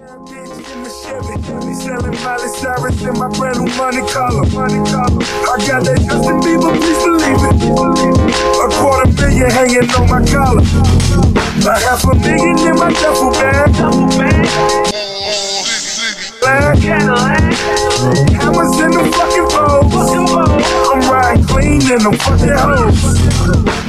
in 0.00 0.08
the 0.08 0.88
in 3.04 3.12
my 3.20 3.28
brand 3.36 3.60
new 3.60 3.68
money. 3.76 4.00
Money. 4.56 4.80
I 4.80 5.60
got 5.68 5.84
that 5.84 6.00
Justin 6.00 6.40
Bieber, 6.40 6.72
please 6.72 7.00
believe 7.04 7.36
it. 7.36 7.60
A 7.60 8.68
quarter 8.80 9.12
million 9.12 9.50
hanging 9.50 9.84
on 9.92 10.08
my 10.08 10.24
collar. 10.24 10.64
A 10.64 11.76
half 11.84 12.04
a 12.04 12.14
million 12.16 12.56
in 12.64 12.76
my 12.80 12.88
duffel 12.96 13.30
bag. 13.32 13.68
Cadillac. 16.80 17.40
Hammers 18.40 18.80
in 18.80 18.90
the 18.96 19.04
fucking 19.12 19.48
bowl. 19.52 19.84
I'm 20.90 21.00
riding 21.10 21.44
clean 21.44 21.82
in 21.92 22.00
them 22.00 22.16
fucking 22.16 22.56
hoes. 22.56 23.04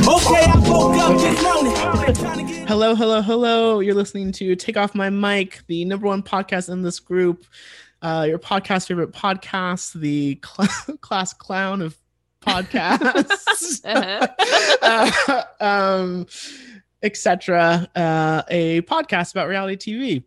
Okay, 0.04 0.44
I 0.44 0.60
woke 0.68 0.98
up 0.98 1.14
just 1.22 1.42
morning. 1.42 1.61
Hello, 2.92 3.22
hello, 3.22 3.22
hello. 3.22 3.80
You're 3.80 3.96
listening 3.96 4.34
to 4.34 4.54
Take 4.54 4.76
Off 4.76 4.94
My 4.94 5.10
Mic, 5.10 5.62
the 5.68 5.86
number 5.86 6.08
one 6.08 6.22
podcast 6.22 6.70
in 6.70 6.82
this 6.82 7.00
group, 7.00 7.46
uh, 8.02 8.26
your 8.28 8.38
podcast 8.38 8.90
favorite 8.90 9.14
podcast, 9.14 9.94
the 9.94 10.42
cl- 10.44 10.98
class 11.02 11.32
clown 11.32 11.82
of 11.82 11.98
podcasts, 12.42 13.80
uh, 14.82 15.44
um, 15.62 16.28
etc. 17.02 17.88
Uh, 17.96 18.42
a 18.50 18.82
podcast 18.82 19.32
about 19.32 19.48
reality 19.48 19.78
TV. 19.96 20.24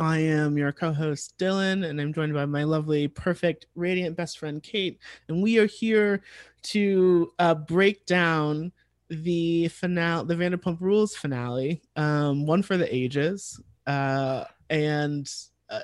I 0.00 0.18
am 0.18 0.56
your 0.56 0.70
co-host 0.70 1.36
Dylan, 1.36 1.84
and 1.84 2.00
I'm 2.00 2.12
joined 2.12 2.32
by 2.32 2.46
my 2.46 2.62
lovely, 2.62 3.08
perfect, 3.08 3.66
radiant 3.74 4.16
best 4.16 4.38
friend 4.38 4.62
Kate, 4.62 5.00
and 5.26 5.42
we 5.42 5.58
are 5.58 5.66
here 5.66 6.22
to 6.62 7.32
uh, 7.40 7.56
break 7.56 8.06
down 8.06 8.70
the 9.12 9.68
finale, 9.68 10.26
the 10.26 10.34
Vanderpump 10.34 10.80
Rules 10.80 11.14
finale, 11.14 11.82
um, 11.96 12.46
one 12.46 12.62
for 12.62 12.76
the 12.76 12.92
ages, 12.94 13.60
uh, 13.86 14.44
and 14.70 15.30
uh, 15.68 15.80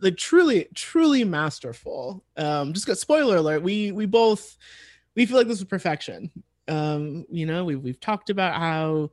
the 0.00 0.10
truly, 0.10 0.66
truly 0.74 1.24
masterful. 1.24 2.24
Um, 2.36 2.72
just 2.72 2.86
got 2.86 2.98
spoiler 2.98 3.36
alert. 3.36 3.62
We 3.62 3.92
we 3.92 4.06
both 4.06 4.56
we 5.14 5.26
feel 5.26 5.36
like 5.36 5.46
this 5.46 5.60
was 5.60 5.68
perfection. 5.68 6.30
Um, 6.66 7.26
you 7.30 7.46
know, 7.46 7.64
we 7.64 7.76
we've 7.76 8.00
talked 8.00 8.30
about 8.30 8.54
how. 8.54 9.10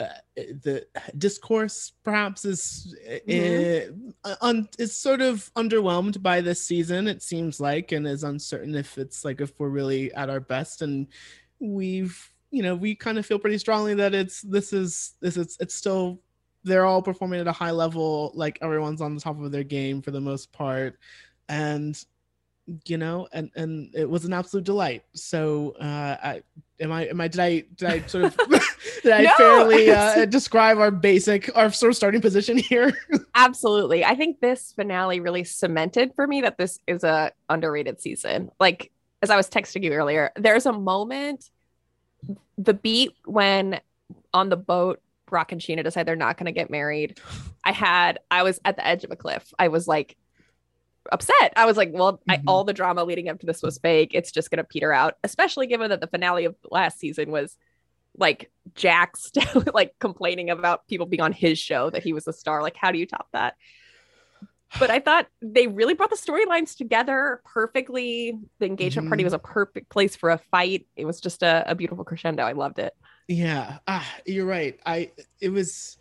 Uh, 0.00 0.06
the 0.36 0.84
discourse 1.16 1.92
perhaps 2.02 2.44
is 2.44 2.96
mm-hmm. 3.28 4.08
uh, 4.24 4.34
un, 4.40 4.68
is 4.76 4.94
sort 4.94 5.20
of 5.20 5.52
underwhelmed 5.54 6.20
by 6.20 6.40
this 6.40 6.60
season 6.60 7.06
it 7.06 7.22
seems 7.22 7.60
like 7.60 7.92
and 7.92 8.04
is 8.04 8.24
uncertain 8.24 8.74
if 8.74 8.98
it's 8.98 9.24
like 9.24 9.40
if 9.40 9.52
we're 9.56 9.68
really 9.68 10.12
at 10.14 10.28
our 10.28 10.40
best 10.40 10.82
and 10.82 11.06
we've 11.64 12.30
you 12.50 12.62
know 12.62 12.74
we 12.74 12.94
kind 12.94 13.18
of 13.18 13.26
feel 13.26 13.38
pretty 13.38 13.58
strongly 13.58 13.94
that 13.94 14.14
it's 14.14 14.40
this 14.42 14.72
is 14.72 15.14
this 15.20 15.36
is 15.36 15.56
it's 15.60 15.74
still 15.74 16.20
they're 16.64 16.86
all 16.86 17.02
performing 17.02 17.40
at 17.40 17.46
a 17.46 17.52
high 17.52 17.70
level 17.70 18.32
like 18.34 18.58
everyone's 18.62 19.00
on 19.00 19.14
the 19.14 19.20
top 19.20 19.40
of 19.40 19.52
their 19.52 19.62
game 19.62 20.02
for 20.02 20.10
the 20.10 20.20
most 20.20 20.52
part. 20.52 20.98
And 21.48 22.02
you 22.86 22.96
know 22.96 23.28
and 23.30 23.50
and 23.56 23.94
it 23.94 24.08
was 24.08 24.24
an 24.24 24.32
absolute 24.32 24.64
delight. 24.64 25.04
So 25.14 25.74
uh 25.78 26.16
I, 26.22 26.42
am 26.80 26.92
i 26.92 27.06
am 27.06 27.20
i 27.20 27.28
did 27.28 27.40
i 27.40 27.64
did 27.74 27.88
i 27.88 28.06
sort 28.06 28.24
of 28.24 28.36
did 29.02 29.12
i 29.12 29.22
no, 29.24 29.34
fairly 29.36 29.90
uh, 29.90 30.24
describe 30.24 30.78
our 30.78 30.90
basic 30.90 31.54
our 31.54 31.70
sort 31.70 31.90
of 31.90 31.96
starting 31.96 32.22
position 32.22 32.56
here? 32.56 32.96
Absolutely. 33.34 34.02
I 34.02 34.14
think 34.14 34.40
this 34.40 34.72
finale 34.72 35.20
really 35.20 35.44
cemented 35.44 36.12
for 36.16 36.26
me 36.26 36.40
that 36.40 36.56
this 36.56 36.78
is 36.86 37.04
a 37.04 37.32
underrated 37.50 38.00
season. 38.00 38.50
Like 38.58 38.90
as 39.20 39.28
I 39.28 39.36
was 39.36 39.50
texting 39.50 39.82
you 39.82 39.92
earlier, 39.92 40.30
there's 40.36 40.64
a 40.64 40.72
moment, 40.72 41.50
the 42.58 42.74
beat 42.74 43.14
when 43.24 43.80
on 44.32 44.48
the 44.48 44.56
boat, 44.56 45.00
Brock 45.26 45.52
and 45.52 45.60
Scheana 45.60 45.82
decide 45.82 46.06
they're 46.06 46.16
not 46.16 46.36
going 46.36 46.46
to 46.46 46.52
get 46.52 46.70
married. 46.70 47.18
I 47.64 47.72
had, 47.72 48.18
I 48.30 48.42
was 48.42 48.60
at 48.64 48.76
the 48.76 48.86
edge 48.86 49.04
of 49.04 49.10
a 49.10 49.16
cliff. 49.16 49.52
I 49.58 49.68
was 49.68 49.88
like 49.88 50.16
upset. 51.10 51.52
I 51.56 51.66
was 51.66 51.76
like, 51.76 51.90
well, 51.92 52.14
mm-hmm. 52.14 52.30
I, 52.30 52.42
all 52.46 52.64
the 52.64 52.72
drama 52.72 53.04
leading 53.04 53.28
up 53.28 53.40
to 53.40 53.46
this 53.46 53.62
was 53.62 53.78
fake. 53.78 54.10
It's 54.14 54.32
just 54.32 54.50
going 54.50 54.58
to 54.58 54.64
peter 54.64 54.92
out, 54.92 55.16
especially 55.24 55.66
given 55.66 55.90
that 55.90 56.00
the 56.00 56.06
finale 56.06 56.44
of 56.44 56.56
last 56.70 56.98
season 56.98 57.30
was 57.30 57.56
like 58.16 58.50
Jax 58.74 59.32
like 59.74 59.94
complaining 59.98 60.50
about 60.50 60.86
people 60.86 61.06
being 61.06 61.20
on 61.20 61.32
his 61.32 61.58
show 61.58 61.90
that 61.90 62.02
he 62.02 62.12
was 62.12 62.28
a 62.28 62.32
star. 62.32 62.62
Like, 62.62 62.76
how 62.76 62.92
do 62.92 62.98
you 62.98 63.06
top 63.06 63.28
that? 63.32 63.56
But 64.78 64.90
I 64.90 64.98
thought 65.00 65.26
they 65.40 65.66
really 65.66 65.94
brought 65.94 66.10
the 66.10 66.16
storylines 66.16 66.76
together 66.76 67.40
perfectly. 67.44 68.38
The 68.58 68.66
engagement 68.66 69.04
mm-hmm. 69.04 69.10
party 69.10 69.24
was 69.24 69.32
a 69.32 69.38
perfect 69.38 69.88
place 69.88 70.16
for 70.16 70.30
a 70.30 70.38
fight. 70.38 70.86
It 70.96 71.04
was 71.04 71.20
just 71.20 71.42
a, 71.42 71.64
a 71.66 71.74
beautiful 71.74 72.04
crescendo. 72.04 72.42
I 72.42 72.52
loved 72.52 72.78
it. 72.78 72.94
Yeah, 73.28 73.78
ah, 73.86 74.06
you're 74.26 74.46
right. 74.46 74.78
I 74.84 75.12
it 75.40 75.50
was. 75.50 75.96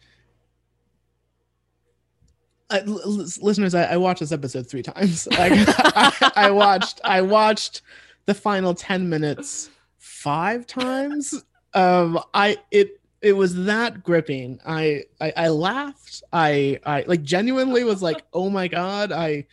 Uh, 2.70 2.80
l- 2.88 3.28
listeners, 3.42 3.76
I, 3.76 3.84
I, 3.84 3.98
watched 3.98 4.22
this 4.22 4.32
episode 4.32 4.68
three 4.68 4.82
times. 4.82 5.28
Like, 5.38 5.52
I, 5.56 6.32
I 6.36 6.52
watched, 6.52 7.02
I 7.04 7.22
watched 7.22 7.82
the 8.26 8.34
final 8.34 8.74
ten 8.74 9.10
minutes 9.10 9.70
five 10.00 10.66
times. 10.66 11.44
Um, 11.74 12.20
I 12.34 12.58
it 12.72 13.00
it 13.24 13.32
was 13.32 13.56
that 13.64 14.04
gripping. 14.04 14.60
I, 14.66 15.04
I 15.22 15.34
I 15.36 15.48
laughed. 15.48 16.24
I 16.34 16.80
I 16.86 17.06
like 17.08 17.24
genuinely 17.24 17.86
was 17.86 18.04
like, 18.04 18.24
oh 18.34 18.50
my 18.50 18.68
god. 18.68 19.12
I 19.12 19.48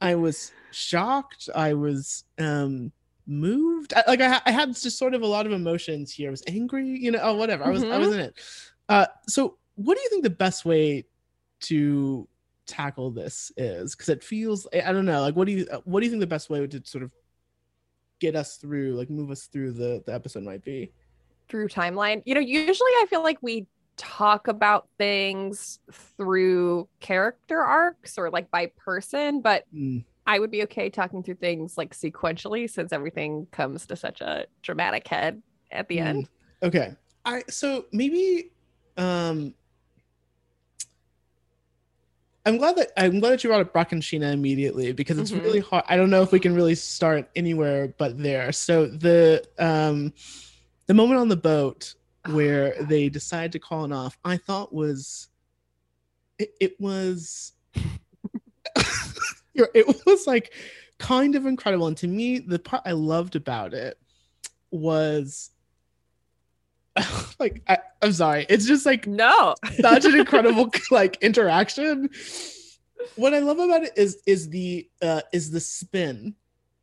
I 0.00 0.14
was 0.14 0.52
shocked. 0.70 1.50
I 1.54 1.74
was 1.74 2.24
um 2.38 2.92
moved. 3.26 3.92
I, 3.94 4.04
like 4.06 4.20
I, 4.20 4.40
I 4.46 4.52
had 4.52 4.68
just 4.68 4.96
sort 4.96 5.14
of 5.14 5.22
a 5.22 5.26
lot 5.26 5.46
of 5.46 5.52
emotions 5.52 6.12
here. 6.12 6.28
I 6.28 6.30
was 6.30 6.44
angry. 6.46 6.86
You 6.86 7.10
know. 7.10 7.18
Oh 7.20 7.34
whatever. 7.34 7.64
I 7.64 7.70
was 7.70 7.82
mm-hmm. 7.82 7.92
I 7.92 7.98
was 7.98 8.14
in 8.14 8.20
it. 8.20 8.34
Uh, 8.88 9.06
so 9.26 9.58
what 9.74 9.96
do 9.96 10.02
you 10.02 10.08
think 10.10 10.22
the 10.22 10.30
best 10.30 10.64
way 10.64 11.04
to 11.62 12.28
tackle 12.66 13.10
this 13.10 13.50
is? 13.56 13.96
Because 13.96 14.10
it 14.10 14.22
feels 14.22 14.68
I 14.72 14.92
don't 14.92 15.06
know. 15.06 15.22
Like 15.22 15.34
what 15.34 15.48
do 15.48 15.52
you 15.52 15.66
what 15.84 16.00
do 16.00 16.06
you 16.06 16.10
think 16.10 16.20
the 16.20 16.26
best 16.28 16.50
way 16.50 16.64
to 16.64 16.82
sort 16.84 17.02
of 17.02 17.10
get 18.20 18.36
us 18.36 18.58
through, 18.58 18.94
like 18.94 19.10
move 19.10 19.32
us 19.32 19.46
through 19.46 19.72
the 19.72 20.04
the 20.06 20.14
episode 20.14 20.44
might 20.44 20.64
be? 20.64 20.92
Through 21.48 21.68
timeline. 21.68 22.22
You 22.24 22.34
know, 22.34 22.40
usually 22.40 22.90
I 23.00 23.06
feel 23.08 23.22
like 23.22 23.38
we 23.42 23.66
talk 23.96 24.48
about 24.48 24.88
things 24.96 25.80
through 26.16 26.88
character 27.00 27.60
arcs 27.60 28.16
or 28.16 28.30
like 28.30 28.50
by 28.50 28.70
person, 28.76 29.40
but 29.40 29.64
mm. 29.74 30.04
I 30.26 30.38
would 30.38 30.50
be 30.50 30.62
okay 30.64 30.88
talking 30.88 31.22
through 31.22 31.36
things 31.36 31.76
like 31.76 31.94
sequentially 31.94 32.70
since 32.70 32.92
everything 32.92 33.46
comes 33.50 33.86
to 33.86 33.96
such 33.96 34.20
a 34.20 34.46
dramatic 34.62 35.06
head 35.08 35.42
at 35.70 35.88
the 35.88 35.98
mm. 35.98 36.04
end. 36.06 36.28
Okay. 36.62 36.94
I 37.24 37.42
so 37.48 37.86
maybe 37.92 38.50
um 38.96 39.54
I'm 42.46 42.56
glad 42.56 42.76
that 42.76 42.92
I'm 42.96 43.20
glad 43.20 43.32
that 43.32 43.44
you 43.44 43.50
brought 43.50 43.60
up 43.60 43.72
Brock 43.72 43.92
and 43.92 44.02
Scheana 44.02 44.32
immediately 44.32 44.92
because 44.92 45.18
it's 45.18 45.30
mm-hmm. 45.30 45.44
really 45.44 45.60
hard. 45.60 45.84
I 45.88 45.96
don't 45.96 46.08
know 46.08 46.22
if 46.22 46.32
we 46.32 46.40
can 46.40 46.54
really 46.54 46.74
start 46.74 47.28
anywhere 47.36 47.92
but 47.98 48.16
there. 48.16 48.52
So 48.52 48.86
the 48.86 49.46
um 49.58 50.14
the 50.88 50.94
moment 50.94 51.20
on 51.20 51.28
the 51.28 51.36
boat 51.36 51.94
where 52.30 52.74
they 52.82 53.08
decide 53.08 53.52
to 53.52 53.58
call 53.58 53.84
it 53.84 53.92
off, 53.92 54.18
I 54.24 54.38
thought 54.38 54.72
was 54.72 55.28
it, 56.38 56.54
it 56.60 56.80
was 56.80 57.52
it 59.54 60.06
was 60.06 60.26
like 60.26 60.52
kind 60.98 61.34
of 61.34 61.46
incredible. 61.46 61.86
And 61.86 61.96
to 61.98 62.08
me, 62.08 62.38
the 62.40 62.58
part 62.58 62.82
I 62.84 62.92
loved 62.92 63.36
about 63.36 63.74
it 63.74 63.98
was 64.70 65.50
like 67.38 67.62
I, 67.68 67.78
am 68.02 68.12
sorry, 68.12 68.46
it's 68.48 68.66
just 68.66 68.86
like 68.86 69.06
no, 69.06 69.54
such 69.80 70.06
an 70.06 70.18
incredible 70.18 70.70
like 70.90 71.18
interaction. 71.20 72.08
What 73.16 73.34
I 73.34 73.40
love 73.40 73.58
about 73.58 73.82
it 73.84 73.92
is 73.94 74.22
is 74.26 74.48
the 74.48 74.88
uh 75.02 75.20
is 75.34 75.50
the 75.50 75.60
spin, 75.60 76.34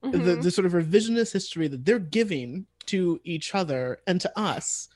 mm-hmm. 0.04 0.24
the 0.24 0.36
the 0.36 0.52
sort 0.52 0.68
of 0.68 0.74
revisionist 0.74 1.34
history 1.34 1.68
that 1.68 1.84
they're 1.84 1.98
giving 1.98 2.68
to 2.88 3.20
each 3.24 3.56
other 3.56 4.00
and 4.08 4.22
to 4.22 4.40
us 4.40 4.90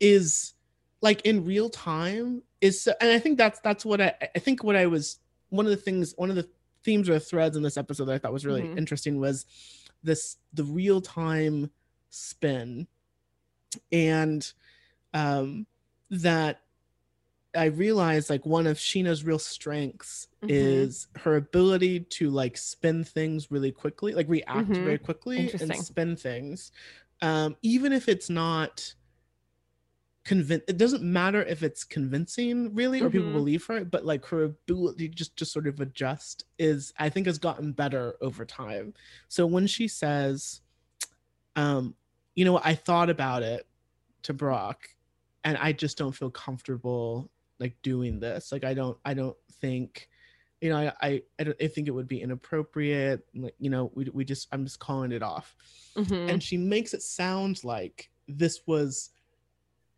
is 0.00 0.54
like 1.00 1.20
in 1.22 1.44
real 1.44 1.68
time 1.68 2.42
is 2.60 2.80
so, 2.82 2.92
and 3.00 3.10
i 3.10 3.18
think 3.18 3.38
that's 3.38 3.60
that's 3.60 3.84
what 3.84 4.00
i 4.00 4.14
i 4.34 4.38
think 4.38 4.64
what 4.64 4.76
i 4.76 4.86
was 4.86 5.18
one 5.50 5.66
of 5.66 5.70
the 5.70 5.76
things 5.76 6.14
one 6.16 6.30
of 6.30 6.36
the 6.36 6.48
themes 6.84 7.08
or 7.08 7.18
threads 7.18 7.56
in 7.56 7.62
this 7.62 7.76
episode 7.76 8.04
that 8.04 8.14
i 8.14 8.18
thought 8.18 8.32
was 8.32 8.46
really 8.46 8.62
mm-hmm. 8.62 8.78
interesting 8.78 9.18
was 9.18 9.46
this 10.02 10.36
the 10.54 10.64
real 10.64 11.00
time 11.00 11.70
spin 12.10 12.86
and 13.92 14.52
um 15.14 15.66
that 16.10 16.60
I 17.54 17.66
realized 17.66 18.30
like 18.30 18.44
one 18.44 18.66
of 18.66 18.76
Scheana's 18.76 19.24
real 19.24 19.38
strengths 19.38 20.28
mm-hmm. 20.42 20.50
is 20.50 21.08
her 21.16 21.36
ability 21.36 22.00
to 22.00 22.30
like 22.30 22.56
spin 22.56 23.04
things 23.04 23.50
really 23.50 23.72
quickly, 23.72 24.14
like 24.14 24.28
react 24.28 24.68
mm-hmm. 24.68 24.84
very 24.84 24.98
quickly 24.98 25.50
and 25.50 25.76
spin 25.76 26.14
things 26.14 26.72
um, 27.22 27.56
even 27.62 27.92
if 27.92 28.08
it's 28.08 28.30
not 28.30 28.94
convince 30.28 30.62
it 30.68 30.76
doesn't 30.76 31.02
matter 31.02 31.42
if 31.44 31.62
it's 31.62 31.84
convincing 31.84 32.74
really 32.74 33.00
or 33.00 33.04
mm-hmm. 33.04 33.12
people 33.12 33.32
believe 33.32 33.64
her 33.64 33.82
but 33.82 34.04
like 34.04 34.26
her 34.26 34.42
ability 34.44 35.08
just 35.08 35.34
to 35.38 35.46
sort 35.46 35.66
of 35.66 35.80
adjust 35.80 36.44
is 36.58 36.92
i 36.98 37.08
think 37.08 37.26
has 37.26 37.38
gotten 37.38 37.72
better 37.72 38.14
over 38.20 38.44
time. 38.44 38.92
So 39.28 39.46
when 39.46 39.66
she 39.66 39.88
says 39.88 40.60
um 41.56 41.94
you 42.34 42.44
know 42.44 42.60
i 42.62 42.74
thought 42.74 43.08
about 43.08 43.42
it 43.42 43.66
to 44.24 44.34
brock 44.34 44.86
and 45.44 45.56
i 45.56 45.72
just 45.72 45.96
don't 45.96 46.12
feel 46.12 46.30
comfortable 46.30 47.30
like 47.58 47.74
doing 47.82 48.20
this. 48.20 48.52
Like 48.52 48.64
i 48.64 48.74
don't 48.74 48.98
i 49.06 49.14
don't 49.14 49.36
think 49.62 50.10
you 50.60 50.70
know 50.70 50.76
i 50.76 50.92
i, 51.06 51.22
I, 51.38 51.44
don't, 51.44 51.62
I 51.62 51.66
think 51.68 51.88
it 51.88 51.92
would 51.92 52.08
be 52.08 52.20
inappropriate 52.20 53.24
like 53.34 53.54
you 53.58 53.70
know 53.70 53.90
we, 53.94 54.08
we 54.12 54.24
just 54.24 54.48
i'm 54.52 54.64
just 54.64 54.78
calling 54.80 55.12
it 55.12 55.22
off 55.22 55.54
Mhm. 55.96 56.30
and 56.30 56.42
she 56.42 56.56
makes 56.56 56.94
it 56.94 57.02
sound 57.02 57.64
like 57.64 58.10
this 58.28 58.60
was 58.66 59.10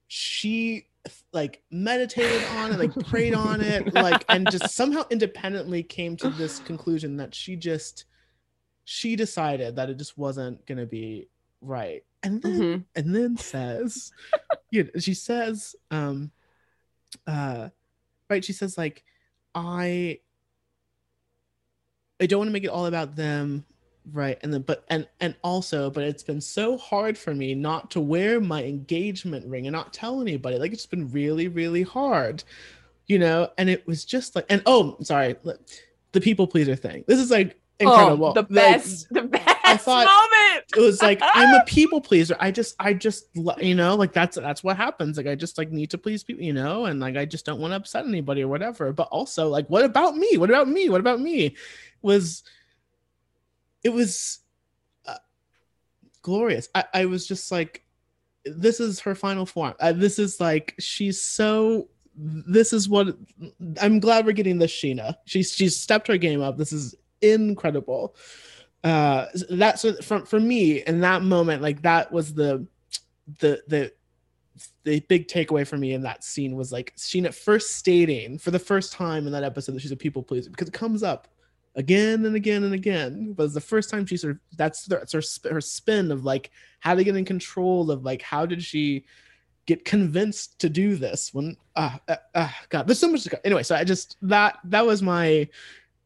she 0.07 0.87
like 1.33 1.63
meditated 1.71 2.43
on 2.59 2.73
it 2.73 2.79
like 2.79 2.95
prayed 3.07 3.33
on 3.35 3.61
it 3.61 3.95
like 3.95 4.25
and 4.29 4.51
just 4.51 4.69
somehow 4.71 5.03
independently 5.11 5.83
came 5.83 6.17
to 6.17 6.29
this 6.31 6.59
conclusion 6.61 7.17
that 7.17 7.35
she 7.35 7.57
just 7.57 8.05
she 8.85 9.15
decided 9.17 9.77
that 9.77 9.89
it 9.89 9.97
just 9.99 10.19
wasn't 10.19 10.65
gonna 10.67 10.87
be 10.87 11.29
right 11.61 12.05
and 12.23 12.43
then 12.43 12.61
Mhm. 12.61 12.85
and 12.97 13.15
then 13.15 13.37
says 13.37 14.13
you 14.71 14.85
know, 14.85 14.91
she 15.01 15.15
says 15.15 15.75
um 15.91 16.31
uh 17.27 17.69
right 18.29 18.45
she 18.45 18.53
says 18.53 18.77
like 18.77 19.05
i 19.55 20.19
i 22.21 22.27
don't 22.27 22.39
want 22.41 22.49
to 22.49 22.53
make 22.53 22.65
it 22.65 22.69
all 22.71 22.87
about 22.87 23.17
them 23.17 23.65
right 24.13 24.39
and 24.43 24.53
then 24.53 24.63
but 24.63 24.85
and 24.89 25.07
and 25.21 25.35
also 25.43 25.91
but 25.91 26.03
it's 26.05 26.23
been 26.23 26.41
so 26.41 26.77
hard 26.79 27.17
for 27.19 27.35
me 27.35 27.55
not 27.55 27.91
to 27.91 28.01
wear 28.01 28.41
my 28.41 28.65
engagement 28.65 29.47
ring 29.47 29.67
and 29.67 29.75
not 29.75 29.93
tell 29.93 30.21
anybody 30.21 30.59
like 30.59 30.73
it's 30.73 30.87
been 30.87 31.09
really 31.11 31.49
really 31.49 31.83
hard 31.83 32.43
you 33.07 33.19
know 33.19 33.49
and 33.59 33.69
it 33.69 33.87
was 33.87 34.05
just 34.05 34.35
like 34.35 34.47
and 34.49 34.63
oh 34.67 34.97
sorry 35.03 35.37
the 36.13 36.21
people 36.21 36.47
pleaser 36.47 36.75
thing. 36.75 37.05
This 37.07 37.21
is 37.21 37.31
like 37.31 37.57
oh, 37.81 37.93
incredible. 37.93 38.27
Oh, 38.27 38.33
the 38.33 38.41
Like, 38.43 38.49
best, 38.51 39.07
the 39.11 39.23
best 39.23 39.85
thought- 39.85 40.07
moment. 40.33 40.65
it 40.77 40.81
was 40.81 41.01
like 41.01 41.21
i'm 41.23 41.55
a 41.55 41.65
people 41.67 42.01
pleaser. 42.01 42.37
I 42.41 42.51
just 42.51 42.75
i 42.81 42.93
just 42.93 43.27
you 43.61 43.75
know 43.75 43.95
like 43.95 44.13
that's 44.13 44.37
that's 44.37 44.65
what 44.65 44.77
happens. 44.77 45.17
Like 45.17 45.27
i 45.29 45.35
just 45.37 45.57
like 45.59 45.71
need 45.71 45.91
to 45.91 45.99
please 45.99 46.25
people 46.25 46.43
you 46.43 46.53
know 46.53 46.87
and 46.87 46.99
like 46.99 47.17
i 47.17 47.25
just 47.25 47.47
don't 47.47 47.61
want 47.61 47.73
to 47.73 47.77
upset 47.77 48.07
anybody 48.07 48.43
or 48.43 48.49
whatever. 48.49 48.93
But 48.93 49.09
also 49.13 49.49
like 49.49 49.69
what 49.69 49.85
about 49.85 50.17
me? 50.17 50.37
What 50.37 50.51
about 50.51 50.69
me? 50.69 50.89
What 50.89 51.01
about 51.01 51.21
me 51.21 51.55
was 52.03 52.43
it 53.83 53.91
was 53.91 54.41
uh, 55.07 55.17
glorious. 56.23 56.69
I, 56.75 56.85
I 56.93 57.05
was 57.07 57.27
just 57.27 57.51
like 57.51 57.85
this 58.45 58.81
is 58.81 59.01
her 59.01 59.15
final 59.15 59.47
form. 59.47 59.75
Uh, 59.81 59.93
this 59.93 60.19
is 60.19 60.41
like 60.41 60.75
she's 60.79 61.23
so 61.23 61.89
this 62.23 62.73
is 62.73 62.89
what 62.89 63.17
i'm 63.81 64.01
glad 64.01 64.27
we're 64.27 64.33
getting 64.33 64.59
this 64.59 64.73
scheana. 64.73 65.15
She's 65.25 65.53
she's 65.53 65.77
stepped 65.77 66.09
her 66.09 66.17
game 66.17 66.43
up. 66.43 66.59
This 66.59 66.73
is 66.73 66.95
incredible. 67.23 68.17
Uh 68.83 69.27
that's 69.51 69.85
from 70.05 70.25
for 70.27 70.41
me 70.41 70.83
in 70.83 71.01
that 71.01 71.23
moment 71.23 71.63
like 71.63 71.83
that 71.83 72.11
was 72.11 72.35
the 72.35 72.67
the 73.39 73.63
the 73.69 73.93
the 74.85 75.01
big 75.01 75.29
takeaway 75.29 75.67
for 75.67 75.77
me 75.77 75.93
in 75.93 76.03
that 76.03 76.25
scene 76.25 76.57
was 76.57 76.73
like 76.73 76.95
Scheana 76.97 77.33
first 77.33 77.77
stating 77.77 78.39
for 78.39 78.51
the 78.51 78.59
first 78.59 78.93
time 78.93 79.27
in 79.27 79.33
that 79.33 79.45
episode 79.45 79.73
that 79.73 79.81
she's 79.81 79.93
a 79.93 79.97
people 79.97 80.23
pleaser 80.23 80.51
because 80.51 80.69
it 80.69 80.75
comes 80.75 81.03
up 81.03 81.29
again 81.75 82.25
and 82.25 82.35
again 82.35 82.65
and 82.65 82.75
again. 82.75 83.33
But 83.33 83.45
it's 83.45 83.55
the 83.55 83.61
first 83.61 83.91
time 83.91 84.07
she 84.07 84.17
sort 84.17 84.33
of 84.33 84.39
that's, 84.57 84.85
the, 84.85 84.97
that's 84.97 85.13
her 85.13 85.53
her 85.53 85.61
spin 85.61 86.11
of 86.11 86.25
like 86.25 86.51
how 86.81 86.95
to 86.95 87.05
get 87.05 87.17
in 87.17 87.25
control 87.25 87.91
of 87.91 88.05
like 88.05 88.23
how 88.23 88.47
did 88.47 88.63
she 88.63 89.05
get 89.67 89.85
convinced 89.85 90.59
to 90.59 90.69
do 90.69 90.97
this 90.97 91.33
when 91.33 91.57
uh, 91.77 91.97
uh, 92.09 92.17
uh 92.35 92.49
God 92.71 92.87
there's 92.87 92.99
so 92.99 93.11
much 93.11 93.23
to 93.25 93.31
go. 93.31 93.39
Anyway, 93.45 93.63
so 93.63 93.77
I 93.77 93.85
just 93.85 94.17
that 94.23 94.59
that 94.65 94.85
was 94.85 95.03
my 95.03 95.49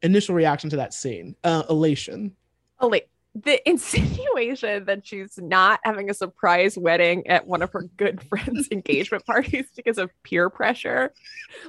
initial 0.03 0.35
reaction 0.35 0.71
to 0.71 0.77
that 0.77 0.93
scene. 0.95 1.35
Uh, 1.45 1.63
elation. 1.71 2.35
Oh 2.81 2.89
wait, 2.89 3.07
the 3.35 3.67
insinuation 3.69 4.85
that 4.85 5.07
she's 5.07 5.39
not 5.39 5.81
having 5.83 6.11
a 6.11 6.15
surprise 6.15 6.77
wedding 6.77 7.27
at 7.27 7.47
one 7.47 7.63
of 7.63 7.73
her 7.73 7.89
good 7.97 8.23
friends' 8.23 8.69
engagement 8.73 9.25
parties 9.27 9.67
because 9.75 9.99
of 9.99 10.11
peer 10.23 10.51
pressure, 10.51 11.13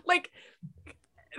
like 0.06 0.32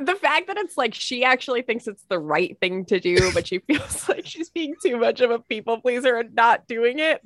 the 0.01 0.15
fact 0.15 0.47
that 0.49 0.57
it's 0.59 0.77
like 0.77 0.95
she 0.95 1.25
actually 1.25 1.63
thinks 1.63 1.87
it's 1.87 2.05
the 2.09 2.19
right 2.19 2.57
thing 2.61 2.85
to 2.87 3.01
do, 3.01 3.33
but 3.33 3.47
she 3.47 3.59
feels 3.67 4.09
like 4.09 4.27
she's 4.27 4.51
being 4.51 4.75
too 4.83 4.97
much 4.99 5.21
of 5.21 5.31
a 5.31 5.39
people 5.39 5.81
pleaser 5.81 6.17
and 6.17 6.35
not 6.35 6.67
doing 6.67 6.99
it 6.99 7.23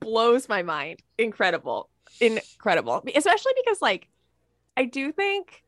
blows 0.00 0.48
my 0.48 0.62
mind. 0.62 1.02
Incredible, 1.16 1.88
incredible, 2.20 3.02
especially 3.14 3.52
because 3.64 3.80
like 3.80 4.08
I 4.76 4.84
do 4.84 5.12
think 5.12 5.62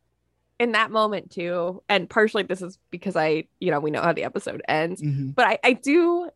in 0.58 0.72
that 0.72 0.90
moment 0.90 1.30
too, 1.30 1.82
and 1.88 2.08
partially 2.08 2.42
this 2.42 2.60
is 2.62 2.78
because 2.90 3.16
I, 3.16 3.44
you 3.60 3.70
know, 3.70 3.80
we 3.80 3.90
know 3.90 4.02
how 4.02 4.12
the 4.12 4.24
episode 4.24 4.62
ends, 4.68 5.00
Mhm. 5.00 5.34
but 5.34 5.46
I, 5.46 5.58
I 5.64 5.72
do, 5.72 6.28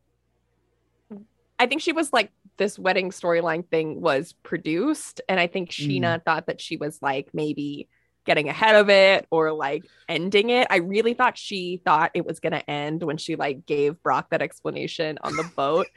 I 1.58 1.66
think 1.66 1.82
she 1.82 1.92
was 1.92 2.12
like 2.12 2.32
this 2.56 2.78
wedding 2.78 3.10
storyline 3.10 3.68
thing 3.68 4.00
was 4.00 4.32
produced, 4.42 5.20
and 5.28 5.38
I 5.38 5.46
think 5.46 5.70
Scheana 5.70 6.24
thought 6.24 6.46
that 6.46 6.60
she 6.60 6.76
was 6.76 7.00
like 7.02 7.28
maybe 7.34 7.88
getting 8.24 8.48
ahead 8.48 8.74
of 8.76 8.88
it 8.90 9.26
or 9.30 9.52
like 9.52 9.84
ending 10.08 10.50
it. 10.50 10.66
I 10.70 10.76
really 10.76 11.14
thought 11.14 11.38
she 11.38 11.80
thought 11.84 12.10
it 12.14 12.26
was 12.26 12.40
gonna 12.40 12.62
end 12.68 13.02
when 13.02 13.16
she 13.16 13.36
like 13.36 13.66
gave 13.66 14.02
Brock 14.02 14.30
that 14.30 14.42
explanation 14.42 15.18
on 15.22 15.36
the 15.36 15.44
boat. 15.56 15.88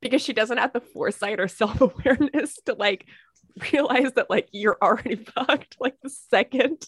Because 0.00 0.22
she 0.22 0.32
doesn't 0.32 0.58
have 0.58 0.72
the 0.72 0.80
foresight 0.80 1.38
or 1.38 1.46
self 1.46 1.80
awareness 1.80 2.56
to 2.66 2.74
like 2.74 3.06
realize 3.72 4.12
that 4.14 4.28
like 4.30 4.48
you're 4.50 4.78
already 4.82 5.14
fucked 5.36 5.76
like 5.78 5.94
the 6.02 6.08
second 6.10 6.84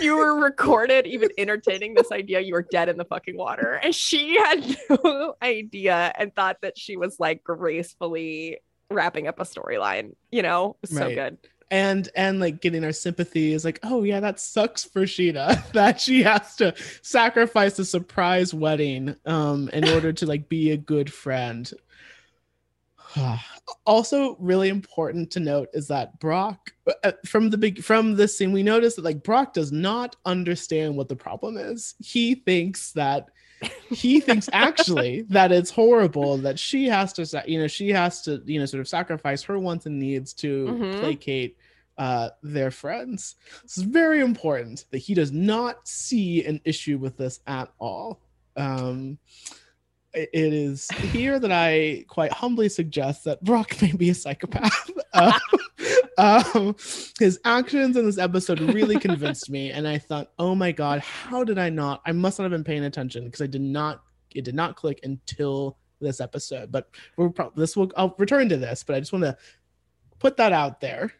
you 0.00 0.16
were 0.16 0.34
recorded 0.40 1.06
even 1.06 1.28
entertaining 1.36 1.94
this 1.94 2.10
idea 2.12 2.40
you 2.40 2.54
were 2.54 2.66
dead 2.70 2.88
in 2.88 2.96
the 2.96 3.04
fucking 3.04 3.36
water 3.36 3.72
and 3.82 3.94
she 3.94 4.36
had 4.38 4.76
no 5.04 5.34
idea 5.42 6.12
and 6.18 6.34
thought 6.34 6.56
that 6.62 6.78
she 6.78 6.96
was 6.96 7.16
like 7.18 7.42
gracefully 7.44 8.58
wrapping 8.90 9.26
up 9.26 9.38
a 9.40 9.44
storyline 9.44 10.12
you 10.30 10.42
know 10.42 10.76
so 10.84 11.06
Right. 11.06 11.14
good 11.14 11.38
and 11.70 12.08
and 12.14 12.38
like 12.38 12.60
getting 12.60 12.84
our 12.84 12.92
sympathy 12.92 13.52
is 13.52 13.64
like 13.64 13.80
oh 13.82 14.02
yeah 14.04 14.20
that 14.20 14.38
sucks 14.38 14.84
for 14.84 15.02
scheana 15.02 15.60
that 15.72 16.00
she 16.00 16.22
has 16.22 16.54
to 16.56 16.74
sacrifice 17.02 17.78
a 17.78 17.84
surprise 17.84 18.54
wedding 18.54 19.16
um 19.26 19.68
in 19.70 19.88
order 19.94 20.12
to 20.12 20.26
like 20.26 20.48
be 20.48 20.70
a 20.70 20.76
good 20.76 21.12
friend. 21.12 21.72
Also 23.84 24.36
really 24.38 24.68
important 24.68 25.32
to 25.32 25.40
note 25.40 25.68
is 25.72 25.88
that 25.88 26.20
brock 26.20 26.70
uh, 27.02 27.10
from 27.24 27.50
the 27.50 27.58
big 27.58 27.82
from 27.82 28.14
this 28.14 28.38
scene 28.38 28.52
we 28.52 28.62
notice 28.62 28.94
that 28.94 29.04
like 29.04 29.24
brock 29.24 29.52
does 29.52 29.72
not 29.72 30.14
understand 30.24 30.96
what 30.96 31.08
the 31.08 31.16
problem 31.16 31.56
is. 31.56 31.96
He 31.98 32.36
thinks 32.36 32.92
that 32.92 33.28
he 33.90 34.20
thinks 34.20 34.48
actually 34.52 35.22
that 35.28 35.52
it's 35.52 35.70
horrible 35.70 36.36
that 36.38 36.58
she 36.58 36.86
has 36.86 37.12
to 37.14 37.42
you 37.46 37.58
know 37.60 37.66
she 37.66 37.88
has 37.90 38.20
to 38.22 38.42
you 38.44 38.58
know 38.58 38.66
sort 38.66 38.80
of 38.80 38.88
sacrifice 38.88 39.42
her 39.42 39.58
wants 39.58 39.86
and 39.86 39.98
needs 39.98 40.32
to 40.34 40.66
Mhm. 40.66 40.98
placate 40.98 41.56
uh 41.98 42.30
their 42.42 42.70
friends 42.70 43.36
is 43.64 43.82
very 43.82 44.20
important 44.20 44.84
that 44.90 44.98
he 44.98 45.14
does 45.14 45.32
not 45.32 45.86
see 45.88 46.44
an 46.44 46.60
issue 46.64 46.98
with 46.98 47.16
this 47.16 47.40
at 47.46 47.70
all 47.78 48.20
um 48.56 49.18
it 50.12 50.30
is 50.32 50.90
here 50.90 51.38
that 51.38 51.52
I 51.52 52.04
quite 52.08 52.32
humbly 52.32 52.70
suggest 52.70 53.24
that 53.24 53.44
Brock 53.44 53.80
may 53.82 53.92
be 53.92 54.08
a 54.10 54.14
psychopath. 54.14 54.90
Um, 55.12 55.32
um, 56.18 56.76
his 57.18 57.38
actions 57.44 57.96
in 57.96 58.06
this 58.06 58.18
episode 58.18 58.60
really 58.60 58.98
convinced 58.98 59.50
me, 59.50 59.70
and 59.70 59.86
I 59.86 59.98
thought, 59.98 60.32
"Oh 60.38 60.54
my 60.54 60.72
god, 60.72 61.00
how 61.00 61.44
did 61.44 61.58
I 61.58 61.70
not? 61.70 62.02
I 62.06 62.12
must 62.12 62.38
not 62.38 62.44
have 62.44 62.52
been 62.52 62.64
paying 62.64 62.84
attention 62.84 63.24
because 63.24 63.40
I 63.40 63.46
did 63.46 63.60
not. 63.60 64.02
It 64.34 64.44
did 64.44 64.54
not 64.54 64.76
click 64.76 65.00
until 65.02 65.78
this 66.00 66.20
episode. 66.20 66.70
But 66.70 66.88
we're 67.16 67.30
probably 67.30 67.60
this 67.62 67.76
will. 67.76 67.90
I'll 67.96 68.14
return 68.18 68.48
to 68.50 68.56
this, 68.56 68.84
but 68.84 68.96
I 68.96 69.00
just 69.00 69.12
want 69.12 69.24
to 69.24 69.36
put 70.18 70.36
that 70.38 70.52
out 70.52 70.80
there. 70.80 71.12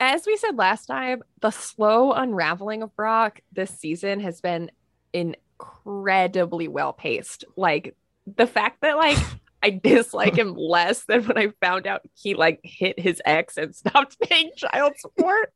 as 0.00 0.26
we 0.26 0.36
said 0.36 0.56
last 0.56 0.86
time 0.86 1.22
the 1.40 1.50
slow 1.50 2.12
unraveling 2.12 2.82
of 2.82 2.94
brock 2.96 3.40
this 3.52 3.70
season 3.70 4.18
has 4.18 4.40
been 4.40 4.68
incredibly 5.12 6.66
well 6.66 6.92
paced 6.92 7.44
like 7.56 7.94
the 8.36 8.46
fact 8.46 8.80
that 8.80 8.96
like 8.96 9.18
I 9.62 9.70
dislike 9.70 10.36
him 10.38 10.54
less 10.54 11.04
than 11.04 11.24
when 11.24 11.38
I 11.38 11.48
found 11.60 11.86
out 11.86 12.02
he 12.14 12.34
like 12.34 12.60
hit 12.64 12.98
his 12.98 13.20
ex 13.24 13.56
and 13.56 13.74
stopped 13.76 14.18
paying 14.20 14.50
child 14.56 14.94
support. 14.98 15.52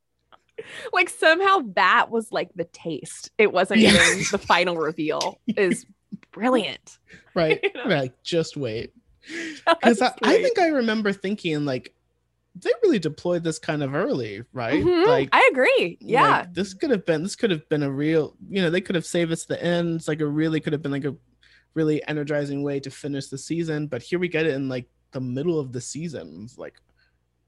Like 0.93 1.09
somehow 1.11 1.61
that 1.75 2.11
was 2.11 2.33
like 2.33 2.51
the 2.55 2.65
taste. 2.65 3.31
It 3.37 3.53
wasn't 3.53 3.81
Yeah. 3.81 3.91
even 3.91 4.25
the 4.31 4.39
final 4.39 4.77
reveal. 4.77 5.39
Is 5.49 5.85
brilliant. 6.33 6.99
Right? 7.35 7.61
You 7.63 7.71
know? 7.75 7.85
Like, 7.95 8.23
just 8.23 8.57
wait. 8.57 8.93
Because 9.67 10.01
I, 10.01 10.13
I 10.23 10.41
think 10.43 10.59
I 10.59 10.69
remember 10.69 11.13
thinking 11.13 11.65
like 11.65 11.93
they 12.55 12.71
really 12.83 12.99
deployed 12.99 13.45
this 13.45 13.59
kind 13.59 13.83
of 13.83 13.95
early, 13.95 14.43
right? 14.55 14.83
Mhm, 14.83 15.07
Like 15.07 15.29
I 15.33 15.47
agree. 15.53 15.99
Yeah. 16.01 16.23
like, 16.39 16.55
this 16.55 16.73
could 16.73 16.91
have 16.91 17.05
been 17.05 17.23
this 17.25 17.37
could 17.37 17.51
have 17.51 17.69
been 17.69 17.83
a 17.83 17.91
real 17.91 18.35
you 18.49 18.63
know 18.63 18.71
they 18.71 18.81
could 18.81 18.95
have 18.95 19.05
saved 19.05 19.33
us 19.33 19.45
the 19.45 19.63
ends, 19.63 20.09
like 20.09 20.21
it 20.21 20.27
really 20.27 20.61
could 20.61 20.73
have 20.73 20.81
been 20.83 20.93
like 20.93 21.05
a 21.05 21.15
really 21.76 22.06
energizing 22.09 22.62
way 22.62 22.80
to 22.80 22.90
finish 22.90 23.28
the 23.28 23.38
season 23.38 23.87
but 23.87 24.02
here 24.02 24.18
we 24.18 24.28
get 24.28 24.47
it 24.47 24.54
in 24.54 24.68
like 24.68 24.88
the 25.12 25.21
middle 25.21 25.61
of 25.61 25.73
the 25.73 25.80
season 25.80 26.42
it's 26.45 26.59
like 26.59 26.75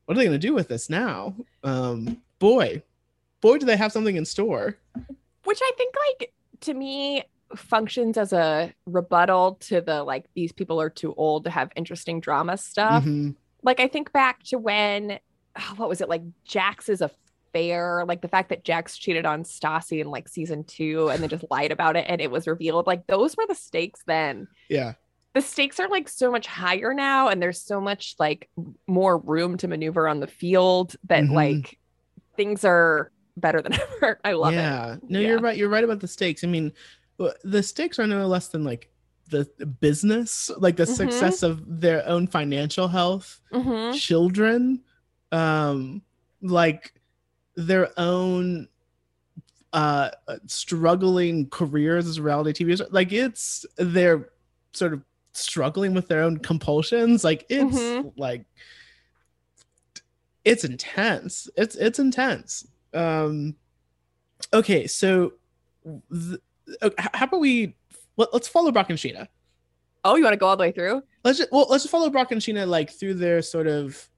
what 0.04 0.16
are 0.16 0.18
they 0.18 0.26
going 0.26 0.38
to 0.40 0.46
do 0.46 0.54
with 0.54 0.68
this 0.68 0.88
now 0.88 1.34
um 1.64 2.22
boy 2.38 2.80
boy 3.40 3.58
do 3.58 3.66
they 3.66 3.76
have 3.76 3.90
something 3.90 4.16
in 4.16 4.24
store 4.24 4.76
which 5.44 5.60
I 5.62 5.72
think 5.76 5.94
like 6.18 6.32
to 6.60 6.74
me 6.74 7.24
functions 7.56 8.18
as 8.18 8.34
a 8.34 8.72
rebuttal 8.86 9.54
to 9.60 9.80
the 9.80 10.02
like 10.04 10.26
these 10.34 10.52
people 10.52 10.78
are 10.78 10.90
too 10.90 11.14
old 11.14 11.44
to 11.44 11.50
have 11.50 11.70
interesting 11.74 12.20
drama 12.20 12.58
stuff. 12.58 13.04
Mhm. 13.04 13.34
Like 13.62 13.80
I 13.80 13.88
think 13.88 14.12
back 14.12 14.42
to 14.44 14.58
when 14.58 15.18
oh, 15.58 15.74
what 15.76 15.88
was 15.88 16.02
it 16.02 16.08
like 16.10 16.22
Jax 16.44 16.90
is 16.90 17.00
a 17.00 17.10
fair. 17.52 18.04
Like 18.06 18.20
the 18.22 18.28
fact 18.28 18.48
that 18.50 18.64
Jax 18.64 18.96
cheated 18.96 19.26
on 19.26 19.42
Stassi 19.44 20.00
in 20.00 20.10
like 20.10 20.28
season 20.28 20.64
two 20.64 21.08
and 21.08 21.22
then 21.22 21.28
just 21.28 21.44
lied 21.50 21.72
about 21.72 21.96
it 21.96 22.06
and 22.08 22.20
it 22.20 22.30
was 22.30 22.46
revealed. 22.46 22.86
Like 22.86 23.06
those 23.06 23.36
were 23.36 23.46
the 23.46 23.54
stakes 23.54 24.00
then. 24.06 24.48
Yeah. 24.68 24.94
The 25.34 25.42
stakes 25.42 25.78
are 25.78 25.88
like 25.88 26.08
so 26.08 26.32
much 26.32 26.46
higher 26.46 26.92
now, 26.94 27.28
and 27.28 27.40
there's 27.40 27.60
so 27.60 27.80
much 27.80 28.16
like 28.18 28.48
more 28.86 29.18
room 29.18 29.56
to 29.58 29.68
maneuver 29.68 30.08
on 30.08 30.20
the 30.20 30.26
field 30.26 30.96
that 31.04 31.24
Mhm. 31.24 31.32
like 31.32 31.78
things 32.36 32.64
are 32.64 33.12
better 33.36 33.60
than 33.62 33.74
ever. 34.02 34.18
I 34.24 34.32
love 34.32 34.54
it. 34.54 34.56
yeah. 34.56 34.96
No, 35.08 35.20
you're 35.20 35.38
right. 35.38 35.56
You're 35.56 35.68
right 35.68 35.84
about 35.84 36.00
the 36.00 36.08
stakes. 36.08 36.42
I 36.42 36.46
mean, 36.48 36.72
the 37.44 37.62
stakes 37.62 37.98
are 37.98 38.06
no 38.06 38.26
less 38.26 38.48
than 38.48 38.64
like 38.64 38.90
the 39.28 39.44
business, 39.80 40.50
like 40.56 40.76
the 40.76 40.84
Mhm. 40.84 40.96
success 40.96 41.42
of 41.42 41.62
their 41.80 42.04
own 42.08 42.26
financial 42.26 42.88
health, 42.88 43.40
Mhm. 43.52 43.94
children, 43.94 44.80
um, 45.30 46.02
like 46.40 46.94
their 47.58 47.90
own 47.98 48.68
uh 49.72 50.10
struggling 50.46 51.48
careers 51.50 52.06
as 52.06 52.20
reality 52.20 52.64
TV 52.64 52.76
stars. 52.76 52.92
Like 52.92 53.12
it's 53.12 53.66
they're 53.76 54.30
sort 54.72 54.92
of 54.92 55.02
struggling 55.32 55.92
with 55.92 56.06
their 56.08 56.22
own 56.22 56.38
compulsions. 56.38 57.24
Like 57.24 57.44
it's 57.48 57.76
Mhm. 57.76 58.12
like 58.16 58.44
it's 60.44 60.64
intense. 60.64 61.48
It's 61.56 61.74
it's 61.74 61.98
intense. 61.98 62.66
Um 62.94 63.56
okay, 64.54 64.86
so 64.86 65.32
th- 66.12 66.40
how 66.98 67.24
about 67.24 67.40
we 67.40 67.74
let, 68.16 68.32
let's 68.32 68.48
follow 68.48 68.70
Brock 68.70 68.88
and 68.90 68.98
Scheana. 68.98 69.26
Oh, 70.04 70.14
you 70.16 70.22
want 70.22 70.32
to 70.34 70.38
go 70.38 70.46
all 70.46 70.56
the 70.56 70.62
way 70.62 70.72
through? 70.72 71.02
Let's 71.24 71.38
just 71.38 71.50
well, 71.52 71.66
let's 71.68 71.82
just 71.84 71.90
follow 71.90 72.08
Brock 72.08 72.30
and 72.32 72.40
Scheana 72.40 72.66
like 72.68 72.90
through 72.90 73.14
their 73.14 73.42
sort 73.42 73.66
of 73.66 74.08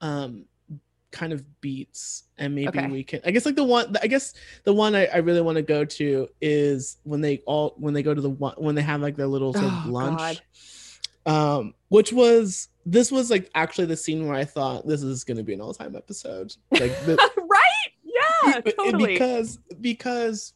um 0.00 0.46
kind 1.16 1.32
of 1.32 1.42
beats 1.60 2.24
and 2.38 2.54
maybe 2.54 2.68
Okay. 2.68 2.86
we 2.88 3.02
can 3.02 3.20
I 3.24 3.30
guess 3.30 3.46
like 3.46 3.56
the 3.56 3.64
one 3.64 3.96
I 4.02 4.06
guess 4.06 4.34
the 4.64 4.72
one 4.72 4.94
I, 4.94 5.06
I 5.06 5.16
really 5.18 5.40
want 5.40 5.56
to 5.56 5.62
go 5.62 5.84
to 5.84 6.28
is 6.40 6.98
when 7.04 7.20
they 7.20 7.38
all 7.46 7.74
when 7.78 7.94
they 7.94 8.02
go 8.02 8.14
to 8.14 8.20
the 8.20 8.30
one 8.30 8.54
when 8.58 8.74
they 8.74 8.82
have 8.82 9.00
like 9.00 9.16
their 9.16 9.26
little 9.26 9.52
sort 9.52 9.64
of 9.64 9.86
Oh, 9.86 9.90
lunch. 9.90 10.42
God. 11.26 11.32
Um 11.58 11.74
which 11.88 12.12
was 12.12 12.68
this 12.84 13.10
was 13.10 13.30
like 13.30 13.50
actually 13.54 13.86
the 13.86 13.96
scene 13.96 14.26
where 14.26 14.36
I 14.36 14.44
thought 14.44 14.86
this 14.86 15.02
is 15.02 15.24
gonna 15.24 15.42
be 15.42 15.54
an 15.54 15.60
all-time 15.60 15.96
episode. 15.96 16.54
Like 16.70 16.92
the, 17.06 17.16
right? 17.48 17.90
Yeah, 18.44 18.60
totally. 18.60 19.14
because 19.14 19.58
because 19.80 20.52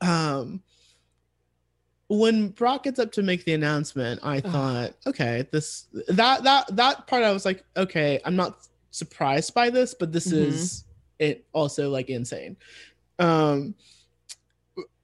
um 0.00 0.62
when 2.08 2.50
Brock 2.50 2.84
gets 2.84 3.00
up 3.00 3.10
to 3.12 3.22
make 3.22 3.44
the 3.44 3.52
announcement, 3.54 4.20
I 4.22 4.36
Ugh. 4.38 4.44
thought, 4.44 4.94
okay, 5.08 5.46
this 5.50 5.88
that 6.08 6.44
that 6.44 6.76
that 6.76 7.06
part 7.08 7.24
I 7.24 7.32
was 7.32 7.44
like, 7.44 7.64
okay, 7.76 8.20
I'm 8.24 8.36
not 8.36 8.58
surprised 8.96 9.52
by 9.54 9.70
this, 9.70 9.94
but 9.94 10.12
this 10.12 10.28
Mhm. 10.28 10.46
is 10.48 10.84
it 11.18 11.46
also 11.52 11.90
like 11.90 12.08
insane. 12.10 12.56
Um 13.18 13.74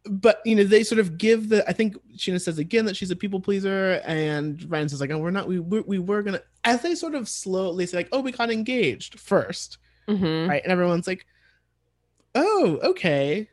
but 0.05 0.41
you 0.45 0.57
know 0.57 0.65
they 0.65 0.83
sort 0.83 0.99
of 0.99 1.17
give 1.17 1.49
the 1.49 1.67
i 1.71 1.73
think 1.73 1.95
scheana 2.17 2.41
says 2.41 2.59
again 2.59 2.85
that 2.85 2.97
she's 2.97 3.13
a 3.13 3.17
people 3.17 3.39
pleaser 3.39 4.03
and 4.05 4.69
ryan 4.69 4.89
says 4.89 5.01
like 5.01 5.13
oh 5.13 5.19
we're 5.19 5.31
not 5.31 5.47
we, 5.47 5.61
we, 5.61 5.79
we 5.83 5.99
were 6.01 6.25
gonna 6.25 6.41
as 6.65 6.83
they 6.83 6.93
sort 6.97 7.15
of 7.15 7.29
slowly 7.29 7.87
say 7.87 7.99
like 7.99 8.09
oh 8.11 8.21
we 8.21 8.33
got 8.33 8.51
engaged 8.51 9.19
first 9.21 9.79
Mhm. 10.09 10.49
right? 10.49 10.61
And 10.65 10.73
everyone's 10.73 11.07
like, 11.07 11.25
"Oh, 12.35 12.81
okay, 12.83 13.49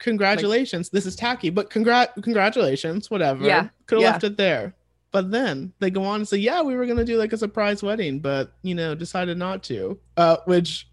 congratulations. 0.00 0.88
this 0.88 1.06
is 1.06 1.14
tacky, 1.14 1.48
but 1.50 1.70
congrat 1.70 2.12
congratulations, 2.20 3.08
whatever. 3.08 3.44
Yeah, 3.46 3.68
could 3.86 3.98
have 3.98 4.02
yeah. 4.02 4.10
left 4.10 4.24
it 4.24 4.36
there." 4.36 4.74
But 5.12 5.30
then 5.30 5.72
they 5.80 5.90
go 5.90 6.04
on 6.04 6.20
and 6.20 6.28
say, 6.28 6.38
"Yeah, 6.38 6.62
we 6.62 6.76
were 6.76 6.86
gonna 6.86 7.04
do 7.04 7.18
like 7.18 7.32
a 7.32 7.38
surprise 7.38 7.82
wedding, 7.82 8.20
but 8.20 8.52
you 8.62 8.74
know, 8.74 8.94
decided 8.94 9.38
not 9.38 9.62
to," 9.64 9.98
uh, 10.16 10.38
which 10.44 10.88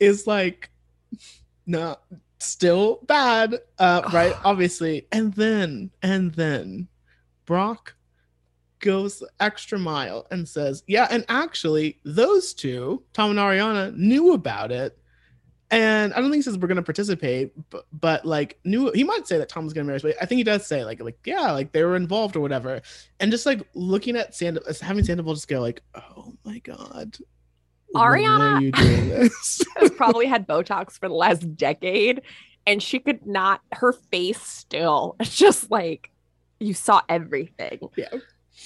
is 0.00 0.26
like, 0.26 0.70
no, 1.66 1.96
still 2.38 3.00
bad, 3.06 3.60
uh, 3.78 4.02
right? 4.12 4.34
Obviously, 4.44 5.06
and 5.12 5.32
then 5.34 5.90
and 6.02 6.32
then 6.34 6.88
Brock 7.46 7.94
goes 8.80 9.18
the 9.18 9.28
extra 9.38 9.78
mile 9.78 10.26
and 10.30 10.48
says, 10.48 10.82
Yeah, 10.86 11.06
and 11.10 11.24
actually, 11.28 11.98
those 12.04 12.52
two, 12.54 13.02
Tom 13.12 13.30
and 13.30 13.38
Ariana, 13.38 13.94
knew 13.96 14.32
about 14.32 14.72
it. 14.72 14.98
And 15.72 16.12
I 16.12 16.16
don't 16.16 16.30
think 16.30 16.36
he 16.36 16.42
says 16.42 16.58
we're 16.58 16.66
gonna 16.66 16.82
participate, 16.82 17.52
but, 17.70 17.86
but 17.92 18.24
like 18.24 18.58
knew 18.64 18.90
he 18.92 19.04
might 19.04 19.28
say 19.28 19.38
that 19.38 19.48
Tom 19.48 19.64
was 19.64 19.72
gonna 19.72 19.84
marry 19.84 19.96
us, 19.96 20.02
but 20.02 20.16
I 20.20 20.26
think 20.26 20.38
he 20.38 20.44
does 20.44 20.66
say 20.66 20.84
like 20.84 21.00
like 21.00 21.18
yeah, 21.24 21.52
like 21.52 21.70
they 21.70 21.84
were 21.84 21.94
involved 21.94 22.34
or 22.34 22.40
whatever. 22.40 22.82
And 23.20 23.30
just 23.30 23.46
like 23.46 23.60
looking 23.74 24.16
at 24.16 24.34
Sand 24.34 24.58
uh, 24.68 24.72
having 24.82 25.04
Sandoval 25.04 25.34
just 25.34 25.46
go 25.46 25.60
like, 25.60 25.80
oh 25.94 26.32
my 26.44 26.58
god, 26.58 27.16
Ariana- 27.94 28.56
are 28.56 28.60
you 28.62 28.72
doing 28.72 29.08
this? 29.10 29.62
has 29.76 29.90
probably 29.92 30.26
had 30.26 30.48
Botox 30.48 30.98
for 30.98 31.08
the 31.08 31.14
last 31.14 31.56
decade, 31.56 32.22
and 32.66 32.82
she 32.82 32.98
could 32.98 33.24
not. 33.24 33.60
Her 33.72 33.92
face 33.92 34.42
still, 34.42 35.14
it's 35.20 35.36
just 35.36 35.70
like 35.70 36.10
you 36.58 36.74
saw 36.74 37.00
everything. 37.08 37.78
Yeah. 37.96 38.08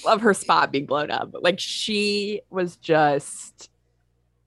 of 0.07 0.21
her 0.21 0.33
spot 0.33 0.71
being 0.71 0.87
blown 0.87 1.11
up. 1.11 1.35
Like 1.39 1.59
she 1.59 2.41
was 2.49 2.77
just 2.77 3.69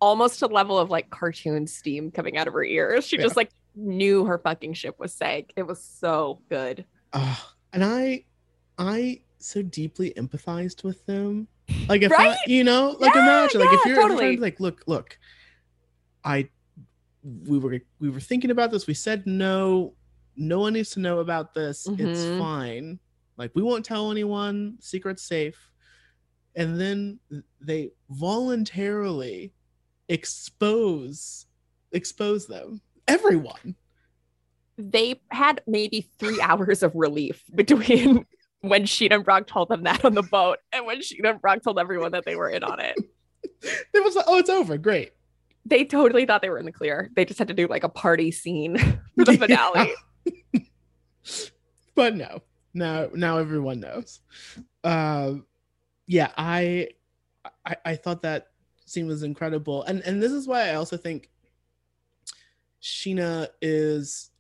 almost 0.01 0.43
a 0.43 0.47
level 0.47 0.79
of 0.79 0.91
like 0.91 1.11
cartoon 1.11 1.67
steam 1.67 2.11
coming 2.11 2.37
out 2.37 2.47
of 2.47 2.53
her 2.55 2.65
ears. 2.65 3.07
She 3.07 3.17
Yeah. 3.17 3.23
just 3.23 3.37
like 3.37 3.51
knew 3.75 4.25
her 4.25 4.39
fucking 4.39 4.75
ship 4.75 4.97
was 4.99 5.13
sank. 5.13 5.53
It 5.57 5.65
was 5.65 5.83
so 5.83 6.41
good. 6.49 6.85
Ah, 7.13 7.55
and 7.73 7.85
I, 7.85 8.25
I 8.79 9.23
so 9.39 9.63
deeply 9.63 10.13
empathized 10.17 10.85
with 10.85 11.05
them. 11.07 11.49
Like 11.89 12.03
if 12.03 12.11
Right? 12.13 12.31
I, 12.31 12.37
you 12.47 12.65
know, 12.65 12.97
like 12.99 13.15
Yeah, 13.15 13.23
imagine, 13.23 13.61
like 13.61 13.73
if 13.73 13.81
yeah, 13.85 13.93
you're, 13.93 14.01
if 14.01 14.09
you're 14.09 14.09
totally. 14.09 14.37
to, 14.37 14.43
like, 14.43 14.61
look, 14.61 14.83
look, 14.87 15.19
I, 16.25 16.49
we 17.23 17.59
were 17.59 17.81
we 17.99 18.09
were 18.11 18.21
thinking 18.21 18.51
about 18.51 18.71
this. 18.71 18.87
We 18.87 18.95
said 18.95 19.27
no, 19.27 19.95
no 20.37 20.61
one 20.61 20.73
needs 20.75 20.91
to 20.91 21.01
know 21.01 21.19
about 21.19 21.53
this. 21.55 21.87
It's 21.99 22.21
Mhm. 22.21 22.39
fine. 22.39 22.99
Like 23.37 23.51
we 23.55 23.63
won't 23.63 23.85
tell 23.85 24.11
anyone. 24.11 24.77
Secret's 24.81 25.23
safe. 25.23 25.71
And 26.57 26.81
then 26.81 27.19
they 27.61 27.91
voluntarily 28.11 29.53
expose 30.09 31.47
expose 31.93 32.47
them. 32.47 32.81
Everyone. 33.07 33.75
They 34.77 35.21
had 35.31 35.63
maybe 35.67 36.09
three 36.19 36.41
hours 36.41 36.83
of 36.83 36.95
relief 36.95 37.43
between 37.55 38.27
when 38.61 38.85
Scheana 38.85 39.17
and 39.17 39.25
Brock 39.25 39.47
told 39.47 39.69
them 39.69 39.85
that 39.85 40.05
on 40.05 40.15
the 40.15 40.23
boat 40.23 40.59
and 40.73 40.87
when 40.87 40.99
Scheana 41.01 41.31
and 41.31 41.41
Brock 41.41 41.63
told 41.63 41.79
everyone 41.79 42.13
that 42.13 42.25
they 42.25 42.37
were 42.37 42.51
in 42.51 42.65
on 42.65 42.81
it. 42.81 42.97
It 43.63 44.05
was 44.05 44.15
like, 44.15 44.27
oh, 44.29 44.39
it's 44.39 44.51
over. 44.51 44.77
Great. 44.79 45.13
They 45.65 45.85
totally 45.85 46.27
thought 46.27 46.43
they 46.43 46.51
were 46.51 46.59
in 46.59 46.65
the 46.65 46.73
clear. 46.73 47.11
They 47.15 47.25
just 47.25 47.39
had 47.39 47.49
to 47.49 47.55
do 47.55 47.67
like 47.67 47.83
a 47.83 47.89
party 47.89 48.31
scene 48.31 48.79
for 49.17 49.25
the 49.25 49.37
finale. 49.37 49.93
but 51.95 52.15
no 52.15 52.43
now 52.75 53.09
now 53.15 53.39
everyone 53.39 53.81
knows 53.81 54.21
um 54.85 55.45
yeah 56.07 56.31
I, 56.37 56.89
I 57.67 57.77
i 57.85 57.95
thought 57.97 58.23
that 58.23 58.48
scene 58.89 59.07
was 59.07 59.23
incredible 59.23 59.83
and 59.85 60.01
and 60.03 60.23
this 60.23 60.33
is 60.33 60.47
why 60.49 60.69
i 60.71 60.75
also 60.75 60.97
think 60.97 61.31
scheana 62.83 63.49
is 63.61 64.31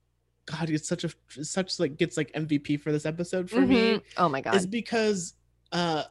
god 0.46 0.70
it's 0.70 0.88
such 0.88 1.04
a 1.04 1.10
such 1.44 1.78
like 1.78 1.96
gets 1.96 2.16
like 2.16 2.32
mvp 2.32 2.80
for 2.80 2.90
this 2.92 3.04
episode 3.06 3.50
for 3.50 3.60
me 3.60 3.94
Mhm. 3.94 4.02
Oh 4.16 4.28
my 4.28 4.40
god. 4.40 4.54
is 4.54 4.66
because 4.66 5.34
uh 5.72 6.04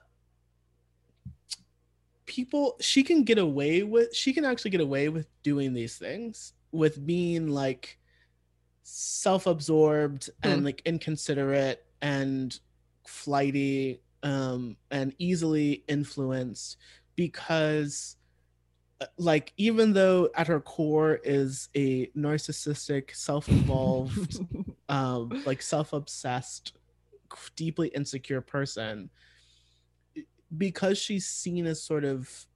people 2.25 2.75
she 2.81 3.03
can 3.03 3.23
get 3.23 3.37
away 3.37 3.83
with 3.83 4.13
she 4.13 4.33
can 4.33 4.43
actually 4.45 4.71
get 4.71 4.81
away 4.81 5.07
with 5.09 5.27
doing 5.43 5.73
these 5.73 5.97
things 5.97 6.53
with 6.71 7.05
being 7.05 7.47
like 7.47 7.97
self-absorbed 8.83 10.29
and 10.43 10.59
Hmm. 10.59 10.65
like 10.65 10.81
inconsiderate 10.85 11.85
and 12.01 12.59
flighty 13.05 14.01
um 14.23 14.75
and 14.91 15.13
easily 15.17 15.83
influenced 15.87 16.77
because 17.15 18.17
like 19.17 19.53
even 19.57 19.93
though 19.93 20.29
at 20.35 20.47
her 20.47 20.59
core 20.59 21.19
is 21.23 21.69
a 21.75 22.07
narcissistic 22.07 23.15
self-involved 23.15 24.39
um 24.89 25.43
like 25.45 25.61
self-obsessed 25.61 26.73
deeply 27.55 27.89
insecure 27.89 28.41
person 28.41 29.09
because 30.57 30.97
she's 30.97 31.27
seen 31.27 31.67
as 31.67 31.83
sort 31.83 32.03
of 32.05 32.47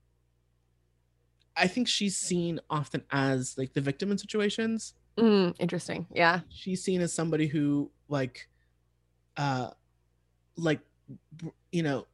i 1.56 1.66
think 1.66 1.86
she's 1.86 2.16
seen 2.16 2.58
often 2.70 3.04
as 3.12 3.56
like 3.58 3.72
the 3.74 3.80
victim 3.80 4.10
in 4.10 4.18
situations 4.18 4.94
Mm, 5.18 5.54
interesting. 5.60 6.06
Yeah. 6.14 6.40
she's 6.48 6.82
seen 6.82 7.02
as 7.02 7.12
somebody 7.12 7.46
who 7.46 7.90
like 8.08 8.48
uh 9.36 9.68
like 10.56 10.80
you 11.70 11.82
know 11.82 12.06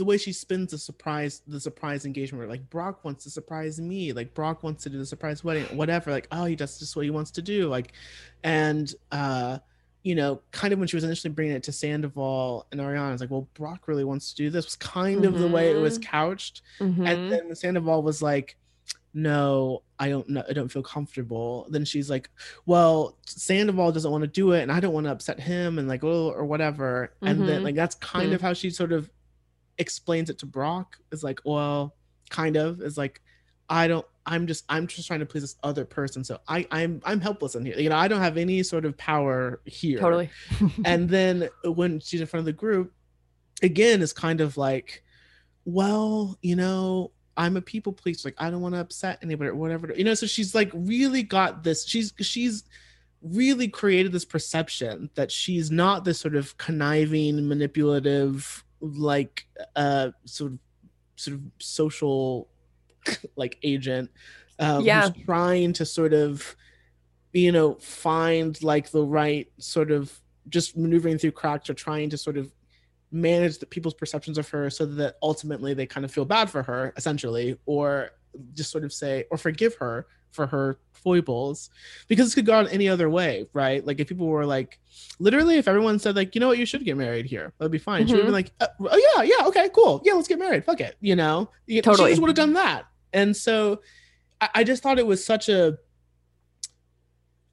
the 0.00 0.04
way 0.06 0.16
she 0.16 0.32
spins 0.32 0.70
the 0.70 0.78
surprise 0.78 1.42
the 1.46 1.60
surprise 1.60 2.06
engagement 2.06 2.38
where 2.40 2.48
like 2.48 2.68
brock 2.70 3.04
wants 3.04 3.22
to 3.24 3.30
surprise 3.30 3.78
me 3.78 4.12
like 4.14 4.32
brock 4.32 4.62
wants 4.62 4.82
to 4.82 4.88
do 4.88 4.96
the 4.96 5.04
surprise 5.04 5.44
wedding 5.44 5.64
whatever 5.76 6.10
like 6.10 6.26
oh 6.32 6.46
he 6.46 6.56
does 6.56 6.78
just 6.78 6.96
what 6.96 7.04
he 7.04 7.10
wants 7.10 7.30
to 7.30 7.42
do 7.42 7.68
like 7.68 7.92
and 8.42 8.94
uh 9.12 9.58
you 10.02 10.14
know 10.14 10.40
kind 10.52 10.72
of 10.72 10.78
when 10.78 10.88
she 10.88 10.96
was 10.96 11.04
initially 11.04 11.30
bringing 11.32 11.54
it 11.54 11.62
to 11.62 11.70
sandoval 11.72 12.66
and 12.72 12.80
ariana 12.80 13.12
it's 13.12 13.20
like 13.20 13.30
well 13.30 13.46
brock 13.52 13.86
really 13.88 14.04
wants 14.04 14.30
to 14.30 14.36
do 14.36 14.48
this 14.48 14.64
was 14.64 14.76
kind 14.76 15.26
of 15.26 15.38
the 15.38 15.46
way 15.48 15.70
it 15.70 15.76
was 15.76 15.98
Mhm. 15.98 16.02
couched 16.04 16.62
Mhm. 16.80 17.06
and 17.06 17.30
then 17.30 17.54
sandoval 17.54 18.02
was 18.02 18.22
like 18.22 18.56
no, 19.12 19.82
I 19.98 20.08
don't 20.08 20.28
know, 20.28 20.44
I 20.48 20.52
don't 20.52 20.68
feel 20.68 20.84
comfortable. 20.84 21.66
Then 21.68 21.84
she's 21.84 22.08
like, 22.08 22.30
well, 22.64 23.16
Sandoval 23.26 23.90
doesn't 23.90 24.08
want 24.10 24.22
to 24.22 24.28
do 24.28 24.52
it, 24.52 24.62
and 24.62 24.70
I 24.70 24.78
don't 24.78 24.92
want 24.92 25.06
to 25.06 25.10
upset 25.10 25.40
him, 25.40 25.80
and 25.80 25.88
like, 25.88 26.04
oh, 26.04 26.30
or 26.30 26.44
whatever. 26.44 27.12
And 27.20 27.40
then 27.48 27.62
Mhm. 27.62 27.64
like 27.64 27.74
that's 27.74 27.96
kind 27.96 28.30
Mhm. 28.30 28.34
of 28.36 28.40
how 28.40 28.52
she 28.52 28.70
sort 28.70 28.92
of 28.92 29.10
explains 29.80 30.30
it 30.30 30.38
to 30.38 30.46
Brock. 30.46 30.98
Is 31.10 31.24
like, 31.24 31.40
well, 31.44 31.96
kind 32.30 32.56
of 32.56 32.80
is 32.80 32.96
like, 32.96 33.20
I 33.68 33.88
don't. 33.88 34.06
I'm 34.26 34.46
just. 34.46 34.64
I'm 34.68 34.86
just 34.86 35.08
trying 35.08 35.20
to 35.20 35.26
please 35.26 35.42
this 35.42 35.56
other 35.62 35.84
person. 35.84 36.22
So 36.22 36.38
I. 36.46 36.66
I'm. 36.70 37.00
I'm 37.04 37.20
helpless 37.20 37.54
in 37.54 37.64
here. 37.64 37.78
You 37.78 37.88
know. 37.88 37.96
I 37.96 38.06
don't 38.06 38.20
have 38.20 38.36
any 38.36 38.62
sort 38.62 38.84
of 38.84 38.96
power 38.96 39.60
here 39.64 39.98
Totally. 39.98 40.30
and 40.84 41.08
then 41.08 41.48
when 41.64 42.00
she's 42.00 42.20
in 42.20 42.26
front 42.26 42.40
of 42.40 42.46
the 42.46 42.52
group 42.52 42.92
again 43.62 44.02
is 44.02 44.12
kind 44.12 44.40
of 44.40 44.56
like 44.56 45.02
well 45.64 46.38
you 46.42 46.56
know 46.56 47.10
i'm 47.36 47.56
a 47.56 47.60
people 47.60 47.92
pleaser 47.92 48.28
like 48.28 48.34
i 48.38 48.50
don't 48.50 48.60
want 48.60 48.74
to 48.74 48.80
upset 48.80 49.18
anybody 49.22 49.50
or 49.50 49.54
whatever 49.54 49.92
you 49.96 50.04
know 50.04 50.14
so 50.14 50.26
she's 50.26 50.54
like 50.54 50.70
really 50.74 51.22
got 51.22 51.62
this 51.62 51.86
she's 51.86 52.12
she's 52.20 52.64
really 53.22 53.68
created 53.68 54.12
this 54.12 54.24
perception 54.24 55.10
that 55.14 55.30
she's 55.30 55.70
not 55.70 56.04
this 56.04 56.18
sort 56.18 56.34
of 56.34 56.56
conniving 56.56 57.46
manipulative 57.46 58.64
like 58.80 59.46
uh 59.76 60.10
sort 60.24 60.52
of 60.52 60.58
sort 61.16 61.36
of 61.36 61.42
social 61.58 62.48
like 63.36 63.58
agent 63.62 64.10
um, 64.58 64.84
Yeah. 64.84 65.08
who's 65.10 65.24
trying 65.24 65.72
to 65.74 65.84
sort 65.86 66.12
of 66.12 66.56
you 67.32 67.52
know 67.52 67.74
find 67.74 68.62
like 68.62 68.90
the 68.90 69.04
right 69.04 69.50
sort 69.58 69.90
of 69.90 70.18
just 70.48 70.76
maneuvering 70.76 71.18
through 71.18 71.30
cracks 71.32 71.70
or 71.70 71.74
trying 71.74 72.10
to 72.10 72.18
sort 72.18 72.36
of 72.36 72.52
manage 73.12 73.58
the 73.58 73.66
people's 73.66 73.94
perceptions 73.94 74.38
of 74.38 74.48
her 74.48 74.70
so 74.70 74.86
that 74.86 75.16
ultimately 75.22 75.74
they 75.74 75.86
kind 75.86 76.04
of 76.04 76.10
feel 76.12 76.24
bad 76.24 76.48
for 76.48 76.62
her 76.62 76.92
essentially 76.96 77.58
or 77.66 78.10
just 78.54 78.70
sort 78.70 78.84
of 78.84 78.92
say 78.92 79.24
or 79.30 79.36
forgive 79.36 79.74
her 79.74 80.06
for 80.32 80.46
her 80.46 80.78
foibles 80.92 81.70
because 82.08 82.26
this 82.26 82.34
could 82.34 82.44
go 82.46 82.52
on 82.58 82.68
any 82.68 82.88
other 82.88 83.08
way 83.08 83.46
right? 83.54 83.84
Like 83.86 84.00
if 84.00 84.08
people 84.08 84.26
were 84.26 84.44
like 84.44 84.78
literally 85.18 85.56
if 85.56 85.66
everyone 85.66 85.98
said 85.98 86.14
like 86.16 86.34
you 86.34 86.40
know 86.40 86.48
what? 86.48 86.58
You 86.58 86.66
should 86.66 86.84
get 86.84 86.96
married 86.96 87.26
here. 87.26 87.52
That'd 87.58 87.72
be 87.72 87.78
fine. 87.78 88.06
She 88.06 88.14
would 88.14 88.26
be 88.26 88.30
like 88.32 88.52
uh, 88.60 88.66
oh 88.80 89.12
yeah 89.16 89.22
yeah 89.22 89.46
okay 89.46 89.68
cool. 89.74 90.02
Yeah 90.04 90.12
let's 90.12 90.28
get 90.28 90.38
married. 90.38 90.64
Fuck 90.64 90.80
it 90.80 90.96
you 91.00 91.16
know? 91.16 91.50
You- 91.66 91.82
Totally. 91.82 92.10
she 92.10 92.12
just 92.12 92.20
would 92.22 92.28
have 92.28 92.36
done 92.36 92.52
that. 92.52 92.84
And 93.12 93.36
so 93.36 93.80
I, 94.40 94.48
I 94.56 94.64
just 94.64 94.82
thought 94.82 94.98
it 94.98 95.06
was 95.06 95.24
such 95.24 95.48
a 95.48 95.78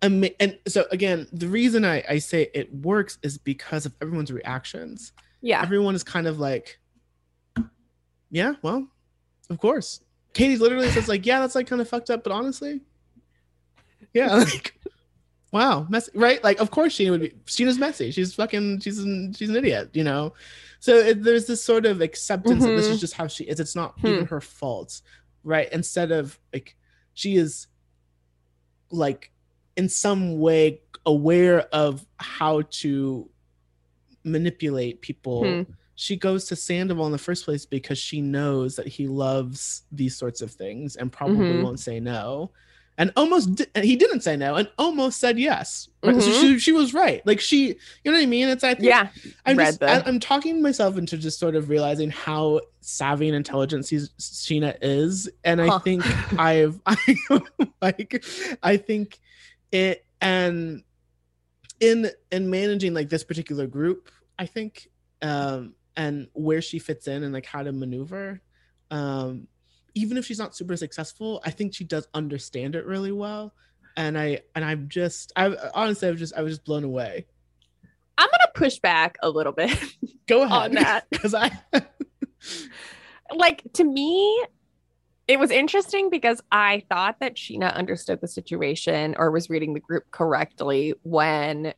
ama- 0.01 0.29
and 0.39 0.57
so 0.67 0.85
again 0.91 1.27
the 1.31 1.47
reason 1.47 1.85
I, 1.85 2.03
I 2.09 2.17
say 2.19 2.49
it 2.53 2.73
works 2.73 3.17
is 3.23 3.37
because 3.37 3.85
of 3.85 3.95
everyone's 4.01 4.31
reactions. 4.31 5.13
Yeah. 5.41 5.61
everyone 5.61 5.95
is 5.95 6.03
kind 6.03 6.27
of 6.27 6.39
like 6.39 6.79
yeah 8.29 8.53
well 8.61 8.87
of 9.49 9.57
course 9.59 10.01
katie 10.33 10.57
literally 10.57 10.89
says 10.89 11.07
like 11.07 11.25
yeah 11.25 11.39
that's 11.39 11.55
like 11.55 11.67
kind 11.67 11.81
of 11.81 11.89
fucked 11.89 12.09
up 12.09 12.23
but 12.23 12.31
honestly 12.31 12.81
yeah 14.13 14.35
like 14.35 14.73
wow 15.51 15.85
messy 15.89 16.11
right 16.13 16.43
like 16.43 16.59
of 16.59 16.69
course 16.71 16.95
scheana 16.97 17.11
would 17.11 17.21
be 17.21 17.29
scheana's 17.45 17.77
messy 17.79 18.11
she's 18.11 18.33
fucking 18.35 18.79
she's 18.79 18.99
an, 18.99 19.33
she's 19.33 19.49
an 19.49 19.55
idiot 19.55 19.89
you 19.93 20.03
know 20.03 20.33
so 20.79 20.95
it, 20.95 21.23
there's 21.23 21.47
this 21.47 21.63
sort 21.63 21.85
of 21.85 22.01
acceptance 22.01 22.63
that 22.65 22.75
this 22.75 22.87
is 22.87 22.97
Mhm. 22.97 23.01
just 23.01 23.13
how 23.13 23.27
she 23.27 23.45
is 23.45 23.59
it's 23.59 23.75
not 23.75 23.93
Hmm. 24.01 24.07
even 24.07 24.25
her 24.27 24.41
fault 24.41 25.01
right 25.43 25.69
instead 25.71 26.11
of 26.11 26.37
like 26.53 26.75
she 27.13 27.35
is 27.37 27.67
like 28.91 29.31
in 29.75 29.89
some 29.89 30.39
way 30.39 30.81
aware 31.05 31.61
of 31.73 32.05
how 32.19 32.61
to 32.69 33.29
manipulate 34.23 35.01
people 35.01 35.43
Hmm. 35.63 35.71
She 35.99 36.15
goes 36.15 36.45
to 36.45 36.55
sandoval 36.55 37.07
in 37.07 37.11
the 37.11 37.17
first 37.17 37.43
place 37.43 37.65
because 37.65 37.97
she 37.97 38.21
knows 38.21 38.75
that 38.75 38.87
he 38.87 39.07
loves 39.07 39.81
these 39.91 40.15
sorts 40.15 40.41
of 40.41 40.51
things 40.51 40.95
and 40.95 41.11
probably 41.11 41.47
Mhm. 41.47 41.63
won't 41.63 41.79
say 41.79 41.99
no 41.99 42.51
and 42.99 43.11
almost 43.15 43.53
di- 43.55 43.65
and 43.75 43.83
he 43.85 43.95
didn't 43.95 44.21
say 44.21 44.35
no 44.37 44.55
and 44.55 44.67
almost 44.79 45.19
said 45.19 45.37
yes 45.37 45.87
right? 46.03 46.19
so 46.21 46.31
she, 46.31 46.57
she 46.59 46.71
was 46.71 46.93
right 46.95 47.21
like 47.27 47.39
she 47.39 47.67
you 47.67 47.75
know 48.05 48.13
what 48.13 48.23
i 48.23 48.25
mean 48.25 48.47
it's 48.47 48.63
i 48.63 48.73
think 48.73 48.85
Yeah. 48.87 49.09
I'm 49.45 49.55
just 49.57 49.79
the- 49.81 49.87
I, 49.89 50.07
am 50.07 50.19
talking 50.19 50.61
myself 50.63 50.97
into 50.97 51.15
just 51.17 51.39
sort 51.39 51.55
of 51.55 51.69
realizing 51.69 52.09
how 52.09 52.61
savvy 52.81 53.27
and 53.27 53.35
intelligent 53.35 53.85
she's- 53.85 54.09
Scheana 54.19 54.75
is, 54.81 55.29
and 55.43 55.61
I 55.61 55.77
think 55.79 56.01
I've 56.39 56.79
I 56.85 56.95
like 57.81 58.23
I 58.63 58.77
think 58.77 59.19
it 59.71 60.05
and 60.21 60.83
in 61.79 62.09
in 62.31 62.49
managing 62.49 62.93
like 62.93 63.09
this 63.09 63.23
particular 63.23 63.67
group, 63.67 64.09
I 64.39 64.45
think 64.45 64.89
um 65.21 65.73
and 65.97 66.27
where 66.33 66.61
she 66.61 66.79
fits 66.79 67.07
in 67.07 67.23
and 67.23 67.33
like 67.33 67.45
how 67.45 67.63
to 67.63 67.73
maneuver, 67.73 68.41
um 68.91 69.47
even 69.95 70.15
if 70.17 70.25
she's 70.25 70.37
not 70.37 70.55
super 70.55 70.77
successful, 70.77 71.41
I 71.43 71.49
think 71.49 71.73
she 71.73 71.83
does 71.83 72.07
understand 72.13 72.75
it 72.75 72.85
really 72.85 73.11
well. 73.11 73.53
And 73.97 74.17
I 74.17 74.41
and 74.55 74.63
I'm 74.63 74.87
just 74.87 75.33
I 75.35 75.53
honestly 75.73 76.07
I 76.07 76.11
was 76.11 76.19
just 76.19 76.33
I 76.35 76.41
was 76.43 76.53
just 76.53 76.65
blown 76.65 76.83
away. 76.83 77.25
I'm 78.17 78.29
gonna 78.29 78.51
push 78.53 78.79
back 78.79 79.17
a 79.21 79.29
little 79.29 79.53
bit 79.53 79.77
Go 80.27 80.41
ahead 80.43 80.51
on 80.51 80.71
that. 80.73 81.07
because 81.11 81.33
I 81.33 81.51
like 83.35 83.63
to 83.73 83.83
me 83.83 84.45
it 85.27 85.37
was 85.37 85.51
interesting 85.51 86.09
because 86.09 86.41
i 86.51 86.81
thought 86.89 87.19
that 87.19 87.35
scheana 87.35 87.73
understood 87.73 88.21
the 88.21 88.27
situation 88.27 89.15
or 89.17 89.31
was 89.31 89.49
reading 89.49 89.73
the 89.73 89.79
group 89.79 90.09
correctly 90.11 90.93
when 91.03 91.73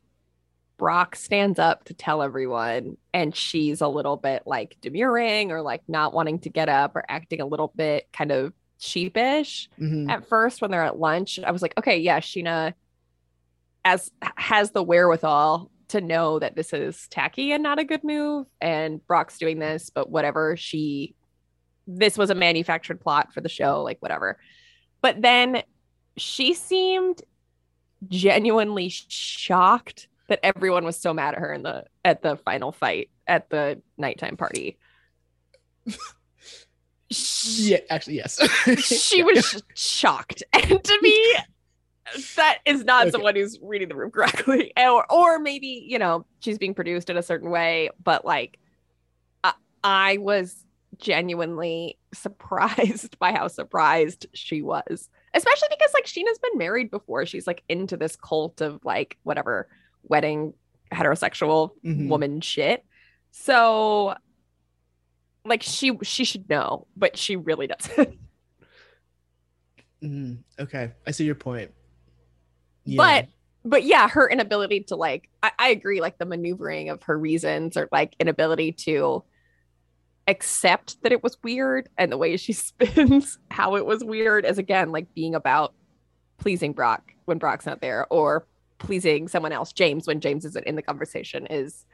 brock 0.80 1.14
stands 1.14 1.58
up 1.58 1.84
to 1.84 1.92
tell 1.92 2.22
everyone 2.22 2.96
and 3.12 3.36
she's 3.36 3.82
a 3.82 3.86
little 3.86 4.16
bit 4.16 4.42
like 4.46 4.78
demurring 4.80 5.52
or 5.52 5.60
like 5.60 5.82
not 5.88 6.14
wanting 6.14 6.38
to 6.38 6.48
get 6.48 6.70
up 6.70 6.96
or 6.96 7.04
acting 7.06 7.38
a 7.42 7.44
little 7.46 7.70
bit 7.76 8.08
kind 8.14 8.32
of 8.32 8.54
sheepish 8.78 9.68
Mhm. 9.78 10.10
at 10.10 10.26
first 10.26 10.62
when 10.62 10.70
they're 10.70 10.82
at 10.82 10.98
lunch 10.98 11.38
i 11.44 11.50
was 11.50 11.60
like 11.60 11.74
okay 11.76 11.98
yeah 11.98 12.18
scheana 12.18 12.72
as 13.84 14.10
has 14.36 14.70
the 14.70 14.82
wherewithal 14.82 15.70
to 15.88 16.00
know 16.00 16.38
that 16.38 16.56
this 16.56 16.72
is 16.72 17.06
tacky 17.08 17.52
and 17.52 17.62
not 17.62 17.78
a 17.78 17.84
good 17.84 18.02
move 18.02 18.46
and 18.62 19.06
brock's 19.06 19.36
doing 19.36 19.58
this 19.58 19.90
but 19.90 20.08
whatever 20.08 20.56
she 20.56 21.14
this 21.86 22.16
was 22.16 22.30
a 22.30 22.34
manufactured 22.34 23.02
plot 23.02 23.34
for 23.34 23.42
the 23.42 23.50
show 23.50 23.82
like 23.82 23.98
whatever 24.00 24.38
but 25.02 25.20
then 25.20 25.62
she 26.16 26.54
seemed 26.54 27.20
genuinely 28.08 28.88
shocked 28.88 30.08
that 30.30 30.40
everyone 30.42 30.84
was 30.84 30.96
so 30.96 31.12
mad 31.12 31.34
at 31.34 31.40
her 31.40 31.52
in 31.52 31.62
the 31.62 31.84
at 32.04 32.22
the 32.22 32.36
final 32.36 32.72
fight 32.72 33.10
at 33.26 33.50
the 33.50 33.82
nighttime 33.98 34.36
party. 34.36 34.78
Yeah, 37.56 37.78
actually, 37.90 38.14
yes. 38.16 38.38
she 38.78 39.24
was 39.24 39.44
sh- 39.44 39.56
shocked. 39.74 40.42
And 40.52 40.82
to 40.84 40.98
me 41.02 41.34
that 42.36 42.58
is 42.64 42.84
not 42.84 43.02
Okay. 43.02 43.10
someone 43.10 43.34
who's 43.36 43.58
reading 43.62 43.88
the 43.88 43.96
room 43.96 44.10
correctly. 44.12 44.72
Or 44.76 45.04
or 45.12 45.38
maybe 45.40 45.84
you 45.88 45.98
know 45.98 46.24
she's 46.38 46.56
being 46.58 46.74
produced 46.74 47.10
in 47.10 47.16
a 47.16 47.22
certain 47.22 47.50
way 47.50 47.90
but 48.02 48.24
like 48.24 48.58
I, 49.42 49.54
I 49.82 50.16
was 50.18 50.64
genuinely 50.98 51.98
surprised 52.14 53.18
by 53.18 53.32
how 53.32 53.48
surprised 53.48 54.26
she 54.32 54.62
was. 54.62 55.08
Especially 55.34 55.68
because 55.70 55.92
like 55.94 56.04
scheana's 56.06 56.38
been 56.38 56.58
married 56.58 56.92
before. 56.92 57.26
She's 57.26 57.46
like 57.48 57.64
into 57.68 57.96
this 57.96 58.14
cult 58.14 58.60
of 58.60 58.84
like 58.84 59.16
whatever 59.24 59.68
wedding 60.04 60.54
heterosexual 60.92 61.70
Mhm. 61.84 62.08
woman 62.08 62.40
shit 62.40 62.84
so 63.30 64.14
like 65.44 65.62
she 65.62 65.96
she 66.02 66.24
should 66.24 66.48
know 66.48 66.86
but 66.96 67.16
she 67.16 67.36
really 67.36 67.66
doesn't 67.66 68.18
Mhm. 70.02 70.38
Okay, 70.58 70.92
I 71.06 71.10
see 71.10 71.24
your 71.26 71.34
point. 71.34 71.72
But 72.86 73.28
but 73.66 73.84
yeah, 73.84 74.08
her 74.08 74.26
inability 74.28 74.80
to 74.84 74.96
like 74.96 75.28
I, 75.42 75.52
I 75.58 75.68
agree, 75.68 76.00
like 76.00 76.16
the 76.16 76.24
maneuvering 76.24 76.88
of 76.88 77.02
her 77.02 77.18
reasons 77.18 77.76
or 77.76 77.86
like 77.92 78.16
inability 78.18 78.72
to 78.86 79.22
accept 80.26 81.02
that 81.02 81.12
it 81.12 81.22
was 81.22 81.36
weird 81.42 81.88
and 81.98 82.10
the 82.10 82.16
way 82.16 82.36
she 82.38 82.52
spins 82.54 83.38
how 83.50 83.76
it 83.76 83.84
was 83.84 84.02
weird 84.02 84.46
is 84.46 84.56
again 84.58 84.90
like 84.90 85.12
being 85.14 85.34
about 85.34 85.74
pleasing 86.38 86.72
Brock 86.72 87.12
when 87.26 87.36
Brock's 87.38 87.66
not 87.66 87.82
there 87.82 88.06
or 88.10 88.46
pleasing 88.80 89.28
someone 89.28 89.52
else, 89.52 89.72
James, 89.72 90.06
when 90.08 90.20
James 90.20 90.44
isn't 90.44 90.66
in 90.66 90.74
the 90.74 90.82
conversation 90.82 91.46
is 91.46 91.84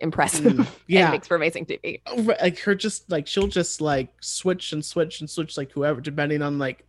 impressive 0.00 0.54
Mm, 0.54 0.66
yeah. 0.86 1.02
and 1.02 1.12
makes 1.12 1.28
for 1.28 1.36
amazing 1.36 1.66
TV. 1.66 2.00
Oh, 2.06 2.14
like 2.40 2.58
her 2.60 2.74
just 2.74 3.10
like 3.10 3.26
she'll 3.26 3.46
just 3.46 3.82
like 3.82 4.08
switch 4.22 4.72
and 4.72 4.82
switch 4.82 5.20
and 5.20 5.28
switch 5.28 5.58
like 5.58 5.70
whoever 5.72 6.00
depending 6.00 6.40
on 6.40 6.58
like 6.58 6.86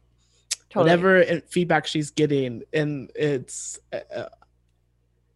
Totally. 0.69 0.83
whatever 0.89 1.41
feedback 1.49 1.85
she's 1.85 2.11
getting 2.11 2.61
and 2.71 3.11
it's 3.13 3.77
uh, 3.91 4.29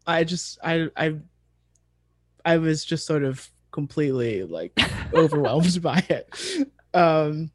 i 0.07 0.23
just 0.23 0.57
i 0.63 0.87
i 0.95 1.15
i 2.45 2.55
was 2.57 2.85
just 2.85 3.05
sort 3.05 3.25
of 3.25 3.45
completely 3.71 4.43
like 4.43 4.71
overwhelmed 5.13 5.81
by 5.81 6.01
it 6.07 6.29
um 6.93 7.51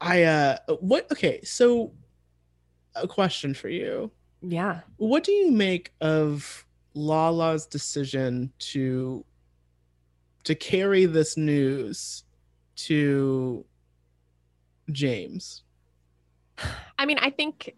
i 0.00 0.22
uh 0.22 0.56
what 0.78 1.10
okay 1.10 1.40
so 1.42 1.92
a 2.94 3.08
question 3.08 3.52
for 3.52 3.68
you 3.68 4.12
Yeah. 4.40 4.80
what 4.96 5.24
do 5.24 5.32
you 5.32 5.50
make 5.50 5.92
of 6.00 6.64
lala's 6.94 7.66
decision 7.66 8.52
to 8.58 9.24
to 10.44 10.54
carry 10.54 11.06
this 11.06 11.36
news 11.36 12.24
to 12.76 13.64
james 14.92 15.62
I 16.98 17.06
mean, 17.06 17.18
I 17.18 17.30
think 17.30 17.74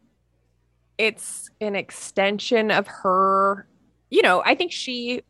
it's 0.98 1.50
an 1.60 1.76
extension 1.76 2.70
of 2.70 2.86
her. 2.86 3.66
You 4.10 4.22
know, 4.22 4.42
I 4.44 4.54
think 4.54 4.72
she 4.72 5.22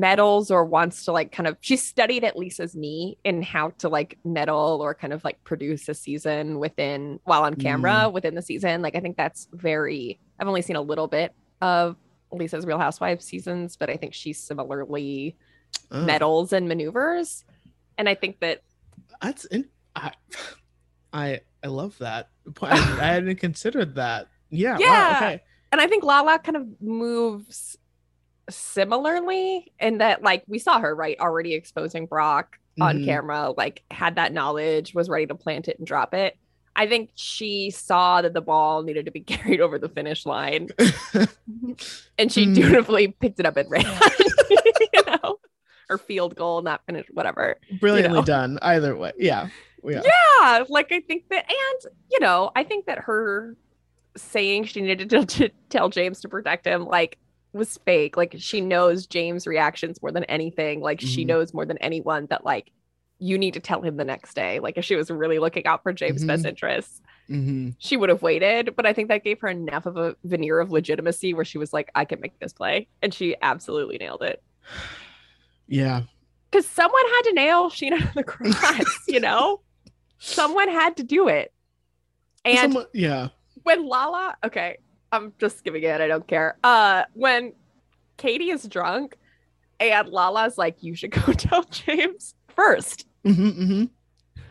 meddles 0.00 0.50
or 0.50 0.64
wants 0.64 1.04
to 1.04 1.12
like 1.12 1.32
kind 1.32 1.46
of 1.46 1.56
she 1.60 1.76
studied 1.76 2.24
at 2.24 2.36
Lisa's 2.36 2.74
knee 2.74 3.16
in 3.24 3.42
how 3.42 3.70
to 3.78 3.88
like 3.88 4.18
meddle 4.24 4.80
or 4.82 4.94
kind 4.94 5.12
of 5.12 5.22
like 5.24 5.42
produce 5.44 5.88
a 5.88 5.94
season 5.94 6.58
within 6.58 7.20
while 7.24 7.42
on 7.42 7.54
camera 7.54 8.04
mm. 8.06 8.12
within 8.12 8.34
the 8.34 8.42
season. 8.42 8.82
Like 8.82 8.96
I 8.96 9.00
think 9.00 9.16
that's 9.16 9.48
very 9.52 10.18
I've 10.38 10.48
only 10.48 10.62
seen 10.62 10.76
a 10.76 10.82
little 10.82 11.06
bit 11.06 11.32
of 11.60 11.96
Lisa's 12.32 12.66
Real 12.66 12.78
Housewives 12.78 13.24
seasons, 13.24 13.76
but 13.76 13.88
I 13.88 13.96
think 13.96 14.14
she 14.14 14.32
similarly 14.32 15.36
Oh, 15.90 16.04
meddles 16.04 16.52
and 16.52 16.68
maneuvers. 16.68 17.44
And 17.98 18.08
I 18.08 18.14
think 18.14 18.40
that 18.40 18.62
That's 19.22 19.44
in, 19.46 19.68
I, 19.94 20.12
I 21.12 21.40
I 21.62 21.68
love 21.68 21.96
that. 21.98 22.30
I, 22.60 22.72
I 22.72 23.06
hadn't 23.06 23.36
considered 23.36 23.94
that. 23.94 24.28
Yeah. 24.50 24.72
wow, 24.72 24.78
Yeah. 24.80 25.16
okay. 25.16 25.42
and 25.72 25.80
I 25.80 25.86
think 25.86 26.04
Lala 26.04 26.38
kind 26.38 26.56
of 26.56 26.66
moves 26.80 27.78
similarly 28.50 29.72
in 29.80 29.98
that 29.98 30.22
like 30.22 30.42
we 30.46 30.58
saw 30.58 30.78
her 30.80 30.94
right 30.94 31.18
already 31.20 31.54
exposing 31.54 32.06
Brock 32.06 32.58
on 32.80 32.98
Mhm. 32.98 33.04
camera, 33.04 33.50
like 33.56 33.82
had 33.90 34.16
that 34.16 34.32
knowledge, 34.32 34.94
was 34.94 35.08
ready 35.08 35.26
to 35.26 35.34
plant 35.34 35.68
it 35.68 35.78
and 35.78 35.86
drop 35.86 36.12
it. 36.14 36.36
I 36.76 36.88
think 36.88 37.10
she 37.14 37.70
saw 37.70 38.20
that 38.20 38.34
the 38.34 38.40
ball 38.40 38.82
needed 38.82 39.04
to 39.04 39.12
be 39.12 39.20
carried 39.34 39.60
over 39.60 39.78
the 39.78 39.88
finish 39.88 40.26
line 40.26 40.68
and 42.18 42.32
she 42.32 42.46
Mm. 42.46 42.54
dutifully 42.54 43.08
picked 43.08 43.40
it 43.40 43.46
up 43.46 43.56
and 43.56 43.70
ran. 43.70 43.84
you 44.50 45.02
know, 45.06 45.38
her 45.88 45.98
field 45.98 46.34
goal, 46.36 46.62
not 46.62 46.82
finished, 46.86 47.10
whatever. 47.12 47.56
Brilliantly 47.80 48.20
know. 48.20 48.24
done. 48.24 48.58
Either 48.62 48.96
way. 48.96 49.12
Yeah. 49.18 49.48
Yeah. 49.84 50.00
Yeah, 50.04 50.64
like 50.68 50.90
I 50.92 51.00
think 51.00 51.28
that, 51.28 51.44
and 51.48 51.92
you 52.10 52.18
know, 52.20 52.50
I 52.56 52.64
think 52.64 52.86
that 52.86 52.98
her 53.00 53.56
saying 54.16 54.64
she 54.64 54.80
needed 54.80 55.10
to, 55.10 55.26
to 55.26 55.48
tell 55.68 55.90
James 55.90 56.20
to 56.22 56.28
protect 56.28 56.66
him, 56.66 56.86
like, 56.86 57.18
was 57.54 57.78
fake. 57.78 58.16
Like 58.16 58.34
she 58.38 58.60
knows 58.60 59.06
James' 59.06 59.46
reactions 59.46 60.02
more 60.02 60.12
than 60.12 60.24
anything. 60.24 60.80
Like 60.80 61.00
she 61.00 61.24
Mhm. 61.24 61.28
knows 61.28 61.54
more 61.54 61.64
than 61.64 61.78
anyone 61.78 62.26
that 62.30 62.44
like 62.44 62.70
you 63.18 63.38
need 63.38 63.54
to 63.54 63.60
tell 63.60 63.80
him 63.80 63.96
the 63.96 64.04
next 64.04 64.34
day. 64.34 64.58
Like 64.60 64.76
if 64.76 64.84
she 64.84 64.96
was 64.96 65.10
really 65.10 65.38
looking 65.38 65.64
out 65.66 65.82
for 65.82 65.92
James' 65.92 66.24
best 66.24 66.44
Mhm. 66.44 66.48
interests, 66.48 67.00
hmm 67.28 67.70
she 67.78 67.96
would 67.96 68.08
have 68.10 68.20
waited. 68.22 68.74
But 68.76 68.86
I 68.86 68.92
think 68.92 69.08
that 69.08 69.24
gave 69.24 69.40
her 69.40 69.48
enough 69.48 69.86
of 69.86 69.96
a 69.96 70.16
veneer 70.24 70.58
of 70.60 70.70
legitimacy 70.72 71.32
where 71.32 71.44
she 71.44 71.56
was 71.58 71.72
like, 71.72 71.90
I 71.94 72.04
can 72.04 72.20
make 72.20 72.38
this 72.40 72.52
play, 72.52 72.88
and 73.02 73.14
she 73.14 73.36
absolutely 73.40 73.96
nailed 73.98 74.22
it. 74.22 74.42
Yeah. 75.68 76.02
Because 76.50 76.66
someone 76.66 77.02
had 77.16 77.22
to 77.22 77.32
nail 77.34 77.70
Scheana 77.70 77.98
to 77.98 78.14
the 78.14 78.24
cross, 78.24 78.98
you 79.08 79.20
know? 79.20 79.60
Someone 80.18 80.68
had 80.68 80.96
to 80.98 81.02
do 81.02 81.28
it. 81.28 81.52
And 82.44 82.58
Someone- 82.58 82.86
yeah. 82.92 83.28
when 83.62 83.86
Lala, 83.86 84.36
okay, 84.44 84.78
I'm 85.14 85.32
just 85.38 85.64
giving 85.64 85.82
it, 85.82 86.00
I 86.00 86.06
don't 86.06 86.26
care. 86.26 86.56
Uh 86.64 87.04
when 87.14 87.52
Katie 88.16 88.50
is 88.50 88.64
drunk 88.64 89.16
and 89.80 90.08
Lala's 90.08 90.56
like, 90.58 90.82
you 90.82 90.94
should 90.94 91.10
go 91.26 91.32
tell 91.32 91.64
James 91.64 92.34
first. 92.48 93.06
hmm 93.24 93.50
hmm 93.50 93.84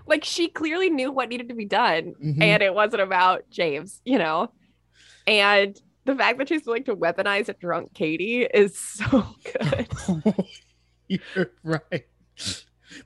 Like 0.05 0.23
she 0.23 0.47
clearly 0.49 0.89
knew 0.89 1.11
what 1.11 1.29
needed 1.29 1.49
to 1.49 1.55
be 1.55 1.65
done. 1.65 2.13
hmm 2.21 2.41
And 2.41 2.63
it 2.63 2.73
wasn't 2.73 3.01
about 3.01 3.49
James, 3.49 4.01
you 4.05 4.17
know? 4.17 4.51
And 5.27 5.79
the 6.05 6.15
fact 6.15 6.37
that 6.39 6.49
she's 6.49 6.65
willing 6.65 6.83
to 6.85 6.95
weaponize 6.95 7.47
a 7.47 7.53
drunk 7.53 7.93
Katie 7.93 8.43
is 8.43 8.77
so 8.99 9.25
good. 9.59 9.87
You're 11.07 11.51
right. 11.63 12.05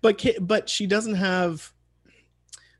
But 0.01 0.23
but 0.41 0.69
she 0.69 0.87
doesn't 0.87 1.15
have 1.15 1.73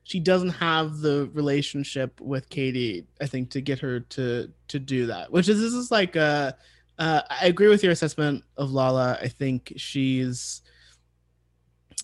she 0.08 0.20
doesn't 0.20 0.48
have 0.56 1.00
the 1.00 1.28
relationship 1.34 2.18
with 2.18 2.48
Katie, 2.48 3.04
I 3.20 3.26
think, 3.26 3.50
to 3.50 3.60
get 3.60 3.78
her 3.80 4.00
to 4.00 4.50
to 4.68 4.78
do 4.78 5.04
that. 5.06 5.30
Which 5.30 5.50
is 5.50 5.60
this 5.60 5.74
is 5.74 5.90
like 5.90 6.16
uh 6.16 6.52
uh 6.98 7.20
I 7.28 7.44
agree 7.46 7.68
with 7.68 7.82
your 7.82 7.92
assessment 7.92 8.42
of 8.56 8.72
Lala. 8.72 9.18
I 9.20 9.28
think 9.28 9.74
she's 9.76 10.62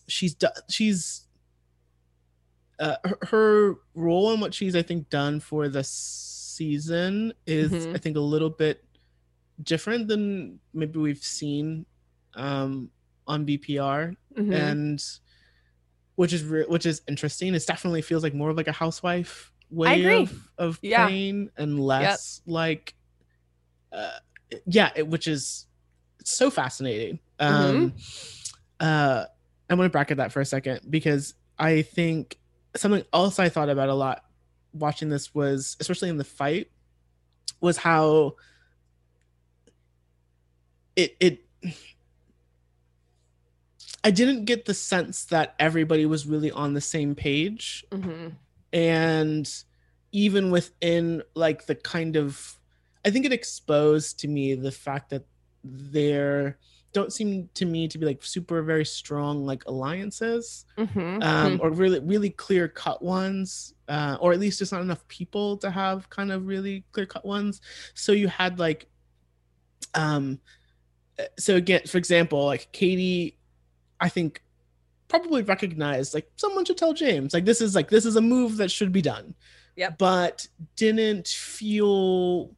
she's 0.06 0.36
she's 0.68 1.22
uh, 2.78 2.96
her, 3.04 3.18
her 3.22 3.74
role 3.94 4.32
and 4.32 4.40
what 4.42 4.52
she's 4.52 4.76
I 4.76 4.82
think 4.82 5.08
done 5.08 5.40
for 5.40 5.68
the 5.70 5.82
season 5.84 7.32
is 7.46 7.70
Mhm. 7.72 7.94
I 7.94 7.98
think 7.98 8.16
a 8.18 8.20
little 8.20 8.50
bit 8.50 8.84
different 9.62 10.08
than 10.08 10.58
maybe 10.74 10.98
we've 10.98 11.24
seen 11.24 11.86
um 12.34 12.90
on 13.26 13.46
VPR 13.46 14.14
Mhm. 14.36 14.52
and 14.52 15.02
which 16.16 16.32
is 16.32 16.44
re- 16.44 16.66
which 16.68 16.86
is 16.86 17.02
interesting. 17.08 17.54
It 17.54 17.66
definitely 17.66 18.02
feels 18.02 18.22
like 18.22 18.34
more 18.34 18.50
of 18.50 18.56
like 18.56 18.68
a 18.68 18.72
housewife 18.72 19.52
way 19.70 20.22
of, 20.22 20.48
of 20.58 20.78
Yeah. 20.82 21.06
playing 21.06 21.50
and 21.56 21.80
less 21.80 22.40
like 22.46 22.94
uh 23.92 24.10
yeah, 24.66 24.90
it, 24.94 25.08
which 25.08 25.26
is 25.26 25.66
so 26.24 26.50
fascinating. 26.50 27.18
Um 27.38 27.90
Mm-hmm. 27.90 27.96
uh 28.80 29.24
I 29.70 29.74
want 29.74 29.86
to 29.86 29.90
bracket 29.90 30.18
that 30.18 30.30
for 30.32 30.40
a 30.40 30.44
second 30.44 30.80
because 30.88 31.34
I 31.58 31.82
think 31.82 32.38
something 32.76 33.04
else 33.12 33.38
I 33.38 33.48
thought 33.48 33.68
about 33.70 33.88
a 33.88 33.94
lot 33.94 34.24
watching 34.72 35.08
this 35.08 35.34
was 35.34 35.76
especially 35.80 36.08
in 36.10 36.18
the 36.18 36.24
fight 36.24 36.70
was 37.60 37.76
how 37.78 38.34
it 40.96 41.16
it 41.20 41.44
I 44.04 44.10
didn't 44.10 44.44
get 44.44 44.66
the 44.66 44.74
sense 44.74 45.24
that 45.26 45.54
everybody 45.58 46.04
was 46.06 46.26
really 46.26 46.50
on 46.52 46.74
the 46.74 46.80
same 46.80 47.14
page 47.14 47.84
Mhm. 47.90 48.34
and 48.72 49.50
even 50.12 50.50
within 50.50 51.22
like 51.34 51.66
the 51.66 51.74
kind 51.74 52.14
of 52.16 52.58
i 53.04 53.10
think 53.10 53.24
it 53.26 53.32
exposed 53.32 54.18
to 54.20 54.28
me 54.28 54.54
the 54.54 54.70
fact 54.70 55.10
that 55.10 55.24
there 55.64 56.58
don't 56.92 57.12
seem 57.12 57.48
to 57.54 57.64
me 57.64 57.88
to 57.88 57.98
be 57.98 58.06
like 58.06 58.22
super 58.22 58.62
very 58.62 58.84
strong 58.84 59.44
like 59.46 59.64
alliances 59.66 60.64
Mhm. 60.76 61.22
um 61.22 61.60
or 61.62 61.70
really 61.70 62.00
really 62.00 62.30
clear 62.30 62.68
cut 62.68 63.02
ones 63.02 63.74
uh 63.88 64.16
or 64.20 64.32
at 64.32 64.40
least 64.40 64.58
just 64.58 64.72
not 64.72 64.82
enough 64.82 65.06
people 65.08 65.56
to 65.58 65.70
have 65.70 66.08
kind 66.10 66.30
of 66.30 66.46
really 66.46 66.84
clear 66.92 67.06
cut 67.06 67.24
ones 67.24 67.60
so 67.94 68.12
you 68.12 68.28
had 68.28 68.58
like 68.58 68.86
um 69.94 70.40
uh, 71.18 71.24
so 71.38 71.56
again 71.56 71.82
for 71.86 71.98
example 71.98 72.44
like 72.46 72.68
katie 72.72 73.36
i 74.04 74.08
think 74.08 74.42
probably 75.08 75.42
recognized 75.42 76.14
like 76.14 76.28
someone 76.36 76.64
should 76.64 76.76
tell 76.78 76.92
james 76.94 77.34
like 77.34 77.44
this 77.44 77.60
is 77.60 77.74
like 77.74 77.88
this 77.90 78.04
is 78.06 78.16
a 78.16 78.20
move 78.20 78.56
that 78.58 78.70
should 78.70 78.92
be 78.92 79.02
done 79.02 79.34
Yeah. 79.76 79.90
but 79.90 80.46
didn't 80.76 81.28
feel 81.28 82.50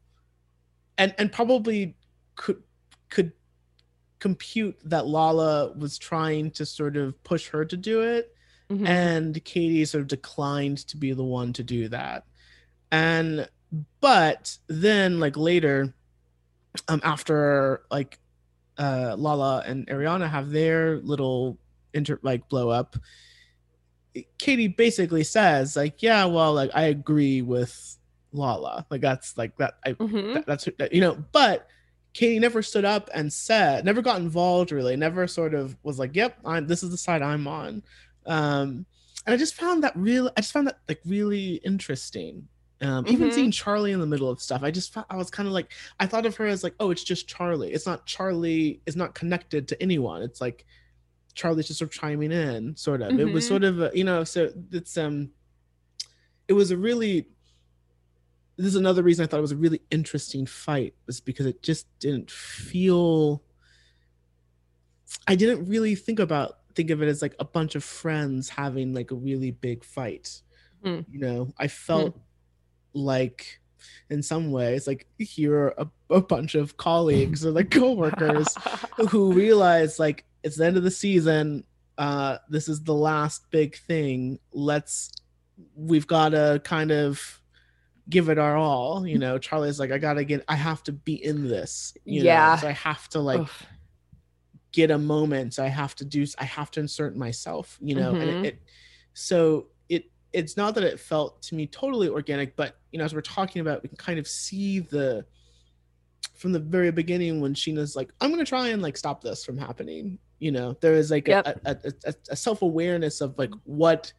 and 0.98 1.14
and 1.18 1.32
probably 1.32 1.96
could 2.36 2.62
could 3.08 3.32
compute 4.18 4.76
that 4.84 5.06
lala 5.06 5.72
was 5.72 5.98
trying 5.98 6.50
to 6.52 6.64
sort 6.66 6.96
of 6.96 7.22
push 7.24 7.48
her 7.48 7.64
to 7.64 7.76
do 7.76 8.00
it 8.02 8.32
Mhm. 8.70 8.86
and 8.88 9.44
Katie 9.44 9.84
sort 9.84 10.02
of 10.02 10.08
declined 10.08 10.78
to 10.88 10.96
be 10.96 11.12
the 11.12 11.22
one 11.22 11.52
to 11.52 11.62
do 11.62 11.88
that. 11.90 12.24
And 12.90 13.48
but 14.00 14.58
then 14.66 15.20
like 15.20 15.36
later, 15.36 15.94
um, 16.88 17.00
after 17.04 17.82
like 17.92 18.18
uh 18.78 19.14
Lala 19.18 19.62
and 19.66 19.86
Ariana 19.88 20.28
have 20.28 20.50
their 20.50 20.98
little 20.98 21.58
inter 21.94 22.18
like 22.22 22.48
blow 22.48 22.68
up, 22.68 22.96
Katie 24.38 24.68
basically 24.68 25.24
says 25.24 25.76
like, 25.76 26.02
yeah, 26.02 26.24
well, 26.24 26.54
like 26.54 26.70
I 26.74 26.84
agree 26.84 27.42
with 27.42 27.96
Lala, 28.32 28.86
like 28.90 29.00
that's 29.00 29.36
like 29.36 29.56
that 29.58 29.74
I 29.84 29.92
Mhm. 29.94 30.34
that, 30.34 30.46
that's 30.46 30.68
that, 30.78 30.92
you 30.92 31.00
know 31.00 31.22
but 31.32 31.68
katie 32.12 32.38
never 32.38 32.62
stood 32.62 32.84
up 32.84 33.10
and 33.14 33.30
said 33.30 33.84
never 33.84 34.00
got 34.02 34.18
involved 34.20 34.72
really. 34.72 34.96
Never 34.96 35.26
sort 35.26 35.52
of 35.54 35.76
was 35.82 35.98
like 35.98 36.16
yep 36.16 36.38
I'm, 36.44 36.66
this 36.66 36.82
is 36.82 36.90
the 36.90 36.96
side 36.96 37.20
i'm 37.22 37.46
on. 37.46 37.82
Um 38.24 38.86
and 39.26 39.34
i 39.34 39.36
just 39.36 39.54
found 39.54 39.84
that 39.84 39.94
real 39.96 40.30
i 40.36 40.40
just 40.40 40.52
found 40.52 40.66
that 40.66 40.78
like 40.88 41.00
really 41.04 41.56
interesting 41.64 42.48
um 42.82 43.06
even 43.08 43.28
Mhm. 43.28 43.32
seeing 43.32 43.50
charlie 43.50 43.92
in 43.92 44.00
the 44.00 44.06
middle 44.06 44.28
of 44.28 44.40
stuff 44.40 44.62
i 44.62 44.70
just 44.70 44.92
felt 44.92 45.06
i 45.08 45.16
was 45.16 45.30
kind 45.30 45.46
of 45.46 45.52
like 45.54 45.72
i 45.98 46.06
thought 46.06 46.26
of 46.26 46.36
her 46.36 46.46
as 46.46 46.62
like 46.62 46.74
oh 46.78 46.90
it's 46.90 47.04
just 47.04 47.26
charlie 47.26 47.72
it's 47.72 47.86
not 47.86 48.04
charlie 48.06 48.82
is 48.86 48.96
not 48.96 49.14
connected 49.14 49.66
to 49.68 49.82
anyone 49.82 50.22
it's 50.22 50.40
like 50.42 50.66
charlie's 51.34 51.66
just 51.68 51.78
sort 51.78 51.90
of 51.90 51.98
chiming 51.98 52.32
in 52.32 52.76
sort 52.76 53.00
of 53.02 53.18
it 53.18 53.24
was 53.32 53.44
Mhm. 53.44 53.48
sort 53.48 53.64
of 53.64 53.80
a, 53.80 53.90
you 53.94 54.04
know 54.04 54.24
so 54.24 54.50
it's 54.72 54.96
um 54.98 55.30
it 56.48 56.52
was 56.52 56.70
a 56.70 56.76
really 56.76 57.28
this 58.56 58.66
is 58.66 58.76
another 58.76 59.02
reason 59.02 59.22
I 59.22 59.26
thought 59.26 59.36
it 59.36 59.42
was 59.42 59.52
a 59.52 59.56
really 59.56 59.82
interesting 59.90 60.46
fight 60.46 60.94
was 61.06 61.20
because 61.20 61.44
it 61.44 61.62
just 61.62 61.86
didn't 61.98 62.30
feel 62.30 63.42
I 65.26 65.34
didn't 65.36 65.66
really 65.66 65.94
think 65.94 66.18
about 66.18 66.58
think 66.74 66.90
of 66.90 67.02
it 67.02 67.08
as 67.08 67.22
like 67.22 67.34
a 67.38 67.44
bunch 67.44 67.74
of 67.74 67.84
friends 67.84 68.48
having 68.48 68.94
like 68.94 69.10
a 69.10 69.14
really 69.14 69.50
big 69.50 69.84
fight. 69.84 70.40
Hmm. 70.82 71.00
You 71.10 71.18
know, 71.20 71.48
I 71.58 71.68
felt 71.68 72.18
like 72.96 73.60
in 74.10 74.22
some 74.22 74.50
ways 74.50 74.86
like 74.86 75.06
here 75.18 75.54
are 75.54 75.74
a, 75.78 75.86
a 76.10 76.20
bunch 76.20 76.54
of 76.54 76.76
colleagues 76.76 77.44
or 77.44 77.50
like 77.50 77.70
coworkers 77.70 78.56
who 79.10 79.32
realize 79.32 79.98
like 79.98 80.24
it's 80.42 80.56
the 80.56 80.64
end 80.66 80.76
of 80.76 80.82
the 80.82 80.90
season 80.90 81.64
uh 81.98 82.38
this 82.48 82.68
is 82.68 82.82
the 82.84 82.94
last 82.94 83.50
big 83.50 83.76
thing 83.76 84.38
let's 84.52 85.10
we've 85.74 86.06
got 86.06 86.30
to 86.30 86.60
kind 86.64 86.90
of 86.90 87.40
give 88.08 88.28
it 88.28 88.38
our 88.38 88.56
all. 88.56 89.06
You 89.06 89.18
know, 89.18 89.38
Charlie's 89.38 89.80
like, 89.80 89.90
I 89.90 89.98
gotta 89.98 90.24
get, 90.24 90.44
I 90.48 90.54
have 90.54 90.82
to 90.84 90.92
be 90.92 91.14
in 91.14 91.48
this. 91.48 91.96
You 92.04 92.24
Yeah. 92.24 92.50
Know? 92.50 92.56
So 92.60 92.68
I 92.68 92.72
have 92.72 93.08
to 93.10 93.20
like 93.20 93.40
Oof. 93.40 93.66
get 94.72 94.90
a 94.90 94.98
moment. 94.98 95.54
So 95.54 95.64
I 95.64 95.68
have 95.68 95.94
to 95.96 96.04
do, 96.04 96.26
I 96.38 96.44
have 96.44 96.70
to 96.72 96.80
insert 96.80 97.16
myself. 97.16 97.78
You 97.80 97.94
know, 97.94 98.10
and 98.10 98.30
Mhm. 98.30 98.44
it, 98.44 98.46
it, 98.46 98.62
so 99.14 99.68
it's 100.36 100.56
not 100.56 100.74
that 100.74 100.84
it 100.84 101.00
felt 101.00 101.40
to 101.42 101.54
me 101.54 101.66
totally 101.66 102.08
organic, 102.08 102.54
but 102.56 102.76
you 102.92 102.98
know, 102.98 103.04
as 103.06 103.14
we're 103.14 103.22
talking 103.22 103.60
about, 103.62 103.82
we 103.82 103.88
can 103.88 103.96
kind 103.96 104.18
of 104.18 104.28
see 104.28 104.80
the 104.80 105.24
from 106.34 106.52
the 106.52 106.58
very 106.58 106.90
beginning 106.92 107.40
when 107.40 107.54
Scheana's 107.54 107.96
like, 107.96 108.12
I'm 108.20 108.30
gonna 108.30 108.44
try 108.44 108.68
and 108.68 108.82
like 108.82 108.96
stop 108.98 109.22
this 109.22 109.44
from 109.44 109.56
happening. 109.56 110.18
You 110.38 110.52
know, 110.52 110.76
there 110.82 110.92
is 110.92 111.10
like 111.10 111.26
Yep. 111.28 111.46
a, 111.46 111.70
a, 111.70 111.76
a, 111.84 111.92
a, 112.10 112.14
a 112.30 112.36
self-awareness 112.36 113.22
of 113.22 113.38
like 113.38 113.52
what 113.64 114.12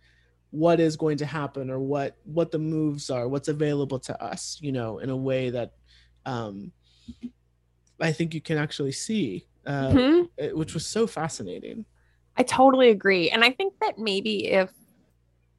what 0.49 0.80
is 0.80 0.95
going 0.97 1.17
to 1.17 1.25
happen 1.25 1.69
or 1.69 1.80
what 1.80 2.17
what 2.23 2.51
the 2.51 2.58
moves 2.60 3.12
are, 3.12 3.27
what's 3.27 3.47
available 3.49 3.99
to 3.99 4.23
us, 4.23 4.58
you 4.60 4.71
know, 4.71 4.97
in 4.97 5.12
a 5.12 5.15
way 5.17 5.51
that 5.51 5.73
um 6.25 6.71
I 8.01 8.12
think 8.12 8.34
you 8.34 8.41
can 8.41 8.58
actually 8.58 8.91
see. 8.93 9.45
Uh, 9.65 9.91
Mhm. 9.91 10.30
it- 10.38 10.58
which 10.58 10.73
was 10.73 10.86
so 10.88 11.06
fascinating. 11.06 11.86
I 12.38 12.43
totally 12.43 12.89
agree. 12.89 13.30
And 13.30 13.43
I 13.43 13.51
think 13.51 13.73
that 13.82 13.99
maybe 13.99 14.47
if 14.47 14.71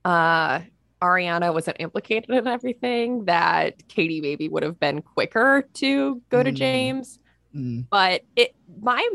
uh 0.08 0.60
Ariana 1.00 1.52
wasn't 1.54 1.76
implicated 1.80 2.30
in 2.30 2.46
everything, 2.48 3.26
that 3.26 3.86
Katie 3.88 4.20
maybe 4.20 4.48
would 4.48 4.64
have 4.64 4.80
been 4.80 5.00
quicker 5.02 5.68
to 5.74 6.20
go 6.30 6.42
to 6.42 6.50
Mm. 6.50 6.56
James. 6.56 7.18
Mm, 7.54 7.86
But 7.90 8.22
it 8.36 8.54
my 8.82 9.06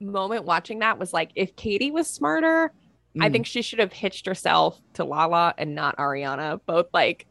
moment 0.00 0.44
watching 0.44 0.80
that 0.80 0.98
was 0.98 1.12
like 1.12 1.30
if 1.34 1.56
Katie 1.56 1.90
was 1.90 2.08
smarter, 2.08 2.72
I 3.20 3.28
mm, 3.28 3.32
think 3.32 3.46
she 3.46 3.62
should 3.62 3.78
have 3.78 3.92
hitched 3.92 4.26
herself 4.26 4.80
to 4.94 5.04
Lala 5.04 5.54
and 5.58 5.74
not 5.74 5.96
Ariana. 5.96 6.60
Both 6.66 6.88
like 6.92 7.26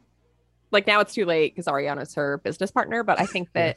like 0.72 0.86
now 0.86 1.00
it's 1.00 1.14
too 1.14 1.26
late 1.26 1.54
because 1.54 1.66
Ariana's 1.66 2.14
her 2.14 2.38
business 2.38 2.70
partner, 2.72 3.04
but 3.04 3.20
I 3.20 3.26
think 3.26 3.50
that 3.54 3.76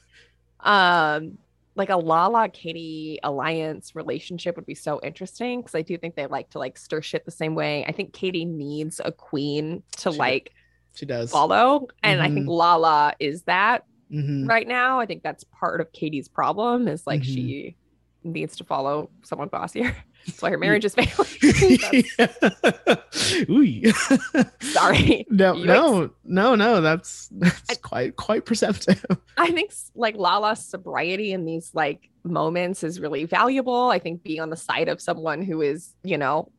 um 0.61 1.37
like 1.75 1.89
a 1.89 1.97
Lala 1.97 2.47
Katie 2.49 3.19
alliance 3.23 3.95
relationship 3.95 4.55
would 4.55 4.65
be 4.65 4.75
so 4.75 4.99
interesting 5.03 5.59
because 5.61 5.75
I 5.75 5.81
do 5.81 5.97
think 5.97 6.15
they 6.15 6.25
like 6.27 6.49
to 6.51 6.59
like 6.59 6.77
stir 6.77 7.01
shit 7.01 7.25
the 7.25 7.31
same 7.31 7.53
way. 7.55 7.83
I 7.85 7.91
think 7.91 8.13
Katie 8.13 8.45
needs 8.45 9.01
a 9.03 9.11
queen 9.11 9.83
to 9.97 10.11
She- 10.11 10.17
like 10.17 10.51
she 10.93 11.05
does. 11.05 11.31
follow, 11.31 11.87
and 12.03 12.21
I 12.21 12.29
think 12.29 12.45
Mhm. 12.47 12.55
Lala 12.57 13.13
is 13.19 13.43
that 13.43 13.83
Mhm. 14.11 14.47
right 14.47 14.67
now. 14.67 14.99
I 14.99 15.05
think 15.05 15.23
that's 15.23 15.43
part 15.45 15.81
of 15.81 15.91
Katie's 15.91 16.29
problem 16.29 16.87
is 16.87 17.05
like 17.05 17.21
Mhm. 17.21 17.25
she 17.25 17.75
needs 18.23 18.55
to 18.57 18.63
follow 18.63 19.09
someone 19.23 19.49
bossier. 19.49 19.93
That's 20.25 20.41
why 20.41 20.49
her 20.51 20.57
marriage 20.57 20.85
is 20.85 20.95
failing. 20.95 21.27
Sorry. 24.61 25.25
No, 25.29 25.53
Yikes. 25.53 25.65
no, 25.65 26.09
no, 26.23 26.55
no. 26.55 26.81
That's 26.81 27.29
that's 27.31 27.61
I- 27.69 27.75
quite 27.75 28.15
quite 28.15 28.45
perceptive. 28.45 29.03
I 29.37 29.51
think 29.51 29.71
like 29.95 30.15
Lala's 30.15 30.65
sobriety 30.65 31.31
in 31.31 31.45
these 31.45 31.71
like 31.73 32.09
moments 32.23 32.83
is 32.83 32.99
really 32.99 33.25
valuable. 33.25 33.89
I 33.89 33.99
think 33.99 34.23
being 34.23 34.41
on 34.41 34.49
the 34.49 34.57
side 34.57 34.87
of 34.89 34.99
someone 35.01 35.41
who 35.41 35.61
is, 35.61 35.93
you 36.03 36.17
know, 36.17 36.51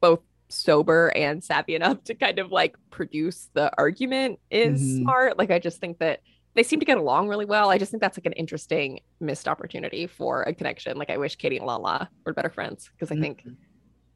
both 0.00 0.20
sober 0.48 1.12
and 1.16 1.42
savvy 1.42 1.74
enough 1.74 2.02
to 2.04 2.14
kind 2.14 2.38
of 2.38 2.52
like 2.52 2.76
produce 2.90 3.48
the 3.54 3.70
argument 3.78 4.38
is 4.50 4.80
Mhm. 4.80 5.02
smart. 5.02 5.38
Like 5.38 5.50
I 5.50 5.58
just 5.58 5.80
think 5.80 5.98
that 5.98 6.20
they 6.56 6.62
seem 6.62 6.80
to 6.80 6.86
get 6.86 6.98
along 6.98 7.28
really 7.28 7.44
well. 7.44 7.70
I 7.70 7.78
just 7.78 7.90
think 7.90 8.00
that's 8.00 8.18
like 8.18 8.26
an 8.26 8.32
interesting 8.32 9.00
missed 9.20 9.46
opportunity 9.46 10.06
for 10.06 10.42
a 10.42 10.54
connection. 10.54 10.96
Like 10.96 11.10
I 11.10 11.18
wish 11.18 11.36
Katie 11.36 11.58
and 11.58 11.66
Lala 11.66 12.08
were 12.24 12.32
better 12.32 12.48
friends 12.48 12.90
because 12.92 13.16
I 13.16 13.20
think 13.20 13.44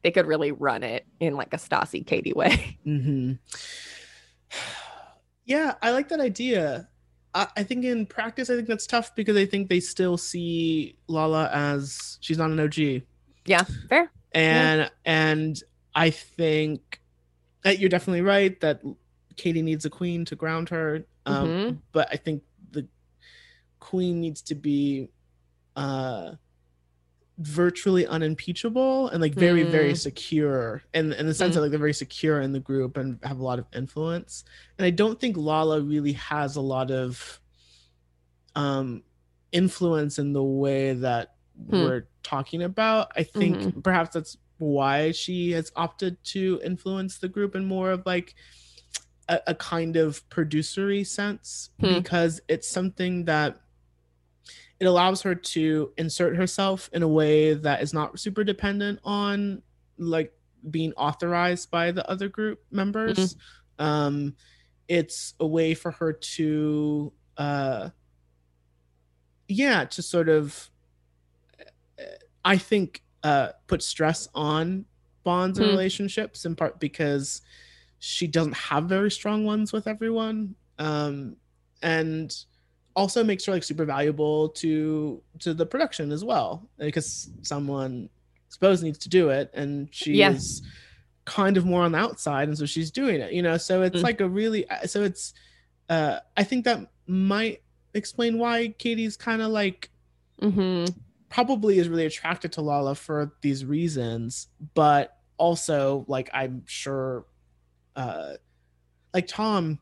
they 0.01 0.11
could 0.11 0.25
really 0.25 0.51
run 0.51 0.83
it 0.83 1.05
in 1.19 1.35
like 1.35 1.53
a 1.53 1.57
Stassi 1.57 2.05
Katie 2.05 2.33
way. 2.35 2.77
hmm 2.83 3.33
Yeah, 5.45 5.73
I 5.81 5.91
like 5.91 6.09
that 6.09 6.19
idea. 6.19 6.87
I, 7.33 7.47
I 7.57 7.63
think 7.63 7.83
in 7.83 8.05
practice, 8.05 8.49
I 8.49 8.55
think 8.55 8.67
that's 8.67 8.87
tough 8.87 9.13
because 9.15 9.35
I 9.35 9.45
think 9.45 9.69
they 9.69 9.79
still 9.79 10.17
see 10.17 10.97
Lala 11.07 11.49
as 11.51 12.17
she's 12.21 12.37
not 12.37 12.51
an 12.51 12.59
OG, 12.59 13.03
yeah, 13.45 13.63
fair. 13.89 14.11
and 14.33 14.89
and 15.03 15.61
I 15.95 16.09
think 16.11 17.01
that 17.63 17.79
you're 17.79 17.89
definitely 17.89 18.21
right 18.21 18.59
that 18.61 18.81
Katie 19.35 19.61
needs 19.61 19.83
a 19.83 19.89
queen 19.89 20.25
to 20.25 20.35
ground 20.35 20.69
her. 20.69 21.05
Um, 21.25 21.47
Mhm. 21.49 21.77
But 21.91 22.07
I 22.11 22.17
think 22.17 22.43
the 22.71 22.87
queen 23.79 24.19
needs 24.21 24.41
to 24.43 24.55
be 24.55 25.09
uh 25.75 26.33
virtually 27.37 28.05
unimpeachable 28.05 29.07
and 29.09 29.19
like 29.21 29.33
very 29.33 29.63
very 29.63 29.93
Mm. 29.93 29.97
secure 29.97 30.83
and 30.93 31.11
in 31.13 31.25
the 31.25 31.33
sense 31.33 31.55
that 31.55 31.61
like 31.61 31.71
they're 31.71 31.79
very 31.79 31.93
secure 31.93 32.39
in 32.41 32.51
the 32.51 32.59
group 32.59 32.97
and 32.97 33.17
have 33.23 33.39
a 33.39 33.43
lot 33.43 33.57
of 33.57 33.65
influence 33.73 34.43
and 34.77 34.85
i 34.85 34.91
don't 34.91 35.19
think 35.19 35.37
lala 35.37 35.81
really 35.81 36.11
has 36.13 36.55
a 36.55 36.61
lot 36.61 36.91
of 36.91 37.39
um 38.55 39.01
influence 39.51 40.19
in 40.19 40.33
the 40.33 40.43
way 40.43 40.93
that 40.93 41.35
Hmm. 41.69 41.81
we're 41.81 42.03
talking 42.21 42.61
about 42.63 43.11
i 43.15 43.23
think 43.23 43.83
perhaps 43.83 44.13
that's 44.13 44.37
why 44.59 45.11
she 45.11 45.51
has 45.51 45.71
opted 45.75 46.23
to 46.25 46.61
influence 46.63 47.17
the 47.17 47.27
group 47.29 47.55
in 47.55 47.65
more 47.65 47.91
of 47.91 48.05
like 48.05 48.35
a, 49.31 49.39
a 49.47 49.55
kind 49.55 49.95
of 49.97 50.27
producery 50.29 51.03
sense 51.03 51.71
Hmm. 51.79 51.95
because 51.99 52.39
it's 52.47 52.67
something 52.69 53.25
that 53.25 53.59
it 54.79 54.85
allows 54.85 55.21
her 55.21 55.35
to 55.35 55.93
insert 55.97 56.35
herself 56.35 56.89
in 56.93 57.03
a 57.03 57.07
way 57.07 57.53
that 57.53 57.81
is 57.81 57.93
not 57.93 58.19
super 58.19 58.43
dependent 58.43 58.99
on 59.03 59.61
like 59.97 60.33
being 60.69 60.91
authorized 60.93 61.69
by 61.71 61.91
the 61.91 62.07
other 62.09 62.27
group 62.29 62.59
members 62.71 63.35
um 63.79 64.35
it's 64.87 65.33
a 65.39 65.47
way 65.47 65.73
for 65.73 65.91
her 65.91 66.13
to 66.13 67.11
uh 67.37 67.89
yeah 69.47 69.85
to 69.85 70.01
sort 70.01 70.29
of 70.29 70.69
i 72.45 72.57
think 72.57 73.03
uh 73.23 73.49
put 73.67 73.81
stress 73.83 74.27
on 74.33 74.85
bonds 75.23 75.59
and 75.59 75.67
Hmm. 75.67 75.73
relationships 75.73 76.45
in 76.45 76.55
part 76.55 76.79
because 76.79 77.41
she 78.03 78.25
doesn't 78.25 78.55
have 78.55 78.85
very 78.85 79.11
strong 79.11 79.45
ones 79.45 79.71
with 79.71 79.85
everyone 79.87 80.55
um 80.79 81.35
and 81.83 82.35
also 82.95 83.23
makes 83.23 83.45
her 83.45 83.51
like 83.53 83.63
super 83.63 83.85
valuable 83.85 84.49
to 84.49 85.21
to 85.39 85.53
the 85.53 85.65
production 85.65 86.11
as 86.11 86.25
well 86.25 86.67
because 86.79 87.29
someone 87.43 88.09
suppose 88.49 88.81
needs 88.81 88.97
to 88.97 89.07
do 89.07 89.29
it 89.29 89.51
and 89.53 89.87
she 89.91 90.13
Yeah. 90.13 90.31
is 90.31 90.63
kind 91.25 91.55
of 91.57 91.63
more 91.63 91.83
on 91.83 91.91
the 91.91 91.99
outside 91.99 92.47
and 92.47 92.57
so 92.57 92.65
she's 92.65 92.89
doing 92.89 93.21
it 93.21 93.31
you 93.31 93.43
know 93.43 93.55
so 93.57 93.83
it's 93.83 93.99
Mm. 93.99 94.03
like 94.03 94.19
a 94.19 94.27
really 94.27 94.67
uh, 94.67 94.87
so 94.87 95.03
it's 95.03 95.33
uh 95.87 96.17
i 96.35 96.43
think 96.43 96.65
that 96.65 96.79
might 97.05 97.61
explain 97.93 98.39
why 98.39 98.69
katie's 98.79 99.15
kind 99.15 99.43
of 99.43 99.51
like 99.51 99.91
mm-hmm. 100.41 100.85
probably 101.29 101.77
is 101.77 101.87
really 101.87 102.07
attracted 102.07 102.51
to 102.53 102.61
Lala 102.61 102.95
for 102.95 103.31
these 103.41 103.63
reasons, 103.63 104.47
but 104.73 105.17
also 105.37 106.03
like 106.07 106.29
I'm 106.33 106.63
sure 106.65 107.25
uh 107.95 108.33
like 109.13 109.27
Tom 109.27 109.79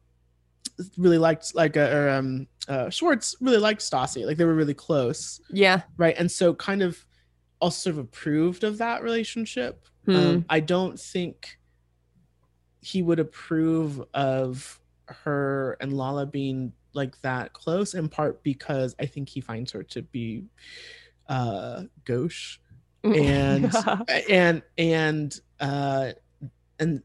really 0.97 1.17
liked 1.17 1.53
like 1.55 1.75
uh, 1.77 1.89
or 1.93 2.09
um 2.09 2.47
uh 2.67 2.89
Schwartz 2.89 3.35
really 3.41 3.57
liked 3.57 3.81
Stassi. 3.81 4.25
Like 4.25 4.37
they 4.37 4.45
were 4.45 4.55
really 4.55 4.73
close, 4.73 5.41
Yeah. 5.51 5.81
right? 5.97 6.15
And 6.17 6.31
so 6.31 6.53
kind 6.53 6.81
of 6.81 7.05
also 7.59 7.91
sort 7.91 7.99
of 7.99 8.05
approved 8.05 8.63
of 8.63 8.77
that 8.77 9.03
relationship. 9.03 9.85
Hmm. 10.05 10.15
Um 10.15 10.45
I 10.49 10.59
don't 10.61 10.99
think 10.99 11.57
he 12.81 13.01
would 13.01 13.19
approve 13.19 14.01
of 14.13 14.79
her 15.07 15.75
and 15.81 15.91
Lala 15.93 16.25
being 16.25 16.71
like 16.93 17.19
that 17.21 17.51
close 17.53 17.93
in 17.93 18.07
part 18.09 18.41
because 18.41 18.95
I 18.99 19.05
think 19.05 19.27
he 19.29 19.41
finds 19.41 19.71
her 19.73 19.83
to 19.83 20.01
be 20.01 20.45
uh 21.27 21.83
gauche 22.05 22.57
and 23.03 23.71
and 24.29 24.61
and 24.77 25.39
uh 25.59 26.11
and 26.79 27.03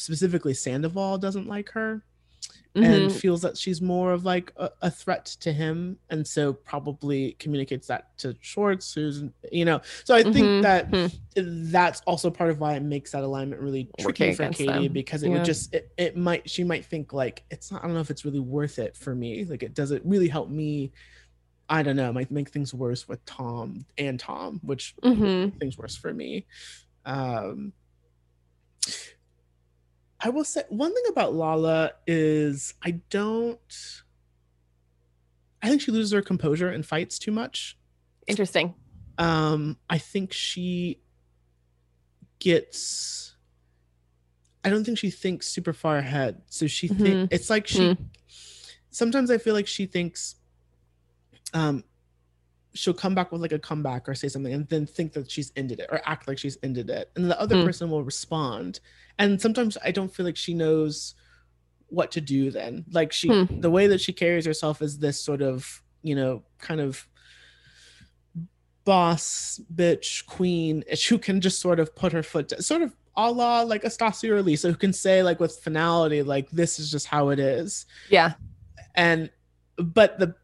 specifically 0.00 0.54
Sandoval 0.54 1.18
doesn't 1.18 1.46
like 1.46 1.70
her 1.70 2.04
and 2.76 3.10
Mhm. 3.10 3.20
feels 3.20 3.42
that 3.42 3.58
she's 3.58 3.82
more 3.82 4.12
of 4.12 4.24
like 4.24 4.52
a, 4.56 4.70
a 4.82 4.90
threat 4.90 5.26
to 5.26 5.52
him 5.52 5.98
and 6.08 6.26
so 6.26 6.52
probably 6.52 7.32
communicates 7.32 7.88
that 7.88 8.16
to 8.18 8.34
Schwartz 8.40 8.92
who's 8.94 9.24
you 9.50 9.64
know 9.64 9.80
so 10.04 10.14
I 10.14 10.22
think 10.22 10.46
Mhm. 10.46 10.62
that 10.62 10.86
Hmm. 10.88 11.06
that's 11.72 12.00
also 12.06 12.30
part 12.30 12.48
of 12.50 12.60
why 12.60 12.74
it 12.76 12.82
makes 12.82 13.10
that 13.12 13.24
alignment 13.24 13.60
really 13.60 13.88
tricky 13.98 14.28
Working 14.30 14.34
for 14.36 14.48
Katie 14.52 14.86
them. 14.86 14.92
because 14.92 15.22
it 15.22 15.26
Yeah. 15.28 15.32
would 15.34 15.44
just 15.44 15.74
it, 15.74 15.90
it 15.98 16.16
might 16.16 16.48
she 16.48 16.64
might 16.64 16.84
think 16.86 17.12
like 17.12 17.44
it's 17.50 17.70
not 17.70 17.82
I 17.82 17.86
don't 17.86 17.94
know 17.94 18.00
if 18.00 18.10
it's 18.10 18.24
really 18.24 18.40
worth 18.40 18.78
it 18.78 18.96
for 18.96 19.14
me 19.14 19.44
like 19.44 19.62
it 19.62 19.74
does 19.74 19.90
it 19.90 20.02
really 20.04 20.28
help 20.28 20.48
me 20.48 20.92
I 21.68 21.82
don't 21.82 21.96
know 21.96 22.08
it 22.10 22.14
might 22.14 22.30
make 22.30 22.50
things 22.50 22.72
worse 22.72 23.06
with 23.08 23.22
Tom 23.26 23.84
and 23.98 24.18
Tom 24.18 24.60
which 24.62 24.94
Mhm. 25.02 25.58
things 25.58 25.76
worse 25.76 25.96
for 25.96 26.14
me 26.14 26.46
um 27.04 27.72
I 30.22 30.28
will 30.28 30.44
say 30.44 30.62
one 30.68 30.92
thing 30.94 31.04
about 31.08 31.34
Lala 31.34 31.92
is 32.06 32.74
I 32.82 33.00
don't 33.10 34.02
I 35.62 35.68
think 35.68 35.80
she 35.82 35.90
loses 35.92 36.12
her 36.12 36.22
composure 36.22 36.70
in 36.72 36.82
fights 36.82 37.18
too 37.18 37.30
much 37.32 37.76
Interesting. 38.26 38.74
um 39.18 39.76
i 39.88 39.98
think 39.98 40.32
she 40.32 41.00
gets 42.38 43.36
I 44.64 44.68
don't 44.68 44.84
think 44.84 44.98
she 44.98 45.10
thinks 45.10 45.48
super 45.48 45.72
far 45.72 45.96
ahead. 45.96 46.42
So 46.48 46.66
she 46.66 46.86
Mhm. 46.88 46.98
think 47.00 47.32
it's 47.32 47.48
like 47.48 47.66
she 47.66 47.80
Mm. 47.80 47.98
sometimes 48.90 49.30
I 49.30 49.38
feel 49.38 49.54
like 49.54 49.66
she 49.66 49.86
thinks 49.86 50.36
um 51.54 51.82
she'll 52.72 52.94
come 52.94 53.14
back 53.14 53.32
with 53.32 53.40
like 53.40 53.52
a 53.52 53.58
comeback 53.58 54.08
or 54.08 54.14
say 54.14 54.28
something 54.28 54.52
and 54.52 54.68
then 54.68 54.86
think 54.86 55.12
that 55.12 55.30
she's 55.30 55.52
ended 55.56 55.80
it 55.80 55.88
or 55.90 56.00
act 56.04 56.28
like 56.28 56.38
she's 56.38 56.56
ended 56.62 56.88
it. 56.90 57.10
And 57.16 57.30
the 57.30 57.40
other 57.40 57.56
Hmm. 57.56 57.64
person 57.64 57.90
will 57.90 58.04
respond. 58.04 58.80
And 59.18 59.40
sometimes 59.40 59.76
I 59.84 59.90
don't 59.90 60.12
feel 60.14 60.24
like 60.24 60.36
she 60.36 60.54
knows 60.54 61.14
what 61.88 62.12
to 62.12 62.20
do 62.20 62.50
then. 62.52 62.84
Like 62.92 63.12
she 63.12 63.28
Hmm. 63.28 63.60
the 63.60 63.70
way 63.70 63.88
that 63.88 64.00
she 64.00 64.12
carries 64.12 64.46
herself 64.46 64.80
is 64.82 64.98
this 64.98 65.20
sort 65.20 65.42
of, 65.42 65.82
you 66.02 66.14
know, 66.14 66.44
kind 66.58 66.80
of 66.80 67.08
boss 68.84 69.60
bitch 69.74 70.26
queen 70.26 70.82
who 71.08 71.18
can 71.18 71.40
just 71.40 71.60
sort 71.60 71.80
of 71.80 71.94
put 71.94 72.12
her 72.12 72.22
foot 72.22 72.48
down, 72.48 72.62
sort 72.62 72.82
of 72.82 72.94
a 73.16 73.30
la 73.30 73.62
like 73.62 73.84
Astasia 73.84 74.32
or 74.34 74.42
Lisa 74.42 74.68
who 74.70 74.76
can 74.76 74.92
say 74.92 75.22
like 75.22 75.40
with 75.40 75.56
finality 75.58 76.22
like 76.22 76.48
this 76.50 76.78
is 76.78 76.90
just 76.90 77.06
how 77.06 77.28
it 77.28 77.38
is 77.38 77.84
Yeah. 78.08 78.34
and 78.94 79.30
but 79.76 80.18
the 80.18 80.34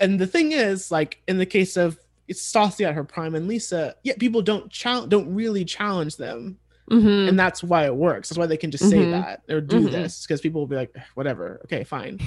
and 0.00 0.18
the 0.18 0.26
thing 0.26 0.52
is 0.52 0.90
like 0.90 1.22
in 1.28 1.38
the 1.38 1.46
case 1.46 1.76
of 1.76 1.98
Stassi 2.30 2.86
at 2.86 2.94
her 2.94 3.02
prime 3.04 3.34
and 3.34 3.48
Lisa 3.48 3.94
yeah 4.04 4.14
people 4.18 4.42
don't 4.42 4.70
challenge 4.70 5.10
don't 5.10 5.34
really 5.34 5.64
challenge 5.64 6.16
them 6.16 6.58
Mhm. 6.88 7.28
and 7.28 7.38
that's 7.38 7.62
why 7.62 7.84
it 7.86 7.94
works 7.94 8.28
that's 8.28 8.38
why 8.38 8.46
they 8.46 8.56
can 8.56 8.70
just 8.70 8.88
say 8.88 9.04
Mhm. 9.04 9.10
that 9.10 9.42
or 9.48 9.60
do 9.60 9.80
Mhm. 9.80 9.90
this 9.90 10.26
because 10.26 10.40
people 10.40 10.60
will 10.60 10.66
be 10.68 10.76
like 10.76 10.94
whatever 11.14 11.60
okay 11.64 11.82
fine 11.84 12.18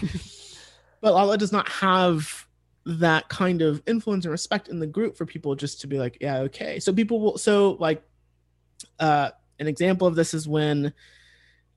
but 1.01 1.13
Lala 1.13 1.37
does 1.37 1.51
not 1.51 1.67
have 1.69 2.47
that 2.85 3.29
kind 3.29 3.61
of 3.61 3.81
influence 3.87 4.25
and 4.25 4.31
respect 4.31 4.67
in 4.67 4.79
the 4.79 4.87
group 4.87 5.15
for 5.15 5.25
people 5.25 5.55
just 5.55 5.79
to 5.81 5.87
be 5.87 5.97
like 5.97 6.17
yeah 6.19 6.39
okay 6.39 6.79
so 6.79 6.91
people 6.91 7.19
will 7.21 7.37
so 7.37 7.71
like 7.79 8.03
uh 8.99 9.29
an 9.59 9.67
example 9.67 10.05
of 10.07 10.15
this 10.15 10.33
is 10.33 10.47
when 10.47 10.91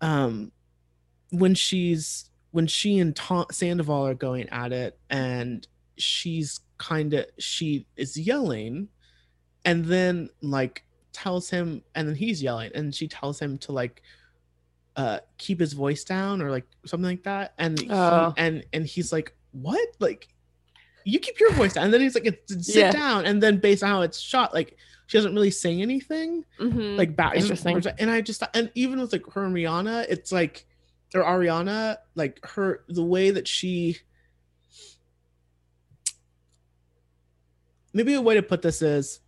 um 0.00 0.50
when 1.31 1.55
she's 1.55 2.29
when 2.56 2.66
she 2.66 2.98
and 3.00 3.14
Tom 3.14 3.44
Sandoval 3.52 4.06
are 4.06 4.14
going 4.14 4.48
at 4.48 4.72
it 4.72 4.98
and 5.10 5.66
she's 5.98 6.60
kind 6.78 7.12
of 7.12 7.26
she 7.38 7.86
is 7.96 8.16
yelling 8.16 8.88
and 9.66 9.84
then 9.84 10.30
like 10.40 10.84
tells 11.12 11.50
him 11.50 11.82
and 11.94 12.08
then 12.08 12.14
he's 12.14 12.42
yelling 12.42 12.70
and 12.74 12.94
she 12.94 13.08
tells 13.08 13.38
him 13.38 13.58
to 13.58 13.72
like 13.72 14.02
uh 14.96 15.18
keep 15.36 15.60
his 15.60 15.74
voice 15.74 16.02
down 16.02 16.40
or 16.40 16.50
like 16.50 16.64
something 16.86 17.10
like 17.10 17.24
that 17.24 17.52
and 17.58 17.78
he, 17.78 17.88
Oh. 17.90 18.32
and 18.38 18.64
and 18.72 18.86
he's 18.86 19.12
like 19.12 19.34
what 19.52 19.86
like 19.98 20.28
you 21.04 21.18
keep 21.18 21.38
your 21.38 21.52
voice 21.52 21.74
down 21.74 21.84
and 21.84 21.92
then 21.94 22.00
he's 22.00 22.14
like 22.14 22.24
sit 22.48 22.74
Yeah. 22.76 22.90
down 22.90 23.26
and 23.26 23.42
then 23.42 23.58
based 23.58 23.82
on 23.82 23.90
how 23.90 24.00
it's 24.00 24.18
shot 24.18 24.54
like 24.54 24.78
she 25.08 25.18
doesn't 25.18 25.34
really 25.34 25.50
say 25.50 25.78
anything 25.82 26.42
Mhm. 26.58 26.96
like 26.96 27.14
back 27.14 27.36
Interesting. 27.36 27.82
and 27.98 28.10
i 28.10 28.22
just 28.22 28.42
and 28.54 28.70
even 28.74 28.98
with 28.98 29.12
like 29.12 29.30
her 29.32 29.44
and 29.44 29.54
rihanna 29.54 30.06
it's 30.08 30.32
like 30.32 30.66
or 31.14 31.22
ariana 31.22 31.96
like 32.14 32.44
her 32.44 32.84
the 32.88 33.02
way 33.04 33.30
that 33.30 33.46
she 33.48 33.96
maybe 37.92 38.14
a 38.14 38.20
way 38.20 38.34
to 38.34 38.42
put 38.42 38.62
this 38.62 38.82
is 38.82 39.20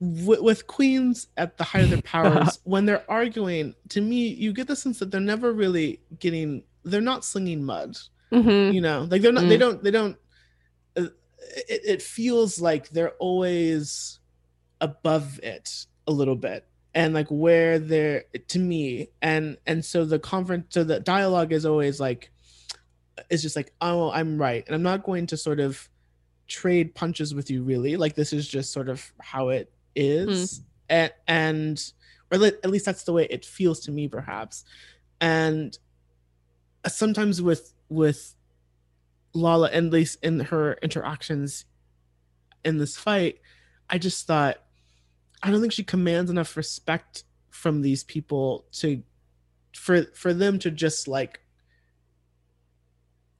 with, 0.00 0.40
with 0.40 0.66
queens 0.66 1.28
at 1.36 1.56
the 1.58 1.64
height 1.64 1.84
of 1.84 1.90
their 1.90 2.02
powers 2.02 2.58
when 2.64 2.86
they're 2.86 3.08
arguing 3.10 3.74
to 3.90 4.00
me 4.00 4.28
you 4.28 4.52
get 4.52 4.66
the 4.66 4.76
sense 4.76 4.98
that 4.98 5.10
they're 5.10 5.20
never 5.20 5.52
really 5.52 6.00
getting 6.18 6.62
they're 6.84 7.00
not 7.00 7.24
slinging 7.24 7.62
mud 7.64 7.96
Mhm. 8.32 8.72
you 8.72 8.80
know 8.80 9.08
like 9.10 9.22
they're 9.22 9.32
not 9.32 9.48
they 9.48 9.56
Mm. 9.56 9.60
don't 9.60 9.82
they 9.82 9.90
don't 9.90 10.16
uh, 10.96 11.02
it, 11.68 11.80
it 11.84 12.02
feels 12.02 12.60
like 12.60 12.88
they're 12.90 13.14
always 13.18 14.20
above 14.80 15.38
it 15.42 15.86
a 16.06 16.12
little 16.12 16.36
bit 16.36 16.64
and 16.94 17.14
like 17.14 17.28
where 17.28 17.78
they're 17.78 18.24
to 18.48 18.58
me 18.58 19.08
and 19.22 19.56
and 19.66 19.84
so 19.84 20.04
the 20.04 20.18
conference 20.18 20.66
so 20.70 20.82
the 20.82 21.00
dialogue 21.00 21.52
is 21.52 21.64
always 21.64 22.00
like 22.00 22.30
it's 23.28 23.42
just 23.42 23.56
like 23.56 23.72
oh 23.80 24.10
i'm 24.10 24.38
right 24.38 24.64
and 24.66 24.74
i'm 24.74 24.82
not 24.82 25.04
going 25.04 25.26
to 25.26 25.36
sort 25.36 25.60
of 25.60 25.88
trade 26.48 26.94
punches 26.94 27.34
with 27.34 27.50
you 27.50 27.62
really 27.62 27.96
like 27.96 28.14
this 28.14 28.32
is 28.32 28.48
just 28.48 28.72
sort 28.72 28.88
of 28.88 29.12
how 29.20 29.50
it 29.50 29.70
is 29.94 30.58
hmm. 30.58 30.64
and 30.88 31.12
and 31.28 31.92
or 32.32 32.44
at 32.44 32.70
least 32.70 32.84
that's 32.84 33.04
the 33.04 33.12
way 33.12 33.26
it 33.30 33.44
feels 33.44 33.80
to 33.80 33.92
me 33.92 34.08
perhaps 34.08 34.64
and 35.20 35.78
sometimes 36.88 37.40
with 37.40 37.72
with 37.88 38.34
lala 39.32 39.68
and 39.72 39.86
at 39.88 39.92
least 39.92 40.18
in 40.22 40.40
her 40.40 40.76
interactions 40.82 41.66
in 42.64 42.78
this 42.78 42.96
fight 42.96 43.38
i 43.88 43.96
just 43.96 44.26
thought 44.26 44.56
i 45.42 45.50
don't 45.50 45.60
think 45.60 45.72
she 45.72 45.84
commands 45.84 46.30
enough 46.30 46.56
respect 46.56 47.24
from 47.50 47.82
these 47.82 48.04
people 48.04 48.66
to 48.72 49.02
for 49.74 50.02
for 50.14 50.32
them 50.34 50.58
to 50.58 50.70
just 50.70 51.08
like 51.08 51.40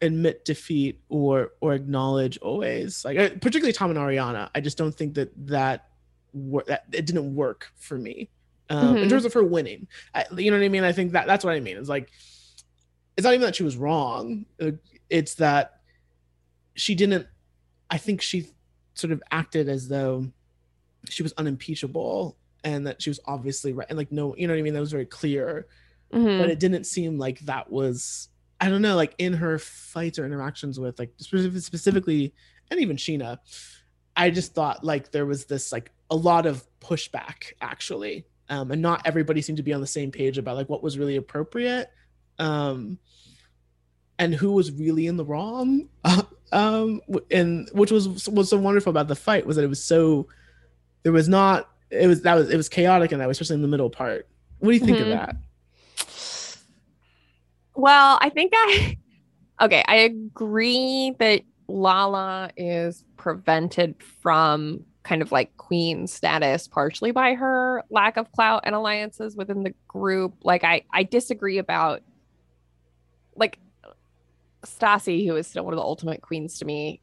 admit 0.03 0.45
defeat 0.45 1.01
or 1.09 1.53
or 1.61 1.75
acknowledge 1.75 2.39
always. 2.39 3.05
Like 3.05 3.17
particularly 3.41 3.73
tom 3.73 3.91
and 3.91 3.99
ariana 3.99 4.49
i 4.55 4.61
just 4.61 4.79
don't 4.79 4.95
think 4.95 5.15
that 5.15 5.31
that 5.49 5.89
wor- 6.33 6.65
that 6.69 6.85
it 6.93 7.05
didn't 7.07 7.35
work 7.35 7.71
for 7.77 7.99
me 7.99 8.31
um, 8.71 8.97
in 8.97 9.05
Mhm. 9.07 9.11
terms 9.11 9.25
of 9.25 9.33
her 9.35 9.43
winning. 9.43 9.89
I, 10.15 10.25
you 10.37 10.51
know 10.51 10.57
what 10.59 10.65
i 10.65 10.69
mean? 10.69 10.85
I 10.85 10.93
think 10.93 11.13
that 11.13 11.27
that's 11.27 11.45
what 11.45 11.55
i 11.55 11.61
mean. 11.61 11.77
It's 11.77 11.89
like 11.89 12.11
it's 13.17 13.25
not 13.25 13.35
even 13.35 13.45
that 13.45 13.57
she 13.57 13.65
was 13.65 13.77
wrong. 13.77 14.47
It's 15.11 15.35
that 15.35 15.81
she 16.75 16.95
didn't 16.95 17.27
i 17.91 17.99
think 17.99 18.23
she 18.23 18.47
sort 18.95 19.13
of 19.13 19.21
acted 19.33 19.69
as 19.69 19.89
though 19.89 20.31
she 21.09 21.23
was 21.23 21.33
unimpeachable 21.35 22.37
and 22.65 22.87
that 22.87 23.01
she 23.01 23.09
was 23.11 23.19
obviously 23.25 23.73
right 23.73 23.87
and 23.89 23.97
like 23.97 24.13
no 24.13 24.35
you 24.37 24.47
know 24.47 24.53
what 24.53 24.59
i 24.59 24.63
mean 24.63 24.75
that 24.75 24.81
was 24.81 24.93
very 24.93 25.07
clear 25.07 25.67
Mhm. 26.13 26.41
but 26.41 26.51
it 26.51 26.59
didn't 26.59 26.85
seem 26.85 27.19
like 27.19 27.39
that 27.41 27.71
was 27.71 28.29
I 28.63 28.69
don't 28.69 28.83
know, 28.83 28.95
like 28.97 29.15
in 29.17 29.33
her 29.33 29.59
fights 29.59 30.19
or 30.19 30.27
interactions 30.27 30.79
with 30.79 30.99
like 30.99 31.13
specifically 31.19 32.35
and 32.71 32.79
even 32.81 32.97
Scheana, 32.97 33.39
I 34.17 34.29
just 34.31 34.53
thought 34.55 34.85
like 34.85 35.13
there 35.13 35.25
was 35.25 35.47
this 35.47 35.73
like 35.73 35.91
a 36.11 36.17
lot 36.17 36.45
of 36.47 36.67
pushback 36.81 37.53
actually. 37.63 38.27
Um, 38.51 38.71
and 38.73 38.83
not 38.83 39.01
everybody 39.07 39.41
seemed 39.41 39.59
to 39.59 39.63
be 39.63 39.73
on 39.73 39.81
the 39.81 39.87
same 39.87 40.11
page 40.11 40.37
about 40.37 40.57
like 40.57 40.69
what 40.69 40.83
was 40.83 40.99
really 40.99 41.17
appropriate. 41.17 41.91
Um 42.39 42.99
and 44.19 44.35
who 44.35 44.53
was 44.53 44.73
really 44.73 45.07
in 45.07 45.17
the 45.17 45.25
wrong. 45.25 45.89
um 46.53 47.01
and 47.31 47.69
which 47.73 47.91
was 47.93 48.29
was 48.29 48.51
so 48.51 48.59
wonderful 48.59 48.91
about 48.91 49.09
the 49.09 49.15
fight 49.17 49.47
was 49.47 49.57
that 49.57 49.65
it 49.65 49.69
was 49.69 49.83
so 49.83 50.27
there 51.03 51.13
was 51.13 51.29
not 51.29 51.69
it 51.91 52.07
was 52.07 52.23
that 52.23 52.35
was 52.35 52.51
it 52.51 52.57
was 52.57 52.69
chaotic 52.69 53.13
and 53.13 53.21
that 53.21 53.27
was 53.29 53.37
especially 53.41 53.57
in 53.57 53.63
the 53.63 53.69
middle 53.69 53.91
part. 53.91 54.29
What 54.59 54.69
do 54.71 54.75
you 54.75 54.81
think 54.85 55.01
of 55.01 55.07
Mhm. 55.09 55.11
that? 55.11 55.37
Well, 57.75 58.19
I 58.21 58.29
think 58.31 58.53
I 58.55 58.97
okay, 59.63 59.83
I 59.87 59.97
agree 59.97 61.15
that 61.19 61.43
Lala 61.69 62.51
is 62.57 63.05
prevented 63.17 63.95
from 64.23 64.85
kind 65.03 65.23
of 65.23 65.33
like 65.33 65.57
queen 65.57 66.07
status 66.07 66.69
partially 66.69 67.11
by 67.11 67.35
her 67.35 67.83
lack 67.91 68.17
of 68.17 68.31
clout 68.33 68.63
and 68.65 68.75
alliances 68.75 69.35
within 69.37 69.63
the 69.63 69.73
group. 69.89 70.35
Like 70.43 70.65
I 70.65 70.85
I 70.93 71.05
disagree 71.05 71.59
about 71.59 72.03
like 73.35 73.59
Stassi, 74.67 75.27
who 75.27 75.37
is 75.37 75.47
still 75.47 75.65
one 75.65 75.73
of 75.73 75.79
the 75.79 75.83
ultimate 75.85 76.21
queens 76.21 76.59
to 76.59 76.67
me, 76.67 77.01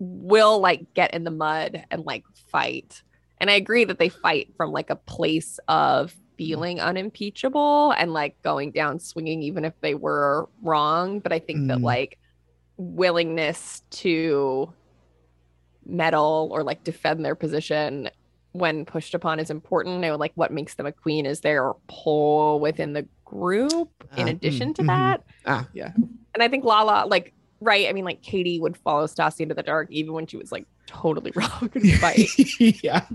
will 0.00 0.58
like 0.58 0.94
get 0.94 1.14
in 1.14 1.22
the 1.22 1.30
mud 1.30 1.84
and 1.92 2.04
like 2.04 2.24
fight. 2.50 3.02
And 3.42 3.50
I 3.50 3.54
agree 3.54 3.84
that 3.84 3.98
they 3.98 4.08
fight 4.08 4.54
from 4.56 4.70
like 4.70 4.88
a 4.88 4.94
place 4.94 5.58
of 5.66 6.14
feeling 6.38 6.80
unimpeachable 6.80 7.90
and 7.98 8.12
like 8.12 8.40
going 8.42 8.70
down 8.70 9.00
swinging, 9.00 9.42
even 9.42 9.64
if 9.64 9.74
they 9.80 9.96
were 9.96 10.48
wrong. 10.62 11.18
But 11.18 11.32
I 11.32 11.40
think 11.40 11.66
that 11.66 11.78
Mm. 11.78 11.82
like 11.82 12.18
willingness 12.76 13.82
to 13.90 14.72
meddle 15.84 16.50
or 16.52 16.62
like 16.62 16.84
defend 16.84 17.24
their 17.24 17.34
position 17.34 18.08
when 18.52 18.84
pushed 18.84 19.12
upon 19.12 19.40
is 19.40 19.50
important. 19.50 20.04
And 20.04 20.18
like 20.20 20.32
what 20.36 20.52
makes 20.52 20.74
them 20.76 20.86
a 20.86 20.92
queen 20.92 21.26
is 21.26 21.40
their 21.40 21.72
pull 21.88 22.60
within 22.60 22.92
the 22.92 23.08
group 23.24 23.90
in 24.16 24.28
Ah, 24.28 24.30
addition 24.30 24.68
mm, 24.70 24.76
to 24.76 24.82
mhm. 24.82 24.86
that. 24.86 25.22
Ah, 25.46 25.68
yeah. 25.74 25.90
And 26.34 26.42
I 26.44 26.46
think 26.48 26.64
Lala, 26.64 27.08
like, 27.08 27.34
right. 27.62 27.88
I 27.88 27.92
mean, 27.92 28.04
like 28.04 28.22
Katie 28.22 28.60
would 28.60 28.76
follow 28.76 29.06
Stassi 29.06 29.40
into 29.40 29.54
the 29.54 29.62
dark 29.62 29.90
even 29.90 30.12
when 30.12 30.26
she 30.26 30.36
was 30.36 30.52
like 30.52 30.66
totally 30.86 31.32
wrong 31.36 31.70
in 31.74 31.82
the 31.82 31.92
fight. 31.92 32.28
yeah. 32.82 33.06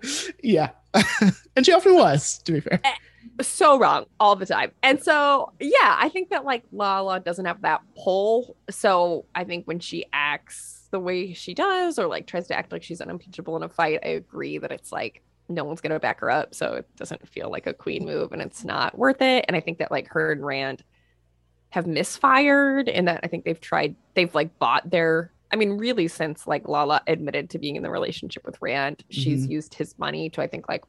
Yeah. 0.41 0.69
and 1.55 1.65
she 1.65 1.73
often 1.73 1.95
was, 1.95 2.39
to 2.39 2.53
be 2.53 2.59
fair. 2.59 2.79
Eh, 2.83 2.93
so 3.41 3.77
wrong 3.77 4.05
all 4.19 4.35
the 4.35 4.45
time. 4.45 4.71
And 4.83 5.01
so, 5.01 5.51
yeah, 5.59 5.97
I 5.99 6.09
think 6.09 6.29
that 6.29 6.45
like 6.45 6.63
Lala 6.71 7.19
doesn't 7.19 7.45
have 7.45 7.61
that 7.61 7.81
pull. 7.95 8.55
So 8.69 9.25
I 9.35 9.43
think 9.43 9.65
when 9.67 9.79
she 9.79 10.05
acts 10.13 10.87
the 10.91 10.99
way 10.99 11.33
she 11.33 11.53
does 11.53 11.99
or 11.99 12.07
like 12.07 12.27
tries 12.27 12.47
to 12.47 12.57
act 12.57 12.71
like 12.71 12.83
she's 12.83 13.01
unimpeachable 13.01 13.55
in 13.57 13.63
a 13.63 13.69
fight, 13.69 13.99
I 14.03 14.09
agree 14.09 14.57
that 14.57 14.71
it's 14.71 14.91
like 14.91 15.21
no 15.49 15.63
one's 15.63 15.81
going 15.81 15.91
to 15.91 15.99
back 15.99 16.19
her 16.19 16.31
up. 16.31 16.53
So 16.55 16.73
it 16.73 16.95
doesn't 16.95 17.27
feel 17.27 17.49
like 17.49 17.67
a 17.67 17.73
queen 17.73 18.05
move 18.05 18.31
and 18.31 18.41
it's 18.41 18.63
not 18.63 18.97
worth 18.97 19.21
it. 19.21 19.45
And 19.47 19.55
I 19.55 19.59
think 19.59 19.77
that 19.79 19.91
like 19.91 20.07
her 20.09 20.31
and 20.31 20.45
Rand 20.45 20.83
have 21.70 21.86
misfired 21.88 22.88
and 22.89 23.07
that 23.07 23.20
I 23.24 23.28
think 23.28 23.45
they've 23.45 23.59
tried, 23.59 23.95
they've 24.15 24.34
like 24.34 24.57
bought 24.59 24.89
their. 24.89 25.32
I 25.51 25.55
mean, 25.55 25.72
really, 25.72 26.07
since 26.09 26.45
like 26.45 26.68
Lala 26.68 27.01
admitted 27.07 27.49
to 27.51 27.59
being 27.59 27.76
in 27.78 27.84
the 27.84 27.89
relationship 27.89 28.45
with 28.45 28.57
Rand, 28.61 29.03
she's 29.09 29.47
used 29.47 29.74
his 29.74 29.97
money 29.97 30.30
to, 30.32 30.41
I 30.41 30.47
think, 30.47 30.68
like 30.68 30.84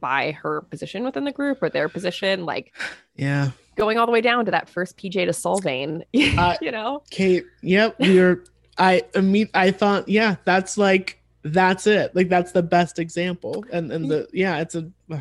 buy 0.00 0.32
her 0.32 0.60
position 0.62 1.04
within 1.04 1.24
the 1.24 1.32
group 1.32 1.62
or 1.62 1.68
their 1.68 1.88
position, 1.88 2.44
like 2.46 2.72
Yeah. 3.16 3.50
going 3.76 3.98
all 3.98 4.06
the 4.06 4.12
way 4.12 4.20
down 4.20 4.44
to 4.46 4.50
that 4.52 4.68
first 4.68 4.96
PJ 4.96 5.12
to 5.12 5.26
Solvang, 5.32 6.02
Uh, 6.38 6.56
you 6.60 6.70
know? 6.70 7.02
Kate, 7.10 7.44
yep, 7.62 7.96
we're 7.98 8.44
I 8.78 9.02
imme- 9.14 9.50
I 9.52 9.70
thought, 9.72 10.08
yeah, 10.08 10.36
that's 10.44 10.78
like 10.78 11.20
that's 11.42 11.86
it. 11.88 12.14
Like 12.14 12.28
that's 12.28 12.52
the 12.52 12.62
best 12.62 12.98
example. 13.00 13.64
And 13.72 13.90
and 13.92 14.08
the 14.10 14.28
yeah, 14.32 14.60
it's 14.60 14.74
a 14.76 14.90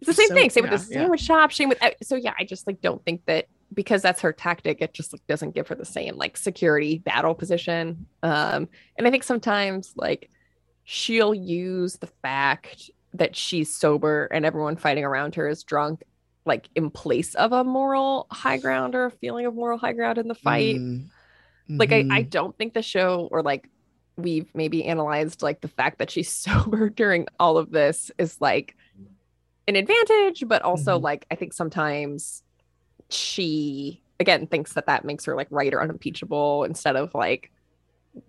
It's 0.00 0.06
the 0.06 0.12
same 0.14 0.28
So- 0.28 0.34
thing. 0.34 0.50
Same 0.50 0.62
with 0.64 0.72
yeah, 0.72 0.76
the 0.76 0.84
yeah. 0.94 1.00
sandwich 1.00 1.20
shop. 1.22 1.52
Same 1.52 1.70
with 1.70 1.82
uh, 1.82 1.90
so 2.02 2.14
yeah. 2.16 2.34
I 2.38 2.44
just 2.44 2.66
like 2.66 2.80
don't 2.82 3.02
think 3.04 3.24
that 3.26 3.46
because 3.74 4.02
that's 4.02 4.22
her 4.22 4.32
tactic. 4.32 4.80
It 4.80 4.94
just 4.94 5.12
like 5.12 5.22
doesn't 5.28 5.54
give 5.54 5.68
her 5.68 5.74
the 5.74 5.84
same 5.84 6.16
like 6.16 6.36
security 6.36 6.98
battle 6.98 7.34
position. 7.34 8.06
Um, 8.22 8.68
and 8.96 9.06
I 9.06 9.10
think 9.10 9.24
sometimes 9.24 9.92
like 9.96 10.30
she'll 10.84 11.34
use 11.34 11.98
the 11.98 12.08
fact 12.22 12.90
that 13.14 13.36
she's 13.36 13.74
sober 13.74 14.26
and 14.26 14.44
everyone 14.44 14.76
fighting 14.76 15.04
around 15.04 15.34
her 15.36 15.48
is 15.48 15.64
drunk, 15.64 16.02
like 16.46 16.68
in 16.74 16.90
place 16.90 17.34
of 17.34 17.52
a 17.52 17.64
moral 17.64 18.26
high 18.30 18.58
ground 18.58 18.94
or 18.94 19.06
a 19.06 19.10
feeling 19.10 19.46
of 19.46 19.54
moral 19.54 19.78
high 19.78 19.92
ground 19.92 20.18
in 20.18 20.28
the 20.28 20.34
fight. 20.34 20.84
Mm, 21.68 21.78
Like 21.78 21.92
I, 21.92 22.06
I 22.10 22.22
mhm. 22.22 22.30
don't 22.30 22.56
think 22.56 22.74
the 22.74 22.82
show 22.82 23.28
or 23.30 23.42
like 23.42 23.68
we've 24.16 24.50
maybe 24.54 24.84
analyzed 24.84 25.42
like 25.42 25.60
the 25.60 25.68
fact 25.68 25.98
that 25.98 26.10
she's 26.10 26.32
sober 26.32 26.88
during 26.90 27.26
all 27.38 27.58
of 27.58 27.70
this 27.70 28.10
is 28.18 28.40
like 28.40 28.76
an 29.66 29.76
advantage, 29.76 30.44
but 30.46 30.62
also 30.62 30.98
Mhm. 30.98 31.02
like 31.02 31.26
I 31.30 31.34
think 31.34 31.52
sometimes 31.52 32.42
she 33.10 34.00
again 34.20 34.46
thinks 34.46 34.72
that 34.74 34.86
that 34.86 35.04
makes 35.04 35.24
her 35.24 35.34
like 35.36 35.48
right 35.50 35.72
or 35.72 35.80
unimpeachable 35.82 36.64
instead 36.64 36.96
of 36.96 37.14
like 37.14 37.50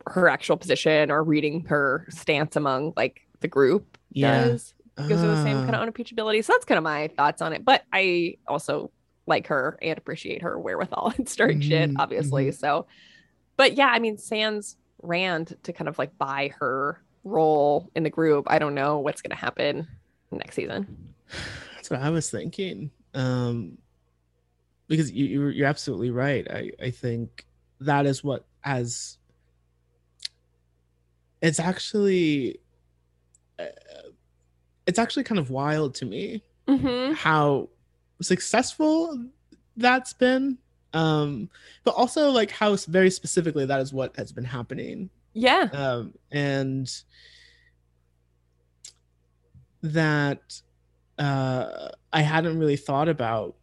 her 0.07 0.29
actual 0.29 0.55
position 0.57 1.09
or 1.11 1.23
reading 1.23 1.65
her 1.65 2.05
stance 2.09 2.55
among 2.55 2.93
like 2.95 3.21
the 3.39 3.47
group 3.47 3.97
yeah. 4.11 4.45
does 4.49 4.73
gives 5.07 5.21
her 5.21 5.27
the 5.27 5.43
same 5.43 5.63
kind 5.63 5.73
Ah. 5.75 5.81
of 5.83 5.93
unimpeachability. 5.93 6.43
So 6.43 6.51
that's 6.53 6.65
kind 6.65 6.77
of 6.77 6.83
my 6.83 7.07
thoughts 7.07 7.41
on 7.41 7.53
it. 7.53 7.63
But 7.63 7.83
I 7.93 8.35
also 8.47 8.91
like 9.27 9.47
her 9.47 9.79
and 9.81 9.97
appreciate 9.97 10.41
her 10.41 10.59
wherewithal 10.59 11.13
and 11.17 11.27
stirring 11.29 11.61
shit, 11.61 11.91
Mhm, 11.91 11.95
obviously. 11.99 12.51
So, 12.51 12.85
but 13.55 13.77
yeah, 13.77 13.87
I 13.87 13.99
mean, 13.99 14.17
Sans 14.17 14.75
Rand 15.01 15.55
to 15.63 15.71
kind 15.71 15.87
of 15.87 15.97
like 15.97 16.17
buy 16.17 16.53
her 16.59 17.01
role 17.23 17.89
in 17.95 18.03
the 18.03 18.09
group. 18.09 18.45
I 18.49 18.59
don't 18.59 18.75
know 18.75 18.99
what's 18.99 19.21
going 19.21 19.29
to 19.31 19.37
happen 19.37 19.87
next 20.31 20.55
season. 20.55 21.13
That's 21.75 21.89
what 21.89 22.01
I 22.01 22.09
was 22.09 22.29
thinking. 22.29 22.91
Um, 23.13 23.77
because 24.89 25.09
you, 25.11 25.25
you're 25.25 25.51
you're 25.51 25.67
absolutely 25.67 26.11
right. 26.11 26.45
I 26.51 26.71
I 26.83 26.89
think 26.89 27.45
that 27.79 28.05
is 28.05 28.21
what 28.23 28.45
has. 28.61 29.17
It's 31.41 31.59
actually, 31.59 32.59
uh, 33.57 33.65
it's 34.85 34.99
actually 34.99 35.23
kind 35.23 35.39
of 35.39 35.49
wild 35.49 35.95
to 35.95 36.05
me 36.05 36.43
Mm-hmm. 36.67 37.13
how 37.13 37.69
successful 38.21 39.25
that's 39.77 40.11
been, 40.13 40.57
um, 40.93 41.49
but 41.85 41.91
also 41.95 42.29
like 42.29 42.51
how 42.51 42.75
very 42.75 43.09
specifically 43.09 43.65
that 43.65 43.79
is 43.79 43.91
what 43.93 44.15
has 44.17 44.31
been 44.33 44.43
happening 44.43 45.09
Yeah. 45.33 45.69
um, 45.73 46.13
and 46.31 46.87
that 49.81 50.61
uh, 51.17 51.89
I 52.13 52.21
hadn't 52.21 52.59
really 52.59 52.75
thought 52.77 53.09
about 53.09 53.55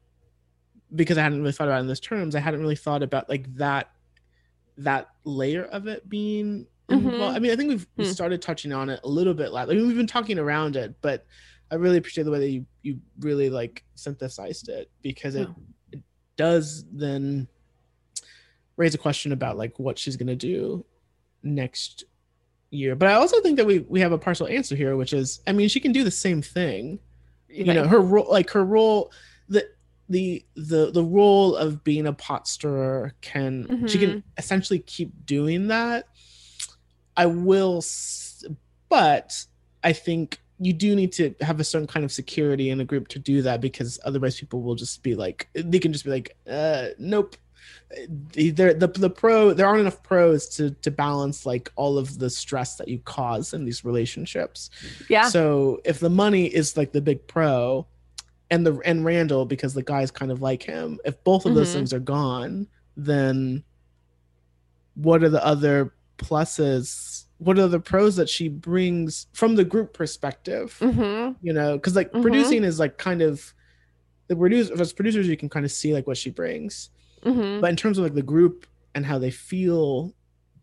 because 0.95 1.18
I 1.18 1.22
hadn't 1.22 1.41
really 1.41 1.53
thought 1.53 1.68
about 1.68 1.78
it 1.78 1.80
in 1.80 1.87
those 1.89 2.01
terms. 2.01 2.34
I 2.37 2.41
hadn't 2.41 2.61
really 2.61 2.76
thought 2.76 3.03
about 3.03 3.28
like 3.28 3.53
that 3.57 3.91
that 4.78 5.09
layer 5.24 5.64
of 5.64 5.87
it 5.87 6.09
being. 6.09 6.66
Mhm. 6.91 7.18
Well, 7.18 7.30
I 7.30 7.39
mean, 7.39 7.51
I 7.51 7.57
think 7.57 7.70
we've 7.70 7.87
we 7.97 8.05
Hmm. 8.05 8.11
started 8.12 8.41
touching 8.43 8.72
on 8.72 8.89
it 8.91 9.01
a 9.03 9.09
little 9.09 9.34
bit. 9.34 9.51
Like, 9.53 9.68
I 9.68 9.72
mean, 9.72 9.87
we've 9.89 9.97
been 9.97 10.07
talking 10.07 10.39
around 10.39 10.76
it, 10.76 10.95
but 11.01 11.26
I 11.70 11.74
really 11.76 11.97
appreciate 11.99 12.24
the 12.24 12.30
way 12.30 12.39
that 12.39 12.51
you 12.51 12.66
you 12.82 13.01
really 13.20 13.51
like 13.51 13.82
synthesized 13.97 14.68
it 14.68 14.89
because 15.03 15.34
it, 15.34 15.49
Oh. 15.49 15.57
it 15.93 16.01
does 16.37 16.84
then 16.93 17.49
raise 18.76 18.95
a 18.95 18.99
question 18.99 19.32
about 19.32 19.57
like 19.57 19.78
what 19.78 19.99
she's 19.99 20.16
gonna 20.16 20.37
do 20.37 20.84
next 21.43 22.05
year. 22.70 22.95
But 22.95 23.09
I 23.09 23.14
also 23.14 23.41
think 23.41 23.57
that 23.57 23.66
we 23.66 23.80
we 23.80 24.01
have 24.01 24.12
a 24.12 24.18
partial 24.18 24.47
answer 24.47 24.76
here, 24.76 24.97
which 24.97 25.12
is 25.12 25.41
I 25.47 25.53
mean 25.53 25.68
she 25.68 25.80
can 25.80 25.93
do 25.93 26.05
the 26.05 26.11
same 26.11 26.43
thing. 26.43 27.01
You, 27.49 27.72
know, 27.72 27.89
her 27.89 28.01
role 28.01 28.26
like 28.30 28.51
her 28.51 28.64
role 28.64 29.11
the 30.09 30.44
the 30.54 30.90
the 30.92 31.02
role 31.02 31.57
of 31.57 31.82
being 31.82 32.07
a 32.07 32.12
pot 32.12 32.46
stirrer 32.46 33.14
can 33.20 33.86
she 33.88 33.98
can 33.98 34.22
essentially 34.38 34.78
keep 34.78 35.26
doing 35.26 35.68
that. 35.68 36.09
I 37.16 37.26
will 37.26 37.82
but 38.88 39.44
I 39.82 39.92
think 39.92 40.40
you 40.59 40.72
do 40.72 40.94
need 40.94 41.12
to 41.12 41.34
have 41.40 41.61
a 41.61 41.64
certain 41.64 41.86
kind 41.86 42.04
of 42.04 42.12
security 42.12 42.70
in 42.70 42.80
a 42.80 42.84
group 42.84 43.09
to 43.09 43.18
do 43.18 43.42
that 43.42 43.61
because 43.61 43.98
otherwise 44.04 44.38
people 44.38 44.62
will 44.62 44.74
just 44.74 45.02
be 45.02 45.14
like 45.14 45.48
they 45.54 45.78
can 45.78 45.92
just 45.92 46.04
be 46.04 46.11
like 46.11 46.36
uh 46.48 46.88
nope 46.98 47.36
there 48.34 48.74
the, 48.74 48.86
the 48.86 49.11
pro 49.11 49.52
there 49.52 49.66
aren't 49.66 49.80
enough 49.80 50.02
pros 50.02 50.48
to 50.48 50.70
to 50.82 50.90
balance 50.90 51.44
like 51.44 51.70
all 51.76 51.98
of 51.98 52.18
the 52.18 52.30
stress 52.30 52.76
that 52.76 52.88
you 52.88 52.98
cause 53.00 53.52
in 53.52 53.64
these 53.64 53.84
relationships 53.84 54.70
yeah. 55.09 55.28
so 55.28 55.80
if 55.84 56.00
the 56.00 56.11
money 56.11 56.46
is 56.46 56.76
like 56.76 56.92
the 56.92 57.00
big 57.00 57.26
pro 57.26 57.86
and 58.51 58.66
the 58.66 58.78
and 58.84 59.05
randall 59.05 59.44
because 59.44 59.74
the 59.74 59.82
guy's 59.82 60.11
kind 60.11 60.30
of 60.30 60.40
like 60.42 60.62
him 60.62 60.99
if 61.05 61.22
both 61.24 61.47
of 61.47 61.55
those 61.55 61.70
Mhm. 61.70 61.72
things 61.74 61.92
are 61.92 61.99
gone 62.01 62.66
then 62.97 63.62
what 64.94 65.22
are 65.22 65.28
the 65.28 65.44
other 65.44 65.92
pluses 66.18 67.24
what 67.38 67.59
are 67.59 67.68
the 67.68 67.80
pros 67.80 68.16
that 68.16 68.28
she 68.28 68.49
brings 68.49 69.26
from 69.32 69.57
the 69.57 69.64
group 69.64 69.92
perspective 69.92 70.76
mm-hmm. 70.80 71.32
you 71.44 71.53
know 71.53 71.76
because 71.76 71.94
like 71.97 72.11
Mhm. 72.12 72.22
producing 72.22 72.64
is 72.64 72.78
like 72.78 72.97
kind 72.99 73.20
of 73.20 73.53
the 74.28 74.36
producers 74.36 74.80
as 74.80 74.92
producers 74.92 75.28
you 75.28 75.36
can 75.36 75.49
kind 75.49 75.64
of 75.66 75.70
see 75.72 75.92
like 75.92 76.07
what 76.07 76.16
she 76.16 76.30
brings 76.30 76.90
Mm-hmm. 77.24 77.61
but 77.61 77.70
in 77.70 77.76
terms 77.76 77.99
of 77.99 78.05
like 78.05 78.14
the 78.14 78.22
group 78.22 78.66
and 78.94 79.05
how 79.05 79.18
they 79.18 79.30
feel 79.32 80.14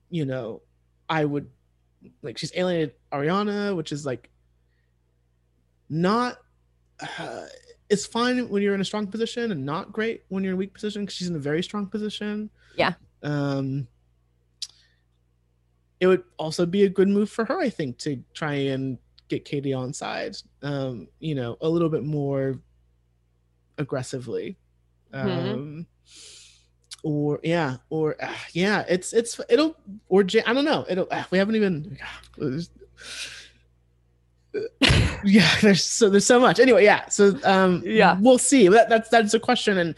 you 0.09 0.23
know 0.25 0.61
i 1.09 1.25
would 1.25 1.49
like 2.21 2.37
she's 2.37 2.51
alienated 2.55 2.93
ariana 3.11 3.75
which 3.75 3.91
is 3.91 4.05
like 4.05 4.29
not 5.89 6.37
uh, 7.19 7.45
it's 7.93 8.05
fine 8.05 8.49
when 8.49 8.61
you're 8.63 8.73
in 8.75 8.81
a 8.81 8.85
strong 8.91 9.05
position 9.07 9.51
and 9.53 9.61
not 9.73 9.91
great 9.97 10.23
when 10.29 10.43
you're 10.43 10.51
in 10.53 10.57
a 10.59 10.63
weak 10.63 10.73
position 10.73 11.03
because 11.03 11.15
she's 11.15 11.29
in 11.29 11.35
a 11.35 11.45
very 11.51 11.61
strong 11.63 11.85
position 11.87 12.49
Yeah. 12.75 12.93
um 13.21 13.87
it 15.99 16.07
would 16.07 16.23
also 16.37 16.65
be 16.65 16.83
a 16.83 16.89
good 16.89 17.07
move 17.07 17.29
for 17.29 17.45
her 17.45 17.59
i 17.59 17.69
think 17.69 17.97
to 17.99 18.21
try 18.33 18.55
and 18.73 18.97
get 19.29 19.45
katie 19.45 19.73
on 19.73 19.93
side 19.93 20.35
um 20.63 21.07
you 21.19 21.35
know 21.35 21.57
a 21.61 21.69
little 21.69 21.89
bit 21.89 22.03
more 22.03 22.59
aggressively 23.77 24.57
Mhm. 25.13 25.51
um 25.53 25.87
or 27.03 27.39
yeah 27.43 27.77
or 27.89 28.15
uh, 28.21 28.33
yeah 28.53 28.83
it's 28.89 29.13
it's 29.13 29.39
it'll 29.49 29.75
or 30.09 30.23
J- 30.23 30.43
i 30.45 30.53
don't 30.53 30.65
know 30.65 30.85
it'll 30.89 31.07
uh, 31.11 31.23
we 31.31 31.37
haven't 31.37 31.55
even 31.55 31.97
yeah 35.23 35.49
there's 35.61 35.83
so 35.83 36.09
there's 36.09 36.25
so 36.25 36.39
much 36.39 36.59
anyway 36.59 36.83
yeah 36.83 37.07
so 37.09 37.37
um 37.43 37.81
Yeah. 37.85 38.17
we'll 38.21 38.37
see 38.37 38.67
that, 38.67 38.89
that's 38.89 39.09
that's 39.09 39.33
a 39.33 39.39
question 39.39 39.77
and 39.79 39.95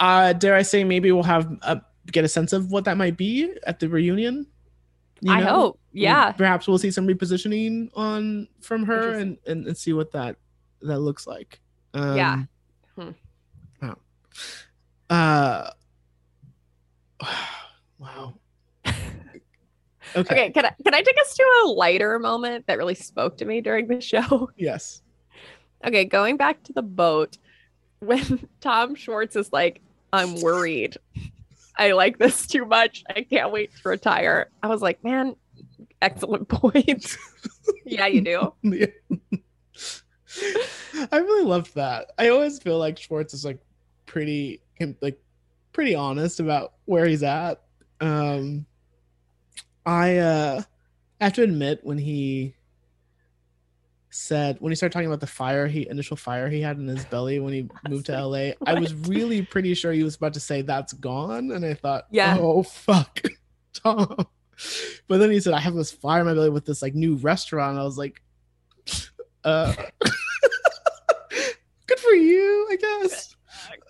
uh 0.00 0.32
dare 0.34 0.54
i 0.56 0.62
say 0.62 0.84
maybe 0.84 1.10
we'll 1.12 1.22
have 1.22 1.50
a, 1.62 1.80
get 2.12 2.24
a 2.24 2.28
sense 2.28 2.52
of 2.52 2.70
what 2.70 2.84
that 2.84 2.96
might 2.96 3.16
be 3.16 3.52
at 3.66 3.78
the 3.80 3.88
reunion 3.88 4.46
you 5.22 5.32
I 5.32 5.40
know? 5.40 5.46
hope. 5.54 5.80
Yeah. 5.92 6.32
perhaps 6.32 6.66
we'll 6.66 6.78
see 6.78 6.90
some 6.90 7.06
repositioning 7.06 7.90
on 7.94 8.48
from 8.60 8.84
her 8.86 9.18
and, 9.18 9.36
and 9.46 9.66
and 9.66 9.76
see 9.76 9.92
what 9.92 10.12
that 10.12 10.36
that 10.82 10.98
looks 11.00 11.26
like 11.26 11.60
um 11.94 12.16
Yeah. 12.16 12.42
Hmm. 12.96 13.10
wow 13.82 13.96
uh 15.10 15.70
wow 17.98 18.34
okay, 20.16 20.20
Okay, 20.20 20.50
can 20.50 20.66
I 20.66 20.72
can 20.82 20.94
I 20.94 21.02
take 21.02 21.16
us 21.20 21.34
to 21.34 21.42
a 21.64 21.68
lighter 21.68 22.18
moment 22.18 22.66
that 22.66 22.78
really 22.78 22.94
spoke 22.94 23.36
to 23.38 23.44
me 23.44 23.60
during 23.60 23.86
the 23.88 24.00
show? 24.00 24.50
yes 24.56 25.02
Okay, 25.86 26.04
going 26.04 26.36
back 26.36 26.62
to 26.64 26.72
the 26.74 26.82
boat, 26.82 27.38
when 28.00 28.46
Tom 28.60 28.94
Schwartz 28.94 29.34
is 29.34 29.50
like, 29.52 29.80
I'm 30.12 30.40
worried. 30.40 30.96
I 31.78 31.92
like 31.92 32.18
this 32.18 32.46
too 32.46 32.66
much. 32.66 33.02
I 33.08 33.22
can't 33.22 33.50
wait 33.50 33.70
to 33.82 33.88
retire. 33.88 34.50
I 34.62 34.66
was 34.66 34.82
like, 34.82 35.02
man, 35.02 35.36
excellent 36.02 36.48
point. 36.50 37.16
yeah, 37.86 38.06
you 38.06 38.20
do. 38.20 38.52
Yeah. 38.62 38.86
I 41.10 41.16
really 41.18 41.44
loved 41.46 41.74
that. 41.76 42.12
I 42.18 42.28
always 42.28 42.58
feel 42.58 42.78
like 42.78 42.98
Schwartz 42.98 43.32
is 43.32 43.44
like 43.44 43.58
pretty 44.06 44.60
like 45.00 45.18
pretty 45.72 45.94
honest 45.94 46.40
about 46.40 46.74
where 46.84 47.06
he's 47.06 47.22
at. 47.22 47.62
Um 48.00 48.66
I 49.86 50.18
uh 50.18 50.62
I 51.20 51.24
have 51.24 51.32
to 51.34 51.42
admit 51.42 51.80
when 51.82 51.98
he 51.98 52.54
said 54.12 54.56
when 54.60 54.72
he 54.72 54.76
started 54.76 54.92
talking 54.92 55.06
about 55.06 55.20
the 55.20 55.26
fire 55.26 55.68
he 55.68 55.88
initial 55.88 56.16
fire 56.16 56.48
he 56.48 56.60
had 56.60 56.76
in 56.78 56.86
his 56.88 57.04
belly 57.04 57.38
when 57.38 57.52
he 57.52 57.68
moved 57.88 58.06
to 58.06 58.12
LA, 58.26 58.50
I 58.66 58.74
was 58.78 58.92
really 58.94 59.42
pretty 59.42 59.74
sure 59.74 59.92
he 59.92 60.02
was 60.02 60.16
about 60.16 60.34
to 60.34 60.40
say 60.40 60.62
that's 60.62 60.92
gone 60.94 61.52
and 61.52 61.64
I 61.64 61.74
thought, 61.74 62.04
Yeah. 62.10 62.36
oh 62.38 62.62
fuck, 62.62 63.20
Tom. 63.72 64.26
But 65.08 65.18
then 65.18 65.30
he 65.30 65.40
said 65.40 65.54
I 65.54 65.60
have 65.60 65.74
this 65.74 65.92
fire 65.92 66.20
in 66.20 66.26
my 66.26 66.34
belly 66.34 66.50
with 66.50 66.66
this 66.66 66.82
like 66.82 66.94
new 66.94 67.16
restaurant. 67.16 67.78
I 67.78 67.82
was 67.84 67.96
like, 67.98 68.20
uh 69.44 69.74
good 71.86 71.98
for 71.98 72.12
you, 72.12 72.68
I 72.70 72.76
guess. 72.76 73.34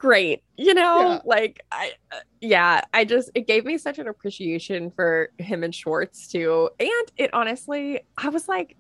Great 0.01 0.43
you 0.57 0.73
know 0.73 0.99
Yeah. 1.01 1.19
like 1.27 1.61
i 1.71 1.93
uh, 2.11 2.21
yeah 2.41 2.81
i 2.95 3.05
just 3.05 3.31
it 3.35 3.47
gave 3.47 3.67
me 3.67 3.77
such 3.77 3.99
an 3.99 4.09
appreciation 4.09 4.91
for 4.91 5.29
him 5.37 5.63
and 5.63 5.75
schwartz 5.75 6.27
too 6.27 6.71
and 6.81 7.13
it 7.19 7.29
honestly 7.35 8.01
i 8.17 8.31
was 8.31 8.49
like 8.49 8.77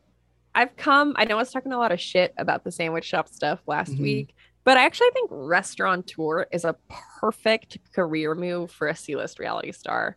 i've 0.54 0.74
come 0.78 1.12
i 1.18 1.26
know 1.26 1.34
i 1.34 1.38
was 1.38 1.52
talking 1.52 1.72
a 1.72 1.78
lot 1.78 1.92
of 1.92 2.00
shit 2.00 2.32
about 2.38 2.64
the 2.64 2.72
sandwich 2.72 3.04
shop 3.04 3.28
stuff 3.28 3.60
last 3.66 3.92
Mhm. 3.92 4.00
week 4.00 4.34
but 4.64 4.78
i 4.78 4.84
actually 4.86 5.10
think 5.12 5.28
restaurateur 5.30 6.46
is 6.52 6.64
a 6.64 6.74
perfect 7.20 7.76
career 7.94 8.34
move 8.34 8.70
for 8.70 8.88
a 8.88 8.96
c-list 8.96 9.38
reality 9.38 9.72
star 9.72 10.16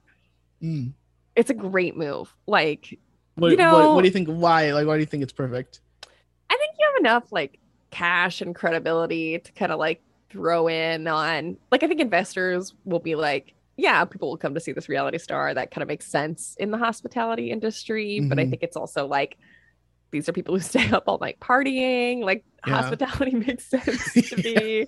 Mm. 0.64 0.94
it's 1.36 1.50
a 1.50 1.54
great 1.54 1.98
move 1.98 2.34
like 2.48 2.98
What, 3.36 3.52
You 3.52 3.58
what, 3.58 3.64
know- 3.72 3.94
what 3.96 4.02
do 4.04 4.08
you 4.08 4.14
think? 4.14 4.30
Why? 4.30 4.72
Like, 4.72 4.86
why 4.88 4.94
do 4.96 5.00
you 5.02 5.06
think 5.08 5.24
it's 5.24 5.34
perfect? 5.34 5.82
I 6.50 6.56
think 6.56 6.76
you 6.80 6.86
have 6.94 7.00
enough 7.02 7.32
like 7.34 7.60
cash 7.90 8.42
and 8.42 8.54
credibility 8.56 9.40
to 9.40 9.52
kind 9.54 9.72
of 9.74 9.80
like 9.80 10.02
throw 10.34 10.68
in 10.70 11.08
on 11.08 11.58
like 11.72 11.84
I 11.84 11.88
think 11.88 12.02
investors 12.02 12.74
will 12.86 13.00
be 13.00 13.16
like, 13.16 13.56
yeah, 13.78 14.06
people 14.06 14.30
will 14.30 14.38
come 14.38 14.56
to 14.56 14.60
see 14.62 14.74
this 14.74 14.90
reality 14.90 15.20
star. 15.20 15.54
That 15.54 15.72
kind 15.72 15.84
of 15.84 15.88
makes 15.90 16.08
sense 16.12 16.56
in 16.60 16.72
the 16.72 16.78
hospitality 16.80 17.52
industry. 17.52 18.20
But 18.22 18.40
I 18.40 18.46
Mhm. 18.46 18.52
think 18.52 18.64
it's 18.64 18.78
also 18.78 19.08
like 19.08 19.38
these 20.12 20.30
are 20.30 20.34
people 20.34 20.56
who 20.56 20.62
stay 20.74 20.90
up 20.92 21.06
all 21.08 21.20
night 21.20 21.40
partying. 21.42 22.24
Like 22.24 22.46
Yeah. 22.66 22.76
hospitality 22.76 23.36
makes 23.36 23.70
sense 23.70 24.20
to 24.30 24.38
me. 24.44 24.88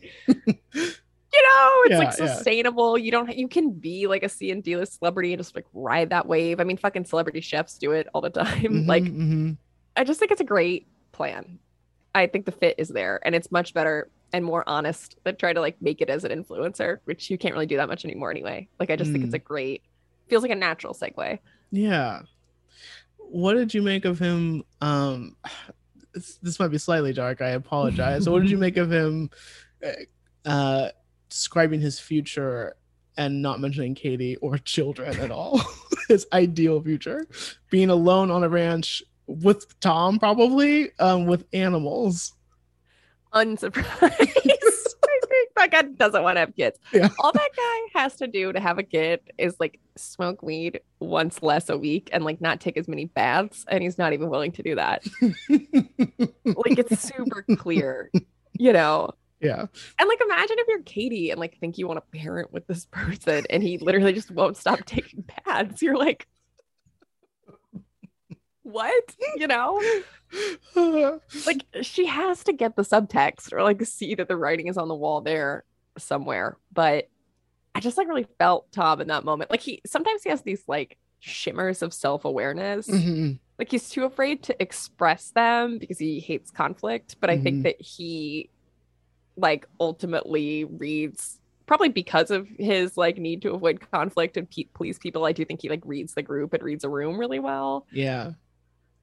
You 1.34 1.44
know, 1.44 1.72
it's 1.86 2.00
like 2.00 2.14
Yeah, 2.18 2.26
yeah. 2.26 2.28
sustainable. 2.28 2.98
You 2.98 3.12
don't 3.12 3.36
you 3.36 3.48
can 3.50 3.72
be 3.72 4.08
like 4.08 4.24
a 4.24 4.30
C 4.30 4.52
and 4.52 4.64
D 4.64 4.78
list 4.78 5.00
celebrity 5.00 5.34
and 5.34 5.40
just 5.40 5.56
like 5.56 5.66
ride 5.74 6.12
that 6.12 6.28
wave. 6.28 6.60
I 6.60 6.66
mean, 6.66 6.78
fucking 6.78 7.06
celebrity 7.06 7.42
chefs 7.42 7.78
do 7.78 7.92
it 7.92 8.08
all 8.14 8.22
the 8.22 8.30
time. 8.30 8.86
Mhm, 8.86 8.88
Like 8.88 9.04
mhm. 9.06 9.58
I 9.98 10.04
just 10.06 10.20
think 10.20 10.32
it's 10.32 10.42
a 10.42 10.46
great 10.46 10.88
plan. 11.14 11.60
I 12.16 12.28
think 12.28 12.46
the 12.46 12.54
fit 12.54 12.76
is 12.80 12.90
there 12.90 13.20
and 13.26 13.36
it's 13.36 13.52
much 13.52 13.74
better 13.74 14.10
and 14.34 14.44
more 14.44 14.64
honest 14.68 15.18
than 15.24 15.36
try 15.38 15.54
to 15.54 15.62
like 15.62 15.82
make 15.82 16.02
it 16.02 16.10
as 16.10 16.24
an 16.24 16.32
influencer, 16.32 17.00
which 17.06 17.30
you 17.30 17.38
can't 17.38 17.54
really 17.54 17.66
do 17.66 17.78
that 17.78 17.88
much 17.88 18.04
anymore 18.06 18.32
anyway. 18.32 18.68
Like 18.80 18.90
I 18.90 18.96
just 18.96 19.12
think 19.12 19.24
it's 19.24 19.32
Mm. 19.34 19.36
a 19.38 19.40
great 19.40 19.82
feels 20.28 20.42
like 20.44 20.52
a 20.52 20.56
natural 20.56 20.94
segue. 20.94 21.40
yeah. 21.72 22.22
What 23.18 23.56
did 23.56 23.74
you 23.74 23.82
make 23.82 24.06
of 24.06 24.20
him? 24.20 24.64
Um, 24.82 25.36
this, 26.14 26.36
this 26.44 26.60
might 26.60 26.68
be 26.70 26.78
slightly 26.78 27.12
dark. 27.14 27.42
I 27.42 27.50
apologize. 27.50 28.30
what 28.30 28.42
did 28.42 28.52
you 28.52 28.58
make 28.58 28.78
of 28.78 28.92
him? 28.92 29.30
uh, 29.86 29.92
Uh, 30.50 30.90
describing 31.30 31.82
his 31.82 32.00
future 32.00 32.76
and 33.18 33.42
not 33.42 33.60
mentioning 33.60 33.96
Katie 33.96 34.36
or 34.38 34.58
children 34.76 35.18
at 35.20 35.32
all. 35.32 35.60
his 36.08 36.28
ideal 36.34 36.82
future, 36.82 37.26
being 37.72 37.90
alone 37.90 38.30
on 38.30 38.44
a 38.44 38.50
ranch 38.50 39.02
with 39.28 39.80
Tom, 39.80 40.20
probably 40.20 40.92
um, 41.00 41.26
with 41.26 41.46
animals. 41.52 42.34
Unsurprised. 43.36 44.02
I 44.02 45.28
think 45.28 45.50
that 45.56 45.72
guy 45.72 45.82
doesn't 45.84 46.24
want 46.24 46.36
to 46.38 46.40
have 46.42 46.56
kids. 46.56 46.80
Yeah. 46.94 47.10
All 47.20 47.32
that 47.32 47.50
guy 47.56 48.00
has 48.00 48.16
to 48.18 48.28
do 48.28 48.54
to 48.54 48.60
have 48.60 48.78
a 48.78 48.84
kid 48.84 49.20
is 49.38 49.56
like 49.60 49.80
smoke 49.98 50.42
weed 50.42 50.80
once 51.00 51.42
less 51.44 51.70
a 51.70 51.78
week 51.78 52.10
and 52.14 52.24
like 52.24 52.40
not 52.42 52.60
take 52.62 52.78
as 52.78 52.88
many 52.88 53.06
baths. 53.06 53.66
And 53.68 53.84
he's 53.84 53.98
not 53.98 54.14
even 54.14 54.30
willing 54.30 54.52
to 54.54 54.64
do 54.64 54.76
that. 54.76 55.06
Like 56.46 56.80
it's 56.80 57.02
super 57.02 57.44
clear, 57.58 58.12
you 58.54 58.72
know. 58.72 59.10
yeah. 59.42 59.66
And 60.00 60.08
like, 60.08 60.22
imagine 60.22 60.56
if 60.60 60.68
you're 60.68 60.82
Katie 60.84 61.32
and 61.32 61.40
like 61.40 61.58
think 61.60 61.78
you 61.78 61.88
want 61.88 61.98
to 61.98 62.18
parent 62.20 62.54
with 62.54 62.66
this 62.68 62.86
person, 62.86 63.46
and 63.50 63.62
he 63.64 63.78
literally 63.80 64.14
just 64.14 64.32
won't 64.32 64.56
stop 64.56 64.86
taking 64.86 65.26
baths. 65.46 65.82
You're 65.82 65.98
like, 65.98 66.28
what? 68.66 69.16
You 69.38 69.48
know, 69.48 69.82
like 71.46 71.64
she 71.82 72.06
has 72.08 72.44
to 72.46 72.54
get 72.54 72.76
the 72.76 72.82
subtext 72.82 73.54
or 73.54 73.64
like 73.64 73.84
see 73.86 74.16
that 74.16 74.28
the 74.28 74.36
writing 74.38 74.68
is 74.68 74.78
on 74.78 74.88
the 74.88 74.96
wall 74.96 75.22
there 75.22 75.64
somewhere. 75.98 76.58
But 76.74 77.08
I 77.74 77.80
just 77.80 77.98
like 77.98 78.08
really 78.08 78.28
felt 78.40 78.72
Tom 78.72 79.02
in 79.02 79.08
that 79.10 79.24
moment. 79.24 79.52
Like 79.52 79.62
he 79.62 79.82
sometimes 79.86 80.24
he 80.24 80.30
has 80.30 80.42
these 80.42 80.64
like 80.68 80.98
shimmers 81.20 81.82
of 81.82 81.94
self 81.94 82.26
awareness. 82.26 82.88
Mhm. 82.88 83.40
Like 83.60 83.72
he's 83.72 83.90
too 83.90 84.04
afraid 84.04 84.44
to 84.44 84.62
express 84.62 85.30
them 85.32 85.78
because 85.78 86.00
he 86.00 86.20
hates 86.20 86.52
conflict. 86.52 87.18
But 87.22 87.30
I 87.30 87.38
Mhm. 87.38 87.44
think 87.44 87.64
that 87.64 87.80
he 87.82 88.50
like 89.38 89.68
ultimately 89.80 90.64
reads 90.66 91.40
probably 91.66 91.90
because 91.90 92.32
of 92.32 92.48
his 92.48 92.96
like 92.98 93.18
need 93.18 93.42
to 93.42 93.52
avoid 93.54 93.80
conflict 93.92 94.38
and 94.38 94.50
pe- 94.50 94.66
please 94.74 94.98
people. 95.00 95.26
I 95.26 95.32
do 95.34 95.44
think 95.46 95.62
he 95.62 95.70
like 95.70 95.82
reads 95.86 96.14
the 96.14 96.22
group 96.22 96.54
and 96.54 96.64
reads 96.64 96.84
a 96.84 96.90
room 96.90 97.18
really 97.18 97.40
well. 97.40 97.86
Yeah. 97.92 98.32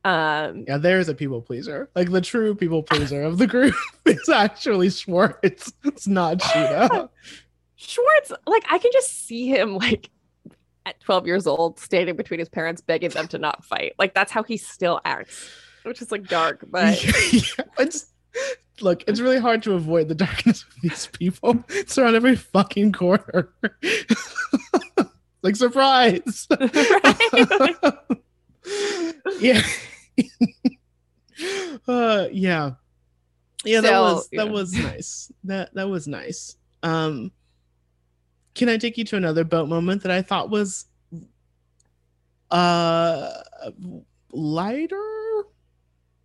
Um, 0.04 0.64
Yeah, 0.66 0.78
there's 0.78 1.08
a 1.08 1.14
people 1.14 1.40
pleaser. 1.42 1.88
Like 1.94 2.10
the 2.10 2.20
true 2.20 2.54
people 2.54 2.82
pleaser 2.82 3.22
of 3.22 3.38
the 3.38 3.46
group 3.46 3.74
is 4.06 4.28
actually 4.28 4.90
Schwartz. 4.90 5.72
It's 5.84 6.06
not 6.06 6.38
Scheana. 6.38 7.08
Schwartz, 7.76 8.32
like 8.46 8.64
I 8.70 8.78
can 8.78 8.90
just 8.92 9.26
see 9.26 9.48
him 9.48 9.76
like 9.76 10.10
at 10.86 11.00
12 11.00 11.26
years 11.26 11.46
old 11.46 11.78
standing 11.78 12.16
between 12.16 12.40
his 12.40 12.48
parents 12.48 12.80
begging 12.80 13.10
them 13.10 13.28
to 13.28 13.38
not 13.38 13.64
fight. 13.64 13.94
Like 13.98 14.14
that's 14.14 14.32
how 14.32 14.42
he 14.42 14.56
still 14.56 15.00
acts, 15.04 15.48
which 15.84 16.02
is 16.02 16.10
like 16.12 16.26
dark, 16.28 16.64
but 16.68 17.02
yeah, 17.32 17.64
it's 17.78 18.06
look, 18.80 19.04
it's 19.06 19.20
really 19.20 19.38
hard 19.38 19.62
to 19.64 19.74
avoid 19.74 20.08
the 20.08 20.14
darkness 20.14 20.64
of 20.64 20.74
these 20.82 21.06
people. 21.08 21.64
It's 21.68 21.96
around 21.98 22.16
every 22.16 22.36
fucking 22.36 22.92
corner. 22.92 23.52
like 25.42 25.56
surprise. 25.56 26.46
right? 26.50 27.76
Yeah. 29.40 29.62
uh 31.88 32.28
yeah. 32.32 32.72
Yeah, 33.64 33.80
that 33.80 33.88
So, 33.88 34.02
was 34.02 34.28
that 34.32 34.46
yeah. 34.46 34.52
was 34.52 34.72
nice. 34.72 35.32
That 35.44 35.74
that 35.74 35.88
was 35.88 36.08
nice. 36.08 36.56
Um 36.82 37.32
can 38.54 38.68
I 38.68 38.76
take 38.76 38.98
you 38.98 39.04
to 39.06 39.16
another 39.16 39.44
boat 39.44 39.68
moment 39.68 40.02
that 40.02 40.12
I 40.12 40.22
thought 40.22 40.50
was 40.50 40.86
uh 42.50 43.32
lighter? 44.32 44.96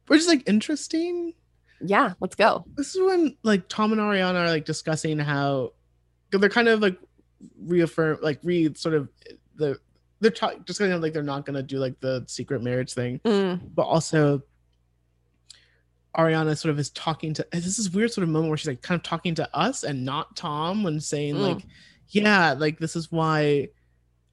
Or 0.09 0.15
just 0.15 0.27
like 0.29 0.47
interesting? 0.47 1.33
yeah, 1.81 2.13
let's 2.19 2.35
go. 2.35 2.65
this 2.75 2.95
is 2.95 3.01
when 3.01 3.37
like 3.43 3.67
Tom 3.69 3.91
and 3.91 4.01
Ariana 4.01 4.45
are 4.45 4.49
like 4.49 4.65
discussing 4.65 5.19
how 5.19 5.73
they're 6.31 6.49
kind 6.49 6.67
of 6.67 6.81
like 6.81 6.97
reaffirm 7.59 8.17
like 8.21 8.39
read 8.43 8.77
sort 8.77 8.95
of 8.95 9.09
the 9.55 9.79
they're 10.19 10.31
talking 10.31 10.63
just 10.65 10.79
kind 10.79 10.91
of 10.91 11.01
like 11.01 11.13
they're 11.13 11.23
not 11.23 11.45
gonna 11.45 11.63
do 11.63 11.77
like 11.79 11.99
the 11.99 12.23
secret 12.27 12.61
marriage 12.63 12.93
thing, 12.93 13.19
Mm, 13.25 13.59
but 13.75 13.83
also 13.83 14.41
Ariana 16.17 16.57
sort 16.57 16.71
of 16.71 16.79
is 16.79 16.89
talking 16.89 17.33
to 17.35 17.45
this 17.51 17.77
is 17.77 17.91
weird 17.91 18.11
sort 18.11 18.23
of 18.23 18.29
moment 18.29 18.49
where 18.49 18.57
she's 18.57 18.67
like 18.67 18.81
kind 18.81 18.97
of 18.97 19.03
talking 19.03 19.35
to 19.35 19.55
us 19.55 19.83
and 19.83 20.03
not 20.03 20.35
Tom 20.35 20.83
when 20.83 20.99
saying 20.99 21.35
Mm. 21.35 21.41
like 21.55 21.65
yeah 22.09 22.53
like 22.57 22.79
this 22.79 22.95
is 22.95 23.11
why 23.11 23.67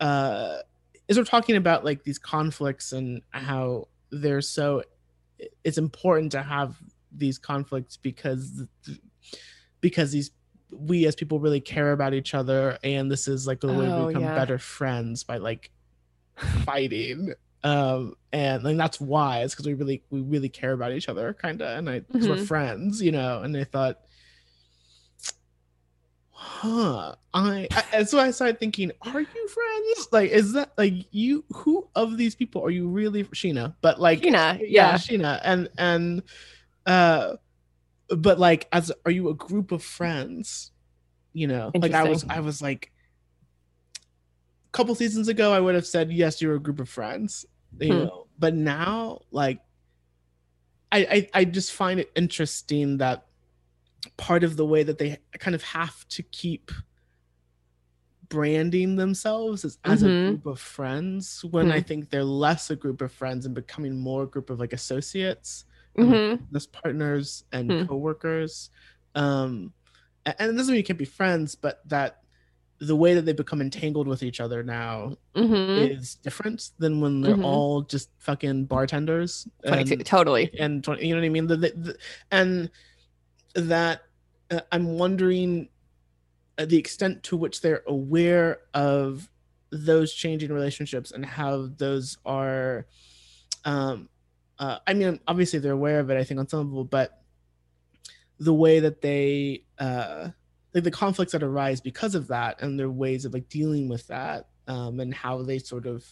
uh 0.01 0.59
is 1.09 1.18
we're 1.18 1.24
talking 1.24 1.57
about 1.57 1.85
like 1.85 2.03
these 2.05 2.18
conflicts 2.18 2.93
and 2.93 3.20
how 3.30 3.89
they're 4.11 4.41
so 4.41 4.82
it's 5.62 5.76
important 5.76 6.32
to 6.32 6.43
have 6.43 6.76
these 7.12 7.37
conflicts 7.39 7.97
because 7.99 8.62
because 9.82 10.12
these 10.12 10.30
we 10.70 11.07
as 11.07 11.14
people 11.14 11.39
really 11.39 11.61
care 11.61 11.93
about 11.93 12.14
each 12.14 12.32
other 12.35 12.78
and 12.82 13.11
this 13.11 13.28
is 13.28 13.47
like 13.47 13.61
the 13.61 13.66
way 13.68 13.87
Oh, 13.87 14.07
we 14.07 14.14
become 14.14 14.22
yeah. 14.22 14.35
better 14.35 14.59
friends 14.59 15.22
by 15.22 15.37
like 15.37 15.70
fighting. 16.64 17.35
Um 17.62 18.14
and 18.32 18.62
like 18.62 18.76
that's 18.76 19.01
why. 19.01 19.43
It's 19.43 19.55
because 19.55 19.66
we 19.66 19.74
really 19.74 20.03
we 20.11 20.20
really 20.20 20.49
care 20.49 20.72
about 20.72 20.93
each 20.93 21.09
other 21.09 21.32
kind 21.32 21.62
of 21.62 21.78
and 21.78 21.89
i 21.89 22.01
because 22.01 22.28
we're 22.28 22.45
friends 22.45 23.01
you 23.01 23.12
know? 23.12 23.43
And 23.43 23.57
i 23.57 23.64
thought 23.64 24.01
huh 26.30 27.14
I, 27.32 27.68
I 27.72 27.85
and 27.95 28.09
so 28.09 28.18
i 28.18 28.30
started 28.32 28.59
thinking 28.59 28.91
are 29.03 29.20
you 29.20 29.49
friends? 29.49 30.09
Like 30.12 30.30
is 30.30 30.53
that 30.53 30.72
like 30.76 30.95
you 31.11 31.45
who 31.53 31.89
of 31.95 32.16
these 32.16 32.35
people 32.35 32.62
are 32.62 32.70
you 32.70 32.89
really 32.89 33.24
scheana? 33.24 33.74
But 33.80 34.01
like 34.01 34.20
Scheana, 34.20 34.59
yeah 34.61 34.66
yeah. 34.68 34.95
scheana. 34.95 35.41
And 35.43 35.68
and 35.78 36.22
uh 36.87 37.37
but 38.09 38.39
like 38.39 38.68
as 38.72 38.93
are 39.07 39.11
you 39.11 39.30
a 39.30 39.35
group 39.35 39.72
of 39.72 39.82
friends? 39.82 40.72
You 41.32 41.47
know? 41.47 41.70
Like 41.74 41.93
i 41.93 42.05
was 42.05 42.24
i 42.28 42.41
was 42.41 42.61
like 42.61 42.93
couple 44.75 44.95
seasons 44.95 45.29
ago 45.29 45.53
i 45.53 45.61
would 45.61 45.75
have 45.75 45.87
said 45.87 46.11
yes 46.12 46.43
you're 46.43 46.57
a 46.57 46.61
group 46.66 46.81
of 46.81 46.89
friends 46.89 47.47
you 47.81 47.95
Hmm. 47.95 48.05
know 48.05 48.27
but 48.39 48.55
now 48.55 49.20
like 49.31 49.61
I, 50.93 50.99
I 51.16 51.29
i 51.41 51.45
just 51.45 51.72
find 51.72 52.01
it 52.01 52.11
interesting 52.16 52.99
that 52.99 53.27
part 54.16 54.43
of 54.45 54.57
the 54.57 54.66
way 54.66 54.83
that 54.83 54.99
they 54.99 55.18
kind 55.39 55.55
of 55.55 55.62
have 55.62 56.07
to 56.09 56.22
keep 56.22 56.70
branding 58.29 58.97
themselves 58.97 59.64
as, 59.64 59.79
as 59.85 60.03
a 60.03 60.09
Mhm. 60.09 60.27
group 60.27 60.47
of 60.47 60.59
friends 60.59 61.45
when 61.45 61.70
i 61.70 61.81
Hmm. 61.81 61.87
think 61.87 62.11
they're 62.11 62.25
less 62.25 62.70
a 62.70 62.77
group 62.77 63.01
of 63.03 63.12
friends 63.12 63.47
and 63.47 63.55
becoming 63.55 63.97
more 63.97 64.25
a 64.25 64.27
group 64.27 64.51
of 64.51 64.59
like 64.59 64.72
associates 64.72 65.64
Mhm. 65.99 66.41
business 66.51 66.66
partners 66.66 67.45
and 67.53 67.70
Hmm. 67.70 67.87
coworkers 67.87 68.70
um 69.14 69.72
a- 70.27 70.35
and 70.43 70.51
it 70.51 70.55
doesn't 70.57 70.72
mean 70.72 70.79
you 70.81 70.85
can't 70.85 70.99
be 70.99 71.05
friends 71.05 71.55
but 71.55 71.87
that 71.89 72.24
the 72.81 72.97
way 72.97 73.14
that 73.14 73.22
they 73.25 73.33
become 73.33 73.61
entangled 73.61 74.07
with 74.09 74.22
each 74.22 74.41
other 74.41 74.62
now 74.62 75.16
Mhm. 75.35 75.77
is 75.93 76.16
different 76.16 76.70
than 76.79 77.01
when 77.01 77.20
they're 77.20 77.37
Mhm. 77.37 77.45
all 77.45 77.83
just 77.83 78.11
fucking 78.18 78.64
bartenders 78.66 79.47
and, 79.62 80.05
totally. 80.07 80.51
and 80.59 80.83
20, 80.85 81.07
you 81.07 81.14
know 81.14 81.20
what 81.20 81.27
i 81.27 81.29
mean 81.29 81.47
the, 81.47 81.57
the, 81.57 81.72
the- 81.77 81.99
and 82.31 82.70
that 83.55 84.03
uh, 84.51 84.61
I'm 84.72 84.99
wondering 84.99 85.68
uh, 86.59 86.64
the 86.66 86.77
extent 86.77 87.22
to 87.25 87.37
which 87.37 87.61
they're 87.61 87.83
aware 87.87 88.61
of 88.75 89.31
those 89.70 90.12
changing 90.12 90.53
relationships 90.53 91.11
and 91.12 91.25
how 91.25 91.68
those 91.79 92.18
are 92.27 92.87
um 93.64 94.09
uh, 94.59 94.79
i 94.87 94.95
mean 94.95 95.18
obviously 95.27 95.59
they're 95.59 95.72
aware 95.72 95.99
of 96.01 96.11
it 96.11 96.16
i 96.16 96.22
think 96.25 96.39
on 96.39 96.47
some 96.49 96.61
level 96.68 96.85
but 96.85 97.22
the 98.39 98.55
way 98.55 98.81
that 98.81 99.01
they 99.01 99.64
uh 99.79 100.29
like 100.75 100.85
the 100.85 100.91
conflicts 100.91 101.33
that 101.33 101.43
arise 101.43 101.81
because 101.81 102.14
of 102.14 102.27
that 102.29 102.61
and 102.61 102.79
their 102.79 102.91
ways 102.91 103.25
of 103.25 103.33
like 103.33 103.49
dealing 103.49 103.89
with 103.89 104.07
that 104.09 104.49
um 104.68 105.01
and 105.01 105.14
how 105.14 105.43
they 105.43 105.59
sort 105.59 105.87
of 105.87 106.05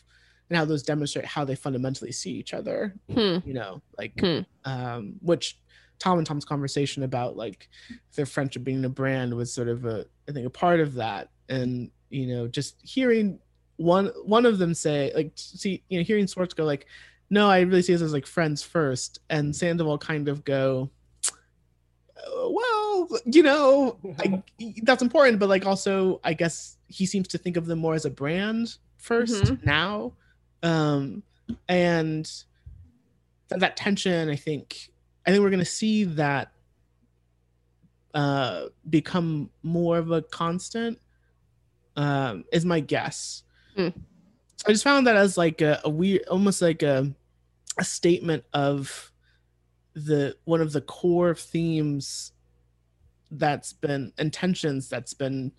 and 0.49 0.57
how 0.57 0.65
those 0.65 0.83
demonstrate 0.83 1.25
how 1.25 1.45
they 1.45 1.55
fundamentally 1.55 2.13
see 2.13 2.31
each 2.33 2.55
other 2.55 2.95
Hmm. 3.13 3.39
you 3.45 3.55
know 3.55 3.83
like 3.99 4.19
Hmm. 4.21 4.41
um 4.65 5.15
which 5.21 5.59
tom 5.99 6.19
and 6.19 6.27
tom's 6.27 6.45
conversation 6.45 7.03
about 7.03 7.37
like 7.37 7.69
their 8.15 8.27
friendship 8.27 8.65
being 8.65 8.85
a 8.85 8.89
brand 8.89 9.35
was 9.35 9.53
sort 9.53 9.69
of 9.69 9.85
a 9.85 10.07
i 10.29 10.33
think 10.33 10.47
a 10.47 10.51
part 10.51 10.81
of 10.81 10.95
that 10.95 11.31
and 11.49 11.91
you 12.11 12.27
know 12.27 12.47
just 12.49 12.77
hearing 12.83 13.39
one 13.77 14.07
one 14.25 14.47
of 14.47 14.59
them 14.59 14.75
say 14.75 15.11
like 15.15 15.33
see 15.35 15.83
you 15.89 15.99
know 15.99 16.05
hearing 16.05 16.27
schwartz 16.27 16.55
go 16.55 16.65
like 16.65 16.87
no 17.31 17.49
i 17.49 17.61
really 17.61 17.83
see 17.83 17.95
us 17.95 18.03
as 18.03 18.13
like 18.13 18.27
friends 18.27 18.63
first 18.63 19.19
and 19.31 19.57
sandoval 19.57 19.97
kind 19.99 20.29
of 20.29 20.45
go 20.45 20.91
"Uh, 20.91 21.02
well 22.29 23.09
you 23.25 23.43
know 23.43 23.99
I, 24.19 24.43
that's 24.83 25.03
important 25.03 25.39
but 25.39 25.49
like 25.49 25.67
also 25.67 26.21
i 26.25 26.33
guess 26.35 26.77
he 26.89 27.07
seems 27.07 27.29
to 27.29 27.39
think 27.39 27.57
of 27.57 27.67
them 27.67 27.79
more 27.79 27.95
as 27.95 28.05
a 28.05 28.11
brand 28.11 28.77
1st 29.03 29.43
Mhm. 29.43 29.65
now 29.65 30.13
um 30.63 31.23
and 31.69 32.25
th- 33.49 33.61
that 33.61 33.77
tension 33.77 34.29
i 34.29 34.37
think 34.37 34.91
i 35.27 35.31
think 35.31 35.43
we're 35.43 35.51
going 35.51 35.59
to 35.59 35.65
see 35.65 36.05
that 36.05 36.53
uh 38.15 38.67
become 38.89 39.51
more 39.63 39.99
of 39.99 40.11
a 40.11 40.23
constant 40.23 40.99
um 41.97 42.45
is 42.53 42.65
my 42.65 42.81
guess 42.81 43.43
Hmm. 43.77 43.89
so 44.57 44.65
i 44.69 44.73
just 44.73 44.85
found 44.85 45.07
that 45.07 45.17
as 45.17 45.39
like 45.39 45.63
a, 45.63 45.81
a 45.85 45.89
weird 45.91 46.27
almost 46.29 46.61
like 46.61 46.83
a 46.83 47.11
a 47.79 47.85
statement 47.85 48.45
of 48.53 49.12
the 49.95 50.37
one 50.45 50.61
of 50.61 50.73
the 50.73 50.81
core 50.81 51.35
themes 51.35 52.33
that's 53.33 53.73
been 53.73 54.13
intentions 54.19 54.89
that's 54.89 55.15
been 55.15 55.51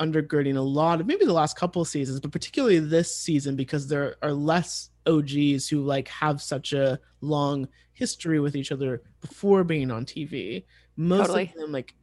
undergirding 0.00 0.56
a 0.56 0.60
lot 0.60 1.00
of 1.00 1.06
maybe 1.06 1.24
the 1.24 1.32
last 1.32 1.56
couple 1.56 1.82
of 1.82 1.88
seasons 1.88 2.18
but 2.20 2.32
particularly 2.32 2.78
this 2.78 3.14
season 3.16 3.54
because 3.54 3.86
there 3.86 4.16
are 4.22 4.32
less 4.32 4.90
og's 5.06 5.68
who 5.68 5.82
like 5.82 6.08
have 6.08 6.40
such 6.40 6.72
a 6.72 6.98
long 7.20 7.68
history 7.92 8.40
with 8.40 8.56
each 8.56 8.72
other 8.72 9.02
before 9.20 9.62
being 9.62 9.90
on 9.90 10.04
tv 10.04 10.64
most 10.96 11.26
Totally. 11.26 11.52
of 11.54 11.60
them 11.60 11.72
like 11.72 11.94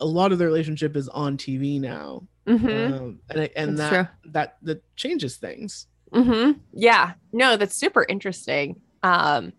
a 0.00 0.06
lot 0.06 0.32
of 0.32 0.38
their 0.38 0.48
relationship 0.48 0.96
is 0.96 1.08
on 1.08 1.36
tv 1.36 1.80
now 1.80 2.26
Mhm. 2.46 2.98
um, 2.98 3.18
and 3.28 3.50
and 3.56 3.78
That's 3.78 3.90
that 3.90 4.14
that 4.32 4.56
that 4.62 4.96
changes 4.96 5.36
things 5.36 5.86
hmm 6.12 6.52
Yeah. 6.72 7.12
No, 7.32 7.58
that's 7.58 7.76
super 7.76 8.06
interesting. 8.08 8.80
Um, 9.02 9.52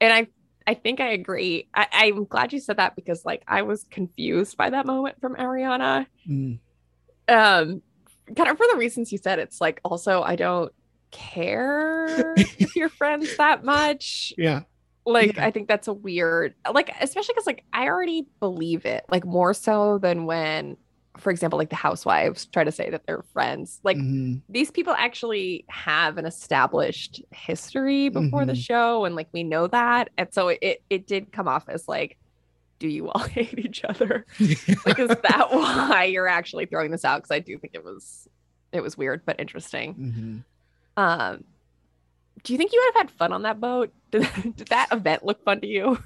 and 0.00 0.10
I 0.10 0.28
I 0.66 0.74
think 0.74 1.00
I 1.00 1.08
agree. 1.10 1.68
I, 1.74 1.86
I'm 1.92 2.24
glad 2.24 2.52
you 2.52 2.60
said 2.60 2.78
that 2.78 2.96
because 2.96 3.24
like 3.24 3.42
I 3.46 3.62
was 3.62 3.84
confused 3.90 4.56
by 4.56 4.70
that 4.70 4.86
moment 4.86 5.20
from 5.20 5.36
Ariana. 5.36 6.06
Mm. 6.28 6.58
Um, 7.28 7.82
kind 8.36 8.48
of 8.50 8.56
for 8.56 8.66
the 8.70 8.76
reasons 8.78 9.12
you 9.12 9.18
said. 9.18 9.38
It's 9.38 9.60
like 9.60 9.80
also 9.84 10.22
I 10.22 10.36
don't 10.36 10.72
care 11.10 12.34
if 12.36 12.74
you're 12.76 12.88
friends 12.88 13.36
that 13.36 13.64
much. 13.64 14.32
yeah 14.38 14.62
Like 15.04 15.36
Yeah. 15.36 15.46
I 15.46 15.50
think 15.50 15.68
that's 15.68 15.86
a 15.88 15.92
weird 15.92 16.54
like 16.72 16.90
especially 17.00 17.34
because 17.34 17.46
like 17.46 17.64
I 17.72 17.86
already 17.86 18.26
believe 18.40 18.86
it 18.86 19.04
like 19.10 19.24
more 19.26 19.52
so 19.54 19.98
than 19.98 20.24
when, 20.24 20.76
for 21.16 21.30
example, 21.30 21.58
like 21.58 21.70
the 21.70 21.76
housewives 21.76 22.46
try 22.46 22.64
to 22.64 22.72
say 22.72 22.90
that 22.90 23.06
they're 23.06 23.22
friends. 23.32 23.80
Like 23.84 23.96
Mhm. 23.96 24.40
these 24.48 24.70
people 24.70 24.94
actually 24.98 25.64
have 25.68 26.18
an 26.18 26.26
established 26.26 27.22
history 27.30 28.08
before 28.08 28.44
the 28.44 28.52
Mhm. 28.54 28.64
show 28.66 29.04
and 29.04 29.14
like 29.14 29.28
we 29.32 29.44
know 29.44 29.66
that 29.68 30.10
and 30.18 30.32
so 30.34 30.48
it 30.48 30.82
it 30.90 31.06
did 31.06 31.30
come 31.32 31.46
off 31.48 31.68
as 31.68 31.86
like 31.88 32.16
do 32.80 32.88
you 32.88 33.08
all 33.08 33.20
hate 33.28 33.58
each 33.58 33.84
other 33.84 34.26
like 34.86 34.98
is 34.98 35.08
that 35.08 35.48
why 35.50 36.04
you're 36.04 36.26
actually 36.26 36.66
throwing 36.66 36.90
this 36.90 37.04
out 37.04 37.18
because 37.22 37.30
i 37.30 37.38
do 37.38 37.56
think 37.58 37.74
it 37.74 37.84
was 37.84 38.28
it 38.72 38.82
was 38.82 38.98
weird 38.98 39.22
but 39.24 39.38
interesting 39.38 40.44
Mhm. 40.98 41.00
um 41.00 41.44
do 42.42 42.52
you 42.52 42.58
think 42.58 42.72
you 42.72 42.80
would 42.84 42.94
have 42.98 43.08
had 43.08 43.16
fun 43.16 43.32
on 43.32 43.42
that 43.42 43.60
boat 43.60 43.92
did, 44.10 44.26
did 44.56 44.68
that 44.68 44.88
event 44.92 45.24
look 45.24 45.42
fun 45.44 45.60
to 45.60 45.66
you 45.68 45.96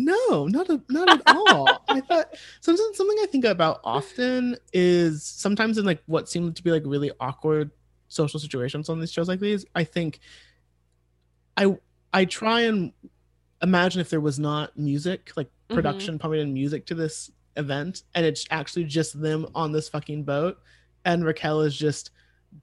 No, 0.00 0.46
not 0.46 0.68
a, 0.70 0.80
not 0.88 1.08
at 1.08 1.22
all. 1.26 1.82
I 1.88 2.00
thought 2.00 2.28
something 2.60 2.90
something 2.94 3.16
I 3.20 3.26
think 3.26 3.44
about 3.44 3.80
often 3.82 4.56
is 4.72 5.24
sometimes 5.24 5.76
in 5.76 5.84
like 5.84 6.02
what 6.06 6.28
seemed 6.28 6.54
to 6.56 6.62
be 6.62 6.70
like 6.70 6.84
really 6.86 7.10
awkward 7.18 7.70
social 8.06 8.38
situations 8.38 8.88
on 8.88 9.00
these 9.00 9.10
shows 9.12 9.26
like 9.28 9.40
these. 9.40 9.64
I 9.74 9.82
think 9.84 10.20
I 11.56 11.76
I 12.12 12.24
try 12.24 12.62
and 12.62 12.92
imagine 13.62 14.00
if 14.00 14.08
there 14.10 14.20
was 14.20 14.38
not 14.38 14.76
music, 14.78 15.32
like 15.36 15.50
Mhm. 15.68 15.74
production 15.74 16.18
pumping 16.18 16.40
in 16.40 16.52
music 16.54 16.86
to 16.86 16.94
this 16.94 17.30
event, 17.56 18.04
and 18.14 18.24
it's 18.24 18.46
actually 18.50 18.84
just 18.84 19.20
them 19.20 19.46
on 19.54 19.72
this 19.72 19.88
fucking 19.88 20.22
boat, 20.24 20.58
and 21.04 21.24
Raquel 21.24 21.62
is 21.62 21.76
just 21.76 22.10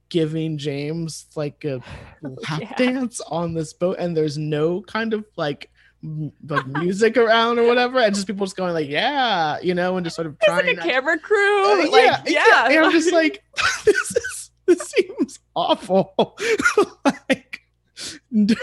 giving 0.08 0.58
James 0.58 1.26
like 1.36 1.64
a 1.64 1.80
lap 2.22 2.60
Yeah. 2.62 2.74
dance 2.76 3.20
on 3.20 3.52
this 3.54 3.72
boat, 3.74 3.96
and 3.98 4.16
there's 4.16 4.38
no 4.38 4.80
kind 4.82 5.12
of 5.12 5.24
like 5.36 5.70
like 6.02 6.66
music 6.66 7.16
around 7.16 7.58
or 7.58 7.66
whatever, 7.66 7.98
and 7.98 8.14
just 8.14 8.26
people 8.26 8.46
just 8.46 8.56
going 8.56 8.72
like, 8.74 8.88
yeah, 8.88 9.58
you 9.60 9.74
know, 9.74 9.96
and 9.96 10.04
just 10.04 10.16
sort 10.16 10.26
of 10.26 10.34
it's 10.34 10.44
trying. 10.46 10.66
like 10.66 10.78
a 10.78 10.88
camera 10.88 11.18
crew 11.18 11.72
Uh, 11.72 11.90
like 11.90 12.20
yeah, 12.26 12.66
And 12.68 12.78
I'm 12.84 12.92
just 12.92 13.12
like, 13.12 13.42
this 13.84 13.96
is 14.16 14.50
this 14.66 14.80
seems 14.80 15.38
awful. 15.54 16.14
like, 17.04 17.60
no, 18.30 18.54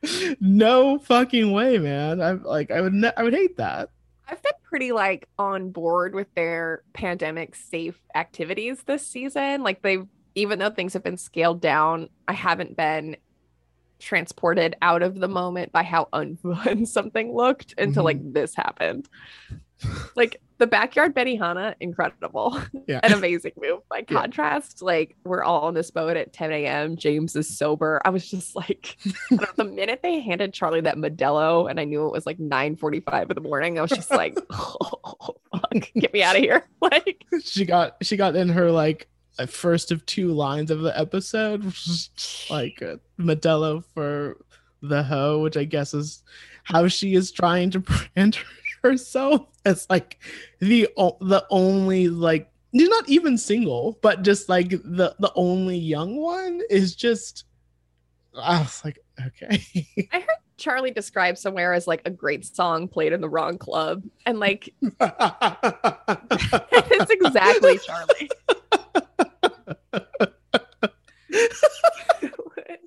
no 0.40 0.98
fucking 0.98 1.52
way, 1.52 1.78
man. 1.78 2.20
I'm 2.20 2.42
like, 2.42 2.70
I 2.70 2.80
would, 2.80 2.92
ne- 2.92 3.12
I 3.16 3.22
would 3.22 3.34
hate 3.34 3.56
that. 3.56 3.90
I've 4.28 4.42
been 4.42 4.52
pretty 4.62 4.92
like 4.92 5.28
on 5.38 5.70
board 5.70 6.14
with 6.14 6.32
their 6.34 6.82
pandemic 6.94 7.54
safe 7.54 8.00
activities 8.14 8.82
this 8.84 9.06
season. 9.06 9.62
Like 9.62 9.82
they've 9.82 10.06
even 10.34 10.58
though 10.58 10.70
things 10.70 10.94
have 10.94 11.02
been 11.04 11.18
scaled 11.18 11.60
down, 11.60 12.08
I 12.26 12.32
haven't 12.32 12.76
been 12.76 13.16
transported 14.02 14.76
out 14.82 15.02
of 15.02 15.20
the 15.20 15.28
moment 15.28 15.72
by 15.72 15.82
how 15.82 16.08
unfun 16.12 16.86
something 16.86 17.34
looked 17.34 17.74
until 17.78 18.04
like 18.04 18.18
mm-hmm. 18.18 18.32
this 18.32 18.54
happened. 18.54 19.08
Like 20.14 20.40
the 20.58 20.66
backyard 20.68 21.12
Benihana, 21.12 21.74
incredible. 21.80 22.60
Yeah. 22.86 23.00
An 23.02 23.12
amazing 23.12 23.52
move. 23.60 23.80
By 23.88 23.98
Yeah. 23.98 24.20
contrast, 24.20 24.80
like 24.80 25.16
we're 25.24 25.42
all 25.42 25.62
on 25.62 25.74
this 25.74 25.90
boat 25.90 26.16
at 26.16 26.32
10 26.32 26.52
a.m. 26.52 26.96
James 26.96 27.34
is 27.34 27.56
sober. 27.58 28.00
I 28.04 28.10
was 28.10 28.28
just 28.30 28.54
like, 28.54 28.96
know, 29.30 29.46
the 29.56 29.64
minute 29.64 30.00
they 30.02 30.20
handed 30.20 30.52
Charli 30.52 30.84
that 30.84 30.96
Modelo, 30.96 31.68
and 31.68 31.80
I 31.80 31.84
knew 31.84 32.06
it 32.06 32.12
was 32.12 32.26
like 32.26 32.38
9:45 32.38 33.30
in 33.30 33.34
the 33.34 33.40
morning, 33.40 33.78
I 33.78 33.82
was 33.82 33.90
just 33.90 34.10
like, 34.10 34.36
oh, 34.50 35.36
fuck, 35.50 35.88
get 35.94 36.12
me 36.12 36.22
out 36.22 36.36
of 36.36 36.42
here. 36.42 36.64
Like, 36.80 37.24
she 37.42 37.64
got, 37.64 37.96
she 38.02 38.16
got 38.16 38.36
in 38.36 38.48
her 38.48 38.70
like 38.70 39.08
uh, 39.38 39.46
first 39.46 39.90
of 39.90 40.04
two 40.06 40.28
lines 40.28 40.70
of 40.70 40.80
the 40.80 40.98
episode, 40.98 41.64
like 42.50 42.82
uh, 42.82 42.96
Modelo 43.18 43.84
for 43.94 44.38
the 44.82 45.02
hoe, 45.02 45.40
which 45.40 45.56
I 45.56 45.64
guess 45.64 45.94
is 45.94 46.22
how 46.64 46.88
she 46.88 47.14
is 47.14 47.32
trying 47.32 47.70
to 47.70 47.80
brand 47.80 48.38
herself 48.82 49.46
as 49.64 49.86
like 49.88 50.18
the 50.60 50.88
the 51.20 51.44
only 51.50 52.08
like 52.08 52.50
she's 52.74 52.88
not 52.88 53.08
even 53.08 53.38
single, 53.38 53.98
but 54.02 54.22
just 54.22 54.48
like 54.48 54.70
the 54.70 55.14
the 55.18 55.32
only 55.34 55.78
young 55.78 56.16
one 56.16 56.60
is 56.70 56.94
just. 56.94 57.44
I 58.34 58.60
was 58.60 58.82
like, 58.82 58.98
okay, 59.26 59.62
I 60.10 60.20
heard 60.20 60.26
Charli 60.58 60.94
described 60.94 61.36
somewhere 61.36 61.74
as 61.74 61.86
like 61.86 62.00
a 62.06 62.10
great 62.10 62.46
song 62.46 62.88
played 62.88 63.12
in 63.12 63.20
the 63.20 63.28
wrong 63.28 63.58
club, 63.58 64.04
and 64.24 64.40
like 64.40 64.72
it's 66.80 67.10
exactly 67.10 67.78
Charli. 67.78 68.30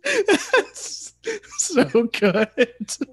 That's 0.03 1.13
so 1.57 1.83
good. 1.85 2.49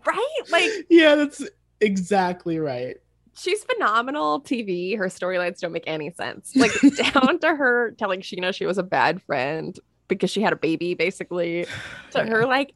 right? 0.06 0.40
Like 0.50 0.70
Yeah, 0.88 1.14
that's 1.14 1.42
exactly 1.80 2.58
right. 2.58 2.96
she's 3.34 3.64
phenomenal 3.64 4.40
TV. 4.42 4.96
Her 4.96 5.06
storylines 5.06 5.60
don't 5.60 5.72
make 5.72 5.84
any 5.86 6.10
sense. 6.12 6.54
Like 6.54 6.72
down 6.96 7.38
to 7.40 7.54
her 7.54 7.92
telling 7.98 8.20
Scheana 8.20 8.54
she 8.54 8.66
was 8.66 8.78
a 8.78 8.82
bad 8.82 9.22
friend 9.22 9.78
because 10.08 10.30
she 10.30 10.42
had 10.42 10.52
a 10.52 10.56
baby, 10.56 10.94
basically. 10.94 11.66
To 12.10 12.24
her 12.24 12.46
like 12.46 12.74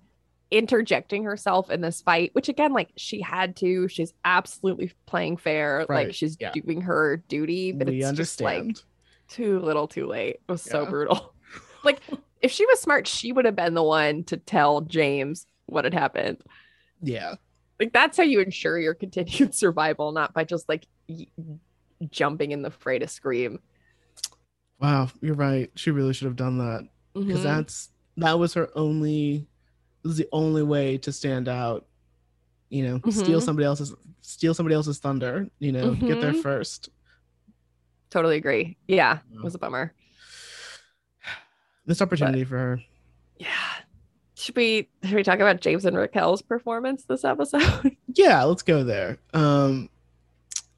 interjecting 0.51 1.25
herself 1.25 1.71
in 1.71 1.81
this 1.81 2.01
fight, 2.01 2.31
which 2.35 2.49
again, 2.49 2.73
like 2.73 2.91
she 2.97 3.21
had 3.21 3.57
to. 3.57 3.89
She's 3.89 4.13
absolutely 4.25 4.93
playing 5.07 5.37
fair. 5.37 5.85
Right, 5.89 6.07
Like 6.07 6.15
she's 6.15 6.37
yeah. 6.41 6.53
doing 6.53 6.81
her 6.83 7.19
duty, 7.29 7.73
but 7.73 7.89
we 7.89 8.03
it's 8.03 8.17
just 8.17 8.41
like 8.41 8.61
understand. 8.61 8.83
Too 9.29 9.59
little, 9.61 9.87
too 9.89 10.07
late. 10.07 10.41
It 10.49 10.53
was 10.53 10.63
so 10.63 10.83
Yeah. 10.85 10.91
brutal. 10.91 11.35
like 11.85 12.01
if 12.43 12.51
she 12.53 12.67
was 12.67 12.81
smart, 12.81 13.07
she 13.07 13.33
would 13.33 13.45
have 13.45 13.57
been 13.57 13.75
the 13.75 13.83
one 13.83 14.25
to 14.25 14.37
tell 14.37 14.81
James 14.83 15.47
what 15.67 15.85
had 15.85 15.95
happened. 15.95 16.39
yeah. 17.03 17.35
Like 17.79 17.93
that's 17.93 18.17
how 18.17 18.23
you 18.23 18.41
ensure 18.41 18.79
your 18.79 18.95
continued 18.95 19.55
survival, 19.55 20.13
not 20.13 20.33
by 20.33 20.45
just 20.45 20.67
like 20.69 20.87
y- 21.11 21.27
jumping 22.11 22.53
in 22.53 22.63
the 22.63 22.71
fray 22.71 22.99
to 22.99 23.07
scream. 23.07 23.59
Wow, 24.81 25.09
you're 25.21 25.35
right. 25.35 25.71
She 25.75 25.91
really 25.91 26.15
should 26.15 26.25
have 26.27 26.37
done 26.37 26.57
that 26.59 26.89
because 27.15 27.41
Mhm. 27.41 27.43
that's 27.43 27.91
that 28.19 28.39
was 28.39 28.55
her 28.55 28.71
only. 28.75 29.47
Is 30.05 30.17
the 30.17 30.29
only 30.33 30.63
way 30.63 30.97
to 30.99 31.13
stand 31.13 31.49
out. 31.49 31.85
You 32.71 32.85
know, 32.85 33.11
steal 33.11 33.41
Mhm. 33.41 33.45
somebody 33.45 33.67
else's 33.67 33.95
steal 34.23 34.55
somebody 34.55 34.75
else's 34.75 34.99
thunder. 34.99 35.49
You 35.59 35.73
know, 35.73 35.95
get 35.95 36.21
there 36.23 36.33
Mhm. 36.33 36.43
first. 36.43 36.89
Totally 38.11 38.37
agree. 38.37 38.77
Yeah, 38.89 39.19
Yeah. 39.31 39.39
it 39.39 39.45
was 39.45 39.55
a 39.55 39.59
bummer. 39.59 39.93
This 41.87 42.03
opportunity 42.03 42.45
for 42.45 42.57
her. 42.57 42.81
Yeah. 43.39 43.49
Should 44.35 44.57
we 44.57 44.89
should 45.05 45.15
we 45.15 45.23
talk 45.23 45.39
about 45.39 45.61
James 45.61 45.85
and 45.85 45.97
Raquel's 45.97 46.43
performance 46.43 47.05
this 47.05 47.25
episode? 47.25 47.97
yeah 48.15 48.43
let's 48.45 48.63
go 48.63 48.83
there 48.85 49.19
um 49.35 49.89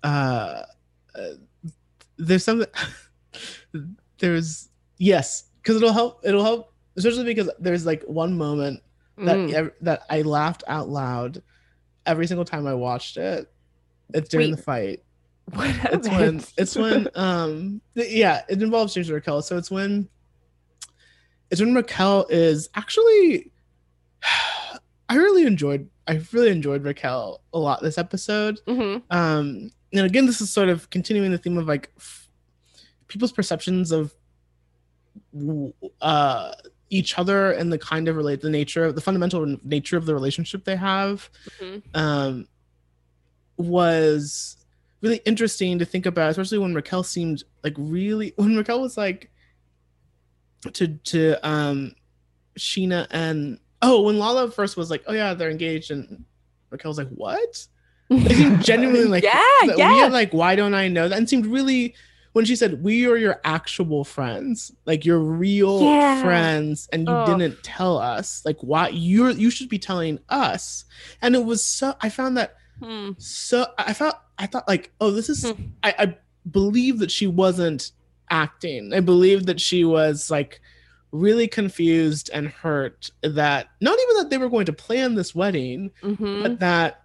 uh, 0.04 0.62
uh 1.14 1.28
there's 2.18 2.44
something 2.44 2.68
there's 4.18 4.68
yes 4.98 5.44
because 5.62 5.76
it'll 5.76 5.92
help 5.92 6.20
it'll 6.24 6.44
help 6.44 6.72
especially 6.96 7.24
because 7.24 7.50
there's 7.58 7.84
like 7.86 8.02
one 8.04 8.36
moment 8.36 8.80
that 9.18 9.36
Mm. 9.36 9.72
that 9.82 10.02
i 10.10 10.22
laughed 10.22 10.62
out 10.68 10.88
loud 10.88 11.42
every 12.06 12.26
single 12.28 12.44
time 12.44 12.66
i 12.66 12.74
watched 12.74 13.16
it 13.16 13.50
it's 14.14 14.28
during 14.28 14.50
Wait, 14.50 14.56
the 14.56 14.62
fight 14.62 15.02
What 15.54 15.92
it's 15.94 16.08
when 16.08 16.42
it's 16.58 16.76
when 16.76 17.08
um 17.14 17.80
yeah 17.94 18.42
it 18.48 18.60
involves 18.62 18.92
james 18.94 19.10
raquel 19.10 19.40
so 19.42 19.56
it's 19.56 19.70
when 19.70 20.08
it's 21.50 21.60
when 21.60 21.74
raquel 21.74 22.26
is 22.28 22.68
actually 22.74 23.50
i 25.08 25.16
really 25.16 25.46
enjoyed 25.46 25.88
i 26.06 26.20
really 26.32 26.50
enjoyed 26.50 26.84
raquel 26.84 27.40
a 27.54 27.58
lot 27.58 27.82
this 27.82 27.96
episode 27.98 28.60
Mhm. 28.66 29.02
um 29.10 29.70
and 29.92 30.04
again 30.06 30.26
this 30.26 30.40
is 30.42 30.50
sort 30.50 30.68
of 30.68 30.90
continuing 30.90 31.30
the 31.32 31.38
theme 31.38 31.56
of 31.56 31.66
like 31.66 31.90
f- 31.96 32.28
people's 33.08 33.32
perceptions 33.32 33.90
of 33.90 34.12
uh 36.02 36.52
each 36.90 37.18
other 37.18 37.52
and 37.52 37.72
the 37.72 37.78
kind 37.78 38.08
of 38.08 38.16
relate 38.16 38.40
the 38.40 38.50
nature 38.50 38.84
of 38.84 38.94
the 38.94 39.00
fundamental 39.00 39.56
nature 39.64 39.96
of 39.96 40.04
the 40.06 40.14
relationship 40.14 40.64
they 40.64 40.76
have 40.76 41.30
Mhm. 41.60 41.82
um 41.94 42.48
was 43.56 44.56
really 45.00 45.20
interesting 45.24 45.78
to 45.78 45.84
think 45.84 46.06
about 46.06 46.30
especially 46.30 46.58
when 46.58 46.74
raquel 46.74 47.02
seemed 47.02 47.42
like 47.62 47.74
really 47.76 48.32
when 48.36 48.56
raquel 48.56 48.80
was 48.80 48.96
like 48.96 49.30
to 50.72 50.88
to 51.04 51.34
um 51.48 51.92
scheana 52.58 53.06
and 53.10 53.58
oh 53.82 54.02
when 54.02 54.18
lala 54.18 54.50
first 54.50 54.76
was 54.76 54.90
like 54.90 55.04
oh 55.06 55.12
yeah 55.12 55.34
they're 55.34 55.50
engaged 55.50 55.90
and 55.90 56.24
raquel 56.70 56.90
was 56.90 56.98
like 56.98 57.08
what 57.10 57.66
they 58.10 58.28
seemed 58.34 58.64
genuinely 58.64 59.04
like 59.04 59.22
yeah, 59.22 59.38
yeah. 59.76 59.92
weird, 59.94 60.12
like 60.12 60.32
why 60.32 60.56
don't 60.56 60.74
i 60.74 60.88
know 60.88 61.08
that 61.08 61.16
and 61.16 61.28
seemed 61.28 61.46
really 61.46 61.94
when 62.32 62.44
she 62.44 62.56
said 62.56 62.82
we 62.82 63.06
are 63.06 63.16
your 63.16 63.40
actual 63.44 64.04
friends 64.04 64.72
like 64.86 65.04
your 65.04 65.18
real 65.18 65.82
Yeah. 65.82 66.22
friends 66.22 66.88
and 66.92 67.06
you 67.06 67.12
Ugh. 67.14 67.38
didn't 67.38 67.62
tell 67.62 67.98
us 67.98 68.42
like 68.44 68.56
why 68.60 68.88
you're 68.88 69.30
you 69.30 69.50
should 69.50 69.68
be 69.68 69.78
telling 69.78 70.18
us 70.28 70.84
and 71.22 71.36
it 71.36 71.44
was 71.44 71.64
so 71.64 71.94
i 72.00 72.08
found 72.08 72.36
that 72.36 72.56
Hmm. 72.82 73.10
so 73.18 73.66
i 73.78 73.92
felt 73.92 74.14
i 74.38 74.46
thought 74.46 74.68
like 74.68 74.92
oh 75.00 75.10
this 75.10 75.28
is 75.28 75.50
Hmm. 75.50 75.62
I, 75.82 75.94
I 75.98 76.16
believe 76.50 76.98
that 77.00 77.10
she 77.10 77.26
wasn't 77.26 77.92
acting 78.30 78.92
i 78.94 79.00
believe 79.00 79.46
that 79.46 79.60
she 79.60 79.84
was 79.84 80.30
like 80.30 80.60
really 81.10 81.48
confused 81.48 82.28
and 82.32 82.48
hurt 82.48 83.10
that 83.22 83.68
not 83.80 83.98
even 83.98 84.16
that 84.18 84.30
they 84.30 84.38
were 84.38 84.48
going 84.50 84.66
to 84.66 84.72
plan 84.72 85.14
this 85.14 85.34
wedding 85.34 85.90
Mhm. 86.02 86.42
but 86.42 86.60
that 86.60 87.02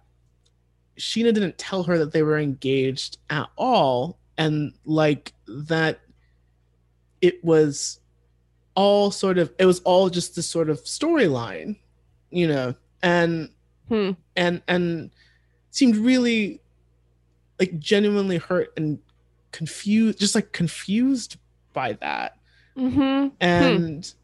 Scheana 0.98 1.34
didn't 1.34 1.58
tell 1.58 1.82
her 1.84 1.98
that 1.98 2.12
they 2.12 2.22
were 2.22 2.38
engaged 2.38 3.18
at 3.28 3.48
all, 3.56 4.16
and 4.38 4.72
like 4.84 5.32
that 5.48 5.98
it 7.20 7.42
was 7.44 7.98
all 8.76 9.10
sort 9.10 9.38
of 9.38 9.52
it 9.58 9.66
was 9.66 9.80
all 9.80 10.08
just 10.08 10.36
this 10.36 10.46
sort 10.46 10.70
of 10.70 10.78
storyline, 10.84 11.76
you 12.30 12.46
know, 12.46 12.74
and 13.02 13.48
Hmm. 13.88 14.10
and 14.36 14.62
and 14.68 15.10
seemed 15.74 15.96
really 15.96 16.60
like 17.58 17.78
genuinely 17.78 18.36
hurt 18.38 18.72
and 18.76 18.98
confused, 19.52 20.18
just 20.18 20.34
like 20.34 20.52
confused 20.52 21.36
by 21.72 21.92
that 21.94 22.36
Mhm. 22.76 23.32
and 23.40 24.14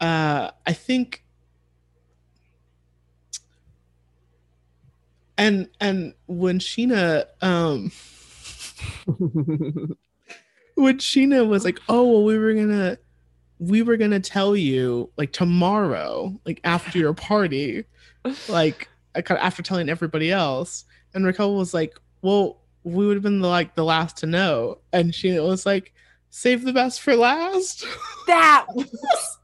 uh 0.00 0.50
i 0.66 0.72
think 0.72 1.24
and 5.36 5.68
and 5.80 6.14
when 6.26 6.58
scheana 6.58 7.24
um 7.42 7.90
when 10.74 10.98
scheana 10.98 11.46
was 11.46 11.64
like 11.64 11.80
oh 11.88 12.02
well 12.08 12.24
we 12.24 12.38
were 12.38 12.54
gonna 12.54 12.98
we 13.58 13.82
were 13.82 13.96
gonna 13.96 14.20
tell 14.20 14.54
you 14.56 15.10
like 15.16 15.32
tomorrow 15.32 16.32
like 16.44 16.60
after 16.64 16.98
your 16.98 17.14
party 17.14 17.84
like 18.48 18.74
I 18.74 18.84
cut- 18.84 18.88
after 19.30 19.62
telling 19.62 19.88
everybody 19.88 20.30
else 20.30 20.84
and 21.14 21.24
raquel 21.26 21.54
was 21.56 21.72
like 21.74 21.98
well 22.22 22.60
we 22.84 23.06
would 23.06 23.16
have 23.16 23.22
been 23.22 23.40
the, 23.40 23.48
like 23.48 23.74
the 23.74 23.84
last 23.84 24.16
to 24.18 24.26
know. 24.26 24.78
And 24.92 25.14
she 25.14 25.38
was 25.38 25.66
like 25.66 25.92
save 26.30 26.64
the 26.64 26.72
best 26.72 27.00
for 27.02 27.14
last. 27.16 27.84
That 28.26 28.66
was 28.74 29.38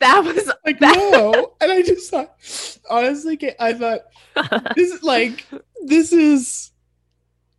that 0.00 0.20
was 0.24 0.46
like 0.64 0.78
That- 0.78 0.96
no. 1.12 1.54
And 1.60 1.72
i 1.72 1.82
just 1.82 2.10
thought 2.10 2.36
honestly 2.88 3.38
i 3.58 3.72
thought 3.72 4.00
this 4.76 4.92
is 4.92 5.02
like 5.02 5.44
this 5.86 6.12
is 6.12 6.70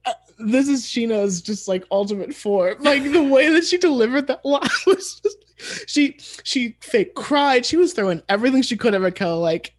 uh, 0.06 0.14
this 0.40 0.68
is 0.70 0.84
scheana's 0.86 1.42
just 1.42 1.68
like 1.68 1.84
ultimate 1.92 2.34
form. 2.34 2.78
Like 2.80 3.04
the 3.04 3.24
way 3.24 3.50
that 3.50 3.66
she 3.66 3.78
delivered 3.78 4.28
that 4.28 4.44
line 4.46 4.62
was 4.88 5.20
just 5.22 5.38
she 5.88 6.18
she 6.44 6.78
fake 6.82 7.16
cried. 7.16 7.66
She 7.66 7.78
was 7.78 7.94
throwing 7.94 8.22
everything 8.30 8.62
she 8.62 8.78
could 8.78 8.94
at 8.94 9.02
raquel 9.02 9.40
like 9.40 9.74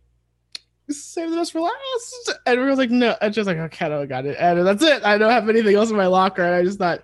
save 0.91 1.31
the 1.31 1.37
best 1.37 1.53
for 1.53 1.61
last. 1.61 2.35
And 2.47 2.61
Raquel's 2.61 2.79
like 2.79 2.91
no. 2.91 3.17
And 3.21 3.35
just 3.35 3.47
like 3.47 3.57
okay 3.57 3.87
I 3.87 4.07
got 4.07 4.27
it. 4.27 4.37
And 4.39 4.67
that's 4.67 4.83
it. 4.83 5.05
I 5.05 5.19
don't 5.19 5.31
have 5.31 5.49
anything 5.49 5.75
else 5.77 5.91
in 5.91 5.97
my 5.97 6.07
locker. 6.07 6.43
And 6.43 6.55
i 6.55 6.63
just 6.63 6.79
thought 6.79 7.03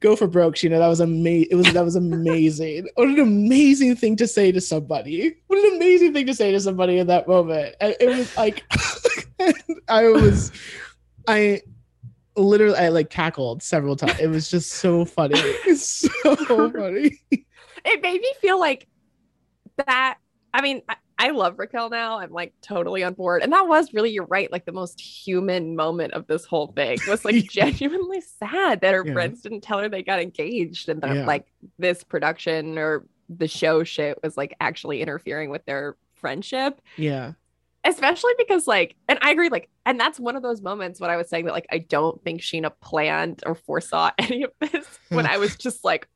go 0.00 0.16
for 0.16 0.26
broke 0.26 0.60
know 0.68 0.80
that 0.80 0.88
was 0.88 0.98
amazing 0.98 1.48
it 1.52 1.54
was 1.54 1.72
that 1.72 1.84
was 1.84 1.96
amazing. 1.96 2.88
What 2.94 3.08
an 3.08 3.20
amazing 3.20 3.96
thing 3.96 4.16
to 4.16 4.26
say 4.26 4.52
to 4.52 4.60
somebody. 4.60 5.36
What 5.46 5.58
an 5.58 5.76
amazing 5.76 6.12
thing 6.12 6.26
to 6.26 6.34
say 6.34 6.52
to 6.52 6.60
somebody 6.60 6.98
in 6.98 7.06
that 7.06 7.28
moment. 7.28 7.76
And 7.80 7.94
it 8.00 8.08
was 8.08 8.36
like 8.36 8.64
i 9.88 10.08
was 10.08 10.52
i 11.26 11.60
literally 12.36 12.76
i 12.76 12.88
like 12.88 13.10
cackled 13.10 13.60
several 13.62 13.96
times 13.96 14.18
it 14.20 14.28
was 14.28 14.50
just 14.50 14.72
so 14.72 15.04
funny. 15.04 15.34
It's 15.36 15.84
so 16.22 16.36
funny 16.70 17.20
it 17.84 18.02
made 18.02 18.20
me 18.20 18.32
feel 18.40 18.58
like 18.60 18.86
that 19.86 20.18
i 20.54 20.60
mean 20.62 20.82
I, 20.88 20.96
I 21.18 21.30
love 21.30 21.56
raquel 21.60 21.88
now. 21.88 22.18
I'm 22.18 22.32
like 22.32 22.52
totally 22.62 23.04
on 23.04 23.14
board. 23.14 23.42
And 23.44 23.52
that 23.52 23.68
was 23.68 23.94
really 23.94 24.10
you're 24.10 24.24
right 24.26 24.50
like 24.50 24.64
the 24.64 24.72
most 24.72 25.00
human 25.00 25.76
moment 25.76 26.14
of 26.14 26.26
this 26.26 26.44
whole 26.44 26.68
thing 26.74 26.98
was 27.06 27.24
like 27.24 27.44
genuinely 27.48 28.20
sad 28.22 28.80
that 28.80 28.92
her 28.92 29.04
Yeah. 29.06 29.12
friends 29.12 29.40
didn't 29.42 29.60
tell 29.60 29.78
her 29.78 29.88
they 29.88 30.02
got 30.02 30.20
engaged 30.20 30.88
and 30.88 31.00
that 31.02 31.14
Yeah. 31.14 31.24
like 31.26 31.46
this 31.78 32.02
production 32.02 32.76
or 32.76 33.06
the 33.28 33.46
show 33.46 33.84
shit 33.84 34.18
was 34.20 34.36
like 34.36 34.56
actually 34.60 35.00
interfering 35.00 35.50
with 35.50 35.64
their 35.64 35.96
friendship. 36.16 36.80
Yeah. 36.96 37.34
Especially 37.84 38.32
because 38.36 38.66
like 38.66 38.96
and 39.08 39.18
i 39.22 39.30
agree 39.30 39.48
like 39.48 39.68
and 39.86 40.00
that's 40.00 40.18
one 40.18 40.34
of 40.34 40.42
those 40.42 40.60
moments 40.60 41.00
when 41.00 41.10
i 41.10 41.16
was 41.16 41.28
saying 41.28 41.44
that 41.44 41.52
like 41.52 41.66
i 41.70 41.78
don't 41.78 42.20
think 42.24 42.40
scheana 42.40 42.72
planned 42.80 43.42
or 43.46 43.54
foresaw 43.54 44.10
any 44.18 44.42
of 44.42 44.50
this 44.60 44.86
when 45.10 45.26
i 45.34 45.36
was 45.36 45.54
just 45.56 45.84
like 45.84 46.08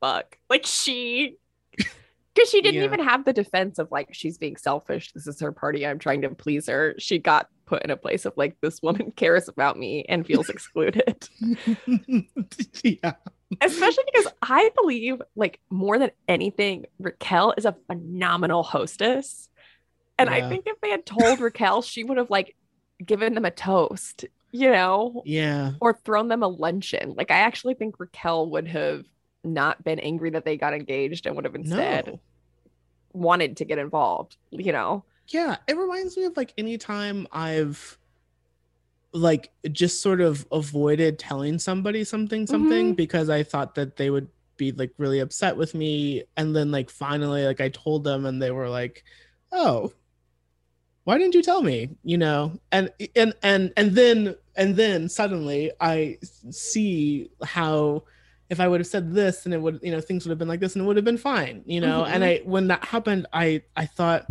fuck. 0.00 0.38
Like 0.50 0.66
she 0.66 1.36
because 1.76 2.50
she 2.50 2.60
didn't 2.62 2.80
Yeah. 2.80 2.84
even 2.86 3.00
have 3.00 3.24
the 3.24 3.32
defense 3.32 3.78
of 3.78 3.92
like 3.92 4.08
she's 4.12 4.38
being 4.38 4.56
selfish 4.56 5.12
this 5.12 5.28
is 5.28 5.38
her 5.40 5.52
party 5.52 5.86
i'm 5.86 6.00
trying 6.00 6.22
to 6.22 6.30
please 6.30 6.66
her. 6.66 6.94
She 6.98 7.18
got 7.18 7.48
put 7.64 7.82
in 7.84 7.90
a 7.90 7.96
place 7.96 8.24
of 8.26 8.32
like 8.36 8.56
this 8.60 8.82
woman 8.82 9.12
cares 9.16 9.48
about 9.48 9.78
me 9.78 10.04
and 10.08 10.26
feels 10.26 10.48
excluded. 10.48 11.28
Yeah. 12.82 13.12
Especially 13.60 14.04
because 14.12 14.32
i 14.42 14.70
believe 14.80 15.22
like 15.36 15.60
more 15.70 15.98
than 15.98 16.10
anything 16.28 16.86
raquel 16.98 17.54
is 17.56 17.64
a 17.64 17.76
phenomenal 17.86 18.62
hostess. 18.62 19.48
And 20.18 20.28
i 20.28 20.48
think 20.48 20.64
if 20.66 20.80
they 20.80 20.90
had 20.90 21.06
told 21.06 21.40
raquel 21.40 21.82
she 21.82 22.02
would 22.04 22.18
have 22.18 22.30
like 22.30 22.56
given 23.04 23.34
them 23.34 23.44
a 23.44 23.50
toast 23.50 24.24
you 24.56 24.70
know? 24.70 25.22
Yeah. 25.24 25.72
Or 25.80 25.94
thrown 25.94 26.28
them 26.28 26.42
a 26.44 26.48
luncheon. 26.48 27.14
Like 27.16 27.30
i 27.30 27.36
actually 27.38 27.74
think 27.74 27.98
raquel 28.00 28.50
would 28.50 28.66
have 28.68 29.04
not 29.44 29.82
been 29.84 29.98
angry 29.98 30.30
that 30.30 30.44
they 30.44 30.56
got 30.56 30.74
engaged 30.74 31.26
and 31.26 31.36
would 31.36 31.44
have 31.44 31.54
instead 31.54 32.06
no. 32.06 32.20
wanted 33.12 33.56
to 33.58 33.64
get 33.64 33.78
involved 33.78 34.36
you 34.50 34.72
know? 34.72 35.04
Yeah 35.28 35.56
it 35.68 35.76
reminds 35.76 36.16
me 36.16 36.24
of 36.24 36.36
like 36.36 36.52
anytime 36.58 37.26
i've 37.32 37.98
like 39.12 39.50
just 39.70 40.02
sort 40.02 40.20
of 40.20 40.46
avoided 40.50 41.18
telling 41.18 41.58
somebody 41.58 42.04
something 42.04 42.46
something 42.46 42.86
Mm-hmm. 42.88 42.94
because 42.94 43.30
i 43.30 43.42
thought 43.42 43.74
that 43.76 43.96
they 43.96 44.10
would 44.10 44.28
be 44.56 44.70
like 44.72 44.92
really 44.98 45.18
upset 45.18 45.56
with 45.56 45.74
me. 45.74 46.22
And 46.36 46.54
then 46.54 46.70
like 46.70 46.88
finally 46.88 47.44
like 47.44 47.60
i 47.60 47.68
told 47.70 48.04
them 48.04 48.24
and 48.26 48.40
they 48.40 48.50
were 48.50 48.68
like 48.68 49.04
oh 49.52 49.92
why 51.04 51.18
didn't 51.18 51.34
you 51.34 51.42
tell 51.42 51.60
me? 51.60 51.90
You 52.02 52.16
know? 52.18 52.58
And 52.72 52.90
and 53.14 53.34
and 53.42 53.72
and 53.76 53.94
then 53.94 54.36
and 54.56 54.74
then 54.74 55.08
suddenly 55.08 55.70
i 55.80 56.16
see 56.50 57.30
how 57.42 58.04
if 58.50 58.60
i 58.60 58.68
would 58.68 58.80
have 58.80 58.86
said 58.86 59.12
this 59.14 59.44
and 59.46 59.54
it 59.54 59.60
would 59.60 59.78
you 59.82 59.90
know 59.90 60.00
things 60.00 60.24
would 60.24 60.30
have 60.30 60.38
been 60.38 60.48
like 60.48 60.60
this 60.60 60.74
and 60.74 60.84
it 60.84 60.86
would 60.86 60.96
have 60.96 61.04
been 61.04 61.16
fine 61.18 61.62
you 61.66 61.80
know 61.80 62.04
and 62.04 62.24
i 62.24 62.38
when 62.44 62.68
that 62.68 62.84
happened 62.84 63.26
i 63.32 63.60
i 63.76 63.86
thought 63.86 64.26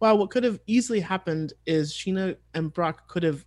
wow 0.00 0.14
what 0.14 0.30
could 0.30 0.44
have 0.44 0.58
easily 0.66 1.00
happened 1.00 1.52
is 1.66 1.92
scheana 1.92 2.36
and 2.54 2.72
brock 2.72 3.08
could 3.08 3.22
have 3.22 3.44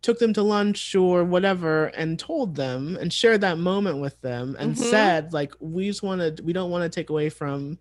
took 0.00 0.18
them 0.20 0.32
to 0.32 0.42
lunch 0.42 0.94
or 0.94 1.24
whatever 1.24 1.86
and 1.86 2.18
told 2.18 2.54
them 2.54 2.96
and 3.00 3.12
shared 3.12 3.40
that 3.40 3.58
moment 3.58 3.98
with 4.00 4.18
them 4.20 4.56
and 4.58 4.74
Mhm. 4.74 4.78
said 4.78 5.32
like 5.32 5.52
we 5.60 5.86
just 5.88 6.02
want 6.02 6.20
to 6.36 6.42
we 6.42 6.52
don't 6.52 6.70
want 6.70 6.90
to 6.90 7.00
take 7.00 7.10
away 7.10 7.28
from 7.28 7.78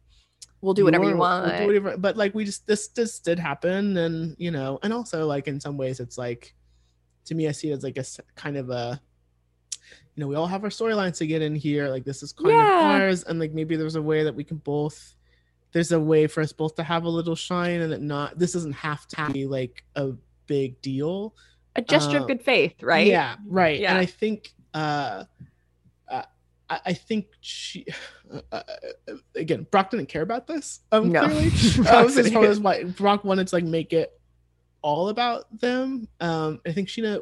We'll 0.59 0.73
do 0.73 0.85
whatever 0.85 1.03
you 1.03 1.09
your- 1.11 1.19
we'll 1.19 1.29
want. 1.41 1.57
do 1.59 1.67
whatever- 1.67 1.97
but 1.97 2.17
like 2.17 2.33
we 2.33 2.43
just 2.43 2.65
this 2.65 2.87
this 2.87 3.19
did 3.19 3.37
happen, 3.37 3.95
and 3.95 4.35
you 4.39 4.49
know, 4.49 4.79
and 4.81 4.91
also 4.91 5.27
like 5.27 5.47
in 5.47 5.59
some 5.59 5.77
ways, 5.77 5.99
it's 5.99 6.17
like 6.17 6.55
to 7.25 7.35
me, 7.35 7.47
I 7.47 7.51
see 7.51 7.69
it 7.69 7.73
as 7.73 7.83
like 7.83 7.97
a 7.99 8.03
kind 8.33 8.57
of 8.57 8.71
a 8.71 8.99
you 10.17 10.21
know, 10.21 10.27
we 10.27 10.35
all 10.35 10.47
have 10.47 10.63
our 10.63 10.71
storylines 10.71 11.17
to 11.17 11.27
get 11.27 11.43
in 11.43 11.55
here. 11.55 11.89
Like 11.89 12.03
this 12.03 12.23
is 12.23 12.33
kind 12.33 12.49
Yeah. 12.49 12.79
of 12.79 13.01
ours, 13.01 13.23
and 13.23 13.39
like 13.39 13.53
maybe 13.53 13.75
there's 13.75 13.95
a 13.95 14.01
way 14.01 14.23
that 14.23 14.33
we 14.33 14.43
can 14.43 14.57
both. 14.57 15.13
There's 15.73 15.91
a 15.91 15.99
way 15.99 16.25
for 16.25 16.41
us 16.41 16.51
both 16.51 16.75
to 16.77 16.83
have 16.83 17.03
a 17.03 17.09
little 17.09 17.35
shine, 17.35 17.81
and 17.81 17.93
it 17.93 18.01
not. 18.01 18.39
This 18.39 18.53
doesn't 18.53 18.73
have 18.73 19.07
to 19.09 19.29
be 19.31 19.45
like 19.45 19.83
a 19.95 20.13
big 20.47 20.81
deal. 20.81 21.35
A 21.75 21.83
gesture 21.83 22.17
Uh, 22.17 22.21
of 22.21 22.27
good 22.27 22.41
faith, 22.41 22.81
right? 22.81 23.05
Yeah, 23.05 23.35
right. 23.45 23.79
Yeah. 23.79 23.91
And 23.91 23.99
I 23.99 24.07
think 24.07 24.53
uh, 24.73 25.25
uh 26.07 26.23
I, 26.67 26.79
I 26.87 26.93
think 26.93 27.27
she 27.39 27.85
uh, 28.33 28.41
uh, 28.51 28.63
again 29.35 29.67
Brock 29.69 29.91
didn't 29.91 30.07
care 30.09 30.23
about 30.23 30.47
this. 30.47 30.79
Um, 30.91 31.11
No. 31.11 31.27
clearly. 31.27 31.51
Um, 31.87 32.09
far 32.09 32.45
as 32.45 32.59
why 32.59 32.85
Brock 32.85 33.23
wanted 33.23 33.47
to 33.49 33.55
like 33.55 33.65
make 33.65 33.93
it 33.93 34.19
all 34.81 35.09
about 35.09 35.59
them. 35.59 36.07
Um, 36.19 36.59
I 36.65 36.71
think 36.71 36.87
Scheana 36.87 37.21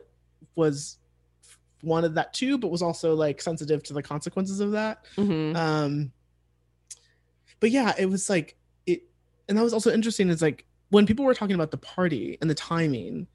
was 0.56 0.98
wanted 1.86 2.16
that 2.16 2.34
too, 2.34 2.58
but 2.58 2.70
was 2.70 2.82
also 2.82 3.14
like 3.16 3.42
sensitive 3.42 3.84
to 3.84 3.94
the 3.94 4.04
consequences 4.04 4.60
of 4.60 4.72
that. 4.72 5.06
Mhm. 5.16 5.56
Um, 5.56 6.12
but 7.60 7.72
yeah, 7.72 7.94
it 7.98 8.08
was 8.08 8.30
like 8.30 8.58
it, 8.86 9.04
and 9.48 9.58
that 9.58 9.64
was 9.64 9.74
also 9.74 9.92
interesting. 9.94 10.30
Is 10.30 10.42
like 10.42 10.66
when 10.90 11.06
people 11.06 11.26
were 11.26 11.34
talking 11.34 11.56
about 11.56 11.72
the 11.72 11.78
party 11.78 12.38
and 12.42 12.50
the 12.50 12.56
timing, 12.56 13.28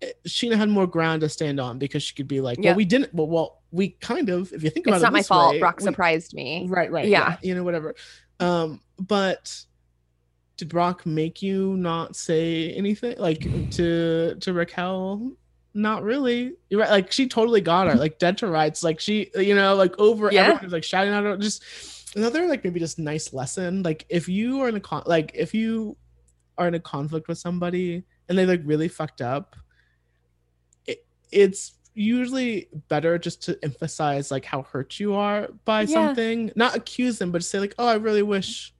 it- 0.00 0.18
Scheana 0.26 0.56
had 0.56 0.68
more 0.68 0.86
ground 0.86 1.20
to 1.22 1.28
stand 1.28 1.60
on 1.60 1.78
because 1.78 2.02
she 2.02 2.14
could 2.14 2.28
be 2.28 2.40
like, 2.40 2.58
Yeah. 2.58 2.70
"Well, 2.70 2.76
we 2.76 2.84
didn't. 2.84 3.12
Well, 3.14 3.26
well, 3.28 3.62
we 3.70 3.90
kind 4.00 4.28
of. 4.30 4.52
If 4.52 4.62
you 4.62 4.70
think 4.70 4.86
about 4.86 4.96
It's 4.96 5.04
it, 5.04 5.06
it's 5.06 5.12
not 5.12 5.12
my 5.12 5.22
fault. 5.22 5.52
way, 5.54 5.58
Brock 5.60 5.78
we- 5.80 5.84
surprised 5.84 6.34
me. 6.34 6.66
Right, 6.68 6.90
right. 6.90 7.06
Yeah. 7.08 7.36
You 7.42 7.54
know, 7.54 7.62
whatever. 7.64 7.94
Um, 8.40 8.80
but 8.98 9.54
did 10.56 10.68
Brock 10.68 11.04
make 11.06 11.42
you 11.42 11.76
not 11.76 12.16
say 12.16 12.72
anything 12.72 13.16
like 13.18 13.40
to 13.72 14.34
to 14.40 14.52
Raquel? 14.52 15.32
Not 15.72 16.02
really. 16.02 16.54
You're 16.68 16.80
right. 16.80 16.90
Like 16.90 17.12
she 17.12 17.28
totally 17.28 17.60
got 17.60 17.86
her. 17.86 17.94
Like 17.94 18.18
dead 18.18 18.38
to 18.38 18.48
rights. 18.48 18.82
Like 18.82 18.98
she, 19.00 19.30
you 19.36 19.54
know, 19.54 19.74
like 19.76 19.98
over 19.98 20.30
Yeah. 20.32 20.42
everyone 20.42 20.64
was 20.64 20.72
like 20.72 20.84
shouting 20.84 21.12
her. 21.12 21.36
Just 21.36 21.62
another 22.16 22.46
like 22.48 22.64
maybe 22.64 22.80
just 22.80 22.98
nice 22.98 23.32
lesson. 23.32 23.82
Like 23.82 24.04
if 24.08 24.28
you 24.28 24.60
are 24.62 24.68
in 24.68 24.74
a 24.76 24.80
con 24.80 25.02
like 25.06 25.30
if 25.34 25.54
you 25.54 25.96
are 26.58 26.66
in 26.66 26.74
a 26.74 26.80
conflict 26.80 27.28
with 27.28 27.38
somebody 27.38 28.02
and 28.28 28.36
they 28.36 28.46
like 28.46 28.62
really 28.64 28.88
fucked 28.88 29.20
up, 29.20 29.54
it, 30.86 31.06
it's 31.30 31.74
usually 31.94 32.68
better 32.88 33.18
just 33.18 33.42
to 33.44 33.58
emphasize 33.62 34.30
like 34.30 34.44
how 34.44 34.62
hurt 34.62 34.98
you 35.00 35.14
are 35.14 35.48
by 35.64 35.82
Yeah. 35.82 35.86
something 35.86 36.50
not 36.54 36.76
accuse 36.76 37.18
them 37.18 37.32
but 37.32 37.38
just 37.38 37.50
say 37.50 37.58
like 37.58 37.74
oh 37.78 37.86
i 37.88 37.94
really 37.94 38.22
wish 38.22 38.72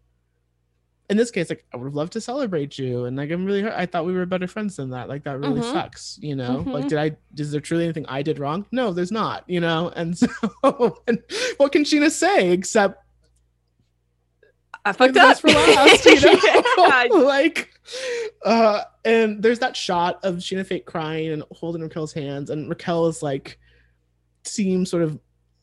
in 1.10 1.16
this 1.16 1.30
case 1.30 1.50
like 1.50 1.64
i 1.74 1.76
would 1.76 1.84
have 1.86 1.94
loved 1.94 2.12
to 2.12 2.20
celebrate 2.20 2.78
you 2.78 3.04
and 3.04 3.16
like 3.16 3.30
i'm 3.30 3.44
really 3.44 3.60
hurt 3.62 3.74
i 3.76 3.84
thought 3.84 4.06
we 4.06 4.12
were 4.12 4.24
better 4.24 4.46
friends 4.46 4.76
than 4.76 4.90
that 4.90 5.08
like 5.08 5.24
that 5.24 5.38
really 5.38 5.60
Mhm. 5.60 5.72
sucks 5.72 6.18
you 6.22 6.34
know 6.36 6.64
like 6.66 6.84
Mhm. 6.84 6.88
did 6.88 6.98
i 6.98 7.16
is 7.36 7.50
there 7.52 7.60
truly 7.60 7.84
anything 7.84 8.06
i 8.08 8.22
did 8.22 8.38
wrong 8.38 8.64
no 8.72 8.92
there's 8.92 9.10
not 9.12 9.44
you 9.48 9.60
know 9.60 9.92
and 9.96 10.16
so 10.16 10.28
and 11.06 11.22
what 11.58 11.72
can 11.72 11.82
scheana 11.84 12.10
say 12.10 12.50
except 12.52 13.04
I 14.82 14.92
fucked 14.92 15.16
up. 15.18 15.38
for 15.38 15.48
last, 15.48 16.06
you 16.06 16.20
know? 16.22 17.08
Like, 17.26 17.68
uh, 18.46 18.80
and 19.04 19.42
there's 19.42 19.58
that 19.58 19.76
shot 19.76 20.20
of 20.24 20.36
Scheana 20.36 20.64
Fate 20.66 20.86
crying 20.86 21.32
and 21.32 21.42
holding 21.52 21.82
Raquel's 21.82 22.14
hands, 22.14 22.48
and 22.48 22.66
Raquel 22.66 23.06
is 23.08 23.22
like, 23.22 23.58
seems 24.44 24.88
sort 24.90 25.02
of, 25.02 25.18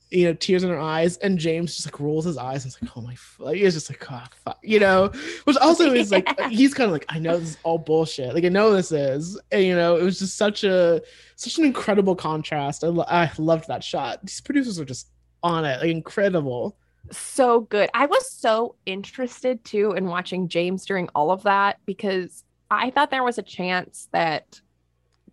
you 0.10 0.26
know, 0.26 0.34
tears 0.34 0.64
in 0.64 0.70
her 0.70 0.80
eyes, 0.80 1.18
and 1.18 1.38
James 1.38 1.76
just 1.76 1.88
like 1.88 1.99
rolls 1.99 2.26
his 2.26 2.38
eyes 2.38 2.64
and 2.64 2.74
it's 2.74 2.82
like, 2.82 2.95
oh 2.95 3.01
my, 3.01 3.14
f-. 3.14 3.36
like 3.39 3.58
he's 3.58 3.74
just 3.74 3.89
like, 3.89 4.05
oh 4.12 4.24
fuck, 4.45 4.58
you 4.64 4.80
know, 4.80 5.12
which 5.43 5.58
also 5.58 5.91
is 5.93 6.12
like, 6.12 6.28
he's 6.49 6.74
kind 6.74 6.88
of 6.88 6.93
like, 6.93 7.05
I 7.10 7.20
know 7.20 7.38
this 7.38 7.49
is 7.49 7.58
all 7.64 7.78
bullshit, 7.78 8.34
like 8.34 8.45
I 8.45 8.49
know 8.49 8.72
this 8.72 8.91
is, 8.91 9.39
and 9.51 9.64
you 9.64 9.76
know, 9.76 9.97
it 9.97 10.03
was 10.03 10.20
just 10.20 10.38
such 10.38 10.64
a, 10.64 11.01
such 11.36 11.58
an 11.58 11.66
incredible 11.66 12.16
contrast. 12.16 12.84
I, 12.84 12.88
lo- 12.88 13.05
I 13.08 13.30
loved 13.38 13.68
that 13.68 13.84
shot. 13.84 14.22
These 14.24 14.41
producers 14.41 14.80
are 14.80 14.86
just 14.86 15.10
on 15.43 15.66
it, 15.66 15.82
like 15.82 15.89
incredible. 15.89 16.78
so 17.12 17.62
good. 17.62 17.89
I 17.93 18.05
was 18.05 18.32
so 18.32 18.76
interested 18.86 19.64
too 19.64 19.91
in 19.93 20.08
watching 20.08 20.47
James 20.47 20.86
during 20.86 21.10
all 21.16 21.32
of 21.32 21.43
that 21.43 21.80
because 21.86 22.43
I 22.70 22.89
thought 22.91 23.12
there 23.12 23.24
was 23.24 23.38
a 23.38 23.43
chance 23.43 24.10
that 24.12 24.62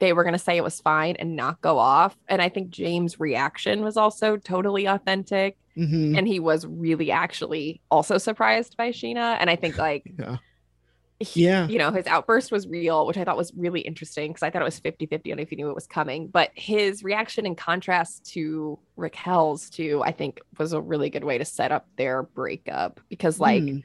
they 0.04 0.12
were 0.12 0.22
going 0.22 0.34
to 0.34 0.38
say 0.38 0.56
it 0.58 0.62
was 0.62 0.80
fine 0.82 1.16
and 1.18 1.34
not 1.34 1.62
go 1.62 1.78
off. 1.78 2.14
And 2.28 2.42
I 2.42 2.50
think 2.50 2.68
James' 2.68 3.18
reaction 3.18 3.82
was 3.82 3.96
also 3.96 4.36
totally 4.36 4.84
authentic. 4.84 5.56
Mhm. 5.78 6.18
And 6.18 6.28
he 6.28 6.40
was 6.40 6.66
really 6.66 7.10
actually 7.10 7.80
also 7.90 8.18
surprised 8.18 8.76
by 8.76 8.90
Scheana. 8.90 9.38
And 9.40 9.48
I 9.48 9.56
think, 9.56 9.78
like, 9.78 10.04
Yeah. 10.18 10.36
he- 11.20 11.44
Yeah. 11.46 11.66
you 11.68 11.78
know, 11.78 11.90
his 11.90 12.06
outburst 12.06 12.52
was 12.52 12.68
real, 12.68 13.06
which 13.06 13.16
I 13.16 13.24
thought 13.24 13.38
was 13.38 13.50
really 13.56 13.80
interesting 13.80 14.30
because 14.32 14.42
I 14.42 14.50
thought 14.50 14.60
it 14.60 14.66
was 14.66 14.78
50 14.78 15.06
50 15.06 15.32
on 15.32 15.38
if 15.38 15.48
he 15.48 15.56
knew 15.56 15.70
it 15.70 15.74
was 15.74 15.86
coming. 15.86 16.26
But 16.28 16.50
his 16.54 17.02
reaction 17.02 17.46
in 17.46 17.54
contrast 17.56 18.26
to 18.34 18.78
Raquel's, 18.96 19.70
too, 19.70 20.02
I 20.04 20.12
think 20.12 20.40
was 20.58 20.74
a 20.74 20.80
really 20.82 21.08
good 21.08 21.24
way 21.24 21.38
to 21.38 21.44
set 21.46 21.72
up 21.72 21.86
their 21.96 22.24
breakup 22.24 23.00
because, 23.08 23.40
like, 23.40 23.62
Mm. 23.62 23.82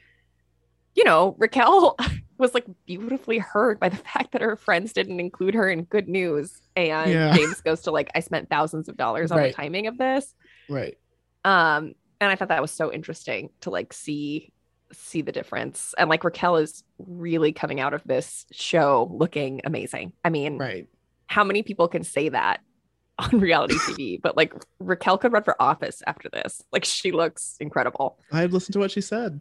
You 1.00 1.04
know, 1.04 1.34
Raquel 1.38 1.96
was 2.38 2.52
like 2.52 2.66
beautifully 2.84 3.38
hurt 3.38 3.80
by 3.80 3.88
the 3.88 3.96
fact 4.12 4.32
that 4.32 4.42
her 4.42 4.54
friends 4.54 4.92
didn't 4.92 5.18
include 5.18 5.54
her 5.54 5.66
in 5.70 5.84
good 5.84 6.08
news. 6.08 6.60
And 6.76 7.10
Yeah. 7.10 7.34
James 7.34 7.58
goes 7.62 7.80
to 7.82 7.90
like, 7.90 8.10
I 8.14 8.20
spent 8.20 8.50
thousands 8.50 8.86
of 8.90 8.98
dollars 8.98 9.30
on 9.32 9.38
Right. 9.38 9.46
the 9.50 9.54
timing 9.56 9.86
of 9.86 9.96
this. 9.96 10.34
right. 10.68 10.98
Um, 11.42 11.94
and 12.20 12.30
I 12.30 12.36
thought 12.36 12.48
that 12.48 12.60
was 12.60 12.70
so 12.70 12.92
interesting 12.92 13.48
to 13.62 13.70
like 13.70 13.94
see 13.94 14.52
see 14.92 15.22
the 15.22 15.32
difference. 15.32 15.94
And 15.96 16.10
like 16.10 16.22
Raquel 16.22 16.56
is 16.56 16.82
really 16.98 17.52
coming 17.52 17.80
out 17.80 17.94
of 17.94 18.02
this 18.04 18.44
show 18.52 19.08
looking 19.10 19.62
amazing. 19.64 20.12
I 20.22 20.28
mean, 20.28 20.58
Right. 20.58 20.86
how 21.28 21.44
many 21.44 21.62
people 21.62 21.88
can 21.88 22.04
say 22.04 22.28
that 22.28 22.60
on 23.18 23.38
reality 23.40 23.76
TV? 23.76 24.20
But 24.20 24.36
like 24.36 24.52
Raquel 24.80 25.16
could 25.16 25.32
run 25.32 25.44
for 25.44 25.56
office 25.62 26.02
after 26.06 26.28
this. 26.28 26.60
Like 26.72 26.84
she 26.84 27.10
looks 27.12 27.56
incredible. 27.60 28.18
I've 28.32 28.52
listened 28.52 28.74
to 28.74 28.80
what 28.80 28.90
she 28.90 29.00
said. 29.00 29.40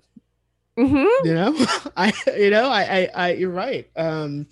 Hmm 0.88 1.27
You 1.27 1.34
know, 1.34 1.55
I, 1.97 2.13
you 2.38 2.49
know, 2.49 2.69
I, 2.69 2.82
I, 2.82 3.09
I, 3.15 3.34
you're 3.34 3.49
right. 3.49 3.89
Um, 3.95 4.47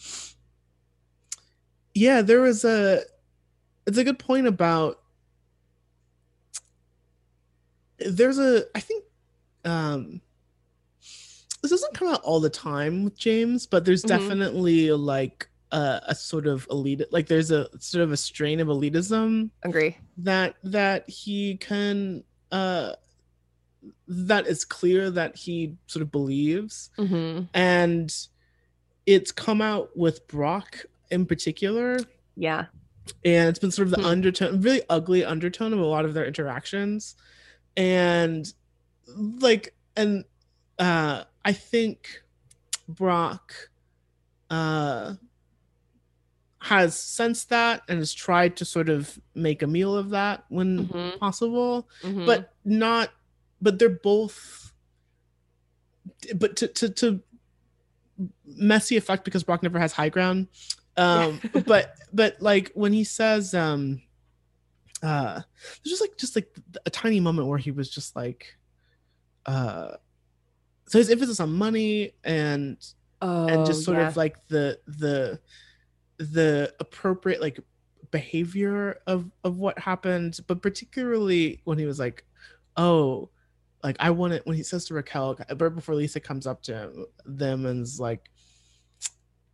yeah, 1.94 2.22
there 2.22 2.42
was 2.42 2.64
a, 2.66 3.02
it's 3.86 3.98
a 3.98 4.04
good 4.04 4.20
point 4.20 4.48
about, 4.48 5.00
there's 8.00 8.38
a, 8.40 8.64
I 8.76 8.80
think, 8.80 9.04
um, 9.66 10.22
this 11.62 11.72
doesn't 11.72 11.94
come 11.96 12.08
out 12.10 12.22
all 12.22 12.40
the 12.40 12.50
time 12.50 13.04
with 13.04 13.18
James, 13.18 13.66
but 13.66 13.84
there's 13.84 14.04
Mhm. 14.04 14.10
definitely 14.10 14.92
like 14.92 15.50
a, 15.72 16.02
a 16.08 16.16
sort 16.16 16.46
of 16.46 16.68
elite, 16.70 17.02
like 17.12 17.28
there's 17.28 17.52
a 17.52 17.68
sort 17.80 18.04
of 18.04 18.12
a 18.12 18.18
strain 18.18 18.60
of 18.60 18.68
elitism 18.68 19.50
Agree. 19.64 19.98
that 20.18 20.56
that 20.64 21.10
he 21.10 21.58
can 21.58 22.24
uh 22.52 22.94
that 24.08 24.48
is 24.48 24.64
clear 24.66 25.10
that 25.12 25.36
he 25.36 25.76
sort 25.88 26.02
of 26.02 26.12
believes 26.12 26.90
hmm 26.98 27.42
and 27.54 28.14
it's 29.06 29.32
come 29.32 29.62
out 29.62 29.96
with 29.96 30.28
brock 30.28 30.86
in 31.12 31.26
particular 31.26 31.98
Yeah. 32.36 32.66
and 33.24 33.50
it's 33.50 33.60
been 33.60 33.72
sort 33.72 33.88
of 33.88 33.92
the 33.96 34.02
Hmm. 34.02 34.08
undertone 34.08 34.62
really 34.62 34.82
ugly 34.90 35.24
undertone 35.24 35.74
of 35.74 35.80
a 35.80 35.86
lot 35.86 36.06
of 36.06 36.14
their 36.14 36.26
interactions 36.26 37.16
and 37.76 38.52
like 39.40 39.74
and 39.96 40.26
uh 40.80 41.24
i 41.46 41.54
think 41.54 42.22
brock 42.88 43.54
uh 44.50 45.14
has 46.60 46.98
sensed 47.00 47.50
that 47.50 47.82
and 47.88 48.00
has 48.00 48.14
tried 48.14 48.58
to 48.58 48.66
sort 48.66 48.90
of 48.90 49.18
make 49.36 49.62
a 49.62 49.68
meal 49.68 49.96
of 49.96 50.10
that 50.10 50.44
when 50.50 50.88
Mhm. 50.88 51.20
possible 51.20 51.88
Mhm. 52.04 52.26
but 52.26 52.54
not 52.66 53.12
but 53.62 53.80
they're 53.80 53.90
both 53.90 54.74
but 56.36 56.56
to 56.58 56.68
to, 56.68 56.90
to 56.90 57.22
messy 58.46 58.98
effect 58.98 59.24
because 59.24 59.44
brock 59.44 59.64
never 59.64 59.80
has 59.80 59.94
high 59.94 60.10
ground. 60.10 60.48
Um 60.96 61.40
but 61.66 61.96
but 62.14 62.42
like 62.42 62.72
when 62.74 62.94
he 62.94 63.04
says 63.04 63.54
um 63.54 64.02
uh 65.04 65.42
there's 65.84 66.00
just 66.00 66.02
like 66.02 66.18
just 66.18 66.36
like 66.36 66.50
a 66.86 66.90
tiny 66.90 67.20
moment 67.20 67.48
where 67.48 67.60
he 67.60 67.72
was 67.72 67.90
just 67.90 68.16
like 68.16 68.58
uh 69.46 69.92
so 70.88 70.98
his 70.98 71.10
emphasis 71.10 71.40
on 71.40 71.54
money 71.54 72.14
and 72.24 72.78
Oh, 73.22 73.48
and 73.48 73.66
just 73.66 73.84
sort 73.84 73.98
yeah. 73.98 74.08
of 74.08 74.18
like 74.18 74.48
the 74.48 74.80
the 74.86 75.40
the 76.18 76.74
appropriate 76.80 77.42
like 77.42 77.60
behavior 78.12 79.00
of 79.08 79.30
of 79.44 79.58
what 79.58 79.80
happened. 79.80 80.40
But 80.46 80.62
particularly 80.62 81.62
when 81.64 81.80
he 81.80 81.86
was 81.86 82.00
like 82.00 82.24
oh 82.76 83.30
like 83.88 83.98
i 84.00 84.10
wanted 84.10 84.42
when 84.46 84.56
he 84.56 84.64
says 84.64 84.86
to 84.86 84.94
raquel 84.94 85.38
right 85.58 85.76
before 85.76 85.96
lisa 85.96 86.20
comes 86.20 86.46
up 86.46 86.62
to 86.62 86.74
him, 86.76 87.06
them 87.26 87.66
and 87.66 87.84
is 87.84 88.00
like 88.00 88.30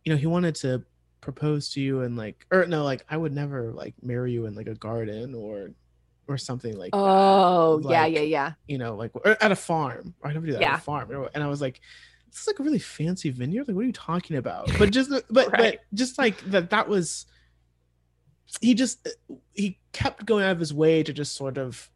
you 0.04 0.12
know 0.12 0.18
he 0.18 0.26
wanted 0.26 0.54
to 0.54 0.82
propose 1.20 1.70
to 1.70 1.80
you 1.80 2.02
and 2.02 2.16
like 2.16 2.44
or 2.50 2.66
no 2.66 2.84
like 2.84 3.04
i 3.08 3.16
would 3.16 3.32
never 3.32 3.72
like 3.72 3.94
marry 4.02 4.32
you 4.32 4.46
in 4.46 4.54
like 4.54 4.66
a 4.66 4.74
garden 4.74 5.34
or 5.34 5.70
or 6.26 6.38
something 6.38 6.76
like 6.76 6.90
Oh, 6.94 7.80
yeah, 7.84 8.02
like, 8.02 8.14
yeah, 8.14 8.20
yeah. 8.20 8.52
you 8.66 8.78
know, 8.78 8.96
like 8.96 9.10
or 9.14 9.36
at 9.42 9.52
a 9.52 9.56
farm. 9.56 10.14
I 10.22 10.32
never 10.32 10.46
do 10.46 10.52
that 10.52 10.62
at 10.62 10.78
a 10.78 10.82
farm. 10.82 11.28
And 11.34 11.44
I 11.44 11.48
was 11.48 11.60
like, 11.60 11.82
this 12.30 12.40
is 12.40 12.46
like 12.46 12.58
a 12.58 12.62
really 12.62 12.78
fancy 12.78 13.28
vineyard. 13.28 13.68
Like, 13.68 13.76
what 13.76 13.82
are 13.82 13.86
you 13.86 13.92
talking 13.92 14.36
about? 14.36 14.70
But 14.78 14.90
just 14.90 15.10
but 15.30 15.50
but 15.50 15.80
just 15.92 16.16
like 16.16 16.38
that 16.50 16.70
that 16.70 16.88
was 16.88 17.26
he 18.60 18.74
just 18.74 19.06
he 19.52 19.78
kept 19.92 20.24
going 20.24 20.44
out 20.44 20.52
of 20.52 20.60
his 20.60 20.72
way 20.72 21.02
to 21.02 21.12
just 21.12 21.36
sort 21.36 21.58
of 21.58 21.90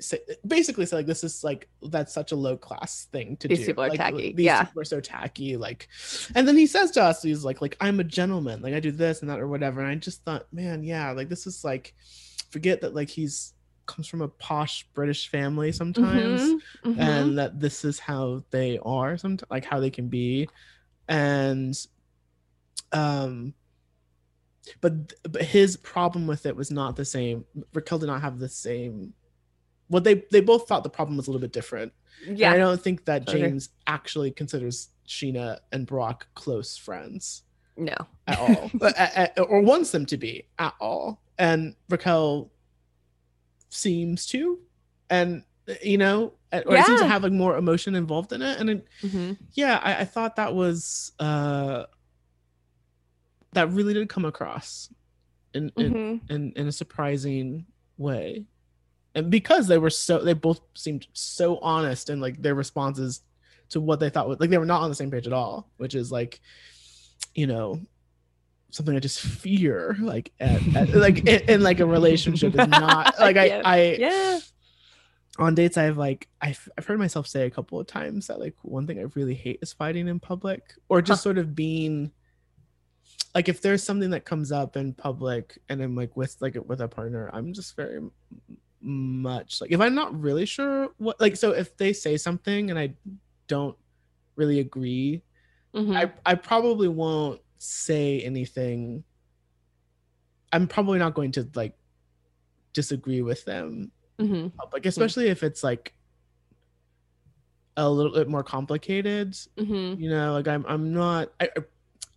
say, 0.00 0.18
basically 0.46 0.86
say 0.86 0.96
like 0.96 1.06
this 1.06 1.24
is 1.24 1.42
like 1.42 1.68
that's 1.82 2.12
such 2.12 2.32
a 2.32 2.36
low 2.36 2.56
class 2.56 3.08
thing 3.12 3.36
to 3.38 3.48
These 3.48 3.60
do. 3.60 3.66
people 3.66 3.84
are 3.84 3.88
Like, 3.88 3.98
tacky. 3.98 4.32
These 4.32 4.44
Yeah. 4.46 4.64
people 4.64 4.82
are 4.82 4.84
so 4.84 5.00
tacky. 5.00 5.56
Like, 5.56 5.88
and 6.34 6.46
then 6.46 6.56
he 6.56 6.66
says 6.66 6.90
to 6.92 7.02
us, 7.02 7.22
he's 7.22 7.44
like, 7.44 7.60
like 7.60 7.76
I'm 7.80 8.00
a 8.00 8.04
gentleman. 8.04 8.62
Like 8.62 8.74
I 8.74 8.80
do 8.80 8.90
this 8.92 9.20
and 9.20 9.30
that 9.30 9.40
or 9.40 9.48
whatever. 9.48 9.80
And 9.80 9.90
I 9.90 9.94
just 9.96 10.24
thought, 10.24 10.46
man, 10.52 10.82
yeah, 10.84 11.10
like 11.12 11.28
this 11.28 11.46
is 11.46 11.64
like 11.64 11.94
forget 12.50 12.80
that 12.82 12.94
like 12.94 13.08
he's 13.08 13.54
comes 13.86 14.06
from 14.06 14.22
a 14.22 14.28
posh 14.28 14.86
British 14.94 15.28
family 15.28 15.72
sometimes 15.72 16.42
Mhm, 16.42 16.60
mhm. 16.84 16.98
and 16.98 17.38
that 17.38 17.58
this 17.58 17.84
is 17.84 17.98
how 17.98 18.44
they 18.50 18.78
are 18.82 19.16
sometimes 19.18 19.50
like 19.50 19.64
how 19.64 19.80
they 19.80 19.90
can 19.90 20.06
be 20.08 20.48
and 21.08 21.74
um 22.92 23.52
but 24.80 25.12
but 25.24 25.42
his 25.42 25.76
problem 25.76 26.26
with 26.28 26.46
it 26.46 26.54
was 26.54 26.70
not 26.70 26.94
the 26.94 27.04
same 27.04 27.44
raquel 27.74 27.98
did 27.98 28.06
not 28.06 28.20
have 28.20 28.38
the 28.38 28.48
same 28.48 29.12
well 29.90 30.00
they 30.00 30.24
they 30.30 30.40
both 30.40 30.66
thought 30.66 30.82
the 30.84 30.88
problem 30.90 31.16
was 31.18 31.26
a 31.26 31.30
little 31.30 31.40
bit 31.40 31.52
different 31.52 31.92
and 32.26 32.42
i 32.42 32.56
don't 32.56 32.80
think 32.80 33.04
that 33.04 33.28
Okay. 33.28 33.40
james 33.42 33.68
actually 33.86 34.30
considers 34.30 34.88
scheana 35.06 35.58
and 35.72 35.86
brock 35.86 36.26
close 36.34 36.76
friends 36.78 37.42
No. 37.76 37.94
at 38.26 38.38
all 38.42 38.70
But- 38.74 38.96
a- 38.98 39.32
a- 39.38 39.42
or 39.42 39.60
wants 39.60 39.90
them 39.90 40.06
to 40.06 40.16
be 40.16 40.46
at 40.58 40.74
all 40.80 41.20
and 41.38 41.74
raquel 41.88 42.50
seems 43.68 44.26
to 44.26 44.58
and 45.08 45.44
you 45.82 45.98
know 45.98 46.32
or 46.52 46.76
it 46.76 46.84
seems 46.86 47.00
to 47.00 47.06
have 47.06 47.22
like 47.22 47.32
more 47.32 47.56
emotion 47.56 47.94
involved 47.94 48.32
in 48.32 48.42
it 48.42 48.58
and 48.58 48.70
it, 48.70 48.86
Mhm. 49.02 49.38
yeah 49.54 49.78
I, 49.82 50.00
I 50.00 50.04
thought 50.04 50.36
that 50.36 50.54
was 50.54 51.12
uh 51.20 51.84
that 53.52 53.70
really 53.70 53.94
did 53.94 54.08
come 54.08 54.24
across 54.24 54.92
in 55.54 55.70
in, 55.76 55.92
Mhm. 55.92 56.30
in 56.30 56.52
in 56.56 56.66
a 56.66 56.72
surprising 56.72 57.66
way 57.98 58.44
and 59.20 59.30
because 59.30 59.66
they 59.68 59.78
were 59.78 59.90
so 59.90 60.18
they 60.18 60.32
both 60.32 60.60
seemed 60.74 61.06
so 61.12 61.58
honest 61.58 62.10
and 62.10 62.20
like 62.20 62.40
their 62.42 62.54
responses 62.54 63.20
to 63.68 63.80
what 63.80 64.00
they 64.00 64.10
thought 64.10 64.28
was 64.28 64.40
like 64.40 64.50
they 64.50 64.58
were 64.58 64.66
not 64.66 64.82
on 64.82 64.88
the 64.90 64.94
same 64.96 65.10
page 65.10 65.26
at 65.26 65.32
all 65.32 65.70
which 65.76 65.94
is 65.94 66.10
like 66.10 66.40
you 67.34 67.46
know 67.46 67.80
something 68.70 68.96
i 68.96 68.98
just 69.00 69.20
fear 69.20 69.96
like 70.00 70.32
at, 70.40 70.60
at 70.76 70.88
like 70.94 71.18
in, 71.26 71.40
in 71.48 71.60
like 71.62 71.80
a 71.80 71.86
relationship 71.86 72.52
is 72.58 72.68
not 72.86 73.14
like 73.18 73.36
i 73.36 73.44
Yeah. 73.46 73.62
i 73.64 73.96
Yeah. 73.98 74.40
on 75.38 75.54
dates 75.54 75.76
i've 75.76 75.96
like 75.98 76.28
I've, 76.40 76.68
I've 76.76 76.86
heard 76.86 76.98
myself 76.98 77.26
say 77.26 77.46
a 77.46 77.50
couple 77.50 77.78
of 77.80 77.86
times 77.86 78.26
that 78.28 78.40
like 78.40 78.56
one 78.62 78.86
thing 78.86 78.98
i 78.98 79.06
really 79.14 79.34
hate 79.34 79.58
is 79.62 79.72
fighting 79.72 80.08
in 80.08 80.18
public 80.20 80.74
or 80.88 81.00
just 81.02 81.22
sort 81.22 81.38
of 81.38 81.54
being 81.54 82.10
like 83.34 83.48
if 83.48 83.60
there's 83.62 83.82
something 83.84 84.10
that 84.10 84.24
comes 84.24 84.50
up 84.50 84.76
in 84.76 84.92
public 84.94 85.58
and 85.68 85.80
i'm 85.82 85.94
like 85.94 86.16
with 86.16 86.36
like 86.40 86.56
with 86.66 86.80
a 86.80 86.88
partner 86.88 87.30
i'm 87.32 87.52
just 87.52 87.76
very 87.76 88.00
much 88.82 89.60
like 89.60 89.70
if 89.70 89.80
i'm 89.80 89.94
not 89.94 90.18
really 90.18 90.46
sure 90.46 90.88
what 90.98 91.20
like 91.20 91.36
so 91.36 91.50
if 91.52 91.76
they 91.76 91.92
say 91.92 92.16
something 92.16 92.70
and 92.70 92.78
i 92.78 92.92
don't 93.46 93.76
really 94.36 94.60
agree 94.60 95.22
Mhm. 95.74 95.94
I, 95.96 96.10
I 96.26 96.34
probably 96.34 96.88
won't 96.88 97.40
say 97.58 98.20
anything 98.22 99.04
i'm 100.52 100.66
probably 100.66 100.98
not 100.98 101.14
going 101.14 101.30
to 101.32 101.48
like 101.54 101.76
disagree 102.72 103.22
with 103.22 103.44
them 103.44 103.92
Mhm. 104.18 104.52
public, 104.56 104.84
especially 104.86 105.28
if 105.28 105.42
it's 105.42 105.62
like 105.64 105.94
a 107.76 107.88
little 107.88 108.12
bit 108.12 108.28
more 108.28 108.42
complicated. 108.42 109.32
Mhm. 109.56 109.98
You 109.98 110.10
know, 110.10 110.34
like 110.34 110.46
I'm 110.48 110.64
I'm 110.68 110.92
not 110.92 111.32
I 111.40 111.48
I- 111.56 111.64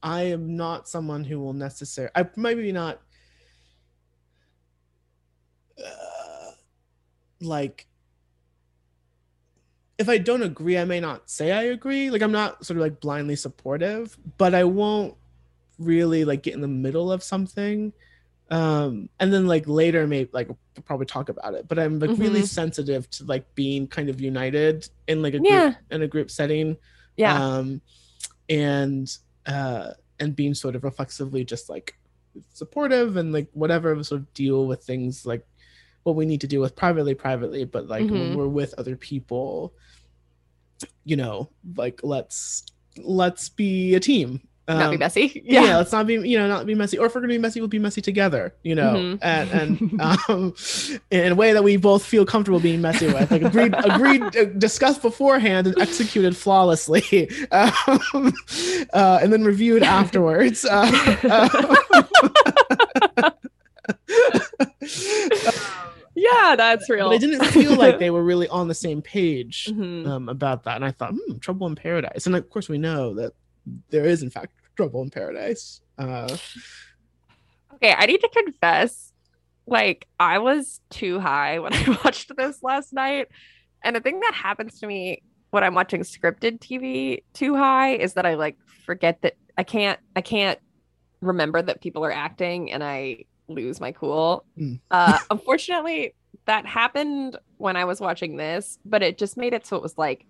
I 0.05 0.21
am 0.23 0.57
not 0.57 0.89
someone 0.89 1.23
who 1.23 1.39
will 1.39 1.53
necessarily 1.53 2.11
I 2.15 2.27
maybe 2.35 2.71
not 2.73 3.01
uh, 5.77 5.89
like 7.43 7.87
if 9.97 10.09
I 10.09 10.17
don't 10.17 10.41
agree, 10.41 10.77
I 10.77 10.85
may 10.85 10.99
not 10.99 11.29
say 11.29 11.51
I 11.51 11.63
agree. 11.63 12.09
Like 12.09 12.21
I'm 12.21 12.31
not 12.31 12.65
sort 12.65 12.77
of 12.77 12.81
like 12.83 12.99
blindly 12.99 13.35
supportive, 13.35 14.17
but 14.37 14.55
I 14.55 14.63
won't 14.63 15.15
really 15.77 16.25
like 16.25 16.43
get 16.43 16.55
in 16.55 16.61
the 16.61 16.67
middle 16.67 17.11
of 17.11 17.23
something. 17.23 17.93
Um, 18.49 19.09
and 19.19 19.31
then 19.31 19.47
like 19.47 19.67
later, 19.67 20.05
maybe 20.07 20.29
like 20.33 20.49
probably 20.85 21.05
talk 21.05 21.29
about 21.29 21.53
it. 21.53 21.67
But 21.67 21.79
I'm 21.79 21.99
like 21.99 22.17
really 22.17 22.41
Mhm. 22.41 22.47
sensitive 22.47 23.09
to 23.11 23.25
like 23.25 23.53
being 23.55 23.87
kind 23.87 24.09
of 24.09 24.19
united 24.19 24.89
in 25.07 25.21
like 25.21 25.35
a 25.35 25.39
group 25.39 25.75
in 25.91 26.01
a 26.01 26.07
group 26.07 26.29
setting. 26.31 26.77
Yeah. 27.15 27.41
Um, 27.41 27.81
and 28.49 29.15
uh, 29.45 29.91
and 30.19 30.35
being 30.35 30.53
sort 30.53 30.75
of 30.75 30.83
reflexively 30.83 31.43
just 31.45 31.69
like 31.69 31.95
supportive 32.53 33.15
and 33.17 33.31
like 33.31 33.47
whatever 33.53 34.03
sort 34.03 34.21
of 34.21 34.33
deal 34.33 34.65
with 34.65 34.83
things 34.83 35.25
like 35.25 35.45
what 36.03 36.15
we 36.15 36.25
need 36.25 36.41
to 36.41 36.47
deal 36.47 36.61
with 36.61 36.75
privately 36.75 37.15
privately 37.15 37.63
but 37.65 37.87
like 37.87 38.03
when 38.09 38.31
Mhm. 38.31 38.35
we're 38.35 38.47
with 38.47 38.73
other 38.77 38.95
people 38.95 39.73
you 41.05 41.15
know 41.15 41.49
like 41.75 42.01
let's 42.03 42.65
let's 42.97 43.49
be 43.49 43.95
a 43.95 43.99
team 43.99 44.41
Not 44.67 44.91
be 44.91 44.95
Um, 44.95 44.99
messy. 44.99 45.41
yeah. 45.45 45.63
Yeah. 45.65 45.77
let's 45.77 45.91
not 45.91 46.07
be 46.07 46.13
you 46.13 46.37
know 46.37 46.47
not 46.47 46.65
be 46.65 46.73
messy 46.75 46.97
or 46.97 47.05
if 47.07 47.15
we're 47.15 47.21
gonna 47.21 47.33
be 47.33 47.37
messy 47.37 47.59
we'll 47.59 47.67
be 47.67 47.79
messy 47.79 48.01
together 48.01 48.53
you 48.63 48.75
know 48.75 48.93
Mhm. 48.95 49.19
and 49.21 49.49
and 49.51 50.01
um 50.29 50.53
in 51.11 51.31
a 51.31 51.35
way 51.35 51.51
that 51.53 51.63
we 51.63 51.75
both 51.77 52.05
feel 52.05 52.25
comfortable 52.25 52.59
being 52.59 52.81
messy 52.81 53.07
with 53.07 53.29
like 53.31 53.41
agreed 53.41 53.73
agreed 53.83 54.21
uh, 54.37 54.45
discussed 54.57 55.01
beforehand 55.01 55.67
and 55.67 55.77
executed 55.79 56.35
flawlessly 56.37 57.29
um, 57.51 58.33
uh, 58.93 59.19
and 59.21 59.31
then 59.33 59.43
reviewed 59.43 59.83
afterwards 59.83 60.65
uh, 60.65 60.87
yeah, 66.31 66.55
that's 66.55 66.89
real. 66.89 67.09
but 67.09 67.15
I 67.15 67.17
didn't 67.19 67.45
feel 67.47 67.75
like 67.75 67.99
they 67.99 68.09
were 68.15 68.23
really 68.23 68.47
on 68.47 68.67
the 68.67 68.73
same 68.75 69.01
page 69.01 69.67
Mhm. 69.69 70.05
um, 70.07 70.29
about 70.29 70.63
that 70.63 70.75
and 70.77 70.85
I 70.85 70.91
thought 70.91 71.11
hmm, 71.13 71.37
trouble 71.39 71.67
in 71.67 71.75
paradise 71.75 72.25
and 72.25 72.35
of 72.35 72.49
course 72.49 72.69
we 72.69 72.77
know 72.77 73.13
that 73.15 73.33
there 73.89 74.05
is 74.05 74.23
in 74.23 74.29
fact 74.29 74.53
trouble 74.77 75.01
in 75.01 75.09
paradise 75.09 75.81
uh, 75.97 76.35
Okay, 77.75 77.93
I 77.97 78.05
need 78.05 78.21
to 78.21 78.29
confess, 78.29 79.11
like 79.67 80.07
I 80.19 80.37
was 80.39 80.79
too 80.89 81.19
high 81.19 81.59
when 81.59 81.73
I 81.73 81.97
watched 82.03 82.31
this 82.35 82.61
last 82.63 82.93
night. 82.93 83.27
And 83.83 83.95
the 83.95 83.99
thing 83.99 84.19
that 84.21 84.33
happens 84.33 84.79
to 84.79 84.87
me 84.87 85.21
when 85.51 85.63
I'm 85.63 85.73
watching 85.75 86.01
scripted 86.01 86.59
TV 86.59 87.23
too 87.33 87.55
high 87.55 87.95
is 87.95 88.13
that 88.13 88.25
I 88.25 88.35
like 88.35 88.57
forget 88.85 89.21
that 89.21 89.33
I 89.57 89.63
can't 89.63 89.99
I 90.15 90.21
can't 90.21 90.59
remember 91.21 91.61
that 91.61 91.81
people 91.81 92.05
are 92.05 92.11
acting 92.11 92.71
and 92.71 92.83
I 92.83 93.25
lose 93.47 93.79
my 93.79 93.91
cool. 93.91 94.45
Mm. 94.57 94.79
Uh 94.91 95.17
unfortunately 95.31 96.15
that 96.45 96.65
happened 96.65 97.37
when 97.57 97.75
I 97.75 97.85
was 97.85 98.01
watching 98.01 98.37
this, 98.37 98.79
but 98.83 99.01
it 99.01 99.17
just 99.17 99.37
made 99.37 99.53
it 99.53 99.65
so 99.65 99.77
it 99.77 99.81
was 99.81 99.97
like 99.97 100.25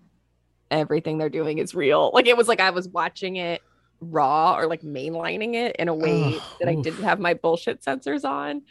everything 0.70 1.18
they're 1.18 1.28
doing 1.28 1.58
is 1.58 1.74
real. 1.74 2.10
Like 2.14 2.26
it 2.26 2.36
was 2.36 2.48
like 2.48 2.60
I 2.60 2.70
was 2.70 2.88
watching 2.88 3.36
it 3.36 3.62
raw 4.00 4.56
or 4.56 4.66
like 4.66 4.82
mainlining 4.82 5.54
it 5.54 5.76
in 5.76 5.88
a 5.88 5.94
way 5.94 6.34
Ugh, 6.36 6.42
that 6.60 6.68
I 6.68 6.74
oof. 6.74 6.84
didn't 6.84 7.02
have 7.02 7.18
my 7.18 7.34
bullshit 7.34 7.82
sensors 7.82 8.24
on. 8.24 8.62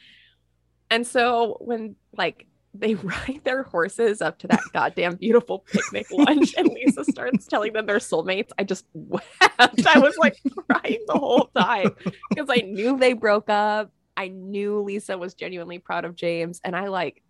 And 0.90 1.06
so 1.08 1.58
when 1.60 1.96
like 2.16 2.48
they 2.74 2.96
ride 2.96 3.42
their 3.44 3.64
horses 3.64 4.22
up 4.22 4.40
to 4.40 4.48
that 4.48 4.62
goddamn 4.74 5.16
beautiful 5.16 5.60
picnic 5.60 6.08
lunch 6.12 6.54
and 6.58 6.70
Lisa 6.70 7.04
starts 7.06 7.48
telling 7.48 7.74
them 7.74 7.86
they're 7.86 7.98
soulmates, 7.98 8.52
I 8.58 8.64
just 8.64 8.86
wept. 8.94 9.26
I 9.60 10.00
was 10.00 10.18
like 10.18 10.38
crying 10.70 11.04
the 11.08 11.14
whole 11.14 11.50
time 11.56 11.96
because 12.30 12.50
I 12.50 12.62
knew 12.62 12.98
they 12.98 13.14
broke 13.14 13.50
up. 13.50 13.92
I 14.16 14.28
knew 14.28 14.82
Lisa 14.82 15.18
was 15.18 15.34
genuinely 15.34 15.80
proud 15.80 16.06
of 16.06 16.16
James 16.16 16.62
and 16.64 16.76
I 16.76 16.88
like 16.88 17.24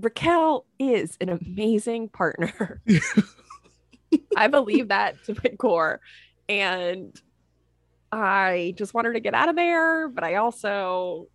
Raquel 0.00 0.64
is 0.78 1.16
an 1.20 1.28
amazing 1.28 2.08
partner. 2.08 2.80
I 4.36 4.46
believe 4.46 4.88
that 4.88 5.22
to 5.24 5.34
my 5.34 5.50
core. 5.58 6.00
And 6.48 7.20
I 8.12 8.74
just 8.76 8.94
want 8.94 9.06
her 9.06 9.12
to 9.12 9.20
get 9.20 9.34
out 9.34 9.48
of 9.48 9.56
there, 9.56 10.08
but 10.08 10.24
I 10.24 10.36
also 10.36 11.26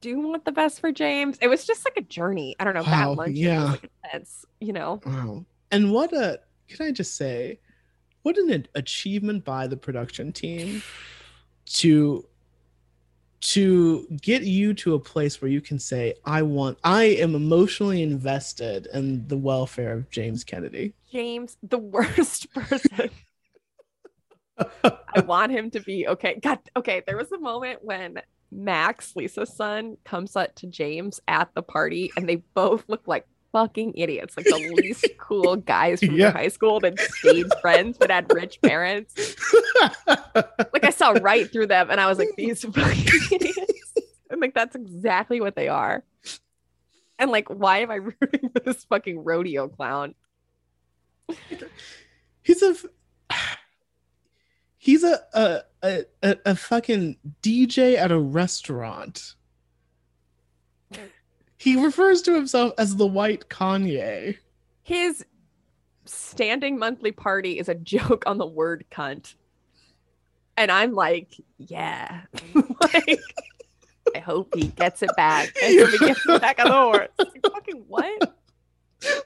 do 0.00 0.18
want 0.20 0.44
the 0.44 0.52
best 0.52 0.80
for 0.80 0.92
James. 0.92 1.36
It 1.42 1.48
was 1.48 1.66
just 1.66 1.84
like 1.84 1.96
a 1.96 2.02
journey. 2.02 2.56
I 2.58 2.64
don't 2.64 2.74
know. 2.74 2.82
Wow, 2.82 3.10
that 3.10 3.16
lunch 3.16 3.36
yeah. 3.36 3.64
like 3.64 3.90
intense, 4.04 4.46
you 4.60 4.72
know. 4.72 5.00
Wow. 5.04 5.44
And 5.70 5.92
what 5.92 6.12
a 6.12 6.40
can 6.68 6.86
I 6.86 6.92
just 6.92 7.16
say 7.16 7.58
what 8.22 8.36
an 8.36 8.66
achievement 8.74 9.44
by 9.44 9.66
the 9.66 9.76
production 9.76 10.32
team 10.32 10.82
to 11.66 12.24
to 13.40 14.06
get 14.20 14.42
you 14.42 14.74
to 14.74 14.94
a 14.94 14.98
place 14.98 15.40
where 15.40 15.50
you 15.50 15.60
can 15.60 15.78
say 15.78 16.14
i 16.24 16.42
want 16.42 16.76
i 16.84 17.04
am 17.04 17.34
emotionally 17.34 18.02
invested 18.02 18.86
in 18.92 19.26
the 19.28 19.36
welfare 19.36 19.92
of 19.92 20.10
james 20.10 20.44
kennedy 20.44 20.92
James, 21.10 21.56
the 21.62 21.78
worst 21.78 22.52
person. 22.54 23.10
I 24.84 25.20
want 25.24 25.52
him 25.52 25.70
to 25.70 25.80
be 25.80 26.06
okay. 26.06 26.38
God, 26.40 26.58
okay. 26.76 27.02
There 27.06 27.16
was 27.16 27.32
a 27.32 27.38
moment 27.38 27.80
when 27.82 28.20
Max, 28.52 29.16
Lisa's 29.16 29.54
son, 29.54 29.96
comes 30.04 30.36
up 30.36 30.54
to 30.56 30.66
James 30.66 31.20
at 31.26 31.50
the 31.54 31.62
party, 31.62 32.12
and 32.16 32.28
they 32.28 32.36
both 32.54 32.84
look 32.88 33.08
like 33.08 33.26
fucking 33.52 33.94
idiots, 33.96 34.36
like 34.36 34.46
the 34.46 34.72
least 34.74 35.06
cool 35.18 35.56
guys 35.56 36.00
from 36.00 36.14
Yeah. 36.16 36.30
high 36.32 36.48
school 36.48 36.80
that 36.80 36.98
stayed 36.98 37.46
friends 37.60 37.96
but 37.98 38.10
had 38.10 38.32
rich 38.32 38.60
parents. 38.62 39.14
Like 40.36 40.84
I 40.84 40.90
saw 40.90 41.10
right 41.20 41.50
through 41.50 41.66
them, 41.66 41.90
and 41.90 42.00
I 42.00 42.06
was 42.06 42.18
like, 42.18 42.28
these 42.36 42.62
fucking 42.62 43.06
idiots. 43.32 43.94
And 44.30 44.40
like 44.40 44.54
that's 44.54 44.76
exactly 44.76 45.40
what 45.40 45.56
they 45.56 45.68
are. 45.68 46.04
And 47.18 47.30
like, 47.30 47.48
why 47.48 47.78
am 47.78 47.90
I 47.90 47.94
rooting 48.20 48.50
for 48.50 48.60
this 48.64 48.84
fucking 48.84 49.24
rodeo 49.24 49.68
clown? 49.68 50.14
he's 52.42 52.62
a 52.62 52.74
he's 54.78 55.04
a 55.04 55.20
a, 55.32 55.60
a 55.82 56.04
a 56.22 56.36
a 56.46 56.54
fucking 56.56 57.16
dj 57.42 57.96
at 57.96 58.10
a 58.10 58.18
restaurant 58.18 59.34
he 61.60 61.76
refers 61.76 62.22
to 62.22 62.34
himself 62.34 62.72
as 62.78 62.96
the 62.96 63.06
white 63.06 63.48
kanye 63.48 64.36
his 64.82 65.24
standing 66.04 66.78
monthly 66.78 67.12
party 67.12 67.58
is 67.58 67.68
a 67.68 67.74
joke 67.74 68.24
on 68.26 68.38
the 68.38 68.46
word 68.46 68.84
cunt. 68.90 69.34
And 70.56 70.70
I'm 70.70 70.92
like, 70.92 71.34
yeah. 71.58 72.22
like, 72.54 73.20
I 74.14 74.18
hope 74.18 74.54
he 74.54 74.68
gets 74.68 75.02
it 75.02 75.10
back. 75.16 75.52
I 75.62 75.76
hope 75.78 75.90
he 75.90 75.98
gets 75.98 76.26
it 76.26 76.40
back 76.40 76.58
on 76.58 76.66
the 76.66 76.72
horse. 76.72 77.08
Like, 77.18 77.40
fucking 77.52 77.84
what? 77.86 78.36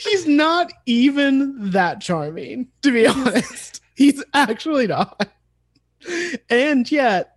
he's 0.00 0.26
not 0.26 0.72
even 0.86 1.72
that 1.72 2.00
charming 2.00 2.68
to 2.80 2.92
be 2.92 3.04
honest 3.04 3.82
he's 3.96 4.24
actually 4.32 4.86
not 4.86 5.28
and 6.48 6.90
yet 6.90 7.33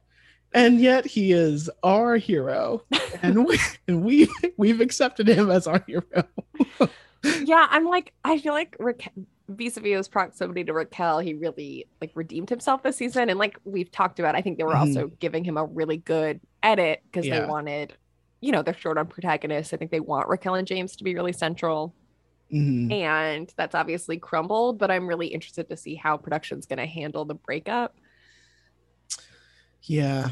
and 0.57 0.79
yet 0.81 1.05
he 1.05 1.31
is 1.31 1.69
our 1.83 2.17
hero 2.17 2.83
and 3.21 3.45
we 3.45 3.59
and 3.87 4.03
we 4.03 4.27
we've 4.57 4.81
accepted 4.81 5.27
him 5.27 5.49
as 5.49 5.67
our 5.67 5.83
hero 5.87 6.03
Yeah, 7.43 7.67
I'm 7.71 7.85
like, 7.85 8.13
I 8.23 8.37
feel 8.37 8.53
like 8.53 8.75
Raquel, 8.79 9.11
vis-a-vis 9.49 9.97
his 9.97 10.07
proximity 10.07 10.63
to 10.63 10.71
Raquel, 10.71 11.19
he 11.19 11.33
really 11.33 11.87
like 11.99 12.11
redeemed 12.15 12.49
himself 12.49 12.83
this 12.83 12.95
season. 12.95 13.29
And 13.29 13.39
like 13.39 13.57
we've 13.65 13.91
talked 13.91 14.19
about, 14.19 14.35
I 14.35 14.41
think 14.41 14.57
they 14.57 14.63
were 14.63 14.77
also 14.77 15.07
giving 15.19 15.43
him 15.43 15.57
a 15.57 15.65
really 15.65 15.97
good 15.97 16.39
edit 16.63 17.01
because 17.05 17.25
Yeah. 17.25 17.39
they 17.41 17.45
wanted, 17.47 17.93
you 18.39 18.51
know, 18.51 18.61
they're 18.61 18.73
short 18.75 18.97
on 18.97 19.07
protagonists. 19.07 19.73
I 19.73 19.77
think 19.77 19.91
they 19.91 19.99
want 19.99 20.29
Raquel 20.29 20.53
and 20.55 20.67
James 20.67 20.95
to 20.97 21.03
be 21.03 21.15
really 21.15 21.33
central. 21.33 21.93
Mhm. 22.53 22.89
and 22.93 23.53
that's 23.57 23.75
obviously 23.75 24.17
crumbled 24.17 24.79
but 24.79 24.89
i'm 24.89 25.05
really 25.05 25.27
interested 25.27 25.67
to 25.67 25.75
see 25.75 25.95
how 25.95 26.15
production's 26.15 26.65
going 26.65 26.79
to 26.79 26.85
handle 26.85 27.25
the 27.25 27.35
breakup 27.35 27.97
yeah 29.88 30.29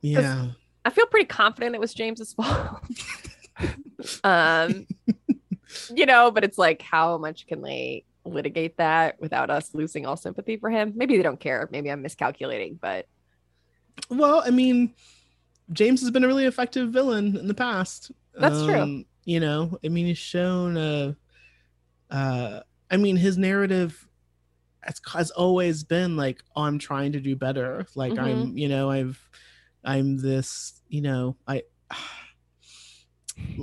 yeah 0.00 0.46
i 0.84 0.90
feel 0.90 1.06
pretty 1.06 1.26
confident 1.26 1.74
it 1.74 1.80
was 1.80 1.94
james's 1.94 2.32
fault 2.32 2.80
um 4.24 4.86
you 5.94 6.06
know 6.06 6.30
but 6.30 6.44
it's 6.44 6.58
like 6.58 6.82
how 6.82 7.18
much 7.18 7.46
can 7.46 7.62
they 7.62 8.04
litigate 8.24 8.76
that 8.76 9.20
without 9.20 9.50
us 9.50 9.74
losing 9.74 10.06
all 10.06 10.16
sympathy 10.16 10.56
for 10.56 10.70
him 10.70 10.92
maybe 10.94 11.16
they 11.16 11.22
don't 11.22 11.40
care 11.40 11.68
maybe 11.72 11.90
i'm 11.90 12.02
miscalculating 12.02 12.78
but 12.80 13.06
Well, 14.08 14.42
I 14.44 14.50
mean, 14.50 14.94
James 15.72 16.00
has 16.00 16.10
been 16.10 16.24
a 16.24 16.26
really 16.26 16.46
effective 16.46 16.90
villain 16.90 17.36
in 17.36 17.46
the 17.46 17.54
past. 17.54 18.12
That's 18.34 18.62
true. 18.64 19.04
You 19.24 19.40
know, 19.40 19.78
I 19.84 19.88
mean, 19.88 20.06
he's 20.06 20.18
shown 20.18 20.76
a. 20.76 21.16
Uh, 22.10 22.60
I 22.90 22.96
mean, 22.96 23.16
his 23.16 23.36
narrative 23.36 24.06
has, 24.82 25.00
has 25.12 25.30
always 25.30 25.84
been 25.84 26.16
like, 26.16 26.42
"Oh, 26.56 26.62
I'm 26.62 26.78
trying 26.78 27.12
to 27.12 27.20
do 27.20 27.36
better." 27.36 27.86
Like 27.94 28.14
Mm-hmm. 28.14 28.24
I'm, 28.24 28.56
you 28.56 28.68
know, 28.68 28.90
I've, 28.90 29.20
I'm 29.84 30.16
this, 30.18 30.80
you 30.88 31.02
know, 31.02 31.36
I. 31.46 31.62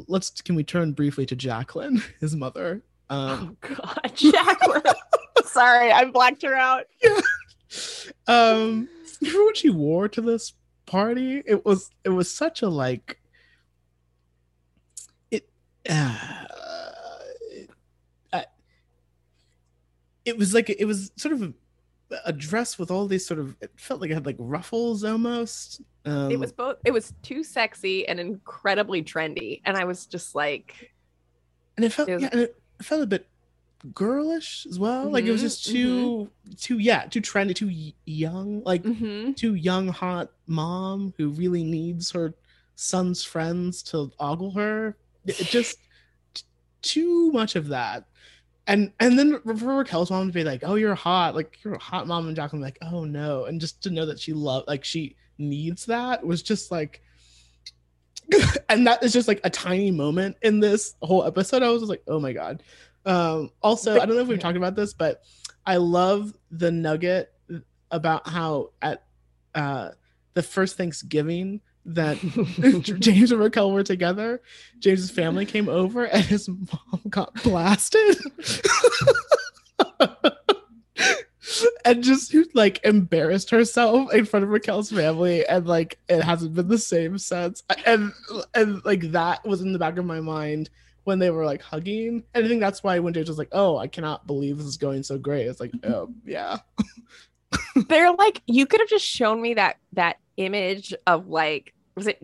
Let's 0.07 0.29
can 0.41 0.55
we 0.55 0.63
turn 0.63 0.93
briefly 0.93 1.25
to 1.27 1.35
Jacqueline, 1.35 2.01
his 2.19 2.35
mother? 2.35 2.81
Um, 3.09 3.57
oh 3.63 3.75
god 3.75 4.11
jacqueline 4.15 4.81
sorry 5.45 5.93
i 5.93 6.03
blacked 6.03 6.41
her 6.41 6.55
out 6.55 6.83
um 8.27 8.89
remember 9.21 9.43
what 9.45 9.55
she 9.55 9.69
wore 9.69 10.09
to 10.09 10.19
this 10.19 10.51
party 10.85 11.41
it 11.45 11.65
was 11.65 11.89
it 12.03 12.09
was 12.09 12.29
such 12.29 12.63
a 12.63 12.67
like 12.67 13.21
it 15.31 15.47
uh, 15.89 16.43
it, 17.51 17.69
I- 18.33 18.45
it 20.27 20.37
was 20.37 20.53
like 20.53 20.69
it 20.69 20.85
was 20.85 21.11
sort 21.15 21.33
of 21.33 21.41
a, 21.41 21.53
a 22.25 22.33
dress 22.33 22.77
with 22.79 22.91
all 22.91 23.07
these 23.07 23.25
sort 23.25 23.39
of 23.39 23.55
it 23.61 23.71
felt 23.77 24.01
like 24.01 24.11
it 24.11 24.13
had 24.13 24.25
like 24.25 24.35
ruffles 24.39 25.03
almost 25.03 25.81
um 26.05 26.31
it 26.31 26.39
was 26.39 26.51
both 26.51 26.77
it 26.85 26.91
was 26.91 27.13
too 27.23 27.43
sexy 27.43 28.07
and 28.07 28.19
incredibly 28.19 29.01
trendy 29.03 29.61
and 29.65 29.77
i 29.77 29.83
was 29.85 30.05
just 30.05 30.35
like 30.35 30.91
and 31.75 31.85
it 31.85 31.91
felt 31.93 32.09
it 32.09 32.15
was- 32.15 32.23
yeah, 32.23 32.29
and 32.33 32.41
it 32.41 32.55
felt 32.81 33.01
a 33.01 33.07
bit 33.07 33.27
girlish 33.93 34.65
as 34.69 34.79
well 34.79 35.09
like 35.11 35.25
it 35.25 35.31
was 35.31 35.41
Mhm, 35.41 35.45
just 35.45 35.65
too 35.65 36.29
too 36.59 36.77
yeah 36.79 37.05
too 37.05 37.21
trendy 37.21 37.53
too 37.55 37.71
young 38.05 38.63
like 38.63 38.83
mhm. 38.83 39.35
too 39.35 39.53
young 39.55 39.87
hot 39.87 40.31
mom 40.47 41.13
who 41.17 41.29
really 41.29 41.63
needs 41.63 42.11
her 42.11 42.33
son's 42.75 43.23
friends 43.23 43.81
to 43.83 44.11
ogle 44.19 44.51
her. 44.51 44.95
It 45.25 45.37
just 45.49 45.77
too 46.81 47.31
much 47.31 47.55
of 47.55 47.67
that 47.69 48.05
and 48.67 48.91
and 48.99 49.17
then 49.17 49.39
for 49.41 49.53
Raquel's 49.53 50.11
mom 50.11 50.27
to 50.27 50.33
be 50.33 50.43
like 50.43 50.61
oh 50.63 50.75
you're 50.75 50.93
hot 50.93 51.35
like 51.35 51.57
you're 51.63 51.75
a 51.75 51.79
hot 51.79 52.05
mom 52.05 52.27
and 52.27 52.35
Jacqueline 52.35 52.61
like 52.61 52.77
oh 52.81 53.05
no 53.05 53.45
and 53.45 53.59
just 53.59 53.81
to 53.83 53.89
know 53.89 54.05
that 54.05 54.19
she 54.19 54.33
loved, 54.33 54.67
like 54.67 54.83
she 54.83 55.15
needs 55.37 55.85
that 55.85 56.25
was 56.25 56.43
just 56.43 56.69
like 56.69 57.01
and 58.69 58.85
that 58.85 59.01
is 59.03 59.13
just 59.13 59.27
like 59.27 59.39
a 59.45 59.49
tiny 59.49 59.89
moment 59.89 60.35
in 60.41 60.59
this 60.59 60.95
whole 61.01 61.23
episode. 61.23 61.63
I 61.63 61.69
was 61.69 61.81
just 61.81 61.89
like 61.89 62.03
oh 62.07 62.19
my 62.19 62.33
god. 62.33 62.61
Um 63.05 63.51
also 63.61 63.93
i 63.99 64.05
don't 64.05 64.15
know 64.15 64.21
if 64.21 64.27
we've 64.27 64.39
talked 64.39 64.57
about 64.57 64.75
this 64.75 64.93
but 64.93 65.23
i 65.65 65.77
love 65.77 66.33
the 66.51 66.69
nugget 66.69 67.31
about 67.89 68.27
how 68.27 68.71
at 68.81 69.05
uh 69.55 69.91
the 70.33 70.43
first 70.43 70.75
thanksgiving 70.75 71.61
that 71.87 72.17
james 72.99 73.31
and 73.31 73.39
raquel 73.39 73.71
were 73.71 73.83
together 73.83 74.41
james's 74.79 75.09
family 75.09 75.45
came 75.45 75.69
over 75.69 76.05
and 76.05 76.25
his 76.25 76.47
mom 76.49 77.01
got 77.09 77.33
blasted. 77.43 78.17
And 81.85 82.03
just 82.03 82.35
like 82.53 82.83
embarrassed 82.83 83.49
herself 83.51 84.13
in 84.13 84.25
front 84.25 84.43
of 84.43 84.49
Raquel's 84.49 84.91
family, 84.91 85.45
and 85.45 85.65
like 85.65 85.97
it 86.09 86.21
hasn't 86.21 86.53
been 86.53 86.67
the 86.67 86.77
same 86.77 87.17
since. 87.17 87.63
And 87.85 88.11
and 88.53 88.83
like 88.83 89.11
that 89.11 89.45
was 89.45 89.61
in 89.61 89.71
the 89.71 89.79
back 89.79 89.97
of 89.97 90.05
my 90.05 90.19
mind 90.19 90.69
when 91.05 91.19
they 91.19 91.29
were 91.29 91.45
like 91.45 91.61
hugging, 91.61 92.23
and 92.33 92.45
I 92.45 92.47
think 92.49 92.59
that's 92.59 92.83
why 92.83 92.99
when 92.99 93.13
James 93.13 93.29
was 93.29 93.37
like, 93.37 93.47
"Oh, 93.53 93.77
I 93.77 93.87
cannot 93.87 94.27
believe 94.27 94.57
this 94.57 94.67
is 94.67 94.75
going 94.75 95.03
so 95.03 95.17
great," 95.17 95.47
it's 95.47 95.61
like, 95.61 95.71
"Oh 95.85 96.13
yeah, 96.25 96.57
they're 97.87 98.11
like 98.11 98.41
you 98.45 98.65
could 98.65 98.81
have 98.81 98.89
just 98.89 99.05
shown 99.05 99.41
me 99.41 99.53
that 99.53 99.77
that 99.93 100.17
image 100.35 100.93
of 101.07 101.27
like 101.29 101.73
was 101.97 102.07
it 102.07 102.23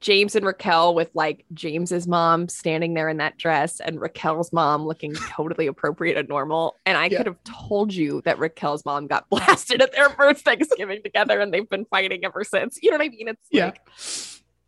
James 0.00 0.34
and 0.34 0.44
Raquel 0.44 0.94
with 0.94 1.10
like 1.14 1.44
James's 1.54 2.06
mom 2.08 2.48
standing 2.48 2.92
there 2.94 3.08
in 3.08 3.18
that 3.18 3.38
dress 3.38 3.80
and 3.80 4.00
Raquel's 4.00 4.52
mom 4.52 4.84
looking 4.84 5.14
totally 5.14 5.66
appropriate 5.66 6.16
and 6.18 6.28
normal 6.28 6.76
and 6.84 6.98
I 6.98 7.06
Yeah. 7.06 7.18
could 7.18 7.26
have 7.26 7.42
told 7.44 7.94
you 7.94 8.20
that 8.24 8.38
Raquel's 8.38 8.84
mom 8.84 9.06
got 9.06 9.28
blasted 9.30 9.80
at 9.80 9.92
their 9.92 10.10
first 10.10 10.44
Thanksgiving 10.44 11.02
together 11.02 11.38
and 11.40 11.54
they've 11.54 11.68
been 11.68 11.84
fighting 11.86 12.24
ever 12.24 12.42
since 12.44 12.78
you 12.82 12.90
know 12.90 12.98
what 12.98 13.04
I 13.06 13.08
mean 13.10 13.28
it's 13.28 13.46
Yeah. 13.50 13.66
like 13.66 13.80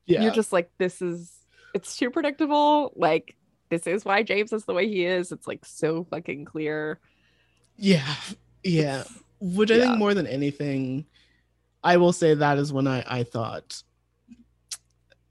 yeah." 0.07 0.23
you're 0.23 0.33
just 0.33 0.53
like 0.53 0.71
this 0.79 1.03
is 1.03 1.33
it's 1.75 1.97
too 1.97 2.11
predictable 2.11 2.93
like 2.97 3.35
this 3.69 3.87
is 3.87 4.05
why 4.05 4.23
James 4.23 4.53
is 4.53 4.65
the 4.65 4.73
way 4.75 4.87
he 4.89 5.05
is 5.05 5.33
it's 5.33 5.47
like 5.47 5.65
so 5.65 6.05
fucking 6.05 6.45
clear 6.45 7.01
Yeah, 7.77 8.15
yeah. 8.63 9.05
Which 9.41 9.71
I 9.71 9.75
Yeah. 9.75 9.85
think 9.87 9.99
more 9.99 10.15
than 10.15 10.27
anything, 10.27 11.05
I 11.85 11.99
will 11.99 12.15
say 12.15 12.33
that 12.33 12.57
is 12.57 12.73
when 12.73 12.87
I 12.87 13.05
I 13.07 13.23
thought, 13.25 13.83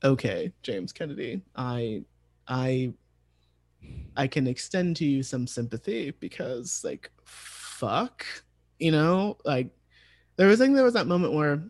okay, 0.03 0.51
James 0.63 0.91
Kennedy, 0.91 1.41
I 1.55 2.03
I 2.47 2.93
I 4.17 4.27
can 4.27 4.47
extend 4.47 4.95
to 4.97 5.05
you 5.05 5.23
some 5.23 5.47
sympathy 5.47 6.11
because 6.19 6.81
like 6.83 7.11
fuck, 7.23 8.25
you 8.79 8.91
know, 8.91 9.37
like 9.45 9.69
there 10.37 10.47
was 10.47 10.61
I 10.61 10.65
think 10.65 10.75
there 10.75 10.85
was 10.85 10.93
that 10.93 11.07
moment 11.07 11.33
where 11.33 11.63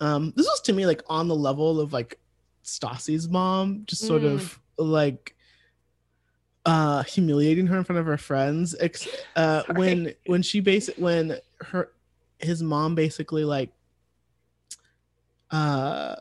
um 0.00 0.32
this 0.36 0.46
was 0.46 0.60
to 0.62 0.72
me 0.72 0.86
like 0.86 1.02
on 1.08 1.28
the 1.28 1.34
level 1.34 1.80
of 1.80 1.92
like 1.92 2.18
Stassi's 2.64 3.28
mom, 3.28 3.84
just 3.86 4.06
sort 4.06 4.22
Mm. 4.22 4.34
of 4.34 4.60
like 4.78 5.34
uh 6.66 7.02
humiliating 7.04 7.66
her 7.66 7.78
in 7.78 7.84
front 7.84 7.98
of 7.98 8.04
her 8.06 8.18
friends 8.18 8.74
ex- 8.78 9.08
uh 9.36 9.62
Sorry. 9.66 9.74
when 9.78 10.14
when 10.26 10.42
she 10.42 10.60
basic 10.60 10.96
when 10.98 11.38
her 11.60 11.90
his 12.40 12.62
mom 12.62 12.94
basically 12.94 13.44
like 13.44 13.72
uh 15.50 16.16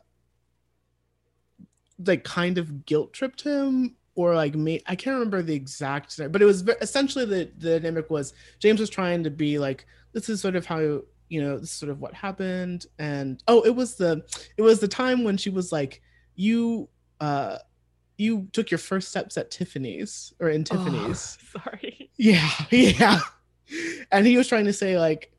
like 2.06 2.24
kind 2.24 2.58
of 2.58 2.86
guilt 2.86 3.14
tripped 3.14 3.42
him 3.42 3.96
or 4.16 4.36
like 4.36 4.56
me 4.56 4.82
i 4.88 4.96
can't 4.96 5.16
remember 5.16 5.42
the 5.42 5.54
exact 5.54 6.20
but 6.32 6.42
it 6.42 6.46
was 6.46 6.68
essentially 6.82 7.26
the 7.26 7.50
the 7.58 7.80
dynamic 7.80 8.10
was 8.10 8.34
james 8.60 8.80
was 8.80 8.90
trying 8.90 9.24
to 9.24 9.30
be 9.30 9.58
like 9.58 9.86
this 10.14 10.30
is 10.30 10.42
sort 10.42 10.56
of 10.56 10.66
how 10.66 11.02
you 11.30 11.42
know 11.42 11.58
this 11.58 11.70
is 11.70 11.76
sort 11.76 11.92
of 11.92 12.00
what 12.00 12.14
happened. 12.14 12.86
And 13.00 13.42
oh 13.48 13.62
it 13.62 13.76
was 13.76 13.96
the 13.96 14.24
it 14.58 14.62
was 14.62 14.80
the 14.80 14.88
time 14.88 15.24
when 15.24 15.38
she 15.38 15.50
was 15.50 15.72
like 15.72 16.02
you 16.36 16.90
uh 17.20 17.58
you 18.18 18.48
took 18.52 18.72
your 18.72 18.78
first 18.80 19.10
steps 19.10 19.38
at 19.38 19.52
tiffany's 19.52 20.34
or 20.40 20.50
in 20.50 20.64
tiffany's. 20.64 21.38
Oh, 21.56 21.62
sorry. 21.62 22.10
yeah 22.18 22.50
yeah. 22.72 23.20
And 24.12 24.26
he 24.26 24.38
was 24.38 24.48
trying 24.48 24.66
to 24.66 24.74
say 24.74 24.98
like 24.98 25.32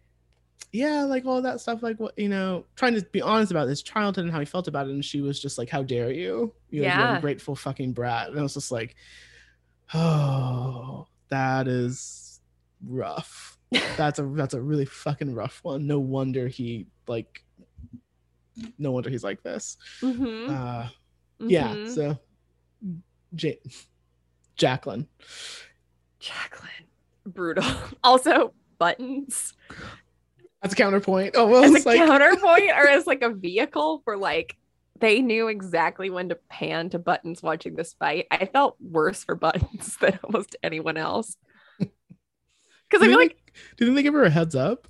yeah 0.73 1.03
like 1.05 1.25
all 1.25 1.41
that 1.43 1.61
stuff 1.61 1.83
like 1.83 1.99
what 1.99 2.19
you 2.19 2.29
know 2.29 2.65
trying 2.77 2.95
to 2.95 3.01
be 3.13 3.23
honest 3.23 3.51
about 3.51 3.67
his 3.69 3.83
childhood 3.83 4.25
and 4.25 4.33
how 4.33 4.39
he 4.39 4.45
felt 4.45 4.69
about 4.69 4.87
it 4.87 4.91
and 4.91 5.05
she 5.05 5.21
was 5.23 5.41
just 5.41 5.57
like 5.59 5.69
how 5.71 5.83
dare 5.83 6.11
you 6.13 6.53
you 6.71 6.83
yeah. 6.83 6.99
Yeah. 6.99 7.15
ungrateful 7.15 7.57
fucking 7.57 7.93
brat 7.93 8.29
and 8.29 8.39
i 8.39 8.43
was 8.43 8.55
just 8.55 8.71
like 8.71 8.95
oh 9.95 11.07
that 11.29 11.69
is 11.69 12.41
rough 12.87 13.59
that's 13.97 14.19
a 14.19 14.23
that's 14.23 14.55
a 14.55 14.61
really 14.61 14.85
fucking 14.85 15.35
rough 15.35 15.61
one 15.63 15.87
no 15.87 15.99
wonder 15.99 16.49
he 16.49 16.87
like 17.07 17.43
no 18.79 18.91
wonder 18.93 19.09
he's 19.09 19.25
like 19.25 19.43
this 19.43 19.77
Mhm, 20.03 20.49
uh 20.51 20.89
yeah 21.41 21.69
mhm. 21.75 21.95
so 21.95 22.19
ja- 23.37 23.53
jacqueline 24.57 25.07
Jacqueline, 26.21 26.89
brutal. 27.25 27.65
Also, 28.03 28.53
buttons 28.79 29.55
That's 30.63 30.75
a 30.75 30.77
counterpoint. 30.77 31.35
Oh 31.37 31.47
well, 31.47 31.65
as 31.65 31.73
a 31.73 31.77
it's 31.77 31.87
like 31.87 31.99
counterpoint 31.99 32.71
or 32.71 32.89
as 32.89 33.07
like 33.07 33.23
a 33.23 33.31
vehicle 33.35 34.03
for 34.05 34.17
like 34.17 34.57
they 35.01 35.21
knew 35.23 35.49
exactly 35.49 36.11
when 36.11 36.31
to 36.31 36.35
pan 36.49 36.91
to 36.91 36.99
buttons 36.99 37.43
watching 37.43 37.77
this 37.77 37.95
fight. 37.95 38.27
I 38.31 38.47
felt 38.47 38.77
worse 38.81 39.23
for 39.23 39.35
buttons 39.37 39.97
than 40.01 40.19
almost 40.25 40.57
anyone 40.63 40.97
else. 40.97 41.37
Because 42.91 43.05
I 43.05 43.09
feel 43.11 43.19
like, 43.19 43.33
think- 43.33 43.53
do 43.77 43.85
you 43.85 43.91
think 43.91 43.97
they 43.97 44.03
give 44.03 44.15
her 44.15 44.25
a 44.25 44.31
heads 44.31 44.55
up? 44.57 44.89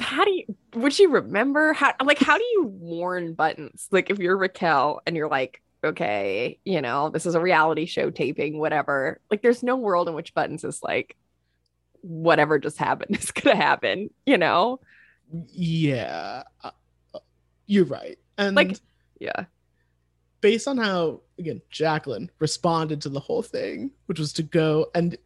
how 0.00 0.24
do 0.24 0.30
you 0.32 0.44
would 0.74 0.92
she 0.92 1.06
remember 1.06 1.72
how 1.74 1.94
like 2.04 2.18
how 2.18 2.36
do 2.38 2.44
you 2.44 2.64
warn 2.64 3.34
buttons? 3.34 3.86
Like 3.90 4.10
if 4.10 4.18
you're 4.18 4.36
Raquel 4.36 5.00
and 5.06 5.16
you're 5.16 5.28
like, 5.28 5.62
okay, 5.84 6.58
you 6.64 6.80
know, 6.80 7.08
this 7.10 7.26
is 7.26 7.34
a 7.34 7.40
reality 7.40 7.86
show 7.86 8.10
taping, 8.10 8.58
whatever. 8.58 9.20
Like 9.30 9.42
there's 9.42 9.62
no 9.62 9.76
world 9.76 10.08
in 10.08 10.14
which 10.14 10.34
buttons 10.34 10.64
is 10.64 10.82
like 10.82 11.16
whatever 12.02 12.58
just 12.58 12.76
happened 12.78 13.16
is 13.20 13.30
gonna 13.32 13.56
happen, 13.56 14.10
you 14.26 14.36
know? 14.38 14.78
Yeah, 15.52 16.42
uh, 16.62 16.70
you're 17.66 17.84
right. 17.86 18.18
And 18.38 18.54
Like- 18.54 18.78
Yeah. 19.18 19.46
based 20.40 20.68
on 20.68 20.76
how 20.76 21.22
again 21.38 21.62
Jacqueline 21.70 22.30
responded 22.38 23.00
to 23.02 23.08
the 23.08 23.20
whole 23.20 23.42
thing, 23.42 23.90
which 24.06 24.18
was 24.18 24.32
to 24.34 24.42
go 24.42 24.90
and 24.94 25.16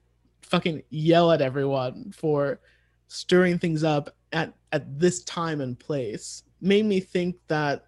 fucking 0.42 0.82
yell 0.90 1.32
at 1.32 1.42
everyone 1.42 2.12
for 2.12 2.60
stirring 3.08 3.58
things 3.58 3.82
up 3.82 4.14
at 4.32 4.52
at 4.72 4.98
this 4.98 5.24
time 5.24 5.60
and 5.60 5.78
place, 5.78 6.42
made 6.60 6.84
me 6.84 7.00
think 7.00 7.36
that 7.48 7.86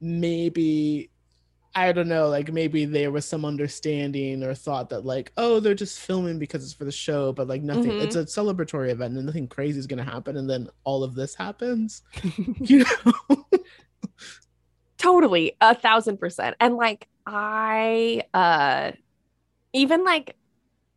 maybe 0.00 1.09
I 1.74 1.92
don't 1.92 2.08
know, 2.08 2.28
like 2.28 2.52
maybe 2.52 2.84
there 2.84 3.12
was 3.12 3.24
some 3.24 3.44
understanding 3.44 4.42
or 4.42 4.54
thought 4.54 4.90
that 4.90 5.04
like, 5.04 5.32
oh, 5.36 5.60
they're 5.60 5.74
just 5.74 6.00
filming 6.00 6.38
because 6.38 6.64
it's 6.64 6.72
for 6.72 6.84
the 6.84 6.90
show, 6.92 7.32
but 7.32 7.46
like 7.46 7.62
nothing. 7.62 7.92
Mhm. 7.92 8.02
It's 8.02 8.16
a 8.16 8.24
celebratory 8.24 8.90
event 8.90 9.16
and 9.16 9.24
nothing 9.26 9.46
crazy 9.46 9.78
is 9.78 9.86
gonna 9.86 10.02
happen, 10.04 10.36
and 10.36 10.50
then 10.50 10.68
all 10.84 11.04
of 11.04 11.14
this 11.14 11.34
happens. 11.34 12.02
you 12.60 12.84
know? 12.84 13.46
totally 14.98 15.56
a 15.60 15.74
thousand 15.74 16.18
percent 16.18 16.54
and 16.60 16.76
like 16.76 17.08
i 17.26 18.22
uh 18.34 18.92
even 19.72 20.04
like 20.04 20.36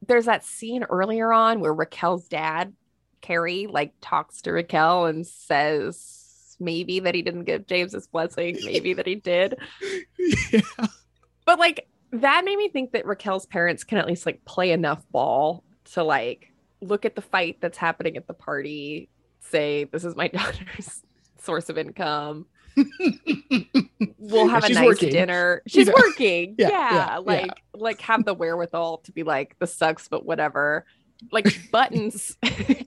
there's 0.05 0.25
that 0.25 0.43
scene 0.43 0.83
earlier 0.83 1.31
on 1.31 1.61
where 1.61 1.73
raquel's 1.73 2.27
dad 2.27 2.73
carrie 3.21 3.65
like 3.67 3.93
talks 4.01 4.41
to 4.41 4.51
raquel 4.51 5.05
and 5.05 5.25
says 5.25 6.22
maybe 6.59 6.99
that 6.99 7.15
he 7.15 7.21
didn't 7.21 7.43
give 7.45 7.65
james 7.67 7.93
his 7.93 8.07
blessing 8.07 8.57
maybe 8.63 8.93
that 8.93 9.05
he 9.07 9.15
did 9.15 9.57
yeah. 10.51 10.61
but 11.45 11.59
like 11.59 11.87
that 12.11 12.45
made 12.45 12.57
me 12.57 12.69
think 12.69 12.91
that 12.91 13.05
raquel's 13.05 13.45
parents 13.45 13.83
can 13.83 13.97
at 13.97 14.07
least 14.07 14.25
like 14.25 14.43
play 14.45 14.71
enough 14.71 15.03
ball 15.11 15.63
to 15.93 16.03
like 16.03 16.51
look 16.81 17.05
at 17.05 17.15
the 17.15 17.21
fight 17.21 17.57
that's 17.61 17.77
happening 17.77 18.17
at 18.17 18.27
the 18.27 18.33
party 18.33 19.09
say 19.39 19.83
this 19.85 20.03
is 20.03 20.15
my 20.15 20.27
daughter's 20.29 21.01
source 21.41 21.69
of 21.69 21.77
income 21.77 22.45
we'll 24.17 24.47
have 24.47 24.63
a 24.63 24.69
nice 24.69 24.83
working. 24.85 25.11
dinner. 25.11 25.61
She's 25.67 25.87
Yeah. 25.87 25.93
working. 25.95 26.55
Yeah, 26.57 26.69
Yeah, 26.69 26.93
yeah, 26.93 27.17
like 27.19 27.51
like 27.75 28.01
have 28.01 28.25
the 28.25 28.33
wherewithal 28.33 28.97
to 29.03 29.11
be 29.11 29.21
like 29.21 29.55
this 29.59 29.75
sucks, 29.75 30.07
but 30.07 30.25
whatever. 30.25 30.85
Like 31.31 31.45
buttons 31.71 32.35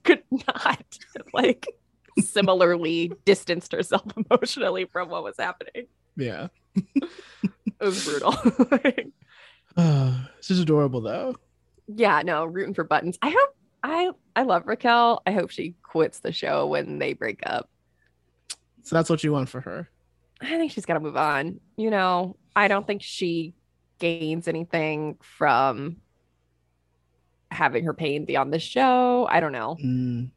could 0.03 0.23
not 0.29 0.83
like 1.33 1.67
similarly 2.19 3.11
distanced 3.25 3.71
herself 3.71 4.03
emotionally 4.31 4.85
from 4.85 5.09
what 5.09 5.23
was 5.23 5.35
happening. 5.37 5.87
yeah. 6.15 6.47
It 6.75 7.83
was 7.83 8.05
brutal. 8.05 8.33
it's 10.37 10.47
just 10.47 10.61
adorable 10.61 11.01
though. 11.01 11.35
yeah, 11.87 12.21
no, 12.23 12.45
rooting 12.45 12.73
for 12.73 12.83
buttons. 12.83 13.17
I 13.21 13.29
hope 13.29 13.55
I 13.83 14.11
I 14.35 14.43
love 14.43 14.67
Raquel. 14.67 15.21
I 15.25 15.31
hope 15.31 15.51
she 15.51 15.75
quits 15.83 16.19
the 16.19 16.31
show 16.31 16.67
when 16.67 16.99
they 16.99 17.13
break 17.13 17.41
up. 17.45 17.69
So 18.83 18.95
that's 18.95 19.09
what 19.09 19.23
you 19.23 19.31
want 19.31 19.49
for 19.49 19.61
her. 19.61 19.89
I 20.41 20.57
think 20.57 20.71
she's 20.71 20.85
got 20.85 20.95
to 20.95 20.99
move 20.99 21.17
on. 21.17 21.59
You 21.77 21.89
know, 21.89 22.35
I 22.55 22.67
don't 22.67 22.85
think 22.85 23.01
she 23.01 23.53
gains 23.99 24.47
anything 24.47 25.17
from 25.21 25.97
having 27.51 27.85
her 27.85 27.93
pain 27.93 28.25
be 28.25 28.35
on 28.37 28.51
the 28.51 28.59
show. 28.59 29.27
I 29.29 29.39
don't 29.39 29.51
know. 29.51 29.77
Mm. 29.83 30.29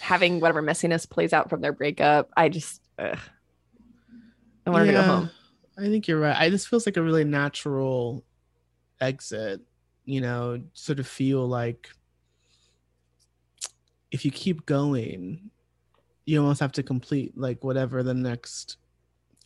Having 0.00 0.40
whatever 0.40 0.62
messiness 0.62 1.08
plays 1.08 1.32
out 1.32 1.50
from 1.50 1.60
their 1.60 1.72
breakup. 1.72 2.30
I 2.36 2.48
just, 2.48 2.80
ugh. 2.98 3.18
I 4.66 4.70
want 4.70 4.86
her 4.86 4.92
to 4.92 4.98
go 4.98 5.02
home. 5.02 5.30
I 5.78 5.82
think 5.82 6.08
you're 6.08 6.20
right. 6.20 6.36
I 6.36 6.48
this 6.50 6.66
feels 6.66 6.86
like 6.86 6.96
a 6.96 7.02
really 7.02 7.24
natural 7.24 8.24
exit. 9.00 9.60
You 10.04 10.20
know, 10.20 10.62
sort 10.74 10.98
of 10.98 11.06
feel 11.06 11.46
like 11.46 11.90
if 14.10 14.24
you 14.24 14.30
keep 14.30 14.66
going, 14.66 15.50
you 16.26 16.40
almost 16.40 16.60
have 16.60 16.72
to 16.72 16.82
complete 16.82 17.36
like 17.36 17.62
whatever 17.64 18.02
the 18.02 18.14
next 18.14 18.76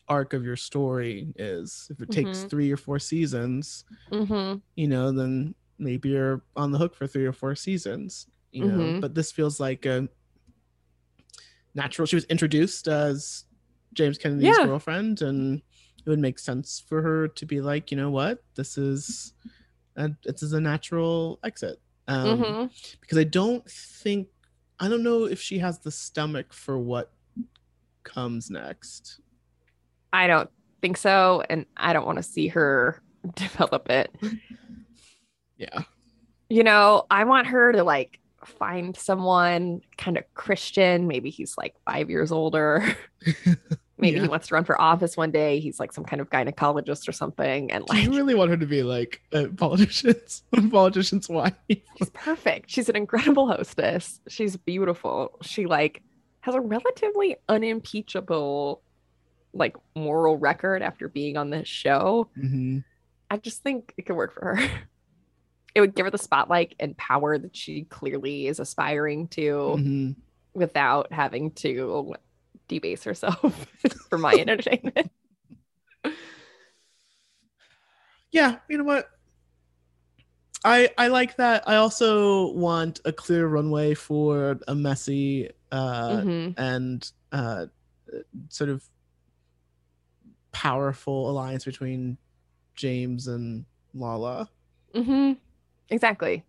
arc 0.09 0.33
of 0.35 0.45
your 0.45 0.57
story 0.57 1.33
is. 1.37 1.89
If 1.91 2.01
it 2.01 2.11
takes 2.11 2.45
Mhm. 2.45 2.51
three 2.51 2.73
or 2.73 2.77
four 2.77 2.99
seasons, 2.99 3.85
hmm 4.11 4.55
you 4.75 4.89
know, 4.89 5.13
then 5.13 5.55
maybe 5.79 6.11
you're 6.11 6.43
on 6.57 6.73
the 6.73 6.79
hook 6.79 6.95
for 6.95 7.07
three 7.07 7.27
or 7.27 7.33
four 7.33 7.55
seasons, 7.55 8.27
you 8.53 8.65
know. 8.65 8.79
Mhm. 8.79 9.01
But 9.01 9.15
this 9.15 9.31
feels 9.33 9.61
like 9.61 9.85
a 9.87 10.09
natural. 11.75 12.07
She 12.07 12.17
was 12.17 12.25
introduced 12.25 12.89
as 12.89 13.45
James 13.95 14.19
Kennedy's 14.19 14.57
Yeah. 14.59 14.67
girlfriend, 14.67 15.23
and 15.23 15.63
it 16.05 16.09
would 16.11 16.19
make 16.19 16.39
sense 16.39 16.83
for 16.89 17.03
her 17.03 17.29
to 17.29 17.47
be 17.47 17.61
like, 17.61 17.91
you 17.91 17.97
know 17.97 18.11
what, 18.11 18.43
this 18.57 18.77
is, 18.79 19.33
a, 19.97 20.11
this 20.25 20.43
is 20.43 20.53
a 20.53 20.61
natural 20.61 21.39
exit. 21.45 21.81
Um, 22.09 22.39
hmm 22.43 22.65
Because 23.01 23.19
I 23.19 23.25
don't 23.25 23.69
think, 23.71 24.29
I 24.81 24.89
don't 24.89 25.03
know 25.05 25.25
if 25.25 25.41
she 25.41 25.59
has 25.61 25.79
the 25.79 25.91
stomach 25.93 26.53
for 26.53 26.79
what 26.79 27.13
comes 28.03 28.51
next. 28.51 29.21
I 30.13 30.27
don't 30.27 30.51
think 30.81 30.97
so. 30.97 31.43
And 31.49 31.67
I 31.77 31.93
don't 31.93 32.05
want 32.05 32.17
to 32.19 32.23
see 32.25 32.49
her 32.49 33.01
develop 33.37 33.89
it. 33.91 34.13
Yeah. 35.57 35.83
you 36.51 36.65
know, 36.65 37.07
I 37.11 37.25
want 37.25 37.47
her 37.47 37.73
to 37.73 37.85
like 37.85 38.19
find 38.47 38.97
someone 38.97 39.81
kind 39.99 40.17
of 40.17 40.25
Christian. 40.35 41.07
Maybe 41.09 41.31
he's 41.31 41.57
like 41.57 41.75
five 41.87 42.11
years 42.11 42.33
older. 42.33 42.85
Maybe 43.99 44.17
Yeah. 44.17 44.23
he 44.23 44.29
wants 44.29 44.49
to 44.49 44.55
run 44.55 44.65
for 44.65 44.81
office 44.81 45.17
one 45.17 45.31
day. 45.31 45.61
He's 45.61 45.79
like 45.79 45.93
some 45.93 46.03
kind 46.05 46.21
of 46.21 46.29
gynecologist 46.31 47.09
or 47.09 47.13
something. 47.13 47.71
And 47.71 47.85
like, 47.89 48.03
you 48.03 48.11
really 48.11 48.35
want 48.35 48.51
her 48.51 48.57
to 48.57 48.67
be 48.67 48.83
like 48.83 49.21
a 49.33 49.47
politician's 49.49 50.43
politician's 50.71 51.29
wife? 51.29 51.55
she's 51.69 52.11
perfect. 52.13 52.71
She's 52.71 52.89
an 52.89 52.97
incredible 52.97 53.47
hostess. 53.47 54.21
She's 54.29 54.57
beautiful. 54.57 55.39
She 55.43 55.67
like 55.67 56.03
has 56.41 56.55
a 56.57 56.61
relatively 56.61 57.37
unimpeachable 57.49 58.83
like 59.55 59.77
moral 59.95 60.39
record 60.39 60.83
after 60.83 61.09
being 61.09 61.37
on 61.37 61.51
this 61.51 61.69
show. 61.69 62.29
hmm 62.35 62.79
I 63.31 63.37
just 63.39 63.63
think 63.63 63.95
it 63.97 64.07
could 64.07 64.17
work 64.17 64.35
for 64.35 64.57
her. 64.57 64.69
It 65.75 65.81
would 65.81 65.95
give 65.95 66.07
her 66.07 66.11
the 66.11 66.19
spotlight 66.19 66.75
and 66.79 66.97
power 66.97 67.39
that 67.39 67.57
she 67.57 67.85
clearly 67.85 68.47
is 68.47 68.61
aspiring 68.61 69.29
to. 69.29 69.77
hmm 69.77 70.11
without 70.55 71.11
having 71.11 71.51
to 71.51 72.15
debase 72.69 73.05
herself 73.05 73.67
for 74.11 74.19
my 74.19 74.35
entertainment. 74.35 75.11
Yeah, 78.31 78.57
you 78.69 78.77
know 78.77 78.85
what? 78.85 79.09
I 80.63 80.91
I 80.99 81.09
like 81.09 81.37
that. 81.39 81.67
I 81.67 81.77
also 81.77 82.53
want 82.53 83.01
a 83.07 83.13
clear 83.13 83.47
runway 83.47 83.95
for 83.95 84.59
a 84.69 84.75
messy 84.75 85.51
uh 85.71 86.21
Mhm. 86.23 86.55
and 86.59 87.11
uh 87.33 87.67
sort 88.51 88.69
of 88.69 88.85
powerful 90.53 91.31
alliance 91.31 91.65
between 91.65 92.19
James 92.75 93.27
and 93.27 93.65
Lala. 93.95 94.51
Mhm. 94.95 95.39
Exactly. 95.91 96.45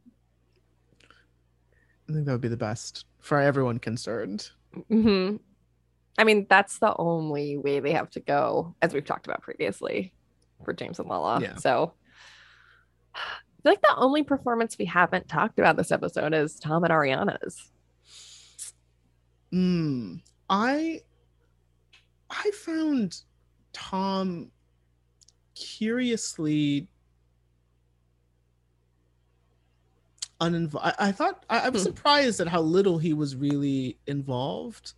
I 2.09 2.13
think 2.13 2.25
that 2.25 2.31
would 2.31 2.41
be 2.41 2.47
the 2.47 2.57
best 2.57 3.05
for 3.19 3.39
everyone 3.39 3.79
concerned. 3.79 4.49
hmm 4.89 5.37
I 6.17 6.25
mean, 6.25 6.45
that's 6.47 6.77
the 6.77 6.95
only 6.97 7.57
way 7.57 7.79
they 7.79 7.93
have 7.93 8.11
to 8.11 8.19
go, 8.19 8.75
as 8.83 8.93
we've 8.93 9.03
talked 9.03 9.25
about 9.25 9.41
previously, 9.41 10.13
for 10.63 10.71
James 10.71 10.99
and 10.99 11.09
Lala. 11.09 11.41
Yeah. 11.41 11.55
So, 11.55 11.93
I 13.15 13.19
feel 13.63 13.71
like 13.71 13.81
the 13.81 13.95
only 13.97 14.21
performance 14.21 14.77
we 14.77 14.85
haven't 14.85 15.27
talked 15.27 15.57
about 15.57 15.75
this 15.75 15.91
episode 15.91 16.35
is 16.35 16.59
Tom 16.59 16.83
and 16.83 16.93
Ariana's. 16.93 17.71
Mm, 19.51 20.21
I 20.49 21.01
I 22.29 22.51
found 22.51 23.21
Tom 23.71 24.51
curiously 25.55 26.87
uninvolved. 30.45 30.95
I, 30.99 31.07
I 31.09 31.11
thought 31.11 31.45
I, 31.49 31.59
I 31.65 31.69
was 31.69 31.81
Hmm. 31.81 31.87
surprised 31.87 32.39
at 32.39 32.47
how 32.47 32.61
little 32.61 32.97
he 32.97 33.13
was 33.13 33.35
really 33.35 33.97
involved. 34.07 34.93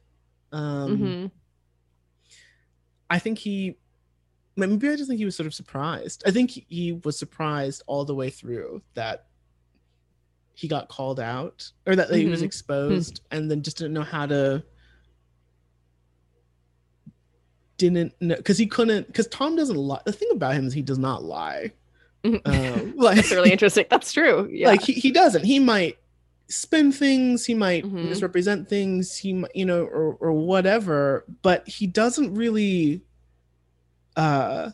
Um, 0.51 0.97
Mhm. 0.97 1.31
I 3.09 3.19
think 3.19 3.37
he 3.39 3.77
maybe 4.57 4.87
I 4.89 4.95
just 4.95 5.07
think 5.09 5.17
he 5.19 5.25
was 5.25 5.35
sort 5.35 5.47
of 5.47 5.53
surprised. 5.53 6.23
I 6.25 6.31
think 6.31 6.51
he, 6.51 6.65
he 6.69 6.91
was 6.93 7.19
surprised 7.19 7.83
all 7.87 8.05
the 8.05 8.15
way 8.15 8.29
through 8.29 8.81
that 8.93 9.27
he 10.53 10.67
got 10.69 10.87
called 10.87 11.19
out 11.19 11.69
or 11.85 11.95
that 11.97 12.09
he 12.13 12.25
was 12.27 12.41
Mhm. 12.41 12.45
exposed 12.45 13.21
and 13.31 13.51
then 13.51 13.61
just 13.61 13.77
didn't 13.77 13.93
know 13.93 14.03
how 14.03 14.25
to 14.25 14.63
didn't 17.77 18.13
know 18.21 18.37
because 18.37 18.57
he 18.57 18.67
couldn't 18.67 19.07
because 19.07 19.27
Tom 19.27 19.55
doesn't 19.55 19.75
lie. 19.75 20.01
The 20.05 20.13
thing 20.13 20.29
about 20.31 20.55
him 20.55 20.65
is 20.65 20.73
he 20.73 20.81
does 20.81 20.97
not 20.97 21.23
lie. 21.23 21.73
Um, 22.45 22.93
like 22.97 23.15
That's 23.17 23.31
really 23.31 23.51
interesting. 23.55 23.85
That's 23.89 24.11
true. 24.13 24.47
Yeah. 24.51 24.67
like 24.69 24.81
he, 24.81 24.93
he 24.93 25.11
doesn't 25.11 25.43
he 25.45 25.59
might 25.59 25.97
spin 26.47 26.91
things 26.91 27.45
he 27.45 27.53
might 27.55 27.83
Mhm. 27.85 28.09
misrepresent 28.09 28.69
things 28.69 29.17
he 29.17 29.33
might 29.33 29.55
you 29.55 29.65
know 29.65 29.83
or, 29.83 30.13
or 30.19 30.31
whatever 30.31 31.25
but 31.41 31.67
he 31.67 31.87
doesn't 31.87 32.35
really 32.35 33.01
uh 34.15 34.69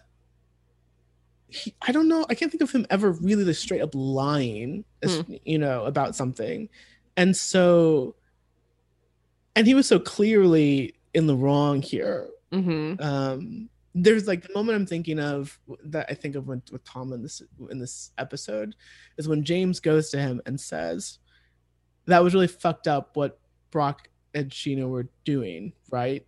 he, 1.47 1.73
i 1.81 1.93
don't 1.93 2.09
know 2.09 2.25
i 2.29 2.35
can't 2.35 2.51
think 2.51 2.61
of 2.61 2.71
him 2.71 2.85
ever 2.89 3.11
really 3.13 3.45
like 3.45 3.55
straight 3.55 3.81
up 3.81 3.91
lying 3.93 4.83
as- 5.01 5.23
you 5.45 5.57
know 5.57 5.85
about 5.85 6.13
something 6.15 6.67
and 7.15 7.37
so 7.37 8.15
and 9.55 9.65
he 9.65 9.73
was 9.73 9.87
so 9.87 9.97
clearly 9.97 10.93
in 11.13 11.25
the 11.27 11.35
wrong 11.35 11.81
here 11.81 12.27
Mhm. 12.51 13.01
um 13.01 13.69
there's 13.93 14.27
like 14.27 14.43
the 14.43 14.53
moment 14.53 14.75
i'm 14.75 14.85
thinking 14.85 15.19
of 15.19 15.59
that 15.83 16.05
i 16.09 16.13
think 16.13 16.35
of 16.35 16.47
when, 16.47 16.61
with 16.71 16.83
tom 16.83 17.11
in 17.13 17.21
this 17.21 17.41
in 17.69 17.77
this 17.77 18.11
episode 18.17 18.75
is 19.17 19.27
when 19.27 19.43
james 19.43 19.79
goes 19.79 20.09
to 20.09 20.17
him 20.17 20.41
and 20.45 20.59
says 20.59 21.19
that 22.05 22.23
was 22.23 22.33
really 22.33 22.47
fucked 22.47 22.87
up 22.87 23.15
what 23.15 23.39
brock 23.69 24.07
and 24.33 24.49
scheana 24.49 24.87
were 24.87 25.07
doing 25.25 25.73
right? 25.91 26.25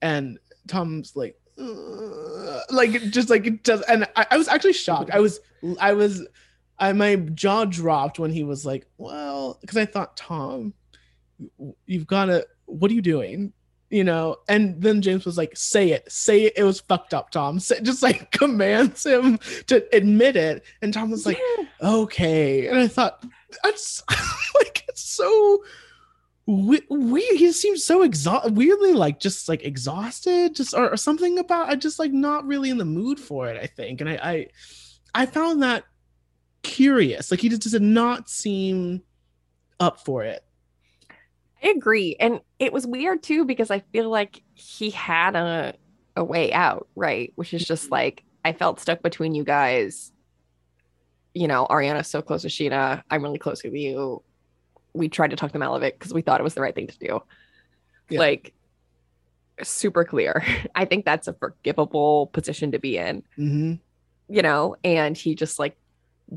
And 0.00 0.38
tom's 0.66 1.14
like 1.14 1.38
"Ugh," 1.58 2.60
like 2.70 2.92
just 3.10 3.30
like 3.30 3.46
it 3.46 3.62
does 3.62 3.82
and 3.82 4.06
I, 4.16 4.26
I 4.32 4.36
was 4.36 4.48
actually 4.48 4.72
shocked. 4.72 5.10
I 5.10 5.20
was 5.20 5.40
i 5.80 5.92
was 5.92 6.26
i 6.78 6.92
my 6.92 7.16
jaw 7.16 7.64
dropped 7.64 8.18
when 8.18 8.32
he 8.32 8.42
was 8.42 8.66
like 8.66 8.86
well 8.98 9.58
because 9.60 9.76
i 9.76 9.84
thought 9.84 10.16
tom 10.16 10.74
you've 11.86 12.06
got 12.06 12.24
to 12.26 12.44
what 12.66 12.90
are 12.90 12.94
you 12.94 13.02
doing 13.02 13.52
you 13.92 14.02
know 14.02 14.36
and 14.48 14.80
then 14.82 15.02
james 15.02 15.24
was 15.26 15.36
like 15.36 15.54
say 15.54 15.90
it 15.90 16.10
say 16.10 16.44
it. 16.44 16.54
It 16.56 16.64
was 16.64 16.80
fucked 16.80 17.12
up 17.14 17.30
tom. 17.30 17.60
Say, 17.60 17.80
just 17.82 18.02
like 18.02 18.30
commands 18.40 19.04
him 19.06 19.38
to 19.66 19.84
admit 19.94 20.34
it. 20.34 20.64
And 20.80 20.92
tom 20.92 21.10
was 21.10 21.26
like 21.26 21.38
Yeah. 21.38 21.66
okay. 21.80 22.66
And 22.66 22.78
i 22.78 22.88
thought 22.88 23.22
that's 23.62 24.02
like 24.56 24.84
it's 24.88 25.04
so 25.04 25.62
we- 26.46 26.86
weird 26.88 27.36
he 27.36 27.52
seems 27.52 27.84
so 27.84 28.02
exhausted 28.02 28.56
weirdly 28.56 28.94
like 28.94 29.20
just 29.20 29.48
like 29.48 29.62
exhausted 29.62 30.56
just 30.56 30.74
or, 30.74 30.90
or 30.90 30.96
something 30.96 31.38
about 31.38 31.68
i 31.68 31.76
just 31.76 32.00
like 32.00 32.12
not 32.12 32.44
really 32.46 32.68
in 32.70 32.78
the 32.78 32.84
mood 32.84 33.20
for 33.20 33.46
it 33.48 33.56
i 33.62 33.66
think. 33.66 34.00
And 34.00 34.10
i 34.10 34.14
i, 34.22 34.46
I 35.14 35.26
found 35.26 35.62
that 35.62 35.84
curious. 36.62 37.30
Like 37.30 37.40
he 37.40 37.48
just 37.48 37.62
did 37.62 37.82
not 37.82 38.30
seem 38.30 39.02
up 39.80 40.04
for 40.04 40.22
it 40.24 40.42
I 41.62 41.68
agree. 41.68 42.16
And 42.18 42.40
it 42.58 42.72
was 42.72 42.86
weird 42.86 43.22
too 43.22 43.44
because 43.44 43.70
I 43.70 43.80
feel 43.92 44.10
like 44.10 44.42
he 44.54 44.90
had 44.90 45.36
a 45.36 45.74
a 46.16 46.24
way 46.24 46.52
out, 46.52 46.88
right? 46.94 47.32
Which 47.36 47.54
is 47.54 47.64
just 47.64 47.90
like 47.90 48.24
I 48.44 48.52
felt 48.52 48.80
stuck 48.80 49.02
between 49.02 49.34
you 49.34 49.44
guys. 49.44 50.12
You 51.34 51.48
know, 51.48 51.66
Ariana's 51.70 52.08
so 52.08 52.20
close 52.20 52.42
to 52.42 52.48
Scheana. 52.48 53.02
I'm 53.10 53.22
really 53.22 53.38
close 53.38 53.62
with 53.62 53.74
you. 53.74 54.22
We 54.92 55.08
tried 55.08 55.30
to 55.30 55.36
talk 55.36 55.52
them 55.52 55.62
out 55.62 55.74
of 55.74 55.82
it 55.82 55.98
because 55.98 56.12
we 56.12 56.20
thought 56.20 56.40
it 56.40 56.44
was 56.44 56.54
the 56.54 56.60
right 56.60 56.74
thing 56.74 56.88
to 56.88 56.98
do. 56.98 57.22
Yeah. 58.10 58.18
Like 58.18 58.52
super 59.62 60.04
clear. 60.04 60.44
I 60.74 60.84
think 60.84 61.04
that's 61.04 61.28
a 61.28 61.32
forgivable 61.32 62.26
position 62.28 62.72
to 62.72 62.78
be 62.78 62.98
in, 62.98 63.22
mm-hmm. 63.38 63.74
you 64.28 64.42
know, 64.42 64.76
and 64.84 65.16
he 65.16 65.34
just 65.34 65.58
like 65.58 65.76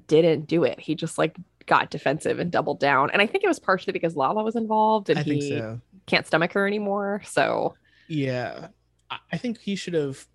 didn't 0.08 0.48
do 0.48 0.64
it. 0.64 0.80
He 0.80 0.96
just 0.96 1.18
like 1.18 1.36
got 1.66 1.90
defensive 1.90 2.40
and 2.40 2.52
doubled 2.52 2.80
down. 2.80 3.10
And 3.12 3.22
I 3.22 3.28
think 3.28 3.44
it 3.44 3.48
was 3.48 3.60
partially 3.60 3.94
because 3.94 4.16
Lala 4.16 4.44
was 4.44 4.56
involved 4.56 5.10
and 5.10 5.18
i 5.20 5.24
think 5.24 5.42
he 5.42 5.50
so 5.50 5.80
can't 6.06 6.28
stomach 6.28 6.54
her 6.54 6.68
anymore. 6.68 7.22
So 7.26 7.76
Yeah, 8.08 8.68
I- 9.10 9.38
think 9.38 9.60
he 9.60 9.76
should 9.76 9.94
have 9.96 10.28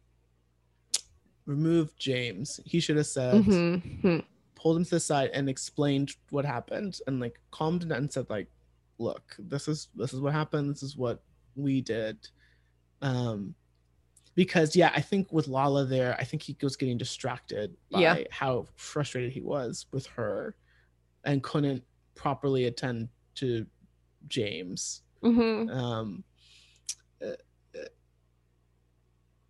removed 1.46 1.98
James. 1.98 2.60
He 2.64 2.80
should 2.80 2.96
have 2.96 3.06
said, 3.06 3.44
Mhm. 3.44 4.24
pulled 4.54 4.76
him 4.76 4.84
to 4.84 4.90
the 4.90 5.00
side 5.00 5.30
and 5.32 5.48
explained 5.48 6.14
what 6.30 6.44
happened, 6.44 6.98
and 7.06 7.20
like 7.20 7.40
calmed 7.50 7.82
him 7.82 7.88
down 7.90 7.98
and 7.98 8.12
said, 8.12 8.28
like, 8.30 8.48
look, 8.98 9.34
this 9.38 9.68
is 9.68 9.88
this 9.94 10.12
is 10.12 10.20
what 10.20 10.32
happened. 10.32 10.70
This 10.70 10.82
is 10.82 10.96
what 10.96 11.22
we 11.56 11.80
did. 11.80 12.18
Um, 13.02 13.54
because 14.34 14.76
yeah, 14.76 14.92
I 14.94 15.00
think 15.00 15.32
with 15.32 15.48
Lala 15.48 15.84
there, 15.86 16.14
I 16.18 16.24
think 16.24 16.42
he 16.42 16.56
was 16.62 16.76
getting 16.76 16.98
distracted 16.98 17.76
by 17.90 18.00
Yeah. 18.00 18.24
how 18.30 18.66
frustrated 18.76 19.32
he 19.32 19.40
was 19.40 19.86
with 19.92 20.06
her, 20.08 20.54
and 21.24 21.42
couldn't 21.42 21.82
properly 22.14 22.66
attend 22.66 23.08
to 23.36 23.66
James 24.28 25.02
Mhm. 25.22 25.70
um 25.74 26.24
uh, 27.22 27.26
uh, 27.76 27.78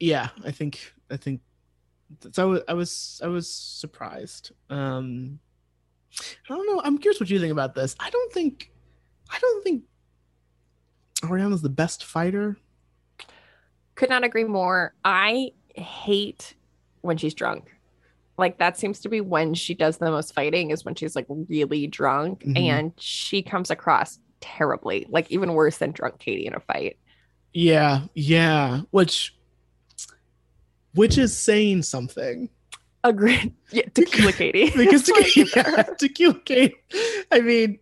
yeah 0.01 0.28
i 0.44 0.51
think 0.51 0.92
i 1.10 1.16
think 1.16 1.40
so 2.32 2.42
I 2.42 2.47
was, 2.47 2.62
I 2.68 2.72
was 2.74 3.20
i 3.24 3.26
was 3.28 3.48
surprised 3.52 4.51
um 4.68 5.38
i 6.20 6.48
don't 6.48 6.66
know 6.66 6.80
i'm 6.84 6.98
curious 6.98 7.20
what 7.20 7.30
you 7.30 7.38
think 7.38 7.52
about 7.52 7.74
this 7.74 7.94
i 8.01 8.10
don't 8.10 8.32
think 8.32 8.72
i 9.30 9.38
don't 9.38 9.62
think 9.62 9.84
ariana's 11.22 11.62
the 11.62 11.68
best 11.68 12.05
fighter 12.05 12.56
Could 13.94 14.09
not 14.10 14.24
agree 14.24 14.44
more. 14.44 14.94
I 15.05 15.52
hate 15.74 16.55
when 17.02 17.16
she's 17.18 17.34
drunk. 17.34 17.70
Like 18.41 18.59
that 18.59 18.77
seems 18.79 19.01
to 19.01 19.09
be 19.09 19.21
when 19.21 19.55
she 19.55 19.75
does 19.75 19.99
the 19.99 20.11
most 20.11 20.35
fighting 20.35 20.71
is 20.71 20.85
when 20.85 20.95
she's 20.97 21.15
like 21.15 21.27
really 21.29 21.87
drunk 21.87 22.43
Mhm. 22.45 22.57
and 22.59 22.93
she 22.99 23.43
comes 23.43 23.71
across 23.71 24.19
terribly, 24.41 25.07
like 25.11 25.31
even 25.31 25.53
worse 25.53 25.77
than 25.79 25.93
drunk 25.93 26.19
Katie 26.19 26.47
in 26.47 26.55
a 26.55 26.61
fight. 26.61 26.97
yeah 27.53 28.03
yeah 28.15 28.81
which 28.93 29.37
which 30.95 31.19
is 31.19 31.37
saying 31.37 31.83
something 31.83 32.49
Agreed. 33.03 33.55
Yeah, 33.73 33.89
tequila 33.95 34.33
Katie. 34.33 34.71
because 34.77 35.05
That's 35.07 35.11
what 35.11 35.25
I 35.25 35.29
tequila, 35.29 35.51
yeah, 35.77 35.83
tequila 35.99 36.41
Kate, 36.41 36.75
I 37.33 37.41
mean, 37.41 37.79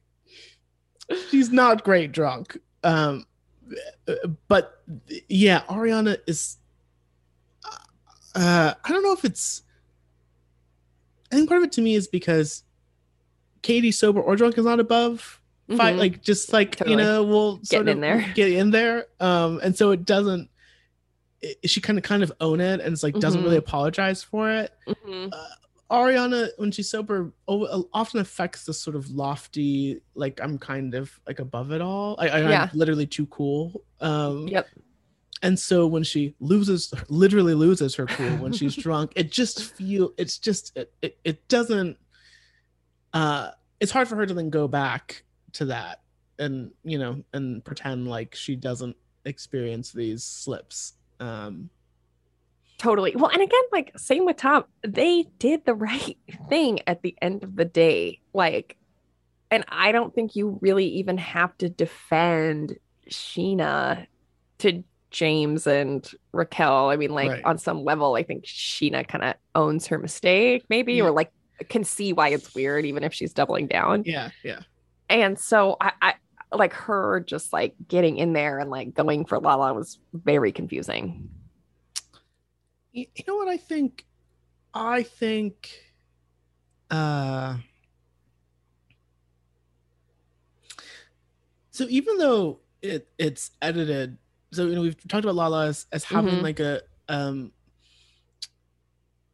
she's 1.29 1.51
not 1.51 1.83
great 1.83 2.13
drunk. 2.13 2.57
Um, 2.85 3.27
but 4.47 4.81
yeah, 5.29 5.63
Ariana 5.69 6.19
is. 6.29 6.59
Uh, 8.35 8.75
I 8.85 8.89
don't 8.89 9.03
know 9.03 9.13
if 9.13 9.25
it's. 9.25 9.63
I 11.31 11.37
think 11.37 11.49
part 11.49 11.59
of 11.63 11.65
it 11.67 11.73
to 11.73 11.81
me 11.83 11.95
is 11.95 12.09
because 12.09 12.65
Katie 13.63 13.93
sober 13.93 14.21
or 14.21 14.37
drunk 14.37 14.57
is 14.59 14.65
not 14.65 14.81
above. 14.81 15.41
Mhm. 15.69 15.99
Like 15.99 16.23
just 16.23 16.53
like 16.53 16.77
Totally. 16.77 16.93
you 16.93 16.97
know, 17.03 17.23
we'll 17.25 17.61
sort 17.65 17.83
of 17.83 17.89
in 17.97 18.01
there. 18.01 18.25
get 18.35 18.51
in 18.53 18.71
there. 18.71 19.07
Um, 19.21 19.61
and 19.63 19.77
so 19.77 19.91
it 19.91 20.05
doesn't. 20.07 20.49
It, 21.43 21.69
she 21.71 21.81
kind 21.81 21.99
of 21.99 22.05
kind 22.05 22.23
of 22.23 22.33
own 22.41 22.61
it 22.61 22.81
and 22.81 22.93
it's 22.93 23.03
like 23.03 23.15
doesn't 23.19 23.41
Mhm. 23.43 23.45
really 23.45 23.57
apologize 23.59 24.23
for 24.23 24.51
it. 24.51 24.73
Mhm. 24.89 25.31
Ariana, 25.91 26.49
when 26.59 26.71
she's 26.71 26.91
sober, 26.91 27.33
often 27.47 28.21
affects 28.21 28.65
this 28.65 28.81
sort 28.81 28.95
of 28.97 29.11
lofty, 29.11 30.01
like 30.15 30.39
I'm 30.43 30.59
kind 30.59 30.95
of 30.95 31.11
like 31.27 31.39
above 31.39 31.71
it 31.73 31.81
all. 31.81 32.17
I, 32.19 32.29
I, 32.29 32.41
Yeah. 32.51 32.69
I'm 32.73 32.79
literally 32.79 33.07
too 33.07 33.27
cool. 33.27 33.83
Um, 34.01 34.49
Yep. 34.49 34.69
And 35.43 35.59
so 35.59 35.87
when 35.87 36.03
she 36.03 36.35
loses, 36.41 36.93
literally 37.09 37.55
loses 37.55 37.95
her 37.95 38.07
cool 38.07 38.37
when 38.39 38.53
she's 38.53 38.75
drunk, 38.85 39.13
it 39.17 39.31
just 39.31 39.73
feel 39.75 40.13
it's 40.17 40.39
just 40.39 40.77
it, 40.77 40.93
it, 41.03 41.19
it 41.25 41.49
doesn't 41.49 41.97
uh 43.15 43.51
it's 43.81 43.93
hard 43.93 44.07
for 44.09 44.17
her 44.17 44.27
to 44.27 44.35
then 44.35 44.51
go 44.51 44.69
back 44.69 45.23
to 45.53 45.65
that 45.65 46.03
and 46.39 46.71
you 46.85 46.99
know 46.99 47.23
and 47.33 47.65
pretend 47.65 48.07
like 48.07 48.35
she 48.35 48.55
doesn't 48.55 48.95
experience 49.25 49.93
these 49.93 50.23
slips 50.23 50.93
um 51.21 51.71
Totally. 52.79 53.13
Well, 53.17 53.31
and 53.31 53.43
again, 53.43 53.63
like 53.73 53.93
same 53.99 54.25
with 54.25 54.37
Tom, 54.37 54.65
they 54.83 55.27
did 55.41 55.65
the 55.65 55.75
right 55.75 56.17
thing 56.49 56.79
at 56.87 57.03
the 57.03 57.17
end 57.21 57.43
of 57.43 57.57
the 57.57 57.65
day. 57.65 58.21
Like, 58.33 58.77
and 59.51 59.65
I 59.69 59.91
don't 59.91 60.15
think 60.15 60.37
you 60.37 60.59
really 60.63 60.87
even 60.87 61.19
have 61.19 61.59
to 61.59 61.69
defend 61.69 62.79
Scheana 63.11 64.07
to 64.59 64.85
James 65.11 65.67
and 65.67 66.11
Raquel. 66.33 66.91
I 66.91 66.97
mean, 66.97 67.11
like 67.11 67.31
Right. 67.31 67.45
on 67.45 67.59
some 67.59 67.83
level, 67.85 68.15
I 68.15 68.23
think 68.23 68.45
Scheana 68.45 69.07
kind 69.07 69.25
of 69.25 69.35
owns 69.55 69.87
her 69.89 69.99
mistake, 69.99 70.65
maybe, 70.69 70.95
Yeah. 70.95 71.05
or 71.05 71.11
like 71.11 71.31
can 71.69 71.83
see 71.85 72.13
why 72.13 72.29
it's 72.29 72.55
weird, 72.55 72.85
even 72.87 73.03
if 73.05 73.13
she's 73.15 73.33
doubling 73.33 73.67
down. 73.67 74.03
yeah 74.07 74.31
yeah 74.45 74.61
And 75.09 75.39
so 75.39 75.77
I, 75.81 75.93
I 76.03 76.15
like 76.57 76.73
her 76.75 77.21
just 77.27 77.53
like 77.53 77.75
getting 77.89 78.17
in 78.19 78.33
there 78.33 78.59
and 78.59 78.71
like 78.71 78.95
going 78.95 79.25
for 79.25 79.39
Lala 79.41 79.75
was 79.75 79.99
very 80.13 80.53
confusing. 80.53 81.29
you, 82.93 83.07
you 83.15 83.25
know 83.27 83.37
what 83.37 83.49
i 83.49 83.57
think 83.59 84.07
i 84.73 85.03
think 85.03 85.71
uh 86.91 87.57
so 91.71 91.85
even 91.89 92.17
though 92.19 92.61
it 92.83 93.09
it's 93.19 93.51
edited 93.61 94.17
so 94.53 94.67
you 94.67 94.75
know 94.75 94.83
we've 94.83 94.97
talked 95.09 95.25
about 95.25 95.35
lala 95.35 95.67
as, 95.69 95.87
as 95.93 96.05
having 96.05 96.37
Mhm. 96.37 96.43
like 96.43 96.61
a 96.61 96.81
um 97.09 97.53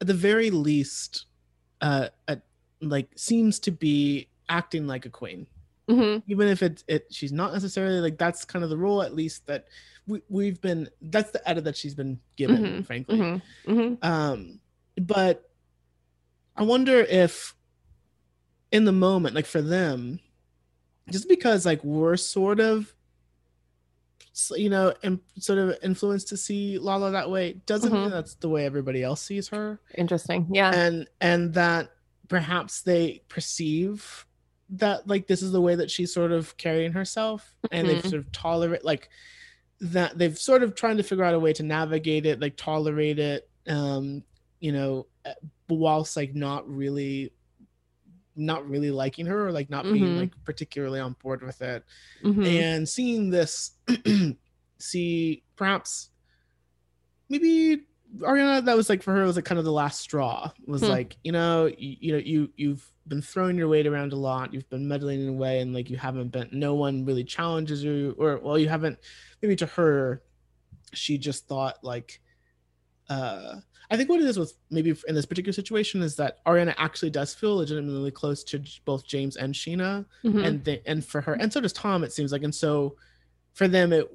at 0.01 0.07
the 0.07 0.15
very 0.15 0.51
least 0.51 1.27
uh 1.81 2.09
at, 2.29 2.43
like 2.81 3.09
seems 3.17 3.59
to 3.61 3.71
be 3.71 4.29
acting 4.49 4.87
like 4.87 5.07
a 5.07 5.11
queen 5.11 5.47
Mhm. 5.89 6.23
even 6.27 6.49
if 6.49 6.63
it 6.63 6.83
it 6.89 7.07
she's 7.11 7.33
not 7.33 7.53
necessarily 7.53 8.01
like 8.01 8.19
that's 8.19 8.45
kind 8.45 8.65
of 8.65 8.71
the 8.71 8.77
role 8.77 9.03
at 9.03 9.15
least 9.15 9.47
that 9.47 9.67
we, 10.07 10.21
we've 10.29 10.61
been 10.61 10.89
that's 11.01 11.31
the 11.31 11.47
edit 11.49 11.65
that 11.65 11.77
she's 11.77 11.95
been 11.95 12.21
given 12.37 12.63
Mhm, 12.63 12.87
frankly 12.87 13.19
Mhm. 13.19 13.43
Mhm. 13.67 14.05
um 14.05 14.61
but 14.97 15.51
i 16.57 16.63
wonder 16.63 17.01
if 17.01 17.55
in 18.71 18.85
the 18.85 18.93
moment 18.93 19.35
like 19.35 19.47
for 19.47 19.63
them 19.63 20.21
just 21.11 21.29
because 21.29 21.67
like 21.67 21.83
we're 21.85 22.17
sort 22.17 22.61
of 22.61 22.94
you 24.57 24.69
know 24.69 24.93
and 25.03 25.21
sort 25.39 25.59
of 25.61 25.77
influenced 25.83 26.29
to 26.29 26.37
see 26.37 26.79
lala 26.79 27.11
that 27.13 27.31
way 27.31 27.53
doesn't 27.67 27.93
mean 27.93 28.09
Mhm. 28.09 28.11
that's 28.11 28.35
the 28.37 28.49
way 28.49 28.65
everybody 28.67 29.03
else 29.03 29.23
sees 29.23 29.49
her 29.49 29.81
Interesting. 29.97 30.49
Yeah. 30.53 30.75
and 30.75 31.09
and 31.21 31.55
that 31.55 31.91
perhaps 32.29 32.83
they 32.83 33.23
perceive 33.29 34.27
that 34.71 35.07
like 35.07 35.27
this 35.29 35.41
is 35.43 35.53
the 35.53 35.61
way 35.61 35.75
that 35.77 35.91
she's 35.91 36.13
sort 36.13 36.33
of 36.33 36.57
carrying 36.57 36.93
herself 36.93 37.55
and 37.71 37.89
they've 37.89 38.03
Mhm. 38.03 38.11
sort 38.11 38.21
of 38.27 38.33
tolerate 38.33 38.85
like 38.85 39.09
that 39.81 40.17
they've 40.19 40.39
sort 40.39 40.63
of 40.63 40.75
trying 40.75 40.97
to 40.97 41.03
figure 41.03 41.23
out 41.25 41.35
a 41.35 41.39
way 41.39 41.53
to 41.53 41.63
navigate 41.63 42.27
it 42.27 42.41
like 42.41 42.57
tolerate 42.57 43.19
it 43.19 43.49
um 43.69 44.25
you 44.61 44.73
know 44.73 45.07
uh, 45.27 45.33
whilst 45.69 46.17
like 46.17 46.35
not 46.35 46.69
really 46.69 47.33
not 48.37 48.69
really 48.69 48.91
liking 48.91 49.27
her 49.27 49.47
or 49.47 49.53
like 49.53 49.71
not 49.71 49.85
being 49.85 50.15
Mhm. 50.15 50.19
like 50.19 50.33
particularly 50.45 51.01
on 51.01 51.15
board 51.23 51.43
with 51.43 51.61
it 51.63 51.85
Mhm. 52.23 52.47
and 52.47 52.89
seeing 52.89 53.31
this 53.31 53.73
see 54.79 55.43
perhaps 55.57 56.11
maybe 57.29 57.83
ariana 58.19 58.65
that 58.65 58.77
was 58.77 58.89
like 58.89 59.03
for 59.03 59.15
her 59.15 59.25
was 59.25 59.37
like 59.37 59.45
kind 59.45 59.59
of 59.59 59.65
the 59.65 59.73
last 59.73 60.01
straw 60.01 60.51
was 60.67 60.83
Hmm. 60.83 60.89
like 60.89 61.17
you 61.25 61.33
know 61.33 61.67
you, 61.67 61.97
you 62.01 62.13
know 62.13 62.19
you 62.19 62.51
you've 62.57 62.91
been 63.07 63.23
throwing 63.23 63.57
your 63.57 63.69
weight 63.69 63.87
around 63.87 64.13
a 64.13 64.17
lot 64.17 64.53
you've 64.55 64.69
been 64.71 64.87
meddling 64.87 65.21
in 65.23 65.29
a 65.29 65.33
way 65.33 65.61
and 65.61 65.75
like 65.75 65.91
you 65.91 65.97
haven't 65.97 66.29
been 66.29 66.49
no 66.53 66.75
one 66.75 67.05
really 67.05 67.25
challenges 67.25 67.83
you 67.85 68.15
or 68.19 68.39
well 68.39 68.59
you 68.59 68.69
haven't 68.69 68.99
maybe 69.43 69.57
to 69.57 69.67
her 69.67 70.23
she 70.93 71.19
just 71.19 71.47
thought 71.49 71.83
like 71.83 72.21
uh 73.09 73.57
I 73.91 73.97
think 73.97 74.09
what 74.09 74.21
it 74.21 74.27
is 74.27 74.39
with 74.39 74.55
maybe 74.71 74.95
in 75.09 75.15
this 75.15 75.27
particular 75.27 75.53
situation 75.53 76.03
is 76.03 76.17
that 76.17 76.43
Ariana 76.45 76.75
actually 76.79 77.11
does 77.11 77.35
feel 77.35 77.57
legitimately 77.57 78.11
close 78.11 78.43
to 78.45 78.63
both 78.85 79.07
James 79.07 79.37
and 79.37 79.55
Scheana 79.55 80.07
Mhm. 80.25 80.45
and 80.47 80.65
they, 80.65 80.83
and 80.87 81.05
for 81.05 81.21
her 81.21 81.35
and 81.35 81.53
so 81.53 81.61
does 81.61 81.73
Tom 81.73 82.03
it 82.05 82.13
seems 82.13 82.33
like 82.33 82.43
and 82.43 82.55
so 82.55 82.97
for 83.53 83.69
them 83.69 83.93
it 83.93 84.11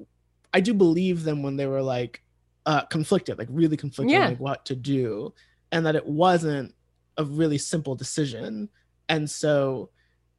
I 0.52 0.60
do 0.60 0.74
believe 0.74 1.22
them 1.22 1.42
when 1.42 1.56
they 1.56 1.66
were 1.66 1.82
like 1.82 2.22
uh 2.66 2.82
conflicted 2.86 3.38
like 3.38 3.48
really 3.50 3.76
conflicted 3.76 4.12
Yeah. 4.12 4.28
like 4.28 4.40
what 4.40 4.66
to 4.66 4.76
do 4.76 5.32
and 5.72 5.86
that 5.86 5.94
it 5.96 6.06
wasn't 6.06 6.74
a 7.16 7.24
really 7.24 7.58
simple 7.58 7.94
decision 7.94 8.68
and 9.08 9.30
so 9.30 9.90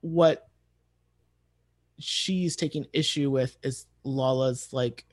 what 0.02 0.50
she's 2.00 2.56
taking 2.56 2.86
issue 2.94 3.30
with 3.30 3.58
is 3.64 3.86
Lala's 4.04 4.74
like 4.74 5.06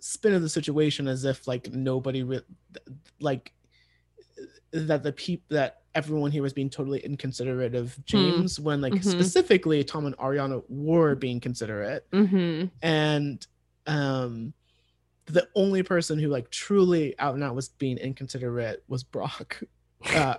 spin 0.00 0.34
of 0.34 0.42
the 0.42 0.48
situation 0.48 1.08
as 1.08 1.24
if 1.24 1.46
like 1.48 1.72
nobody 1.72 2.22
re- 2.22 2.40
like 3.20 3.52
that 4.72 5.02
the 5.02 5.12
peep 5.12 5.42
that 5.48 5.82
everyone 5.94 6.30
here 6.30 6.42
was 6.42 6.52
being 6.52 6.70
totally 6.70 7.00
inconsiderate 7.00 7.74
of 7.74 7.98
James 8.04 8.60
when 8.60 8.80
like 8.80 8.92
Mhm. 8.92 9.04
specifically 9.04 9.82
Tom 9.82 10.06
and 10.06 10.16
Ariana 10.18 10.62
were 10.68 11.14
being 11.14 11.40
considerate 11.40 12.08
Mhm. 12.12 12.70
and 12.82 13.46
um 13.86 14.52
the 15.26 15.48
only 15.54 15.82
person 15.82 16.18
who 16.18 16.28
like 16.28 16.48
truly 16.50 17.18
out 17.18 17.34
and 17.34 17.42
out 17.42 17.54
was 17.54 17.68
being 17.70 17.98
inconsiderate 17.98 18.82
was 18.88 19.02
Brock. 19.04 19.60
Uh, 20.14 20.36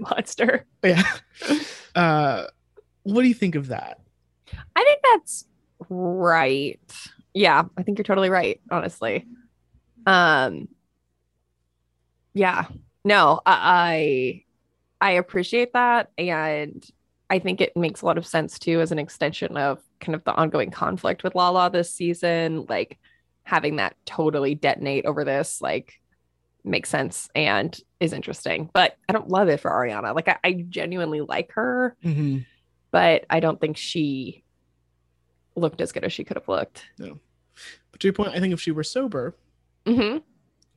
monster. 0.00 0.66
yeah. 0.84 1.00
Uh, 1.94 2.46
what 3.04 3.22
do 3.22 3.28
you 3.28 3.34
think 3.34 3.54
of 3.54 3.68
that? 3.68 4.00
I 4.74 4.82
think 4.82 5.00
that's 5.14 5.44
right. 5.88 6.80
Yeah, 7.34 7.64
I 7.76 7.82
think 7.82 7.98
you're 7.98 8.04
totally 8.04 8.30
right, 8.30 8.60
honestly. 8.70 9.26
Um 10.06 10.68
yeah. 12.34 12.66
No, 13.04 13.40
I 13.46 14.44
I 15.00 15.08
I 15.10 15.10
appreciate 15.12 15.72
that 15.74 16.10
and 16.18 16.84
I 17.30 17.38
think 17.38 17.60
it 17.60 17.76
makes 17.76 18.00
a 18.02 18.06
lot 18.06 18.18
of 18.18 18.26
sense 18.26 18.58
too 18.58 18.80
as 18.80 18.90
an 18.90 18.98
extension 18.98 19.56
of 19.56 19.80
kind 20.00 20.14
of 20.14 20.24
the 20.24 20.34
ongoing 20.34 20.70
conflict 20.70 21.22
with 21.22 21.34
Lala 21.34 21.70
this 21.70 21.92
season, 21.92 22.64
like 22.68 22.98
having 23.44 23.76
that 23.76 23.96
totally 24.06 24.54
detonate 24.54 25.06
over 25.06 25.24
this 25.24 25.60
like 25.60 26.00
makes 26.64 26.88
sense 26.88 27.28
and 27.34 27.78
is 28.00 28.12
interesting. 28.12 28.70
But 28.72 28.96
I 29.08 29.12
don't 29.12 29.28
love 29.28 29.48
it 29.48 29.60
for 29.60 29.70
Ariana. 29.70 30.14
Like 30.14 30.28
I, 30.28 30.36
I 30.44 30.52
genuinely 30.68 31.20
like 31.20 31.52
her, 31.52 31.96
but 32.90 33.24
I 33.30 33.40
don't 33.40 33.60
think 33.60 33.76
she 33.76 34.44
looked 35.58 35.80
as 35.80 35.92
good 35.92 36.04
as 36.04 36.12
she 36.12 36.24
could 36.24 36.36
have 36.36 36.48
looked. 36.48 36.84
No. 36.98 37.18
But 37.90 38.00
to 38.00 38.06
your 38.06 38.12
point, 38.14 38.34
I 38.34 38.40
think 38.40 38.52
if 38.52 38.60
she 38.60 38.70
were 38.70 38.84
sober, 38.84 39.36
Mm-hmm. 39.86 40.18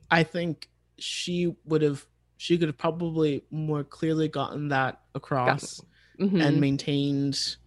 I 0.09 0.23
think 0.23 0.69
she 0.97 1.53
would 1.65 1.81
have 1.81 2.05
she 2.37 2.57
could 2.57 2.69
have 2.69 2.77
probably 2.77 3.43
more 3.51 3.83
clearly 3.83 4.27
gotten 4.27 4.69
that 4.69 5.01
across 5.15 5.81
Mm-hmm. 6.19 6.39
and 6.39 6.61
maintained, 6.61 7.57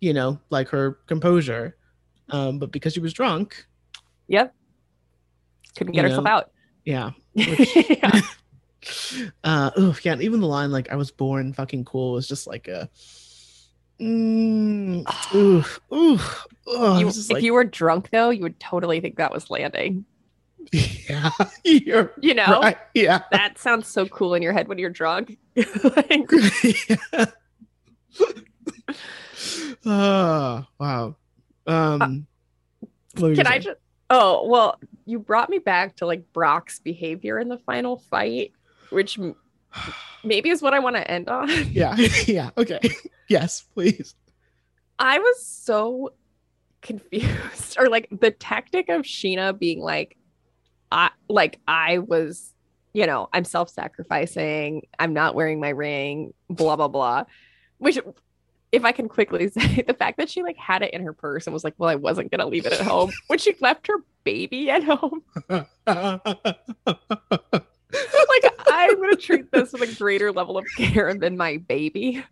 you 0.00 0.12
know, 0.12 0.40
like 0.50 0.68
her 0.70 0.98
composure. 1.06 1.76
Um, 2.30 2.58
but 2.58 2.72
because 2.72 2.92
she 2.92 3.00
was 3.00 3.12
drunk, 3.12 3.66
yep. 4.26 4.52
Couldn't 5.76 5.92
get 5.92 6.04
herself 6.04 6.24
know, 6.24 6.30
out. 6.30 6.50
yeah. 6.84 7.10
yeah. 7.34 8.20
uh 9.44 9.70
oh 9.76 9.96
yeah, 10.02 10.16
even 10.20 10.40
the 10.40 10.46
line 10.46 10.72
like 10.72 10.90
I 10.90 10.96
was 10.96 11.10
born 11.10 11.52
fucking 11.52 11.84
cool 11.84 12.12
was 12.12 12.26
just 12.26 12.46
like 12.46 12.66
a 12.68 12.88
mm, 14.00 15.34
ooh, 15.34 15.64
ooh, 15.94 16.18
oh, 16.66 16.98
You- 16.98 17.08
if 17.08 17.30
like, 17.30 17.42
you 17.42 17.52
were 17.54 17.64
drunk 17.64 18.10
though, 18.10 18.30
you 18.30 18.42
would 18.42 18.58
totally 18.60 19.00
think 19.00 19.16
that 19.16 19.32
was 19.32 19.50
landing. 19.50 20.04
yeah, 20.72 21.30
you're 21.64 22.12
You 22.20 22.34
know, 22.34 22.60
right, 22.60 22.76
yeah. 22.94 23.20
that 23.32 23.58
sounds 23.58 23.86
so 23.88 24.06
cool 24.06 24.34
in 24.34 24.42
your 24.42 24.52
head 24.52 24.66
when 24.68 24.78
you're 24.78 24.90
drunk. 24.90 25.38
Like, 25.84 26.30
yeah. 26.88 27.24
oh 29.84 30.64
wow. 30.78 31.16
Um 31.66 32.26
you 33.18 33.34
can 33.34 33.46
I 33.46 33.58
just? 33.58 33.78
Oh 34.10 34.46
well, 34.46 34.78
you 35.06 35.18
brought 35.18 35.48
me 35.50 35.58
back 35.58 35.96
to 35.96 36.06
like 36.06 36.32
Brock's 36.32 36.78
behavior 36.80 37.38
in 37.38 37.48
the 37.48 37.58
final 37.58 37.96
fight, 37.98 38.52
which 38.90 39.18
maybe 40.26 40.50
is 40.50 40.60
what 40.60 40.74
I 40.74 40.80
want 40.80 40.96
to 40.96 41.10
end 41.10 41.28
on. 41.28 41.48
yeah, 41.72 41.96
yeah, 42.26 42.50
okay. 42.58 42.80
yes, 43.28 43.64
please. 43.74 44.14
I 44.98 45.18
was 45.18 45.44
so 45.44 46.12
confused, 46.82 47.76
or 47.78 47.88
like 47.88 48.08
the 48.10 48.30
tactic 48.30 48.88
of 48.88 49.02
Scheana 49.02 49.58
being 49.58 49.80
like, 49.80 50.16
I 50.90 51.10
like 51.28 51.60
I 51.66 51.98
was, 51.98 52.52
you 52.92 53.06
know, 53.06 53.28
I'm 53.32 53.44
self-sacrificing. 53.44 54.86
I'm 54.98 55.12
not 55.12 55.34
wearing 55.34 55.60
my 55.60 55.70
ring. 55.70 56.32
Blah 56.48 56.76
blah 56.76 56.88
blah. 56.88 57.24
Which, 57.78 57.98
if 58.72 58.84
I 58.84 58.92
can 58.92 59.08
quickly 59.08 59.48
say, 59.48 59.82
the 59.86 59.94
fact 59.94 60.16
that 60.18 60.30
she 60.30 60.42
like 60.42 60.56
had 60.56 60.82
it 60.82 60.94
in 60.94 61.02
her 61.02 61.12
purse 61.12 61.46
and 61.46 61.52
was 61.52 61.64
like, 61.64 61.74
well, 61.76 61.90
I 61.90 61.96
wasn't 61.96 62.30
gonna 62.30 62.46
leave 62.46 62.66
it 62.66 62.72
at 62.72 62.80
home 62.80 63.10
when 63.26 63.38
she 63.38 63.54
left 63.60 63.86
her 63.88 64.02
baby 64.24 64.70
at 64.70 64.82
home. 64.82 65.22
Like 68.36 68.55
I'm 68.86 69.00
gonna 69.00 69.16
treat 69.16 69.50
this 69.52 69.72
with 69.72 69.82
a 69.82 69.94
greater 69.94 70.32
level 70.32 70.58
of 70.58 70.64
care 70.76 71.14
than 71.14 71.36
my 71.36 71.58
baby. 71.58 72.24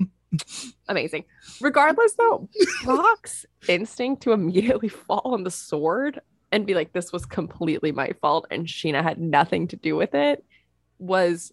Amazing. 0.88 1.24
Regardless, 1.60 2.14
though, 2.14 2.48
Brock's 2.84 3.44
instinct 3.68 4.22
to 4.22 4.32
immediately 4.32 4.88
fall 4.88 5.22
on 5.24 5.44
the 5.44 5.50
sword 5.50 6.20
and 6.50 6.66
be 6.66 6.74
like, 6.74 6.92
"This 6.92 7.12
was 7.12 7.26
completely 7.26 7.92
my 7.92 8.12
fault," 8.20 8.46
and 8.50 8.66
Scheana 8.66 9.02
had 9.02 9.20
nothing 9.20 9.68
to 9.68 9.76
do 9.76 9.96
with 9.96 10.14
it, 10.14 10.44
was 10.98 11.52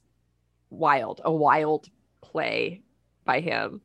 wild. 0.70 1.22
A 1.24 1.32
wild 1.32 1.90
play 2.22 2.82
by 3.26 3.42
him. 3.42 3.82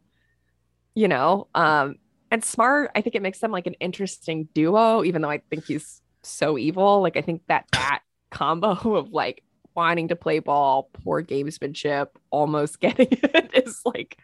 You 0.94 1.08
know, 1.08 1.48
um, 1.54 1.96
and 2.30 2.44
smart. 2.44 2.90
I 2.94 3.00
think 3.00 3.16
it 3.16 3.22
makes 3.22 3.40
them 3.40 3.50
like 3.50 3.66
an 3.66 3.74
interesting 3.74 4.48
duo, 4.54 5.02
even 5.02 5.22
though 5.22 5.30
I 5.30 5.38
think 5.50 5.64
he's 5.64 6.00
so 6.22 6.56
evil. 6.56 7.00
Like 7.02 7.16
I 7.16 7.20
think 7.20 7.42
that 7.48 7.66
that 7.72 8.02
combo 8.30 8.70
of 8.96 9.12
like 9.12 9.42
wanting 9.74 10.08
to 10.08 10.16
play 10.16 10.38
ball, 10.38 10.90
poor 11.04 11.22
gamesmanship, 11.22 12.08
almost 12.30 12.80
getting 12.84 13.08
it 13.10 13.50
is 13.54 13.80
like 13.84 14.18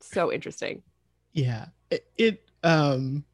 so 0.00 0.32
interesting. 0.32 0.82
Yeah. 1.32 1.66
It, 1.90 2.06
it 2.16 2.50
um 2.62 3.24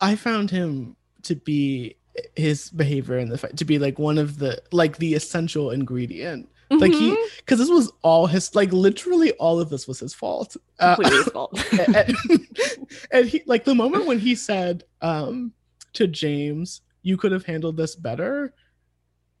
I 0.00 0.16
found 0.16 0.50
him 0.50 0.96
to 1.22 1.34
be 1.36 1.96
his 2.36 2.70
behavior 2.70 3.18
in 3.18 3.28
the 3.28 3.38
fight 3.38 3.56
to 3.56 3.64
be 3.64 3.78
like 3.78 3.98
one 3.98 4.18
of 4.18 4.38
the 4.38 4.60
like 4.72 4.98
the 4.98 5.14
essential 5.14 5.70
ingredient 5.70 6.48
like 6.70 6.92
he 6.92 7.14
because 7.36 7.58
this 7.58 7.68
was 7.68 7.92
all 8.02 8.26
his 8.26 8.54
like 8.54 8.72
literally 8.72 9.32
all 9.32 9.60
of 9.60 9.68
this 9.68 9.86
was 9.86 10.00
his 10.00 10.14
fault 10.14 10.56
Uh, 10.78 10.96
his 11.02 11.24
fault. 11.32 11.52
and, 11.78 12.16
and 13.12 13.26
he 13.28 13.42
like 13.46 13.64
the 13.64 13.74
moment 13.74 14.06
when 14.06 14.18
he 14.18 14.34
said 14.34 14.82
um 15.02 15.52
to 15.92 16.06
james 16.06 16.80
you 17.02 17.16
could 17.16 17.32
have 17.32 17.44
handled 17.44 17.76
this 17.76 17.94
better 17.96 18.54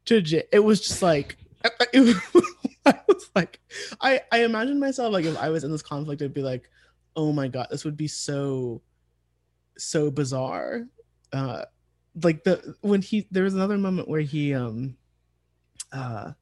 to 0.06 0.20
J- 0.20 0.44
it 0.52 0.58
was 0.58 0.80
just 0.80 1.02
like 1.02 1.36
it 1.92 2.00
was, 2.00 2.16
i 2.86 2.98
was 3.06 3.30
like 3.34 3.60
i 4.00 4.20
i 4.32 4.42
imagined 4.42 4.80
myself 4.80 5.12
like 5.12 5.24
if 5.24 5.38
i 5.38 5.48
was 5.48 5.62
in 5.62 5.70
this 5.70 5.82
conflict 5.82 6.22
i'd 6.22 6.34
be 6.34 6.42
like 6.42 6.68
oh 7.14 7.32
my 7.32 7.46
god 7.46 7.68
this 7.70 7.84
would 7.84 7.96
be 7.96 8.08
so 8.08 8.82
so 9.78 10.10
bizarre. 10.10 10.86
Uh 11.32 11.64
like 12.22 12.44
the 12.44 12.74
when 12.82 13.00
he 13.00 13.26
there 13.30 13.44
was 13.44 13.54
another 13.54 13.78
moment 13.78 14.08
where 14.08 14.20
he 14.20 14.54
um 14.54 14.96
uh 15.92 16.32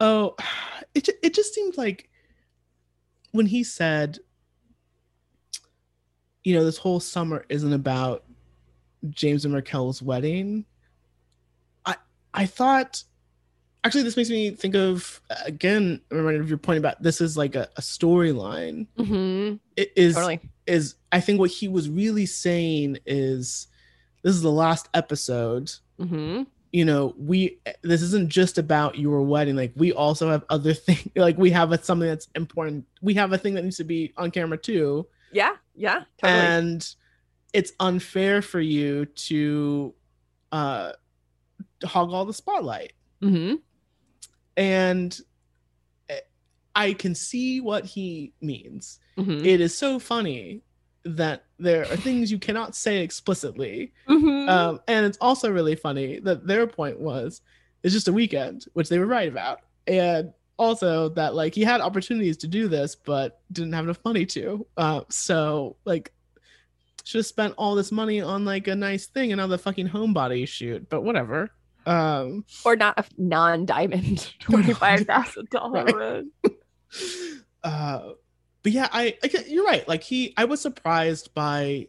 oh 0.00 0.34
it, 0.94 1.08
it 1.22 1.34
just 1.34 1.54
seemed 1.54 1.76
like 1.76 2.10
when 3.30 3.46
he 3.46 3.62
said 3.62 4.18
you 6.42 6.54
know 6.54 6.64
this 6.64 6.78
whole 6.78 6.98
summer 6.98 7.44
isn't 7.48 7.72
about 7.72 8.24
james 9.08 9.44
and 9.44 9.54
raquel's 9.54 10.02
wedding 10.02 10.64
i 11.86 11.94
i 12.34 12.44
thought 12.46 13.02
actually 13.84 14.02
this 14.02 14.16
makes 14.16 14.28
me 14.30 14.50
think 14.50 14.74
of 14.74 15.20
again 15.46 16.00
reminded 16.10 16.40
of 16.42 16.48
your 16.48 16.58
point 16.58 16.78
about 16.78 17.02
this 17.02 17.20
is 17.20 17.36
like 17.36 17.54
a, 17.54 17.68
a 17.76 17.80
storyline 17.80 18.86
Mhm. 18.98 19.58
it 19.76 19.92
is 19.96 20.14
Totally. 20.14 20.40
is 20.66 20.96
I 21.12 21.20
think 21.20 21.40
what 21.40 21.50
he 21.50 21.66
was 21.66 21.88
really 21.88 22.26
saying 22.26 22.98
is 23.06 23.66
this 24.22 24.34
is 24.34 24.42
the 24.42 24.52
last 24.52 24.88
episode. 24.94 25.72
hmm 25.98 26.42
You 26.72 26.84
know, 26.84 27.14
we 27.18 27.58
this 27.82 28.02
isn't 28.02 28.28
just 28.28 28.58
about 28.58 28.96
your 28.98 29.22
wedding. 29.22 29.56
Like 29.56 29.72
we 29.74 29.92
also 29.92 30.30
have 30.30 30.44
other 30.50 30.72
things. 30.86 31.08
Like 31.16 31.36
we 31.38 31.50
have 31.50 31.72
a, 31.72 31.82
something 31.82 32.06
that's 32.06 32.28
important. 32.36 32.84
We 33.02 33.14
have 33.14 33.32
a 33.32 33.38
thing 33.38 33.54
that 33.54 33.64
needs 33.64 33.78
to 33.78 33.84
be 33.84 34.12
on 34.16 34.30
camera 34.30 34.58
too, 34.58 35.06
Yeah. 35.32 35.56
Yeah. 35.74 36.04
Totally. 36.22 36.38
and 36.46 36.94
it's 37.52 37.72
unfair 37.80 38.42
for 38.42 38.60
you 38.60 39.06
to 39.06 39.94
uh 40.52 40.92
hog 41.84 42.12
all 42.12 42.24
the 42.24 42.32
spotlight. 42.34 42.92
hmm 43.20 43.54
And 44.56 45.18
eh, 46.08 46.20
I 46.74 46.92
can 46.92 47.14
see 47.14 47.60
what 47.60 47.84
he 47.84 48.32
means. 48.40 48.98
hmm 49.16 49.44
It 49.44 49.60
is 49.60 49.76
so 49.76 49.98
funny 49.98 50.62
that 51.04 51.44
there 51.58 51.90
are 51.90 51.96
things 51.96 52.30
you 52.30 52.38
cannot 52.38 52.74
say 52.76 53.02
explicitly 53.02 53.92
hmm 54.06 54.48
Um, 54.48 54.80
and 54.88 55.06
it's 55.06 55.18
also 55.20 55.50
really 55.50 55.76
funny 55.76 56.18
that 56.20 56.46
their 56.46 56.66
point 56.66 56.98
was 57.00 57.40
it's 57.82 57.94
just 57.94 58.08
a 58.08 58.12
weekend, 58.12 58.66
which 58.74 58.88
they 58.88 58.98
were 58.98 59.06
right 59.06 59.28
about. 59.28 59.60
And 59.86 60.32
also 60.58 61.08
that 61.10 61.34
like 61.34 61.54
he 61.54 61.62
had 61.62 61.80
opportunities 61.80 62.36
to 62.38 62.46
do 62.48 62.68
this, 62.68 62.94
but 62.94 63.40
didn't 63.52 63.72
have 63.72 63.84
enough 63.84 64.00
money 64.04 64.26
to. 64.26 64.66
Uh, 64.76 65.02
so 65.08 65.76
like 65.86 66.12
should 67.10 67.18
have 67.18 67.26
spent 67.26 67.54
all 67.58 67.74
this 67.74 67.90
money 67.90 68.20
on 68.20 68.44
like 68.44 68.68
a 68.68 68.76
nice 68.76 69.06
thing 69.06 69.32
and 69.32 69.40
on 69.40 69.50
the 69.50 69.58
fucking 69.58 69.88
homebody 69.88 70.46
shoot, 70.46 70.88
but 70.88 71.02
whatever. 71.02 71.50
Um 71.84 72.44
or 72.64 72.76
not 72.76 73.00
a 73.00 73.04
non-diamond 73.18 74.32
twenty-five 74.40 75.06
thousand 75.06 75.50
dollar 75.50 75.84
ring. 75.96 76.30
uh 77.64 78.10
but 78.62 78.72
yeah, 78.72 78.88
I, 78.92 79.16
I 79.24 79.44
you're 79.48 79.64
right. 79.64 79.86
Like 79.88 80.04
he 80.04 80.34
I 80.36 80.44
was 80.44 80.60
surprised 80.60 81.34
by 81.34 81.88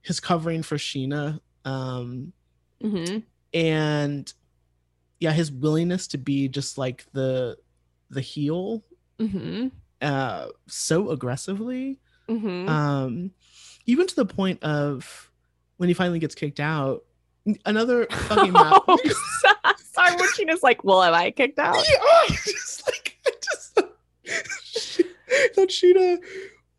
his 0.00 0.20
covering 0.20 0.62
for 0.62 0.78
Scheana. 0.78 1.40
Um 1.66 2.32
hmm 2.80 3.18
and 3.52 4.32
yeah 5.20 5.32
his 5.32 5.52
willingness 5.52 6.06
to 6.08 6.16
be 6.16 6.48
just 6.48 6.78
like 6.78 7.04
the 7.12 7.58
the 8.08 8.22
heel 8.22 8.82
hmm 9.20 9.68
uh 10.00 10.46
so 10.66 11.10
aggressively 11.10 12.00
hmm 12.26 12.66
um 12.66 13.30
even 13.86 14.06
to 14.06 14.14
the 14.16 14.24
point 14.26 14.62
of 14.62 15.30
when 15.76 15.88
he 15.88 15.94
finally 15.94 16.18
gets 16.18 16.34
kicked 16.34 16.60
out 16.60 17.04
another 17.64 18.06
fucking 18.10 18.52
map 18.52 18.82
Oh, 18.88 18.98
Sorry, 19.92 20.16
Scheana's 20.16 20.62
like, 20.62 20.84
"Well, 20.84 21.02
am 21.02 21.12
I 21.14 21.30
kicked 21.30 21.58
out?" 21.58 21.76
Yeah, 21.76 21.98
I 22.00 22.26
just 22.28 22.86
like 22.86 23.18
I 23.26 23.30
just 23.42 23.74
that 25.56 25.68
Scheana 25.68 26.18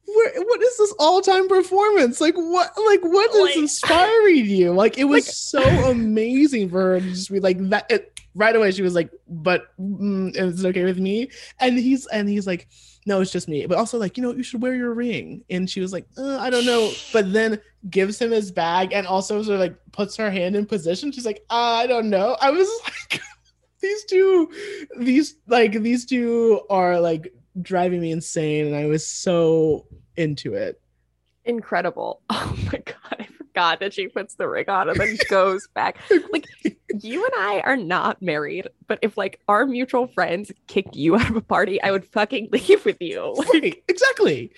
where, 0.06 0.32
what 0.44 0.62
is 0.62 0.78
this 0.78 0.94
all-time 1.00 1.48
performance? 1.48 2.20
Like 2.22 2.36
what 2.36 2.72
like 2.86 3.02
what 3.04 3.30
is 3.32 3.42
Like- 3.42 3.58
inspiring 3.58 4.46
you? 4.46 4.72
Like 4.74 4.98
it 4.98 5.06
was 5.06 5.26
Like- 5.26 5.34
so 5.34 5.62
amazing 5.90 6.70
for 6.70 6.82
her 6.82 7.00
to 7.00 7.10
just 7.10 7.32
be 7.32 7.40
like 7.40 7.58
that 7.70 7.90
it, 7.92 8.20
right 8.36 8.56
away 8.56 8.72
she 8.72 8.82
was 8.82 8.96
like 8.96 9.12
but 9.28 9.68
mm, 9.80 10.36
is 10.36 10.64
it 10.64 10.68
okay 10.70 10.84
with 10.86 11.00
me? 11.00 11.30
And 11.60 11.78
he's 11.78 12.06
and 12.08 12.28
he's 12.30 12.46
like 12.48 12.68
no 13.06 13.22
it's 13.22 13.32
just 13.32 13.48
me. 13.48 13.66
But 13.66 13.78
also 13.78 13.98
like 13.98 14.18
you 14.18 14.24
know 14.24 14.34
you 14.34 14.44
should 14.44 14.62
wear 14.62 14.76
your 14.76 14.94
ring. 14.94 15.44
And 15.50 15.70
she 15.70 15.80
was 15.80 15.94
like 15.94 16.06
uh, 16.18 16.38
i 16.40 16.50
don't 16.50 16.66
know. 16.66 16.92
But 17.12 17.34
then 17.34 17.60
gives 17.90 18.20
him 18.20 18.32
his 18.32 18.52
bag 18.52 18.94
and 18.94 19.06
also 19.06 19.42
sort 19.44 19.56
of 19.56 19.60
like 19.60 19.76
puts 19.92 20.16
her 20.18 20.32
hand 20.32 20.56
in 20.56 20.66
position. 20.66 21.12
She's 21.12 21.26
like 21.26 21.44
uh, 21.50 21.78
i 21.84 21.88
don't 21.88 22.10
know. 22.10 22.38
I 22.42 22.52
was 22.52 22.70
like 23.12 23.22
these 23.82 24.06
two 24.06 24.52
these 24.98 25.36
like 25.48 25.74
these 25.74 26.06
two 26.06 26.62
are 26.70 27.00
like 27.00 27.34
driving 27.62 28.02
me 28.02 28.12
insane. 28.12 28.68
And 28.68 28.76
i 28.76 28.86
was 28.86 29.06
so 29.06 29.86
into 30.18 30.54
it. 30.54 30.80
Incredible. 31.46 32.22
Oh 32.30 32.58
my 32.72 32.82
god, 32.86 33.20
I 33.20 33.26
forgot 33.26 33.80
that 33.80 33.94
she 33.94 34.08
puts 34.08 34.36
the 34.36 34.48
ring 34.48 34.70
on 34.70 34.90
and 34.90 35.00
then 35.00 35.18
goes 35.30 35.68
back. 35.74 35.98
Like 36.32 36.46
you 37.02 37.24
and 37.26 37.34
I 37.38 37.60
are 37.62 37.78
not 37.78 38.22
married, 38.22 38.68
but 38.88 39.00
if 39.02 39.18
like 39.18 39.40
our 39.48 39.66
mutual 39.66 40.08
friends 40.08 40.52
kicked 40.68 40.96
you 40.96 41.16
out 41.16 41.30
of 41.30 41.36
a 41.36 41.42
party, 41.42 41.82
I 41.82 41.92
would 41.92 42.06
fucking 42.06 42.50
leave 42.52 42.86
with 42.86 42.98
you. 43.02 43.34
Like, 43.54 43.84
exactly 43.88 44.52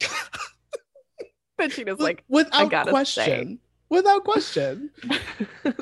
but 1.56 1.72
she 1.72 1.84
was 1.84 1.98
like, 1.98 2.24
without 2.28 2.70
question 2.88 3.24
say. 3.24 3.58
without 3.88 4.24
question 4.24 4.90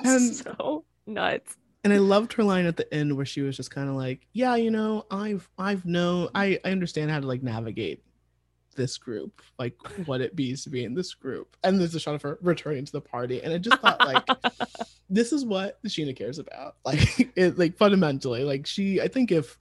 And- 0.05 0.35
so 0.35 0.85
nuts. 1.07 1.57
and 1.85 1.93
i 1.93 1.99
loved 1.99 2.33
her 2.33 2.43
line 2.43 2.67
at 2.67 2.77
the 2.77 2.93
end 2.93 3.15
where 3.17 3.27
she 3.27 3.43
was 3.43 3.57
just 3.57 3.71
kind 3.71 3.89
of 3.89 3.95
like 3.95 4.27
yeah 4.33 4.57
you 4.57 4.71
know 4.71 5.05
i've 5.11 5.49
i've 5.59 5.85
known 5.85 6.29
i 6.35 6.59
i 6.65 6.71
understand 6.71 7.11
how 7.11 7.21
to 7.21 7.27
like 7.27 7.43
navigate 7.43 8.03
this 8.77 8.97
group 8.99 9.43
like 9.59 9.75
what 10.07 10.21
it 10.21 10.37
means 10.37 10.63
to 10.63 10.71
be 10.71 10.85
in 10.85 10.95
this 10.95 11.15
group 11.15 11.57
and 11.65 11.81
there's 11.81 11.95
a 11.95 12.01
shot 12.01 12.15
of 12.15 12.23
her 12.23 12.39
returning 12.43 12.85
to 12.85 12.93
the 12.93 13.01
party 13.01 13.43
and 13.43 13.53
i 13.53 13.59
just 13.59 13.81
thought 13.81 13.99
like 14.07 14.25
this 15.11 15.33
is 15.33 15.45
what 15.45 15.83
scheana 15.85 16.15
cares 16.17 16.39
about 16.39 16.77
like 16.85 17.31
it 17.37 17.59
like 17.59 17.77
fundamentally 17.77 18.45
like 18.45 18.67
she 18.67 19.01
i 19.01 19.09
think 19.09 19.33
if 19.33 19.59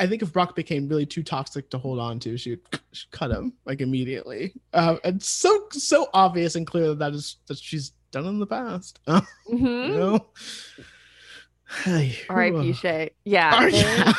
i 0.00 0.06
think 0.06 0.22
if 0.22 0.32
brock 0.32 0.54
became 0.56 0.88
really 0.88 1.06
too 1.06 1.22
toxic 1.22 1.70
to 1.70 1.78
hold 1.78 1.98
on 1.98 2.18
to 2.18 2.36
she'd, 2.36 2.60
she'd 2.92 3.10
cut 3.10 3.30
him 3.30 3.52
like 3.64 3.80
immediately 3.80 4.52
uh, 4.74 4.96
and 5.04 5.22
so 5.22 5.66
so 5.70 6.08
obvious 6.12 6.54
and 6.56 6.66
clear 6.66 6.88
that 6.88 6.98
that 6.98 7.14
is 7.14 7.36
that 7.46 7.58
she's 7.58 7.92
done 8.10 8.26
in 8.26 8.38
the 8.38 8.46
past 8.46 8.98
Mhm. 9.06 9.22
you 9.48 9.94
know 9.96 10.26
R.I.P. 12.30 12.72
Shay. 12.72 13.10
Yeah. 13.24 13.68
They- 13.68 13.78
yeah. 13.78 14.12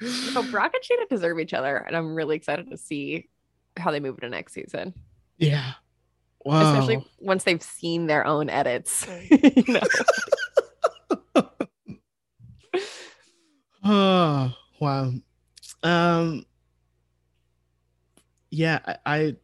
So 0.00 0.42
Brock 0.42 0.72
and 0.74 0.82
Scheana 0.82 1.08
deserve 1.08 1.38
each 1.38 1.54
other, 1.54 1.76
and 1.76 1.96
I'm 1.96 2.14
really 2.14 2.36
excited 2.36 2.68
to 2.70 2.76
see 2.76 3.28
how 3.76 3.90
they 3.90 4.00
move 4.00 4.16
into 4.18 4.28
next 4.28 4.52
season, 4.52 4.94
yeah 5.38 5.72
wow 6.44 6.60
especially 6.62 7.02
once 7.20 7.42
they've 7.44 7.62
seen 7.62 8.06
their 8.06 8.26
own 8.26 8.48
edits. 8.50 9.06
you 9.30 9.64
know? 9.68 9.80
oh 13.84 14.52
wow 14.80 15.12
um 15.82 16.44
yeah 18.50 18.78
I, 18.86 18.96
I 19.06 19.36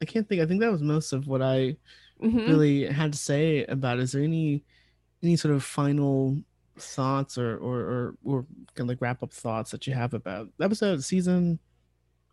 i 0.00 0.04
can't 0.04 0.28
think 0.28 0.40
i 0.40 0.46
think 0.46 0.60
that 0.60 0.72
was 0.72 0.82
most 0.82 1.12
of 1.12 1.26
what 1.26 1.42
i 1.42 1.76
Mhm. 2.20 2.48
really 2.48 2.84
had 2.86 3.12
to 3.12 3.18
say 3.18 3.64
about. 3.66 3.98
it. 3.98 4.02
Is 4.02 4.10
there 4.10 4.24
any 4.24 4.64
any 5.22 5.36
sort 5.36 5.54
of 5.54 5.62
final 5.62 6.36
thoughts 6.80 7.38
or 7.38 7.56
or 7.56 7.80
or, 7.80 8.14
or 8.24 8.46
kind 8.74 8.86
of 8.86 8.88
like 8.88 9.00
wrap 9.00 9.22
up 9.22 9.32
thoughts 9.32 9.70
that 9.70 9.86
you 9.86 9.94
have 9.94 10.14
about 10.14 10.48
the 10.58 10.64
episode, 10.64 11.02
season? 11.04 11.58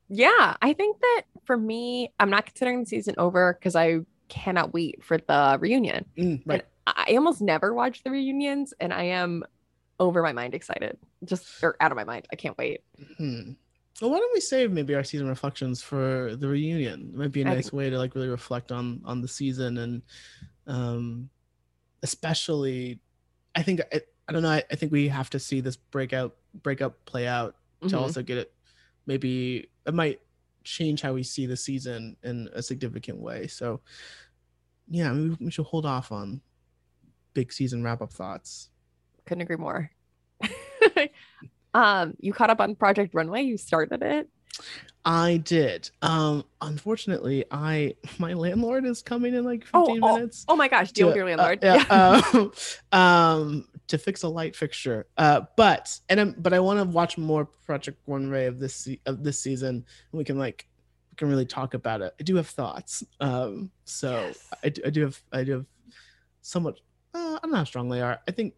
Yeah, 0.08 0.56
I 0.62 0.74
think 0.74 1.00
that 1.02 1.24
for 1.46 1.58
me, 1.58 2.14
I'm 2.20 2.30
not 2.30 2.46
considering 2.46 2.82
the 2.82 2.86
season 2.86 3.16
over 3.18 3.54
because 3.54 3.76
I 3.76 4.00
cannot 4.28 4.74
wait 4.74 5.04
for 5.04 5.18
the 5.18 5.58
reunion. 5.60 6.06
Mm, 6.18 6.42
right. 6.46 6.66
I 6.88 7.16
almost 7.16 7.42
never 7.42 7.74
watch 7.74 8.04
the 8.04 8.12
reunions, 8.12 8.74
and 8.80 8.94
I 8.94 9.04
am 9.04 9.44
over 10.00 10.22
my 10.22 10.34
mind 10.34 10.54
excited, 10.54 10.98
just 11.24 11.64
or 11.64 11.76
out 11.80 11.92
of 11.92 11.96
my 11.96 12.04
mind. 12.04 12.28
I 12.32 12.36
can't 12.36 12.58
wait. 12.58 12.82
Hmm. 13.18 13.54
Well, 14.02 14.12
why 14.12 14.20
don't 14.20 14.34
we 14.34 14.42
save 14.42 14.72
maybe 14.72 14.94
our 14.94 15.06
season 15.06 15.28
reflections 15.28 15.82
for 15.82 16.36
the 16.36 16.48
reunion? 16.48 17.12
It 17.14 17.18
might 17.18 17.32
be 17.32 17.42
a 17.42 17.46
nice 17.46 17.72
way 17.72 17.90
to 17.90 17.98
like 17.98 18.14
really 18.14 18.28
reflect 18.28 18.72
on 18.72 19.02
on 19.06 19.22
the 19.22 19.28
season 19.28 19.78
and 19.78 20.02
um 20.68 21.30
especially 22.04 23.00
I 23.56 23.64
think 23.64 23.82
I, 23.94 24.02
I 24.28 24.34
don't 24.34 24.42
know, 24.42 24.50
I, 24.50 24.64
I 24.72 24.76
think 24.76 24.92
we 24.92 25.08
have 25.10 25.30
to 25.32 25.40
see 25.40 25.62
this 25.62 25.76
breakout 25.76 26.36
breakup 26.64 27.04
play 27.06 27.28
out 27.28 27.56
to 27.82 27.88
Mhm. 27.88 28.00
also 28.00 28.24
get 28.24 28.38
it 28.38 28.54
maybe 29.06 29.70
it 29.86 29.94
might 29.94 30.20
change 30.64 31.02
how 31.02 31.14
we 31.14 31.22
see 31.22 31.46
the 31.46 31.56
season 31.56 32.18
in 32.24 32.50
a 32.54 32.64
significant 32.64 33.20
way. 33.20 33.46
So 33.46 33.82
yeah, 34.90 35.12
maybe 35.12 35.38
we 35.46 35.52
should 35.52 35.66
hold 35.68 35.86
off 35.86 36.12
on 36.12 36.42
big 37.36 37.54
season 37.54 37.84
wrap 37.84 38.02
up 38.02 38.12
thoughts. 38.12 38.70
Couldn't 39.26 39.42
agree 39.44 39.58
more. 39.58 39.92
um, 41.74 42.16
you 42.20 42.34
caught 42.34 42.50
up 42.50 42.60
on 42.62 42.76
Project 42.76 43.14
Runway. 43.14 43.44
You 43.44 43.58
started 43.58 44.02
it. 44.02 44.30
I 45.07 45.38
did. 45.38 45.90
Um, 46.02 46.45
unfortunately, 46.61 47.45
I 47.52 47.95
my 48.19 48.34
landlord 48.34 48.86
is 48.86 49.02
coming 49.02 49.34
in 49.36 49.44
like 49.44 49.65
Oh, 49.73 49.86
15 49.86 50.03
oh, 50.03 50.15
minutes. 50.15 50.45
Oh 50.48 50.56
my 50.56 50.68
gosh, 50.68 50.91
deal 50.91 51.07
with 51.07 51.15
to- 51.15 51.19
your 51.19 51.27
uh, 51.30 51.38
landlord. 51.38 51.60
yeah, 51.61 51.86
uh, 51.90 52.49
um, 52.98 53.68
to 53.88 53.98
fix 53.98 54.23
a 54.23 54.27
light 54.27 54.56
fixture. 54.56 55.06
Uh, 55.18 55.41
but 55.57 55.99
and 56.10 56.19
I'm, 56.19 56.36
but 56.40 56.53
I 56.53 56.60
want 56.60 56.80
to 56.80 56.86
watch 56.86 57.18
more 57.18 57.45
Project 57.45 57.99
Runway 58.07 58.45
of 58.45 58.57
this 58.60 58.88
of 59.06 59.23
this 59.23 59.40
season, 59.40 59.69
and 59.69 59.86
we 60.11 60.23
can 60.23 60.40
like 60.40 60.68
we 61.11 61.15
can 61.18 61.30
really 61.30 61.45
talk 61.45 61.76
about 61.76 62.02
it. 62.02 62.14
I 62.19 62.23
do 62.23 62.36
have 62.38 62.48
thoughts. 62.48 63.03
Um, 63.19 63.72
so 63.84 64.11
Yes. 64.11 64.49
I, 64.64 64.69
do, 64.69 64.82
I 64.86 64.90
do 64.90 65.02
have 65.02 65.22
I 65.32 65.44
do 65.44 65.52
have 65.52 65.65
somewhat. 66.41 66.80
Uh, 67.14 67.36
I 67.38 67.40
don't 67.44 67.52
know 67.52 67.57
how 67.57 67.64
strong 67.64 67.90
they 67.90 68.02
are. 68.02 68.19
I 68.27 68.32
think 68.32 68.56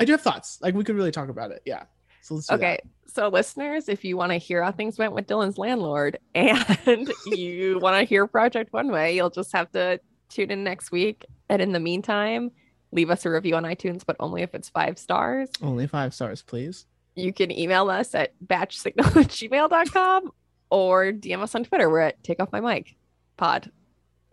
I 0.00 0.04
do 0.06 0.12
have 0.12 0.22
thoughts. 0.22 0.58
Like 0.62 0.74
we 0.74 0.82
could 0.84 0.96
really 0.96 1.10
talk 1.12 1.28
about 1.28 1.50
it. 1.50 1.60
Yeah. 1.66 1.84
So 2.22 2.34
let's 2.36 2.46
do 2.46 2.56
that. 2.56 2.62
Okay, 2.62 2.80
so 3.06 3.28
listeners, 3.28 3.88
if 3.88 4.04
you 4.04 4.16
want 4.16 4.32
to 4.32 4.38
hear 4.38 4.62
how 4.62 4.72
things 4.72 4.98
went 4.98 5.12
with 5.12 5.26
Dylan's 5.26 5.58
landlord 5.58 6.18
and 6.34 7.10
you 7.26 7.78
want 7.80 7.96
to 7.98 8.04
hear 8.04 8.26
Project 8.26 8.70
Runway, 8.72 9.14
you'll 9.16 9.30
just 9.30 9.52
have 9.52 9.70
to 9.72 10.00
tune 10.28 10.50
in 10.50 10.62
next 10.64 10.90
week. 10.92 11.24
And 11.48 11.62
in 11.62 11.72
the 11.72 11.80
meantime, 11.80 12.50
leave 12.92 13.10
us 13.10 13.24
a 13.24 13.30
review 13.30 13.54
on 13.56 13.64
iTunes, 13.64 14.02
but 14.06 14.16
only 14.20 14.42
if 14.42 14.54
it's 14.54 14.68
five 14.68 14.98
stars. 14.98 15.48
Only 15.62 15.86
five 15.86 16.12
stars, 16.14 16.42
please. 16.42 16.86
You 17.14 17.32
can 17.32 17.50
email 17.50 17.90
us 17.90 18.14
at 18.14 18.34
batchsignal 18.46 19.06
at 19.16 19.28
gmail.com 19.28 20.30
or 20.70 21.06
DM 21.06 21.40
us 21.42 21.54
on 21.54 21.64
Twitter. 21.64 21.88
We're 21.90 22.00
at 22.00 22.22
Take 22.22 22.40
Off 22.40 22.52
My 22.52 22.60
Mic 22.60 22.94
Pod, 23.36 23.70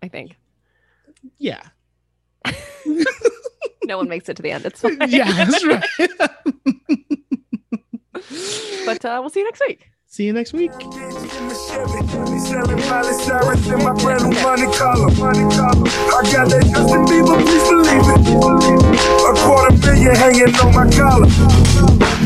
I 0.03 0.09
think. 0.09 0.37
Yeah. 1.37 1.61
No 3.87 3.97
one 3.97 4.07
makes 4.09 4.27
it 4.29 4.37
to 4.37 4.41
the 4.43 4.51
end. 4.51 4.65
It's 4.65 4.81
fine. 4.81 4.97
yeah, 5.07 5.31
that's 5.31 5.63
right. 5.63 5.83
But 8.85 9.03
uh, 9.05 9.17
we'll 9.21 9.29
see 9.29 9.39
you 9.39 9.45
next 9.45 9.61
week. 9.67 9.89
See 10.07 10.25
you 10.25 10.33
next 10.33 10.53
week. 10.53 10.71
Selling 10.71 12.79
Miley 12.87 13.13
Cyrus 13.13 13.67
in 13.67 13.83
my 13.83 13.93
brand 13.93 14.23
new 14.23 14.41
money 14.41 14.67
collar. 14.77 15.09
Money 15.19 15.45
collar. 15.55 15.89
I 16.13 16.21
got 16.31 16.47
that 16.49 16.65
Justin 16.71 17.05
Bieber, 17.05 17.37
please 17.43 17.67
believe 17.67 17.99
it. 17.99 18.05
A 19.25 19.27
quarter 19.43 19.73
million 19.83 20.15
hanging 20.15 20.55
on 20.55 20.71
my 20.73 20.85
collar. 20.95 21.27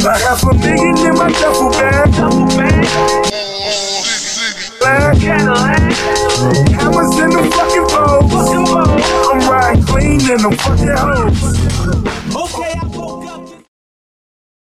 A 0.06 0.08
half 0.20 0.44
a 0.44 0.46
million 0.54 0.98
in 1.08 1.14
my 1.18 1.30
duffel 1.32 1.72
bag. 1.72 2.12
Duffel. 2.14 2.48
Cadillac. 5.20 5.80
Hammers 6.78 7.18
in 7.20 7.30
the 7.30 7.44
fucking 7.54 7.88
bowl. 7.90 8.22
I'm 9.32 9.40
riding 9.50 9.84
clean 9.84 10.22
in 10.30 10.38
them 10.41 10.54
fucking 10.58 10.96
hoes. 10.96 11.40